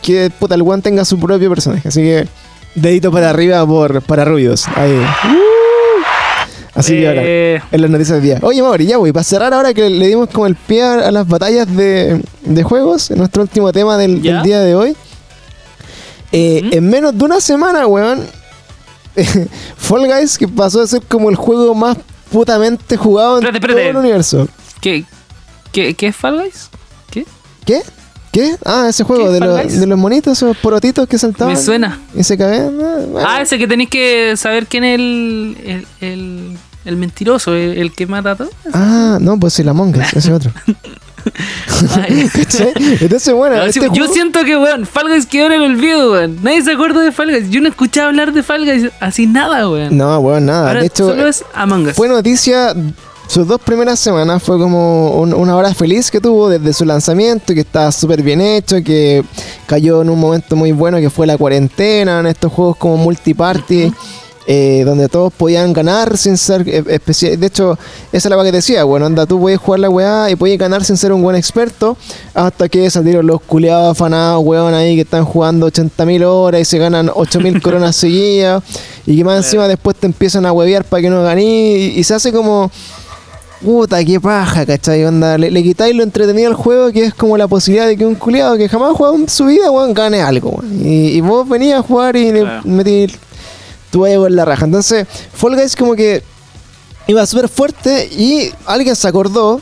que 0.00 0.30
puta, 0.38 0.54
el 0.54 0.62
one 0.62 0.82
tenga 0.82 1.04
su 1.04 1.20
propio 1.20 1.48
personaje. 1.50 1.86
Así 1.86 2.00
que 2.00 2.26
Dedito 2.74 3.10
para 3.12 3.30
arriba 3.30 3.66
por, 3.66 4.02
para 4.02 4.24
ruidos. 4.24 4.66
Ahí. 4.76 4.92
Uh. 4.92 5.52
Así 6.74 6.98
que 6.98 7.06
ahora, 7.06 7.20
eh. 7.22 7.62
en 7.70 7.82
las 7.82 7.90
noticias 7.90 8.16
del 8.16 8.24
día. 8.24 8.38
Oye, 8.42 8.62
Mauri, 8.62 8.86
ya 8.86 8.96
voy. 8.96 9.12
Para 9.12 9.24
cerrar 9.24 9.52
ahora 9.52 9.74
que 9.74 9.90
le 9.90 10.06
dimos 10.06 10.30
como 10.30 10.46
el 10.46 10.56
pie 10.56 10.82
a, 10.82 11.10
las 11.10 11.28
batallas 11.28 11.74
de, 11.76 12.22
de 12.42 12.62
juegos, 12.62 13.10
en 13.10 13.18
nuestro 13.18 13.42
último 13.42 13.72
tema 13.72 13.98
del, 13.98 14.22
día 14.22 14.60
de 14.60 14.74
hoy. 14.74 14.96
Eh, 16.32 16.70
en 16.72 16.88
menos 16.88 17.16
de 17.16 17.24
una 17.24 17.40
semana, 17.40 17.86
weón, 17.86 18.26
Fall 19.76 20.06
Guys, 20.06 20.38
que 20.38 20.48
pasó 20.48 20.80
a 20.80 20.86
ser 20.86 21.02
como 21.02 21.28
el 21.28 21.36
juego 21.36 21.74
más 21.74 21.98
putamente 22.30 22.96
jugado 22.96 23.38
en 23.38 23.60
todo 23.60 23.78
el 23.78 23.96
universo. 23.96 24.48
¿Qué, 24.80 25.04
qué, 25.72 25.92
qué 25.92 26.06
es 26.06 26.16
Fall 26.16 26.40
Guys? 26.40 26.70
¿Qué? 27.10 27.26
¿Qué? 27.66 27.82
¿Qué? 28.32 28.56
Ah, 28.64 28.86
ese 28.88 29.04
juego 29.04 29.30
de, 29.30 29.40
de, 29.40 29.86
los 29.86 29.98
monitos, 29.98 30.38
esos 30.38 30.56
porotitos 30.56 31.06
que 31.06 31.18
saltaban. 31.18 31.52
Me 31.52 31.60
suena. 31.60 32.00
Y 32.14 32.24
se 32.24 32.38
Ah, 33.24 33.42
ese 33.42 33.58
que 33.58 33.68
tenéis 33.68 33.90
que 33.90 34.34
saber 34.38 34.66
quién 34.66 34.84
es 34.84 34.94
el, 34.94 35.84
el, 36.00 36.56
el, 36.86 36.96
mentiroso, 36.96 37.54
el, 37.54 37.92
que 37.92 38.06
mata 38.06 38.30
a 38.30 38.36
todos. 38.36 38.50
Ah, 38.72 39.18
no, 39.20 39.38
pues 39.38 39.58
el 39.60 39.68
Among 39.68 39.94
Us, 39.98 40.12
ese 40.16 40.32
otro. 40.32 40.50
Entonces, 43.00 43.34
bueno. 43.34 43.62
este 43.62 43.88
yo 43.92 44.08
siento 44.08 44.44
que, 44.44 44.56
weón, 44.56 44.86
Fall 44.86 45.08
Guys 45.08 45.26
quedó 45.26 45.46
en 45.46 45.52
el 45.52 45.62
olvido, 45.62 46.12
weón. 46.12 46.38
Nadie 46.42 46.62
se 46.62 46.72
acuerda 46.72 47.02
de 47.02 47.12
Fall 47.12 47.30
Guys. 47.30 47.50
Yo 47.50 47.60
no 47.60 47.68
escuchaba 47.68 48.08
hablar 48.08 48.32
de 48.32 48.42
Fall 48.42 48.64
Guys 48.64 48.90
así 48.98 49.26
nada, 49.26 49.68
weón. 49.68 49.94
No, 49.94 50.18
weón, 50.20 50.46
nada. 50.46 50.72
de 50.72 50.86
hecho, 50.86 51.08
solo 51.08 51.28
es 51.28 51.44
Among 51.52 51.88
Us. 51.88 51.96
Fue 51.96 52.08
noticia 52.08 52.74
sus 53.28 53.46
dos 53.48 53.60
primeras 53.60 53.98
semanas 53.98 54.42
fue 54.42 54.58
como 54.58 55.20
una 55.20 55.56
hora 55.56 55.72
feliz 55.74 56.10
que 56.10 56.20
tuvo 56.20 56.48
desde 56.48 56.72
su 56.72 56.84
lanzamiento, 56.84 57.54
que 57.54 57.60
estaba 57.60 57.90
súper 57.90 58.22
bien 58.22 58.40
hecho, 58.40 58.82
que 58.84 59.24
cayó 59.66 60.02
en 60.02 60.10
un 60.10 60.20
momento 60.20 60.54
muy 60.56 60.72
bueno 60.72 60.98
que 60.98 61.08
fue 61.10 61.26
la 61.26 61.38
cuarentena, 61.38 62.20
en 62.20 62.26
estos 62.26 62.52
juegos 62.52 62.76
como 62.76 62.96
multiparty. 62.98 63.92
Eh, 64.48 64.82
donde 64.84 65.08
todos 65.08 65.32
podían 65.32 65.72
ganar 65.72 66.18
sin 66.18 66.36
ser 66.36 66.68
eh, 66.68 66.82
especial. 66.88 67.38
De 67.38 67.46
hecho, 67.46 67.78
esa 68.10 68.28
es 68.28 68.36
la 68.36 68.42
que 68.42 68.50
decía, 68.50 68.82
bueno, 68.82 69.06
anda, 69.06 69.24
tú 69.24 69.38
puedes 69.38 69.60
jugar 69.60 69.78
la 69.78 69.88
weá 69.88 70.30
y 70.30 70.34
puedes 70.34 70.58
ganar 70.58 70.84
sin 70.84 70.96
ser 70.96 71.12
un 71.12 71.22
buen 71.22 71.36
experto, 71.36 71.96
hasta 72.34 72.68
que 72.68 72.90
salieron 72.90 73.24
los 73.24 73.40
culiados 73.40 73.92
afanados, 73.92 74.42
weón, 74.44 74.74
ahí 74.74 74.96
que 74.96 75.02
están 75.02 75.24
jugando 75.24 75.68
80.000 75.68 76.24
horas 76.24 76.60
y 76.60 76.64
se 76.64 76.78
ganan 76.78 77.06
8.000 77.06 77.62
coronas 77.62 77.94
seguidas, 78.02 78.64
y 79.06 79.16
que 79.16 79.22
más 79.22 79.44
encima 79.44 79.68
después 79.68 79.94
te 79.94 80.06
empiezan 80.06 80.44
a 80.44 80.52
huevear 80.52 80.82
para 80.82 81.02
que 81.02 81.08
no 81.08 81.22
ganes, 81.22 81.96
y 81.96 82.02
se 82.02 82.12
hace 82.12 82.32
como 82.32 82.68
puta, 83.62 84.04
qué 84.04 84.20
paja, 84.20 84.66
¿cachai? 84.66 85.04
Onda, 85.04 85.38
le, 85.38 85.62
quitáis 85.62 85.94
lo 85.94 86.02
entretenido 86.02 86.48
al 86.48 86.54
juego, 86.54 86.92
que 86.92 87.04
es 87.04 87.14
como 87.14 87.36
la 87.36 87.48
posibilidad 87.48 87.86
de 87.86 87.96
que 87.96 88.04
un 88.04 88.14
culiado 88.14 88.56
que 88.56 88.68
jamás 88.68 88.90
ha 88.90 88.94
jugado 88.94 89.14
en 89.16 89.28
su 89.28 89.46
vida, 89.46 89.70
weón, 89.70 89.94
gane 89.94 90.20
algo, 90.20 90.62
Y, 90.82 91.20
vos 91.20 91.48
venías 91.48 91.80
a 91.80 91.82
jugar 91.82 92.16
y 92.16 92.32
le 92.32 92.46
metí 92.64 93.06
tu 93.90 94.04
ego 94.06 94.26
en 94.26 94.36
la 94.36 94.44
raja. 94.44 94.64
Entonces, 94.64 95.06
Fall 95.32 95.54
Guys 95.54 95.76
como 95.76 95.94
que 95.94 96.22
iba 97.06 97.24
súper 97.26 97.48
fuerte 97.48 98.06
y 98.06 98.50
alguien 98.66 98.96
se 98.96 99.08
acordó, 99.08 99.60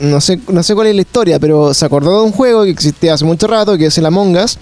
no 0.00 0.20
sé, 0.20 0.40
no 0.48 0.62
sé 0.62 0.74
cuál 0.74 0.88
es 0.88 0.94
la 0.94 1.02
historia, 1.02 1.38
pero 1.38 1.72
se 1.74 1.84
acordó 1.84 2.20
de 2.20 2.26
un 2.26 2.32
juego 2.32 2.64
que 2.64 2.70
existía 2.70 3.14
hace 3.14 3.24
mucho 3.24 3.46
rato, 3.46 3.78
que 3.78 3.86
es 3.86 3.98
el 3.98 4.06
Among 4.06 4.36
Us. 4.36 4.58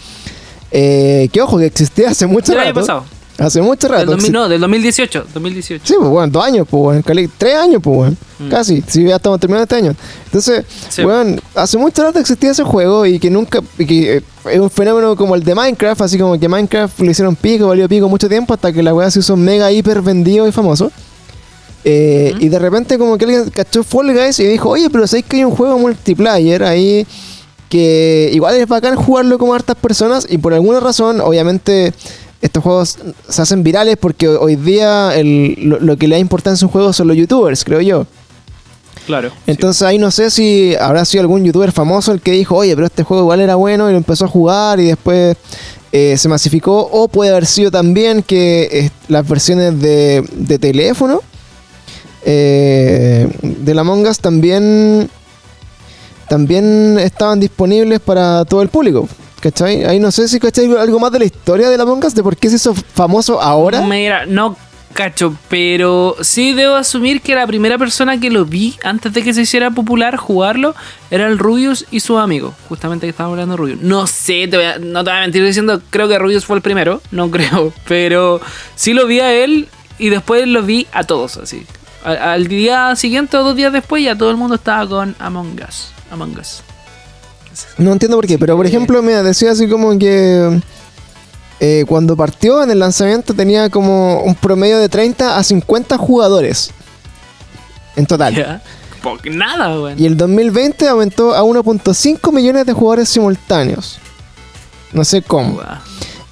Eh, 0.71 1.29
que 1.33 1.41
ojo, 1.41 1.59
que 1.59 1.67
existía 1.67 2.11
hace 2.11 2.27
mucho 2.27 2.55
rato. 2.55 2.75
pasado. 2.75 3.05
Hace 3.39 3.61
mucho 3.61 3.89
rato. 3.89 4.17
no, 4.17 4.49
del 4.49 4.61
2018, 4.61 5.27
2018. 5.35 5.87
Sí, 5.87 5.95
pues 5.99 6.11
bueno, 6.11 6.33
dos 6.33 6.45
años, 6.45 6.67
pues 6.71 6.83
bueno, 6.83 7.03
tres 7.37 7.55
años, 7.55 7.83
pues 7.83 7.97
bueno, 7.97 8.17
mm. 8.39 8.49
casi, 8.49 8.83
si 8.87 9.05
ya 9.05 9.17
estamos 9.17 9.39
terminando 9.39 9.65
este 9.65 9.77
año. 9.77 9.95
Entonces, 10.25 10.65
bueno, 11.03 11.37
hace 11.55 11.77
mucho 11.77 12.03
rato 12.03 12.19
existía 12.19 12.53
ese 12.53 12.63
juego 12.63 13.05
y 13.05 13.19
que 13.19 13.29
nunca, 13.29 13.61
y 13.79 13.85
que 13.85 14.17
eh, 14.17 14.23
es 14.51 14.59
un 14.59 14.71
fenómeno 14.71 15.15
como 15.17 15.35
el 15.35 15.43
de 15.43 15.55
Minecraft, 15.55 16.01
así 16.01 16.19
como 16.19 16.39
que 16.41 16.49
Minecraft 16.49 16.99
le 17.01 17.11
hicieron 17.11 17.37
pico, 17.37 17.69
valió 17.69 17.87
pico 17.89 18.09
mucho 18.09 18.29
tiempo 18.29 18.55
hasta 18.55 18.73
que 18.73 18.83
la 18.83 18.95
weá 18.95 19.11
se 19.11 19.21
hizo 19.21 19.37
mega 19.37 19.71
hiper 19.71 20.01
vendido 20.01 20.49
y 20.49 20.53
famoso. 20.53 20.91
Eh, 21.85 22.35
y 22.41 22.49
de 22.49 22.59
repente 22.59 22.99
como 22.99 23.17
que 23.17 23.27
alguien 23.27 23.51
cachó 23.51 23.85
Fall 23.85 24.13
Guys 24.13 24.41
y 24.41 24.47
dijo, 24.47 24.71
oye, 24.71 24.89
pero 24.91 25.07
¿sabéis 25.07 25.27
que 25.27 25.37
hay 25.37 25.45
un 25.45 25.53
juego 25.53 25.79
multiplayer 25.79 26.65
ahí 26.65 27.07
que 27.69 28.31
igual 28.33 28.57
es 28.57 28.67
bacán 28.67 28.97
jugarlo 28.97 29.39
con 29.39 29.55
hartas 29.55 29.77
personas 29.77 30.27
y 30.29 30.39
por 30.39 30.55
alguna 30.55 30.81
razón, 30.81 31.21
obviamente 31.21 31.93
estos 32.41 32.63
juegos 32.63 32.99
se 33.29 33.43
hacen 33.43 33.63
virales 33.63 33.97
porque 33.97 34.29
hoy 34.29 34.57
día 34.57 35.13
lo, 35.23 35.97
que 35.97 36.09
le 36.09 36.17
da 36.17 36.21
importancia 36.21 36.65
a 36.65 36.69
un 36.69 36.73
juego 36.73 36.93
son 36.93 37.09
los 37.09 37.17
youtubers, 37.17 37.65
creo 37.65 37.81
yo. 37.81 38.07
Claro. 39.07 39.31
Entonces 39.47 39.83
ahí 39.83 39.99
no 39.99 40.11
sé 40.11 40.31
si 40.31 40.75
habrá 40.75 41.05
sido 41.05 41.23
algún 41.23 41.45
youtuber 41.45 41.71
famoso 41.71 42.13
el 42.13 42.21
que 42.21 42.33
dijo, 42.33 42.57
oye, 42.57 42.75
pero 42.75 42.87
este 42.87 43.05
juego 43.05 43.23
igual 43.23 43.41
era 43.41 43.55
bueno 43.55 43.89
y 43.89 43.93
lo 43.93 43.99
empezó 43.99 44.25
a 44.25 44.29
jugar 44.29 44.81
y 44.81 44.87
después 44.87 45.37
eh, 45.93 46.17
se 46.19 46.29
masificó. 46.29 46.89
O 46.93 47.09
puede 47.09 47.31
haber 47.31 47.47
sido 47.47 47.71
también 47.71 48.23
que 48.23 48.69
eh, 48.71 48.91
las 49.09 49.27
versiones 49.27 49.81
de, 49.81 50.59
teléfono 50.61 51.21
eh, 52.25 53.29
de 53.43 53.75
la 53.75 53.85
Mongas 53.85 54.19
también, 54.19 55.09
también 56.29 56.99
estaban 56.99 57.39
disponibles 57.39 58.01
para 58.01 58.45
todo 58.45 58.63
el 58.63 58.69
público. 58.69 59.09
¿Cachai? 59.41 59.85
Ahí 59.85 60.01
no 60.01 60.11
sé 60.11 60.29
si 60.29 60.41
cachai 60.41 60.71
algo 60.77 60.99
más 60.99 61.13
de 61.13 61.19
la 61.21 61.25
historia 61.27 61.69
de 61.69 61.77
la 61.77 61.83
Among 61.83 62.01
de 62.01 62.23
por 62.23 62.37
qué 62.37 62.49
se 62.49 62.57
hizo 62.57 62.75
famoso 62.75 63.41
ahora. 63.41 63.83
Mira, 63.83 64.27
no 64.27 64.57
cacho, 64.97 65.37
pero 65.49 66.17
sí 66.23 66.55
debo 66.55 66.75
asumir 66.75 67.21
que 67.21 67.35
la 67.35 67.47
primera 67.47 67.77
persona 67.77 68.19
que 68.19 68.31
lo 68.31 68.47
vi 68.47 68.77
antes 68.83 69.13
de 69.13 69.23
que 69.23 69.35
se 69.35 69.43
hiciera 69.43 69.71
popular 69.71 70.17
jugarlo 70.17 70.75
era 71.11 71.27
el 71.27 71.39
Rubius 71.39 71.85
y 71.91 72.01
su 72.01 72.19
amigo. 72.19 72.55
Justamente 72.69 73.07
que 73.07 73.11
estábamos 73.11 73.35
hablando 73.35 73.53
de 73.53 73.57
Rubius. 73.59 73.83
No 73.83 74.07
sé, 74.07 74.47
no 74.47 75.05
te 75.05 75.11
voy 75.11 75.19
a 75.19 75.21
mentir 75.21 75.45
diciendo, 75.45 75.83
creo 75.91 76.09
que 76.09 76.19
Rubius 76.19 76.47
fue 76.47 76.57
el 76.57 76.63
primero, 76.63 77.03
no 77.11 77.31
creo, 77.31 77.73
pero 77.87 78.41
sí 78.75 78.95
lo 78.95 79.07
vi 79.07 79.21
a 79.21 79.33
él 79.33 79.69
y 79.99 80.09
después 80.09 80.49
lo 80.49 80.63
vi 80.63 80.87
a 80.93 81.05
todos 81.05 81.37
así. 81.37 81.67
Al, 82.03 82.47
día 82.47 82.97
siguiente 82.97 83.37
o 83.37 83.43
dos 83.43 83.57
días 83.57 83.73
después 83.73 84.03
ya 84.03 84.17
todo 84.17 84.31
el 84.31 84.37
mundo 84.37 84.55
estaba 84.55 84.89
con 84.89 85.15
Among 85.19 85.61
Us. 85.69 85.91
Among 86.11 86.39
Us. 86.39 86.63
No 87.79 87.93
entiendo 87.93 88.17
por 88.17 88.27
qué, 88.27 88.39
pero 88.39 88.57
por 88.57 88.67
ejemplo, 88.67 89.03
me 89.03 89.13
decía 89.23 89.53
así 89.53 89.69
como 89.69 89.99
que 89.99 90.61
eh, 91.59 91.85
cuando 91.89 92.17
partió 92.17 92.63
en 92.63 92.71
el 92.71 92.79
lanzamiento 92.79 93.33
tenía 93.33 93.71
como 93.71 94.21
un 94.23 94.35
promedio 94.35 94.79
de 94.79 94.89
30 94.89 95.39
a 95.39 95.43
50 95.43 95.97
jugadores 95.97 96.71
en 97.97 98.07
total. 98.07 98.61
nada, 99.31 99.77
güey. 99.77 99.95
Y 100.01 100.07
el 100.07 100.17
2020 100.17 100.87
aumentó 100.89 101.35
a 101.35 101.43
1.5 101.43 102.33
millones 102.33 102.67
de 102.67 102.73
jugadores 102.73 103.09
simultáneos. 103.09 103.99
No 104.93 105.05
sé 105.05 105.23
cómo. 105.23 105.61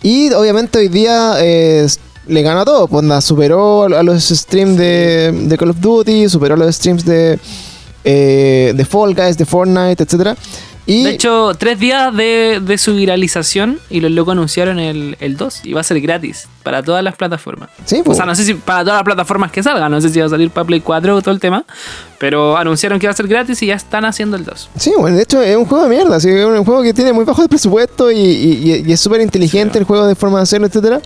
Y 0.03 0.31
obviamente 0.33 0.79
hoy 0.79 0.89
día 0.89 1.37
eh, 1.39 1.87
le 2.27 2.43
gana 2.43 2.61
a 2.61 2.64
todo. 2.64 2.87
Pues 2.87 3.25
superó 3.25 3.85
a 3.85 4.03
los 4.03 4.25
streams 4.29 4.77
de, 4.77 5.57
Call 5.59 5.70
of 5.70 5.81
Duty, 5.81 6.29
superó 6.29 6.55
a 6.55 6.59
los 6.59 6.77
streams 6.77 7.05
de, 7.05 7.39
eh, 8.05 8.72
de 8.77 8.85
Fall 8.85 9.14
Guys, 9.14 9.39
de 9.39 9.47
Fortnite, 9.47 10.03
etcétera 10.03 10.37
de 10.87 11.11
hecho, 11.11 11.53
tres 11.59 11.78
días 11.78 12.14
de, 12.14 12.76
su 12.78 12.95
viralización 12.95 13.78
y 13.89 14.01
los 14.01 14.11
locos 14.11 14.32
anunciaron 14.32 14.78
el, 14.78 15.37
2 15.37 15.61
y 15.64 15.72
va 15.72 15.80
a 15.80 15.85
ser 15.85 16.01
gratis 16.01 16.49
para 16.62 16.82
todas 16.82 17.03
las 17.03 17.16
plataformas. 17.16 17.70
Sí, 17.85 18.03
O 18.05 18.14
sea, 18.14 18.26
no 18.26 18.35
sé 18.35 18.45
si 18.45 18.55
para 18.55 18.80
todas 18.80 18.97
las 18.97 19.05
plataformas 19.05 19.51
que 19.51 19.62
salgan, 19.62 19.91
no 19.91 20.01
sé 20.01 20.11
si 20.11 20.20
va 20.20 20.26
a 20.26 20.28
salir 20.28 20.51
para 20.51 20.66
Play 20.66 20.80
4 20.80 21.16
o 21.16 21.22
todo 21.22 21.32
el 21.32 21.41
tema, 21.41 21.64
pero 22.18 22.57
anunciaron 22.57 22.99
que 22.99 23.07
va 23.07 23.12
a 23.12 23.16
ser 23.16 23.28
gratis 23.28 23.62
y 23.62 23.66
ya 23.66 23.74
están 23.74 24.05
haciendo 24.05 24.37
el 24.37 24.45
2. 24.45 24.70
Sí, 24.76 24.93
bueno, 24.99 25.16
de 25.16 25.22
hecho 25.22 25.41
es 25.41 25.57
un 25.57 25.64
juego 25.64 25.85
de 25.85 25.91
mierda, 25.91 26.16
es 26.16 26.24
un 26.24 26.64
juego 26.64 26.82
que 26.82 26.93
tiene 26.93 27.12
muy 27.12 27.24
bajo 27.24 27.43
de 27.43 27.49
presupuesto 27.49 28.11
y, 28.11 28.85
es 28.87 29.01
súper 29.01 29.20
inteligente 29.20 29.78
el 29.78 29.85
juego 29.85 30.07
de 30.07 30.14
forma 30.14 30.39
de 30.39 30.43
hacerlo, 30.43 30.66
etcétera. 30.66 31.01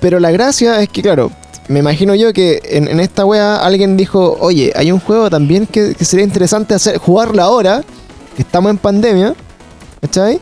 Pero 0.00 0.20
la 0.20 0.30
gracia 0.30 0.82
es 0.82 0.88
que, 0.90 1.00
claro, 1.00 1.30
me 1.68 1.78
imagino 1.78 2.14
yo 2.14 2.34
que 2.34 2.60
en, 2.64 3.00
esta 3.00 3.24
wea 3.24 3.56
alguien 3.56 3.96
dijo, 3.96 4.36
oye, 4.40 4.72
hay 4.76 4.92
un 4.92 5.00
juego 5.00 5.30
también 5.30 5.66
que, 5.66 5.94
que 5.94 6.04
sería 6.04 6.24
interesante 6.24 6.74
hacer, 6.74 6.98
jugarlo 6.98 7.42
ahora 7.42 7.82
que 8.34 8.42
estamos 8.42 8.70
en 8.70 8.78
pandemia, 8.78 9.34
¿cachai? 10.00 10.40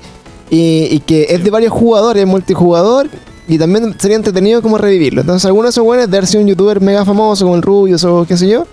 Y, 0.51 1.01
que 1.01 1.27
es 1.31 1.43
de 1.43 1.51
varios 1.51 1.73
jugadores, 1.73 2.27
multijugador, 2.27 3.09
y 3.49 3.59
también 3.59 3.97
sería 3.99 4.17
entretenido 4.17 4.61
como 4.61 4.77
revivirlo. 4.77 5.23
Entonces, 5.23 5.47
algunos 5.47 5.69
de 5.69 5.71
esos 5.71 5.87
weones, 5.87 6.11
de 6.11 6.19
haber 6.19 6.37
un 6.37 6.47
youtuber 6.47 6.81
mega 6.81 7.05
famoso 7.05 7.45
como 7.45 7.57
el 7.57 7.63
Rubius 7.63 8.05
o 8.05 8.27
qué 8.27 8.37
sé 8.37 8.49
yo, 8.49 8.67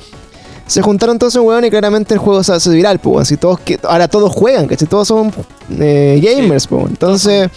se 0.68 0.82
juntaron 0.82 1.18
todos 1.18 1.34
esos 1.34 1.46
weones 1.46 1.70
y 1.70 1.72
claramente 1.72 2.14
el 2.14 2.20
juego 2.20 2.44
se 2.44 2.52
hace 2.54 2.70
viral, 2.72 3.00
pues. 3.00 3.22
Así 3.22 3.38
todos 3.38 3.60
que, 3.62 3.80
ahora 3.84 4.08
todos 4.10 4.32
juegan, 4.34 4.68
¿cachai? 4.68 4.88
Todos 4.88 5.08
son 5.08 5.32
eh, 5.80 6.20
gamers, 6.22 6.68
pues. 6.68 6.86
Entonces. 6.88 7.50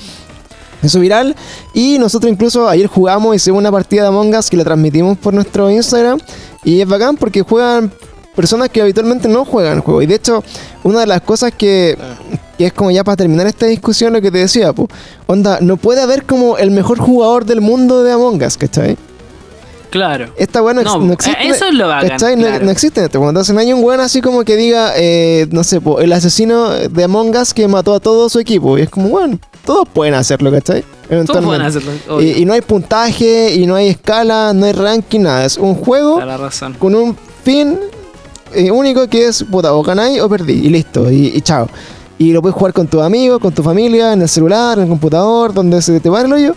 Eso 0.83 0.99
viral. 0.99 1.37
Y 1.73 1.99
nosotros 1.99 2.33
incluso 2.33 2.69
ayer 2.69 2.89
jugamos, 2.89 3.37
hicimos 3.37 3.61
una 3.61 3.71
partida 3.71 4.03
de 4.03 4.09
Among 4.09 4.35
Us 4.35 4.51
que 4.51 4.57
la 4.57 4.65
transmitimos 4.65 5.17
por 5.17 5.33
nuestro 5.33 5.71
Instagram. 5.71 6.19
Y 6.65 6.81
es 6.81 6.89
bacán 6.89 7.17
porque 7.17 7.43
juegan 7.43 7.93
personas 8.35 8.69
que 8.71 8.81
habitualmente 8.81 9.29
no 9.29 9.45
juegan 9.45 9.75
el 9.75 9.81
juego. 9.81 10.03
Y 10.03 10.07
de 10.07 10.15
hecho, 10.15 10.43
una 10.83 11.01
de 11.01 11.07
las 11.07 11.21
cosas 11.23 11.53
que, 11.53 11.97
que 12.59 12.67
es 12.67 12.73
como 12.73 12.91
ya 12.91 13.05
para 13.05 13.17
terminar 13.17 13.47
esta 13.47 13.67
discusión, 13.67 14.13
lo 14.13 14.21
que 14.21 14.31
te 14.31 14.39
decía, 14.39 14.73
pues, 14.73 14.89
onda, 15.27 15.59
no 15.61 15.77
puede 15.77 16.03
haber 16.03 16.25
como 16.25 16.59
el 16.59 16.71
mejor 16.71 16.99
jugador 16.99 17.45
del 17.45 17.61
mundo 17.61 18.03
de 18.03 18.13
Among 18.13 18.43
Us, 18.43 18.57
¿cachai? 18.57 18.97
Claro. 19.91 20.33
Esta 20.39 20.63
weá 20.63 20.73
no, 20.73 21.13
existe. 21.13 21.47
Eso 21.47 21.67
es 21.67 21.75
lo 21.75 21.87
bacán, 21.87 22.17
no, 22.41 22.71
existe 22.71 23.01
en 23.01 23.05
este 23.05 23.19
Entonces 23.19 23.55
no 23.55 23.61
hay 23.61 23.75
un 23.75 23.85
weón 23.85 24.01
así 24.01 24.23
como 24.23 24.43
que 24.43 24.57
diga, 24.57 24.95
eh, 24.97 25.47
no 25.51 25.63
sé, 25.65 25.81
el 26.01 26.13
asesino 26.15 26.71
de 26.71 27.05
Among 27.05 27.37
Us 27.37 27.53
que 27.53 27.69
mató 27.69 27.95
a 27.95 28.01
todo 28.01 28.31
su 28.31 28.39
equipo. 28.39 28.79
Y 28.79 28.83
es 28.83 28.89
como, 28.89 29.11
bueno, 29.11 29.39
todos 29.67 29.87
pueden 29.87 30.15
hacerlo, 30.15 30.51
¿cachai? 30.51 30.83
Todos 31.27 31.45
pueden 31.45 31.61
hacerlo. 31.61 31.93
Y, 32.23 32.41
y, 32.41 32.45
no 32.47 32.55
hay 32.55 32.63
puntaje, 32.63 33.55
y 33.55 33.67
no 33.67 33.75
hay 33.75 33.89
escala, 33.89 34.55
no 34.55 34.65
hay 34.65 34.73
ranking, 34.73 35.21
nada. 35.21 35.45
Es 35.45 35.59
un 35.59 35.75
juego 35.75 36.19
con 36.79 36.95
un 36.95 37.15
fin 37.45 37.79
eh, 38.55 38.71
único 38.71 39.07
que 39.09 39.27
es, 39.27 39.45
puta, 39.45 39.73
o 39.75 39.83
ganáis 39.83 40.21
o 40.21 40.29
perdí, 40.29 40.55
y 40.55 40.69
listo, 40.69 41.11
y, 41.11 41.41
chao. 41.43 41.69
Y 42.19 42.33
lo 42.33 42.41
puedes 42.41 42.55
jugar 42.55 42.73
con 42.73 42.87
tus 42.87 43.03
amigos, 43.03 43.41
con 43.41 43.53
tu 43.53 43.63
familia, 43.63 44.13
en 44.13 44.23
el 44.23 44.29
celular, 44.29 44.79
en 44.79 44.85
el 44.85 44.91
computador, 44.91 45.53
donde 45.53 45.83
se 45.83 45.99
te 46.01 46.09
va 46.09 46.21
el 46.21 46.33
hoyo. 46.33 46.55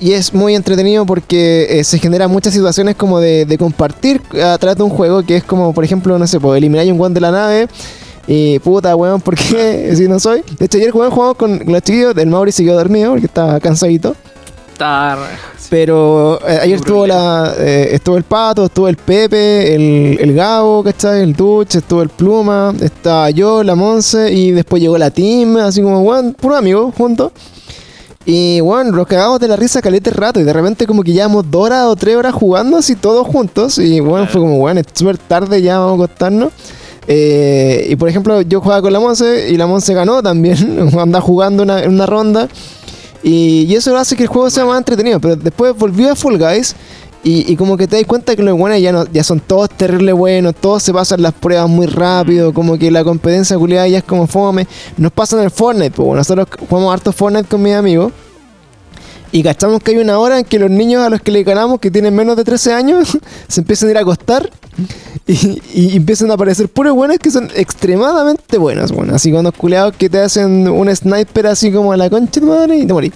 Y 0.00 0.12
es 0.12 0.32
muy 0.32 0.54
entretenido 0.54 1.04
porque 1.04 1.66
eh, 1.68 1.84
se 1.84 1.98
generan 1.98 2.30
muchas 2.30 2.54
situaciones 2.54 2.94
como 2.94 3.18
de, 3.20 3.56
compartir 3.58 4.22
a 4.42 4.56
través 4.56 4.76
de 4.78 4.84
un 4.84 4.90
juego 4.90 5.24
que 5.24 5.36
es 5.36 5.44
como, 5.44 5.74
por 5.74 5.84
ejemplo, 5.84 6.18
no 6.18 6.26
sé, 6.26 6.38
pues 6.38 6.56
eliminar 6.56 6.86
un 6.86 6.98
guante 6.98 7.16
de 7.16 7.20
la 7.20 7.32
nave. 7.32 7.68
Y 8.26 8.58
puta, 8.60 8.94
weón, 8.94 9.20
¿por 9.20 9.34
qué? 9.34 9.92
si 9.96 10.06
no 10.06 10.20
soy. 10.20 10.42
De 10.58 10.66
hecho, 10.66 10.78
ayer 10.78 10.90
jugamos 10.90 11.36
con 11.36 11.60
los 11.66 11.82
chiquillos, 11.82 12.16
el 12.16 12.28
Mauri 12.28 12.52
siguió 12.52 12.74
dormido 12.74 13.10
porque 13.10 13.26
estaba 13.26 13.58
cansadito. 13.58 14.14
Pero 15.70 16.38
eh, 16.46 16.60
ayer 16.62 16.76
estuvo 16.76 17.06
la 17.06 17.54
eh, 17.58 17.88
estuvo 17.92 18.16
el 18.16 18.24
Pato, 18.24 18.66
estuvo 18.66 18.88
el 18.88 18.96
Pepe, 18.96 19.74
el, 19.74 20.18
el 20.20 20.34
Gabo, 20.34 20.82
¿cachai? 20.82 21.22
El 21.22 21.34
Duche, 21.34 21.78
estuvo 21.78 22.00
el 22.02 22.08
Pluma, 22.08 22.72
estaba 22.80 23.30
yo, 23.30 23.62
la 23.62 23.74
Monse, 23.74 24.32
y 24.32 24.52
después 24.52 24.80
llegó 24.80 24.96
la 24.96 25.10
Team, 25.10 25.56
así 25.58 25.82
como, 25.82 26.00
weón, 26.00 26.32
puro 26.34 26.56
amigo 26.56 26.92
juntos. 26.96 27.32
Y 28.24 28.60
bueno, 28.60 28.92
nos 28.92 29.06
cagamos 29.06 29.40
de 29.40 29.48
la 29.48 29.56
risa 29.56 29.80
calete 29.80 30.10
rato 30.10 30.38
y 30.38 30.44
de 30.44 30.52
repente 30.52 30.86
como 30.86 31.02
que 31.02 31.12
llevamos 31.12 31.50
dos 31.50 31.64
horas 31.64 31.86
o 31.86 31.96
tres 31.96 32.14
horas 32.14 32.34
jugando 32.34 32.76
así 32.76 32.94
todos 32.94 33.26
juntos 33.26 33.78
y 33.78 34.00
bueno, 34.00 34.26
fue 34.26 34.42
como, 34.42 34.58
bueno, 34.58 34.80
es 34.80 34.86
súper 34.92 35.16
tarde, 35.16 35.62
ya 35.62 35.78
vamos 35.78 35.92
a 35.92 36.04
acostarnos. 36.04 36.52
Eh, 37.06 37.86
y 37.88 37.96
por 37.96 38.06
ejemplo, 38.10 38.42
yo 38.42 38.60
jugaba 38.60 38.82
con 38.82 38.92
la 38.92 39.00
Monse 39.00 39.48
y 39.48 39.56
la 39.56 39.66
Monse 39.66 39.94
ganó 39.94 40.22
también, 40.22 40.90
anda 40.98 41.22
jugando 41.22 41.62
en 41.62 41.88
una 41.88 42.04
ronda. 42.04 42.48
Y, 43.22 43.74
eso 43.74 43.96
hace 43.96 44.16
que 44.16 44.24
el 44.24 44.28
juego 44.28 44.50
sea 44.50 44.64
más 44.64 44.78
entretenido. 44.78 45.20
Pero 45.20 45.36
después 45.36 45.76
volvió 45.76 46.12
a 46.12 46.16
Full 46.16 46.36
Guys. 46.36 46.74
Y, 47.24 47.56
como 47.56 47.76
que 47.76 47.86
te 47.86 47.96
das 47.96 48.06
cuenta 48.06 48.34
que 48.34 48.42
los 48.42 48.56
buenos 48.56 48.80
ya, 48.80 48.92
no, 48.92 49.04
ya 49.12 49.22
son 49.22 49.40
todos 49.40 49.68
terribles 49.70 50.14
buenos, 50.14 50.54
todos 50.54 50.82
se 50.82 50.94
pasan 50.94 51.20
las 51.20 51.34
pruebas 51.34 51.68
muy 51.68 51.86
rápido, 51.86 52.54
como 52.54 52.78
que 52.78 52.90
la 52.90 53.04
competencia 53.04 53.58
culiada 53.58 53.86
ya 53.88 53.98
es 53.98 54.04
como 54.04 54.26
fome. 54.26 54.66
Nos 54.96 55.12
pasa 55.12 55.36
en 55.36 55.42
el 55.42 55.50
Fortnite, 55.50 55.90
pues 55.90 56.08
nosotros 56.14 56.46
jugamos 56.68 56.94
harto 56.94 57.12
Fortnite 57.12 57.48
con 57.48 57.60
mis 57.60 57.74
amigos. 57.74 58.12
Y 59.30 59.42
cachamos 59.42 59.82
que 59.82 59.90
hay 59.90 59.98
una 59.98 60.18
hora 60.18 60.38
en 60.38 60.44
que 60.44 60.58
los 60.58 60.70
niños 60.70 61.02
a 61.02 61.10
los 61.10 61.20
que 61.20 61.30
le 61.30 61.42
ganamos, 61.42 61.80
que 61.80 61.90
tienen 61.90 62.14
menos 62.14 62.36
de 62.36 62.44
13 62.44 62.72
años, 62.72 63.18
se 63.48 63.60
empiezan 63.60 63.88
a 63.88 63.92
ir 63.92 63.98
a 63.98 64.00
acostar 64.00 64.50
y, 65.26 65.96
empiezan 65.96 66.30
a 66.30 66.34
aparecer 66.34 66.68
puros 66.68 66.94
buenos 66.94 67.18
que 67.18 67.30
son 67.30 67.50
extremadamente 67.54 68.58
buenos. 68.58 68.92
Bueno, 68.92 69.14
así 69.14 69.30
con 69.30 69.40
unos 69.40 69.54
culeados 69.54 69.94
que 69.96 70.08
te 70.08 70.18
hacen 70.18 70.68
un 70.68 70.94
sniper 70.94 71.46
así 71.48 71.70
como 71.70 71.92
a 71.92 71.96
la 71.96 72.08
concha 72.08 72.40
de 72.40 72.46
madre 72.46 72.76
y 72.78 72.86
te 72.86 72.92
morís. 72.92 73.12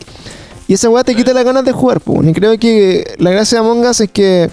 Y 0.68 0.74
esa 0.74 0.88
weá 0.88 1.04
te 1.04 1.14
quita 1.14 1.32
las 1.32 1.44
ganas 1.44 1.64
de 1.64 1.72
jugar, 1.72 2.00
pues. 2.00 2.26
Y 2.28 2.32
creo 2.32 2.58
que 2.58 3.14
la 3.18 3.30
gracia 3.30 3.60
de 3.60 3.64
Among 3.64 3.86
Us 3.86 4.00
es 4.00 4.10
que 4.10 4.50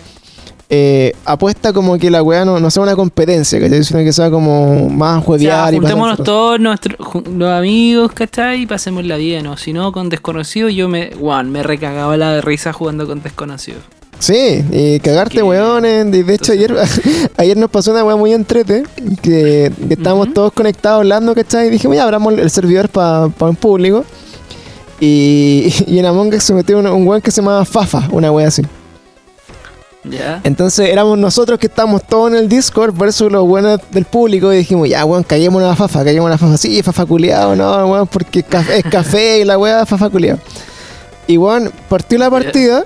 eh, 0.71 1.13
apuesta 1.25 1.73
como 1.73 1.97
que 1.97 2.11
la 2.11 2.21
weá 2.21 2.45
no, 2.45 2.69
sea 2.69 2.83
una 2.83 2.95
competencia, 2.95 3.59
¿cachai? 3.59 3.83
Sino 3.83 3.99
que 4.01 4.13
sea 4.13 4.29
como 4.29 4.87
más 4.87 5.23
juevear 5.23 5.73
y 5.73 5.77
Juntémonos 5.77 6.21
todos 6.23 6.59
nuestros 6.59 6.95
los 7.27 7.49
amigos, 7.49 8.11
¿cachai? 8.11 8.61
Y 8.61 8.65
pasémosla 8.67 9.17
bien, 9.17 9.45
¿no? 9.45 9.57
Si 9.57 9.73
no, 9.73 9.91
con 9.91 10.09
desconocidos, 10.09 10.71
yo 10.73 10.87
me, 10.87 11.11
Juan, 11.19 11.51
me 11.51 11.63
recagaba 11.63 12.15
la 12.17 12.33
de 12.33 12.41
risa 12.41 12.71
jugando 12.71 13.07
con 13.07 13.23
desconocidos. 13.23 13.81
Sí, 14.19 14.63
y 14.71 14.99
cagarte, 14.99 15.41
weón. 15.41 15.81
De 15.81 16.33
hecho, 16.35 16.51
ayer, 16.51 16.75
ayer 17.37 17.57
nos 17.57 17.71
pasó 17.71 17.91
una 17.91 18.03
weá 18.03 18.15
muy 18.15 18.33
entrete. 18.33 18.83
Que, 19.23 19.71
que 19.87 19.93
estábamos 19.95 20.33
todos 20.35 20.53
conectados 20.53 20.99
hablando, 20.99 21.33
¿cachai? 21.33 21.67
Y 21.67 21.69
dije, 21.71 21.89
ya 21.91 22.03
abramos 22.03 22.37
el 22.37 22.49
servidor 22.51 22.89
para 22.89 23.25
un 23.39 23.55
público. 23.55 24.05
Y, 24.99 25.73
y 25.87 25.97
en 25.97 26.05
Among 26.05 26.35
Us 26.35 26.43
se 26.43 26.53
metió 26.53 26.77
un, 26.77 26.85
un 26.85 27.07
weón 27.07 27.21
que 27.21 27.31
se 27.31 27.41
llamaba 27.41 27.65
Fafa, 27.65 28.07
una 28.11 28.31
weá 28.31 28.49
así. 28.49 28.61
Entonces 30.43 30.89
éramos 30.89 31.17
nosotros 31.17 31.59
que 31.59 31.67
estábamos 31.67 32.03
todos 32.03 32.31
en 32.31 32.37
el 32.37 32.49
Discord 32.49 32.97
versus 32.97 33.31
los 33.31 33.45
buenos 33.45 33.79
del 33.91 34.05
público 34.05 34.53
y 34.53 34.57
dijimos, 34.57 34.87
ya, 34.87 35.03
weón, 35.05 35.23
caguemos 35.23 35.61
una 35.61 35.75
fafa, 35.75 35.99
caguemos 36.03 36.27
una 36.27 36.37
fafa. 36.37 36.57
Sí, 36.57 36.81
fafa 36.81 37.05
culiado, 37.05 37.55
no, 37.55 37.87
weón, 37.87 38.07
porque 38.07 38.39
es 38.39 38.83
café 38.85 39.39
y 39.39 39.45
la 39.45 39.57
weá, 39.57 39.85
fafa 39.85 40.09
culiado. 40.09 40.39
Y 41.27 41.37
weón, 41.37 41.71
partió 41.89 42.17
la 42.17 42.29
partida 42.29 42.83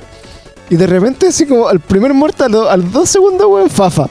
y 0.69 0.75
de 0.75 0.87
repente 0.87 1.27
así 1.27 1.45
como 1.45 1.67
al 1.67 1.79
primer 1.79 2.13
muerto, 2.13 2.45
a 2.69 2.77
los 2.77 2.91
dos 2.91 3.09
segundos, 3.09 3.47
weón, 3.47 3.69
fafa 3.69 4.09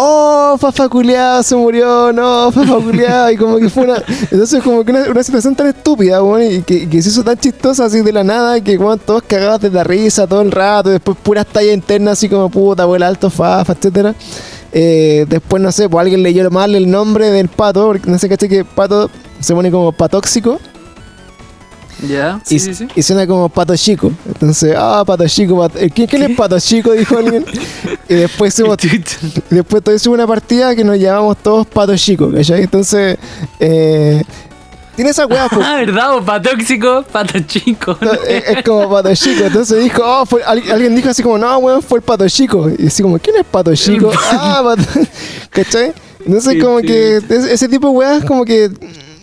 oh, 0.00 0.56
Fafa 0.58 0.88
culiado 0.88 1.42
se 1.42 1.54
murió, 1.54 2.12
no, 2.12 2.50
Fafa 2.50 2.74
culiado, 2.76 3.30
y 3.30 3.36
como 3.36 3.58
que 3.58 3.68
fue 3.68 3.84
una, 3.84 4.02
entonces 4.30 4.62
como 4.62 4.84
que 4.84 4.92
una, 4.92 5.22
situación 5.22 5.54
tan 5.54 5.68
estúpida, 5.68 6.22
weón, 6.22 6.42
y 6.42 6.62
que, 6.62 6.88
que, 6.88 7.02
se 7.02 7.10
hizo 7.10 7.22
tan 7.22 7.36
chistosa 7.36 7.84
así 7.84 8.00
de 8.00 8.12
la 8.12 8.24
nada, 8.24 8.60
que 8.60 8.76
weón, 8.78 8.98
todos 8.98 9.22
cagados 9.22 9.60
de 9.60 9.70
la 9.70 9.84
risa 9.84 10.26
todo 10.26 10.42
el 10.42 10.50
rato, 10.50 10.88
y 10.88 10.92
después 10.92 11.16
puras 11.22 11.46
tallas 11.46 11.74
internas 11.74 12.12
así 12.12 12.28
como 12.28 12.48
puta, 12.48 12.84
abuela 12.84 13.08
alto, 13.08 13.30
Fafa, 13.30 13.72
etcétera. 13.72 14.14
Eh, 14.72 15.26
después, 15.28 15.60
no 15.62 15.72
sé, 15.72 15.88
pues 15.88 16.00
alguien 16.02 16.22
leyó 16.22 16.48
mal 16.50 16.74
el 16.74 16.90
nombre 16.90 17.30
del 17.30 17.48
pato, 17.48 17.86
porque 17.86 18.10
no 18.10 18.18
sé, 18.18 18.28
caché 18.28 18.48
que 18.48 18.64
pato 18.64 19.10
se 19.40 19.54
pone 19.54 19.70
como 19.70 19.92
patóxico. 19.92 20.60
Ya, 22.08 22.40
sí, 22.44 22.56
y, 22.56 22.58
sí, 22.60 22.74
sí. 22.74 22.88
y 22.94 23.02
suena 23.02 23.26
como 23.26 23.48
pato 23.48 23.76
chico. 23.76 24.12
Entonces, 24.26 24.74
ah, 24.76 25.02
pato 25.06 25.26
chico, 25.28 25.58
pato, 25.58 25.78
¿quién, 25.94 26.22
es 26.22 26.36
pato 26.36 26.58
chico? 26.58 26.92
Dijo 26.92 27.18
alguien. 27.18 27.44
y 28.08 28.14
después 28.14 28.54
hicimos, 28.54 28.76
después 29.50 29.82
todo 29.82 29.94
hicimos 29.94 30.16
una 30.16 30.26
partida 30.26 30.74
que 30.74 30.84
nos 30.84 30.98
llamamos 30.98 31.36
todos 31.38 31.66
pato 31.66 31.96
chico, 31.96 32.30
¿cachai? 32.32 32.62
Entonces, 32.62 33.18
eh, 33.58 34.22
tiene 34.96 35.10
esa 35.10 35.26
weá. 35.26 35.48
Ah, 35.62 35.76
¿verdad? 35.76 36.16
O 36.16 36.24
patóxico, 36.24 37.02
pato 37.10 37.38
chico. 37.40 37.96
es, 38.28 38.62
como 38.62 38.90
pato 38.90 39.14
chico. 39.14 39.44
Entonces 39.44 39.82
dijo, 39.82 40.02
oh, 40.04 40.26
fue, 40.26 40.42
alguien 40.44 40.94
dijo 40.94 41.08
así 41.08 41.22
como, 41.22 41.38
no, 41.38 41.58
weón, 41.58 41.82
fue 41.82 41.98
el 41.98 42.02
pato 42.02 42.28
chico. 42.28 42.68
Y 42.78 42.86
así 42.86 43.02
como, 43.02 43.18
¿quién 43.18 43.36
es 43.36 43.46
pato 43.46 43.74
chico? 43.74 44.10
ah, 44.30 44.62
pato. 44.62 44.82
¿cachai? 45.50 45.92
Entonces, 46.24 46.62
como 46.62 46.80
que 46.80 47.20
ese 47.30 47.68
tipo 47.68 47.88
de 47.88 47.94
weas, 47.94 48.24
como 48.24 48.44
que 48.44 48.70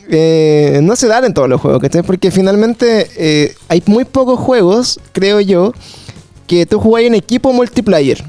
eh, 0.09 0.79
no 0.84 0.95
se 0.95 1.07
dan 1.07 1.25
en 1.25 1.34
todos 1.34 1.49
los 1.49 1.59
juegos, 1.59 1.81
¿cachai? 1.81 2.03
Porque 2.03 2.31
finalmente 2.31 3.07
eh, 3.17 3.55
hay 3.67 3.84
muy 3.85 4.05
pocos 4.05 4.39
juegos, 4.39 4.99
creo 5.11 5.39
yo, 5.41 5.73
que 6.47 6.65
tú 6.65 6.79
jugáis 6.79 7.07
en 7.07 7.15
equipo 7.15 7.51
multiplayer. 7.53 8.23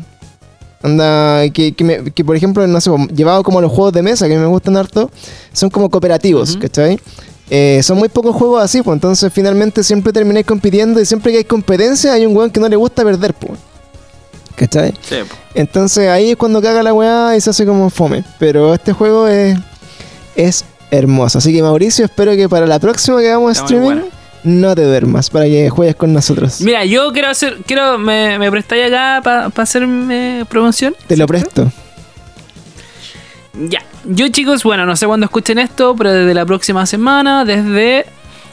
Anda, 0.83 1.49
que, 1.51 1.73
que, 1.73 2.25
por 2.25 2.37
ejemplo, 2.37 2.65
no 2.67 2.81
sé, 2.81 2.91
llevado 3.15 3.43
como 3.43 3.61
los 3.61 3.73
juegos 3.73 3.93
de 3.93 4.03
mesa 4.03 4.29
que 4.29 4.37
me 4.37 4.47
gustan 4.47 4.77
harto, 4.77 5.11
son 5.53 5.71
como 5.71 5.91
cooperativos, 5.91 6.57
¿cachai? 6.57 7.01
Eh, 7.51 7.81
son 7.83 7.99
muy 7.99 8.09
pocos 8.09 8.37
juegos 8.37 8.63
así, 8.63 8.83
pues 8.83 8.95
entonces 8.95 9.33
finalmente 9.33 9.83
siempre 9.83 10.13
termináis 10.13 10.47
compitiendo 10.47 11.01
y 11.01 11.07
siempre 11.07 11.33
que 11.33 11.39
hay 11.39 11.45
competencia 11.45 12.13
hay 12.13 12.27
un 12.27 12.37
weón 12.37 12.51
que 12.51 12.61
no 12.61 12.69
le 12.69 12.77
gusta 12.77 13.03
perder, 13.03 13.35
pues. 13.35 13.59
¿Cachai? 14.55 14.93
Sí, 15.03 15.17
Entonces 15.55 16.09
ahí 16.09 16.33
es 16.33 16.37
cuando 16.37 16.61
caga 16.61 16.83
la 16.83 16.93
weá 16.93 17.37
y 17.37 17.41
se 17.41 17.51
hace 17.51 17.65
como 17.65 17.91
fome. 17.91 18.25
Pero 18.41 18.75
este 18.75 18.93
juego 18.93 19.29
es, 19.29 19.57
es 20.35 20.65
hermoso. 20.91 21.39
Así 21.39 21.53
que 21.53 21.63
Mauricio, 21.63 22.05
espero 22.05 22.35
que 22.37 22.49
para 22.49 22.67
la 22.67 22.79
próxima 22.79 23.21
que 23.21 23.29
hagamos 23.29 23.59
streaming 23.59 24.03
no 24.45 24.75
te 24.75 24.83
duermas 24.83 25.31
para 25.31 25.47
que 25.47 25.69
juegues 25.69 25.97
con 25.97 26.13
nosotros. 26.13 26.61
Mira, 26.61 26.85
yo 26.85 27.13
quiero 27.13 27.29
hacer, 27.29 27.59
quiero, 27.67 27.99
me, 27.99 28.39
me 28.39 28.51
prestáis 28.51 28.87
acá 28.87 29.21
para 29.23 29.47
hacerme 29.63 30.45
promoción. 30.49 30.95
Te 31.07 31.17
lo 31.17 31.27
presto. 31.27 31.71
Ya, 33.69 33.83
yo 34.05 34.29
chicos, 34.29 34.63
bueno, 34.63 34.87
no 34.87 34.95
sé 34.95 35.07
cuándo 35.07 35.25
escuchen 35.25 35.59
esto, 35.59 35.97
pero 35.97 36.13
desde 36.13 36.33
la 36.35 36.47
próxima 36.47 36.87
semana, 36.87 37.45
desde 37.45 38.07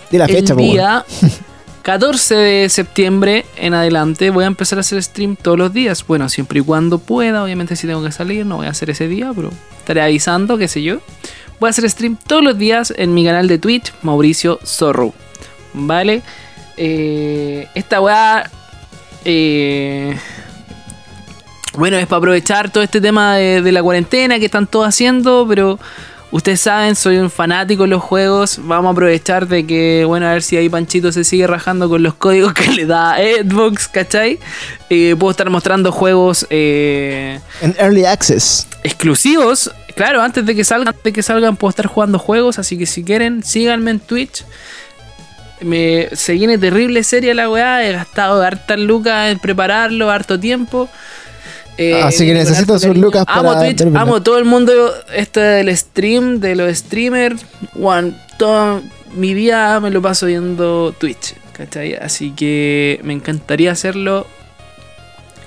de 0.09 0.17
la 0.17 0.27
fecha, 0.27 0.53
el 0.53 0.59
día 0.59 1.05
14 1.83 2.35
de 2.35 2.69
septiembre 2.69 3.45
en 3.55 3.75
adelante, 3.75 4.31
voy 4.31 4.45
a 4.45 4.47
empezar 4.47 4.79
a 4.79 4.81
hacer 4.81 5.01
stream 5.03 5.35
todos 5.35 5.57
los 5.57 5.71
días. 5.71 6.05
Bueno, 6.07 6.27
siempre 6.29 6.59
y 6.59 6.63
cuando 6.63 6.97
pueda, 6.97 7.43
obviamente 7.43 7.75
si 7.75 7.85
tengo 7.85 8.03
que 8.03 8.11
salir, 8.11 8.45
no 8.45 8.57
voy 8.57 8.65
a 8.65 8.71
hacer 8.71 8.89
ese 8.89 9.07
día, 9.07 9.31
pero 9.35 9.51
estaré 9.77 10.01
avisando, 10.01 10.57
qué 10.57 10.67
sé 10.67 10.81
yo. 10.81 10.97
Voy 11.65 11.69
a 11.69 11.71
hacer 11.71 11.89
stream 11.89 12.15
todos 12.15 12.43
los 12.43 12.59
días 12.59 12.93
en 12.95 13.15
mi 13.15 13.25
canal 13.25 13.47
de 13.47 13.57
Twitch, 13.57 13.91
Mauricio 14.03 14.59
Zorro. 14.63 15.15
¿Vale? 15.73 16.21
Eh, 16.77 17.67
esta 17.73 17.99
weá. 18.01 18.51
Eh, 19.23 20.15
bueno, 21.75 21.97
es 21.97 22.05
para 22.05 22.19
aprovechar 22.19 22.69
todo 22.69 22.83
este 22.83 23.01
tema 23.01 23.37
de, 23.37 23.71
la 23.71 23.81
cuarentena 23.81 24.37
que 24.37 24.45
están 24.45 24.67
todos 24.67 24.87
haciendo, 24.87 25.47
pero 25.49 25.79
ustedes 26.29 26.61
saben, 26.61 26.95
soy 26.95 27.17
un 27.17 27.31
fanático 27.31 27.81
de 27.81 27.89
los 27.89 28.03
juegos. 28.03 28.59
Vamos 28.61 28.89
a 28.89 28.91
aprovechar 28.91 29.47
de 29.47 29.65
que, 29.65 30.03
bueno, 30.05 30.27
a 30.27 30.33
ver 30.33 30.43
si 30.43 30.57
ahí 30.57 30.69
Panchito 30.69 31.11
se 31.11 31.23
sigue 31.23 31.47
rajando 31.47 31.89
con 31.89 32.03
los 32.03 32.13
códigos 32.13 32.53
que 32.53 32.67
le 32.73 32.85
da 32.85 33.15
Xbox, 33.17 33.87
¿cachai? 33.87 34.37
Eh, 34.91 35.15
puedo 35.17 35.31
estar 35.31 35.49
mostrando 35.49 35.91
juegos. 35.91 36.45
en 36.51 37.41
Early 37.79 38.05
Access. 38.05 38.67
Exclusivos 38.83 39.71
Claro, 39.95 40.21
antes 40.21 40.45
de 40.45 40.55
que 40.55 40.63
salgan, 40.63 40.89
antes 40.89 41.03
de 41.03 41.13
que 41.13 41.23
salgan 41.23 41.55
puedo 41.55 41.69
estar 41.69 41.87
jugando 41.87 42.19
juegos, 42.19 42.59
así 42.59 42.77
que 42.77 42.85
si 42.85 43.03
quieren, 43.03 43.43
síganme 43.43 43.91
en 43.91 43.99
Twitch. 43.99 44.43
Me, 45.61 46.09
se 46.11 46.33
viene 46.33 46.57
terrible 46.57 47.01
serie 47.03 47.33
la 47.33 47.49
weá, 47.49 47.87
he 47.87 47.93
gastado 47.93 48.41
hartas 48.41 48.77
lucas 48.77 49.31
en 49.31 49.39
prepararlo, 49.39 50.11
harto 50.11 50.37
tiempo. 50.37 50.89
Eh, 51.77 52.01
así 52.01 52.25
que 52.25 52.33
necesito 52.33 52.77
sus 52.77 52.97
lucas 52.97 53.23
amo 53.27 53.53
para. 53.53 53.65
Twitch, 53.65 53.81
amo 53.95 54.21
todo 54.21 54.37
el 54.37 54.45
mundo 54.45 54.73
este 55.13 55.39
del 55.39 55.75
stream, 55.75 56.39
de 56.39 56.55
los 56.55 56.77
streamers. 56.77 57.45
One, 57.81 58.13
toda 58.37 58.81
mi 59.13 59.33
vida 59.33 59.79
me 59.79 59.91
lo 59.91 60.01
paso 60.01 60.25
viendo 60.25 60.93
Twitch, 60.97 61.35
¿cachai? 61.53 61.95
Así 61.95 62.31
que 62.31 62.99
me 63.03 63.13
encantaría 63.13 63.71
hacerlo. 63.71 64.27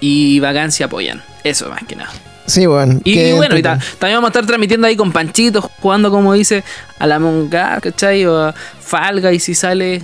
Y 0.01 0.39
vacancia 0.41 0.87
apoyan. 0.87 1.23
Eso 1.45 1.69
más 1.69 1.83
que 1.87 1.97
nada. 1.97 2.13
Sí, 2.49 2.65
bueno. 2.65 2.99
Y, 3.05 3.33
bueno, 3.33 3.55
también 3.61 4.17
vamos 4.17 4.25
a 4.25 4.29
estar 4.29 4.47
transmitiendo 4.47 4.87
ahí 4.87 4.97
con 4.97 5.13
Panchitos, 5.13 5.67
jugando 5.81 6.11
como 6.11 6.33
dice 6.33 6.65
a 6.99 7.07
la 7.07 7.19
Monga, 7.19 7.79
¿cachai? 7.81 8.25
O 8.25 8.39
a 8.39 8.55
Falga 8.81 9.33
y 9.33 9.39
si 9.39 9.55
sale. 9.55 10.03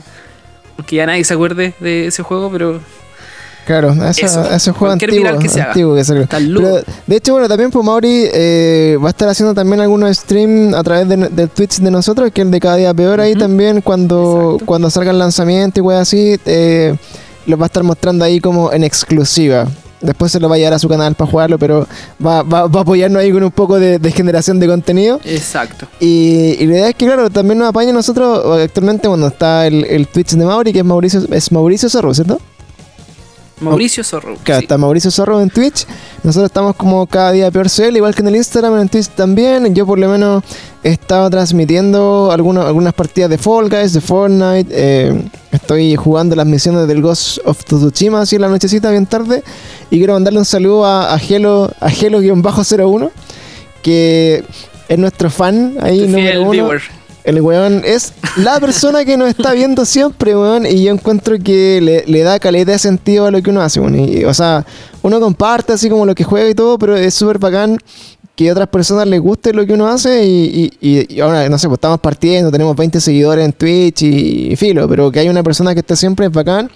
Porque 0.77 0.97
ya 0.97 1.07
nadie 1.07 1.25
se 1.25 1.33
acuerde 1.33 1.75
de 1.81 2.09
ese 2.09 2.23
juego, 2.23 2.51
pero. 2.53 2.81
Claro, 3.67 3.95
ese 4.11 4.73
juego 4.73 4.93
antiguo 4.93 5.39
que, 5.39 5.61
antiguo 5.63 5.97
que 5.97 6.27
Pero, 6.29 6.83
de 7.07 7.17
hecho, 7.17 7.33
bueno, 7.33 7.49
también 7.49 7.71
pues 7.71 7.83
Mauri 7.83 8.29
eh, 8.31 8.99
va 9.03 9.07
a 9.07 9.11
estar 9.11 9.27
haciendo 9.27 9.55
también 9.55 9.81
algunos 9.81 10.15
streams 10.19 10.75
a 10.75 10.83
través 10.83 11.09
de, 11.09 11.17
del 11.17 11.49
Twitch 11.49 11.79
de 11.79 11.91
nosotros, 11.91 12.31
que 12.31 12.43
es 12.43 12.45
el 12.45 12.51
de 12.51 12.61
cada 12.61 12.77
día 12.77 12.93
peor 12.93 13.23
ahí 13.23 13.35
también, 13.35 13.81
cuando, 13.81 14.59
cuando 14.67 14.91
salga 14.91 15.13
el 15.13 15.19
lanzamiento 15.19 15.81
y 15.81 15.83
wey 15.83 15.97
así, 15.97 16.39
eh, 16.45 16.95
los 17.47 17.59
va 17.59 17.65
a 17.65 17.67
estar 17.67 17.83
mostrando 17.85 18.27
ahí 18.27 18.39
como 18.39 18.71
en 18.71 18.85
exclusiva. 18.85 19.67
Después 20.05 20.31
se 20.31 20.41
lo 20.41 20.49
va 20.49 20.57
a 20.57 20.59
llevar 20.59 20.75
a 20.75 20.79
su 20.79 20.89
canal 20.89 21.15
para 21.15 21.31
jugarlo, 21.31 21.59
pero 21.59 21.87
va, 22.25 22.43
va, 22.43 22.61
a 22.61 22.81
apoyarnos 22.81 23.21
ahí 23.21 23.33
con 23.33 23.43
un 23.43 23.51
poco 23.51 23.79
de, 23.79 23.99
generación 24.13 24.61
de 24.61 24.67
contenido. 24.67 25.21
Exacto. 25.25 25.87
Y, 25.99 26.57
la 26.67 26.75
idea 26.75 26.89
es 26.91 26.95
que, 26.95 27.07
claro, 27.07 27.31
también 27.31 27.59
nos 27.59 27.69
apaña 27.69 27.93
nosotros 27.93 28.61
actualmente 28.61 29.09
cuando 29.09 29.29
está 29.29 29.67
el, 29.67 29.85
el 29.85 30.07
Twitch 30.07 30.33
de 30.33 30.45
Mauri, 30.45 30.73
que 30.73 30.81
es 30.81 30.85
Mauricio, 30.85 31.23
es 31.31 31.51
Mauricio 31.51 31.89
Zorro, 31.89 32.13
¿cierto? 32.15 32.39
Mauricio 33.65 34.05
Zorro. 34.05 34.37
Claro, 34.43 34.63
está 34.63 34.79
Mauricio 34.79 35.11
Zorro 35.11 35.41
en 35.41 35.51
Twitch. 35.51 35.87
Nosotros 36.23 36.47
estamos 36.51 36.77
como 36.77 37.07
cada 37.07 37.33
día 37.33 37.51
peor 37.51 37.67
él, 37.79 37.97
igual 37.97 38.15
que 38.15 38.23
en 38.23 38.29
el 38.29 38.37
Instagram, 38.37 38.81
en 38.81 38.89
Twitch 38.89 39.09
también. 39.09 39.75
Yo 39.75 39.87
por 39.87 39.99
lo 39.99 40.09
menos 40.09 40.45
he 40.83 40.91
estado 40.91 41.29
transmitiendo 41.31 42.31
algunas, 42.31 42.67
algunas 42.67 42.95
partidas 42.95 43.31
de 43.31 43.39
Fall 43.39 43.69
Guys, 43.69 43.93
de 43.93 44.01
Fortnite. 44.01 44.67
Eh, 44.71 45.23
estoy 45.53 45.97
jugando 45.97 46.37
las 46.37 46.47
misiones 46.47 46.87
del 46.87 47.03
Ghost 47.03 47.39
of 47.45 47.65
Tsushima 47.65 48.23
así 48.23 48.37
en 48.37 48.43
la 48.43 48.49
nochecita 48.49 48.91
bien 48.91 49.07
tarde. 49.07 49.43
Y 49.91 49.99
quiero 49.99 50.15
mandarle 50.15 50.39
un 50.39 50.45
saludo 50.45 50.85
a, 50.85 51.13
a 51.13 51.19
Gelo, 51.19 51.71
a 51.81 51.91
Gelo-01, 51.91 53.11
que 53.83 54.45
es 54.89 54.99
nuestro 54.99 55.31
fan 55.31 55.77
ahí, 55.81 56.07
número 56.07 56.43
uno. 56.43 56.71
El 57.25 57.41
weón 57.41 57.83
es 57.87 58.13
la 58.37 58.61
persona 58.61 59.05
que 59.07 59.17
nos 59.17 59.31
está 59.31 59.53
viendo 59.53 59.87
siempre, 59.87 60.37
weón. 60.37 60.67
Y 60.67 60.85
yo 60.85 60.93
encuentro 60.93 61.39
que 61.39 62.05
le, 62.07 62.23
da 62.23 62.39
calidad 62.39 62.67
de 62.67 62.79
sentido 62.79 63.27
a 63.27 63.31
lo 63.31 63.43
que 63.43 63.49
uno 63.49 63.63
hace, 63.63 63.81
weón. 63.81 63.99
Y, 63.99 64.25
o 64.25 64.35
sea, 64.35 64.67
uno 65.03 65.19
comparte 65.21 65.73
así 65.73 65.89
como 65.89 66.05
lo 66.05 66.15
que 66.15 66.23
juega 66.23 66.51
y 66.51 66.55
todo, 66.55 66.79
pero 66.79 66.97
es 66.97 67.15
súper 67.15 67.39
bacán 67.39 67.79
que 68.37 68.49
a 68.49 68.53
otras 68.53 68.69
personas 68.69 69.07
les 69.07 69.21
guste 69.21 69.55
lo 69.55 69.65
que 69.65 69.73
uno 69.73 69.87
hace. 69.87 70.23
Y, 70.27 71.21
ahora, 71.21 71.49
no 71.49 71.59
sé, 71.59 71.67
pues 71.67 71.79
estamos 71.79 71.99
partiendo, 72.01 72.51
tenemos 72.51 72.77
20 72.77 73.01
seguidores 73.01 73.45
en 73.45 73.53
Twitch 73.53 74.03
y, 74.03 74.55
filo, 74.57 74.87
pero 74.87 75.11
que 75.11 75.21
hay 75.21 75.29
una 75.31 75.43
persona 75.43 75.73
que 75.73 75.81
esté 75.81 75.97
siempre 75.97 76.27
es 76.27 76.33
bacán. 76.33 76.71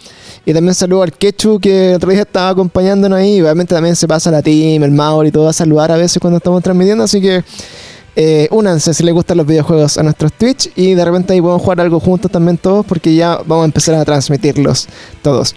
Y 0.47 0.55
también 0.55 0.75
saludo 0.75 1.03
al 1.03 1.12
Quechu 1.12 1.61
que 1.61 1.95
otro 1.97 2.11
día 2.11 2.23
estaba 2.23 2.49
acompañándonos 2.49 3.19
ahí. 3.19 3.39
obviamente 3.43 3.75
también 3.75 3.97
se 3.97 4.09
pasa 4.09 4.31
la 4.31 4.41
team, 4.41 4.83
el 4.83 4.93
Mauro 4.93 5.29
y 5.29 5.31
todo 5.31 5.47
a 5.47 5.53
saludar 5.53 5.93
a 5.93 5.97
veces 5.99 6.19
cuando 6.20 6.39
estamos 6.39 6.62
transmitiendo. 6.62 7.05
Así 7.05 7.20
que 7.20 7.45
eh, 8.17 8.49
únanse 8.51 8.95
si 8.95 9.03
les 9.03 9.15
gustan 9.15 9.37
los 9.37 9.47
videojuegos 9.47 9.99
a 9.99 10.03
nuestros 10.03 10.33
Twitch 10.33 10.71
y 10.75 10.95
de 10.95 11.05
repente 11.05 11.33
ahí 11.33 11.41
podemos 11.41 11.63
jugar 11.63 11.81
algo 11.81 12.01
juntos 12.01 12.31
también 12.31 12.59
todos 12.59 12.85
porque 12.85 13.15
ya 13.15 13.37
vamos 13.47 13.63
a 13.63 13.65
empezar 13.67 13.95
a 13.95 14.05
transmitirlos 14.05 14.89
todos. 15.23 15.55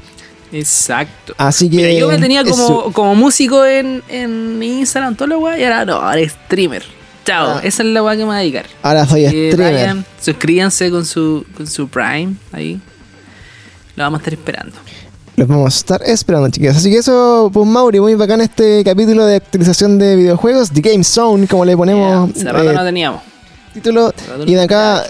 Exacto. 0.52 1.34
Así 1.38 1.70
que. 1.70 1.98
yo 1.98 2.08
me 2.08 2.18
tenía 2.18 2.44
como, 2.44 2.92
como 2.92 3.16
músico 3.16 3.66
en, 3.66 4.04
en 4.10 4.62
Instagram, 4.62 5.16
todo 5.16 5.28
lo 5.28 5.40
guay, 5.40 5.62
y 5.62 5.64
ahora 5.64 5.86
no, 5.86 5.96
ahora 5.96 6.22
streamer. 6.28 6.84
Chao, 7.26 7.58
ah. 7.58 7.62
esa 7.64 7.84
es 7.84 7.90
la 7.90 8.04
weá 8.04 8.14
que 8.14 8.20
me 8.20 8.26
voy 8.26 8.36
a 8.36 8.40
dedicar. 8.40 8.66
Ahora 8.82 9.06
soy 9.06 9.26
streamer. 9.26 10.04
suscríbanse 10.20 10.90
con 10.90 11.06
su, 11.06 11.46
con 11.56 11.68
su 11.68 11.88
Prime 11.88 12.34
ahí. 12.52 12.80
Lo 13.96 14.04
vamos 14.04 14.20
a 14.20 14.22
estar 14.22 14.34
esperando. 14.34 14.76
Los 15.36 15.48
vamos 15.48 15.74
a 15.74 15.78
estar 15.78 16.02
esperando, 16.04 16.50
chicos. 16.50 16.76
Así 16.76 16.92
que 16.92 16.98
eso, 16.98 17.50
pues 17.54 17.68
Mauri, 17.68 18.00
muy 18.00 18.16
bacán 18.16 18.42
este 18.42 18.84
capítulo 18.84 19.26
de 19.26 19.38
actualización 19.38 19.98
de 19.98 20.16
videojuegos, 20.16 20.72
The 20.72 20.82
Game 20.82 21.04
Zone, 21.04 21.48
como 21.48 21.66
le 21.66 21.76
ponemos. 21.78 22.34
Yeah, 22.34 22.52
eh, 22.52 22.74
no 22.74 22.84
teníamos. 22.84 23.22
Título. 23.74 24.14
Y 24.46 24.54
de 24.54 24.62
acá 24.64 25.04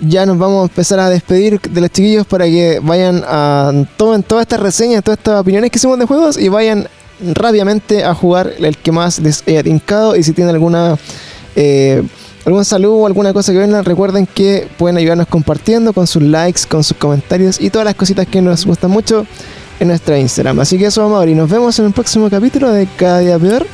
ya 0.00 0.26
nos 0.26 0.38
vamos 0.38 0.62
a 0.62 0.70
empezar 0.70 0.98
a 1.00 1.10
despedir 1.10 1.60
de 1.60 1.80
los 1.80 1.90
chiquillos 1.90 2.26
para 2.26 2.46
que 2.46 2.80
vayan 2.82 3.22
a 3.26 3.72
tomen 3.96 4.22
todas 4.22 4.42
estas 4.42 4.60
reseñas, 4.60 5.02
todas 5.04 5.18
estas 5.18 5.40
opiniones 5.40 5.70
que 5.70 5.78
hicimos 5.78 5.98
de 5.98 6.06
juegos 6.06 6.38
y 6.38 6.48
vayan 6.48 6.88
rápidamente 7.34 8.04
a 8.04 8.14
jugar 8.14 8.52
el 8.58 8.76
que 8.76 8.92
más 8.92 9.18
les 9.18 9.42
haya 9.46 9.62
tincado 9.62 10.16
y 10.16 10.22
si 10.22 10.32
tienen 10.32 10.54
alguna 10.54 10.98
eh, 11.54 12.02
algún 12.44 12.64
saludo 12.64 12.96
o 12.96 13.06
alguna 13.06 13.32
cosa 13.32 13.52
que 13.52 13.58
vengan, 13.58 13.84
recuerden 13.84 14.26
que 14.26 14.68
pueden 14.78 14.98
ayudarnos 14.98 15.26
compartiendo 15.26 15.92
con 15.92 16.06
sus 16.06 16.22
likes, 16.22 16.62
con 16.68 16.84
sus 16.84 16.96
comentarios 16.96 17.60
y 17.60 17.70
todas 17.70 17.86
las 17.86 17.94
cositas 17.94 18.26
que 18.26 18.40
nos 18.40 18.66
gustan 18.66 18.90
mucho 18.90 19.26
en 19.80 19.88
nuestro 19.88 20.16
Instagram. 20.16 20.60
Así 20.60 20.78
que 20.78 20.86
eso 20.86 21.02
vamos 21.02 21.22
a 21.22 21.28
y 21.28 21.34
Nos 21.34 21.50
vemos 21.50 21.78
en 21.78 21.86
el 21.86 21.92
próximo 21.92 22.30
capítulo 22.30 22.72
de 22.72 22.86
Cada 22.96 23.20
Día 23.20 23.38
Peor. 23.38 23.66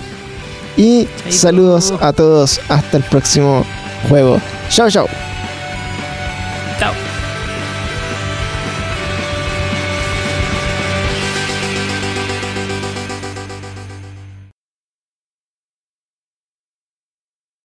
Y 0.77 1.07
saludos 1.29 1.91
uh. 1.91 2.05
a 2.05 2.13
todos. 2.13 2.61
Hasta 2.69 2.97
el 2.97 3.03
próximo 3.05 3.65
juego. 4.09 4.41
Chao, 4.69 4.91
chao. 4.91 5.07
Chao. 6.79 7.12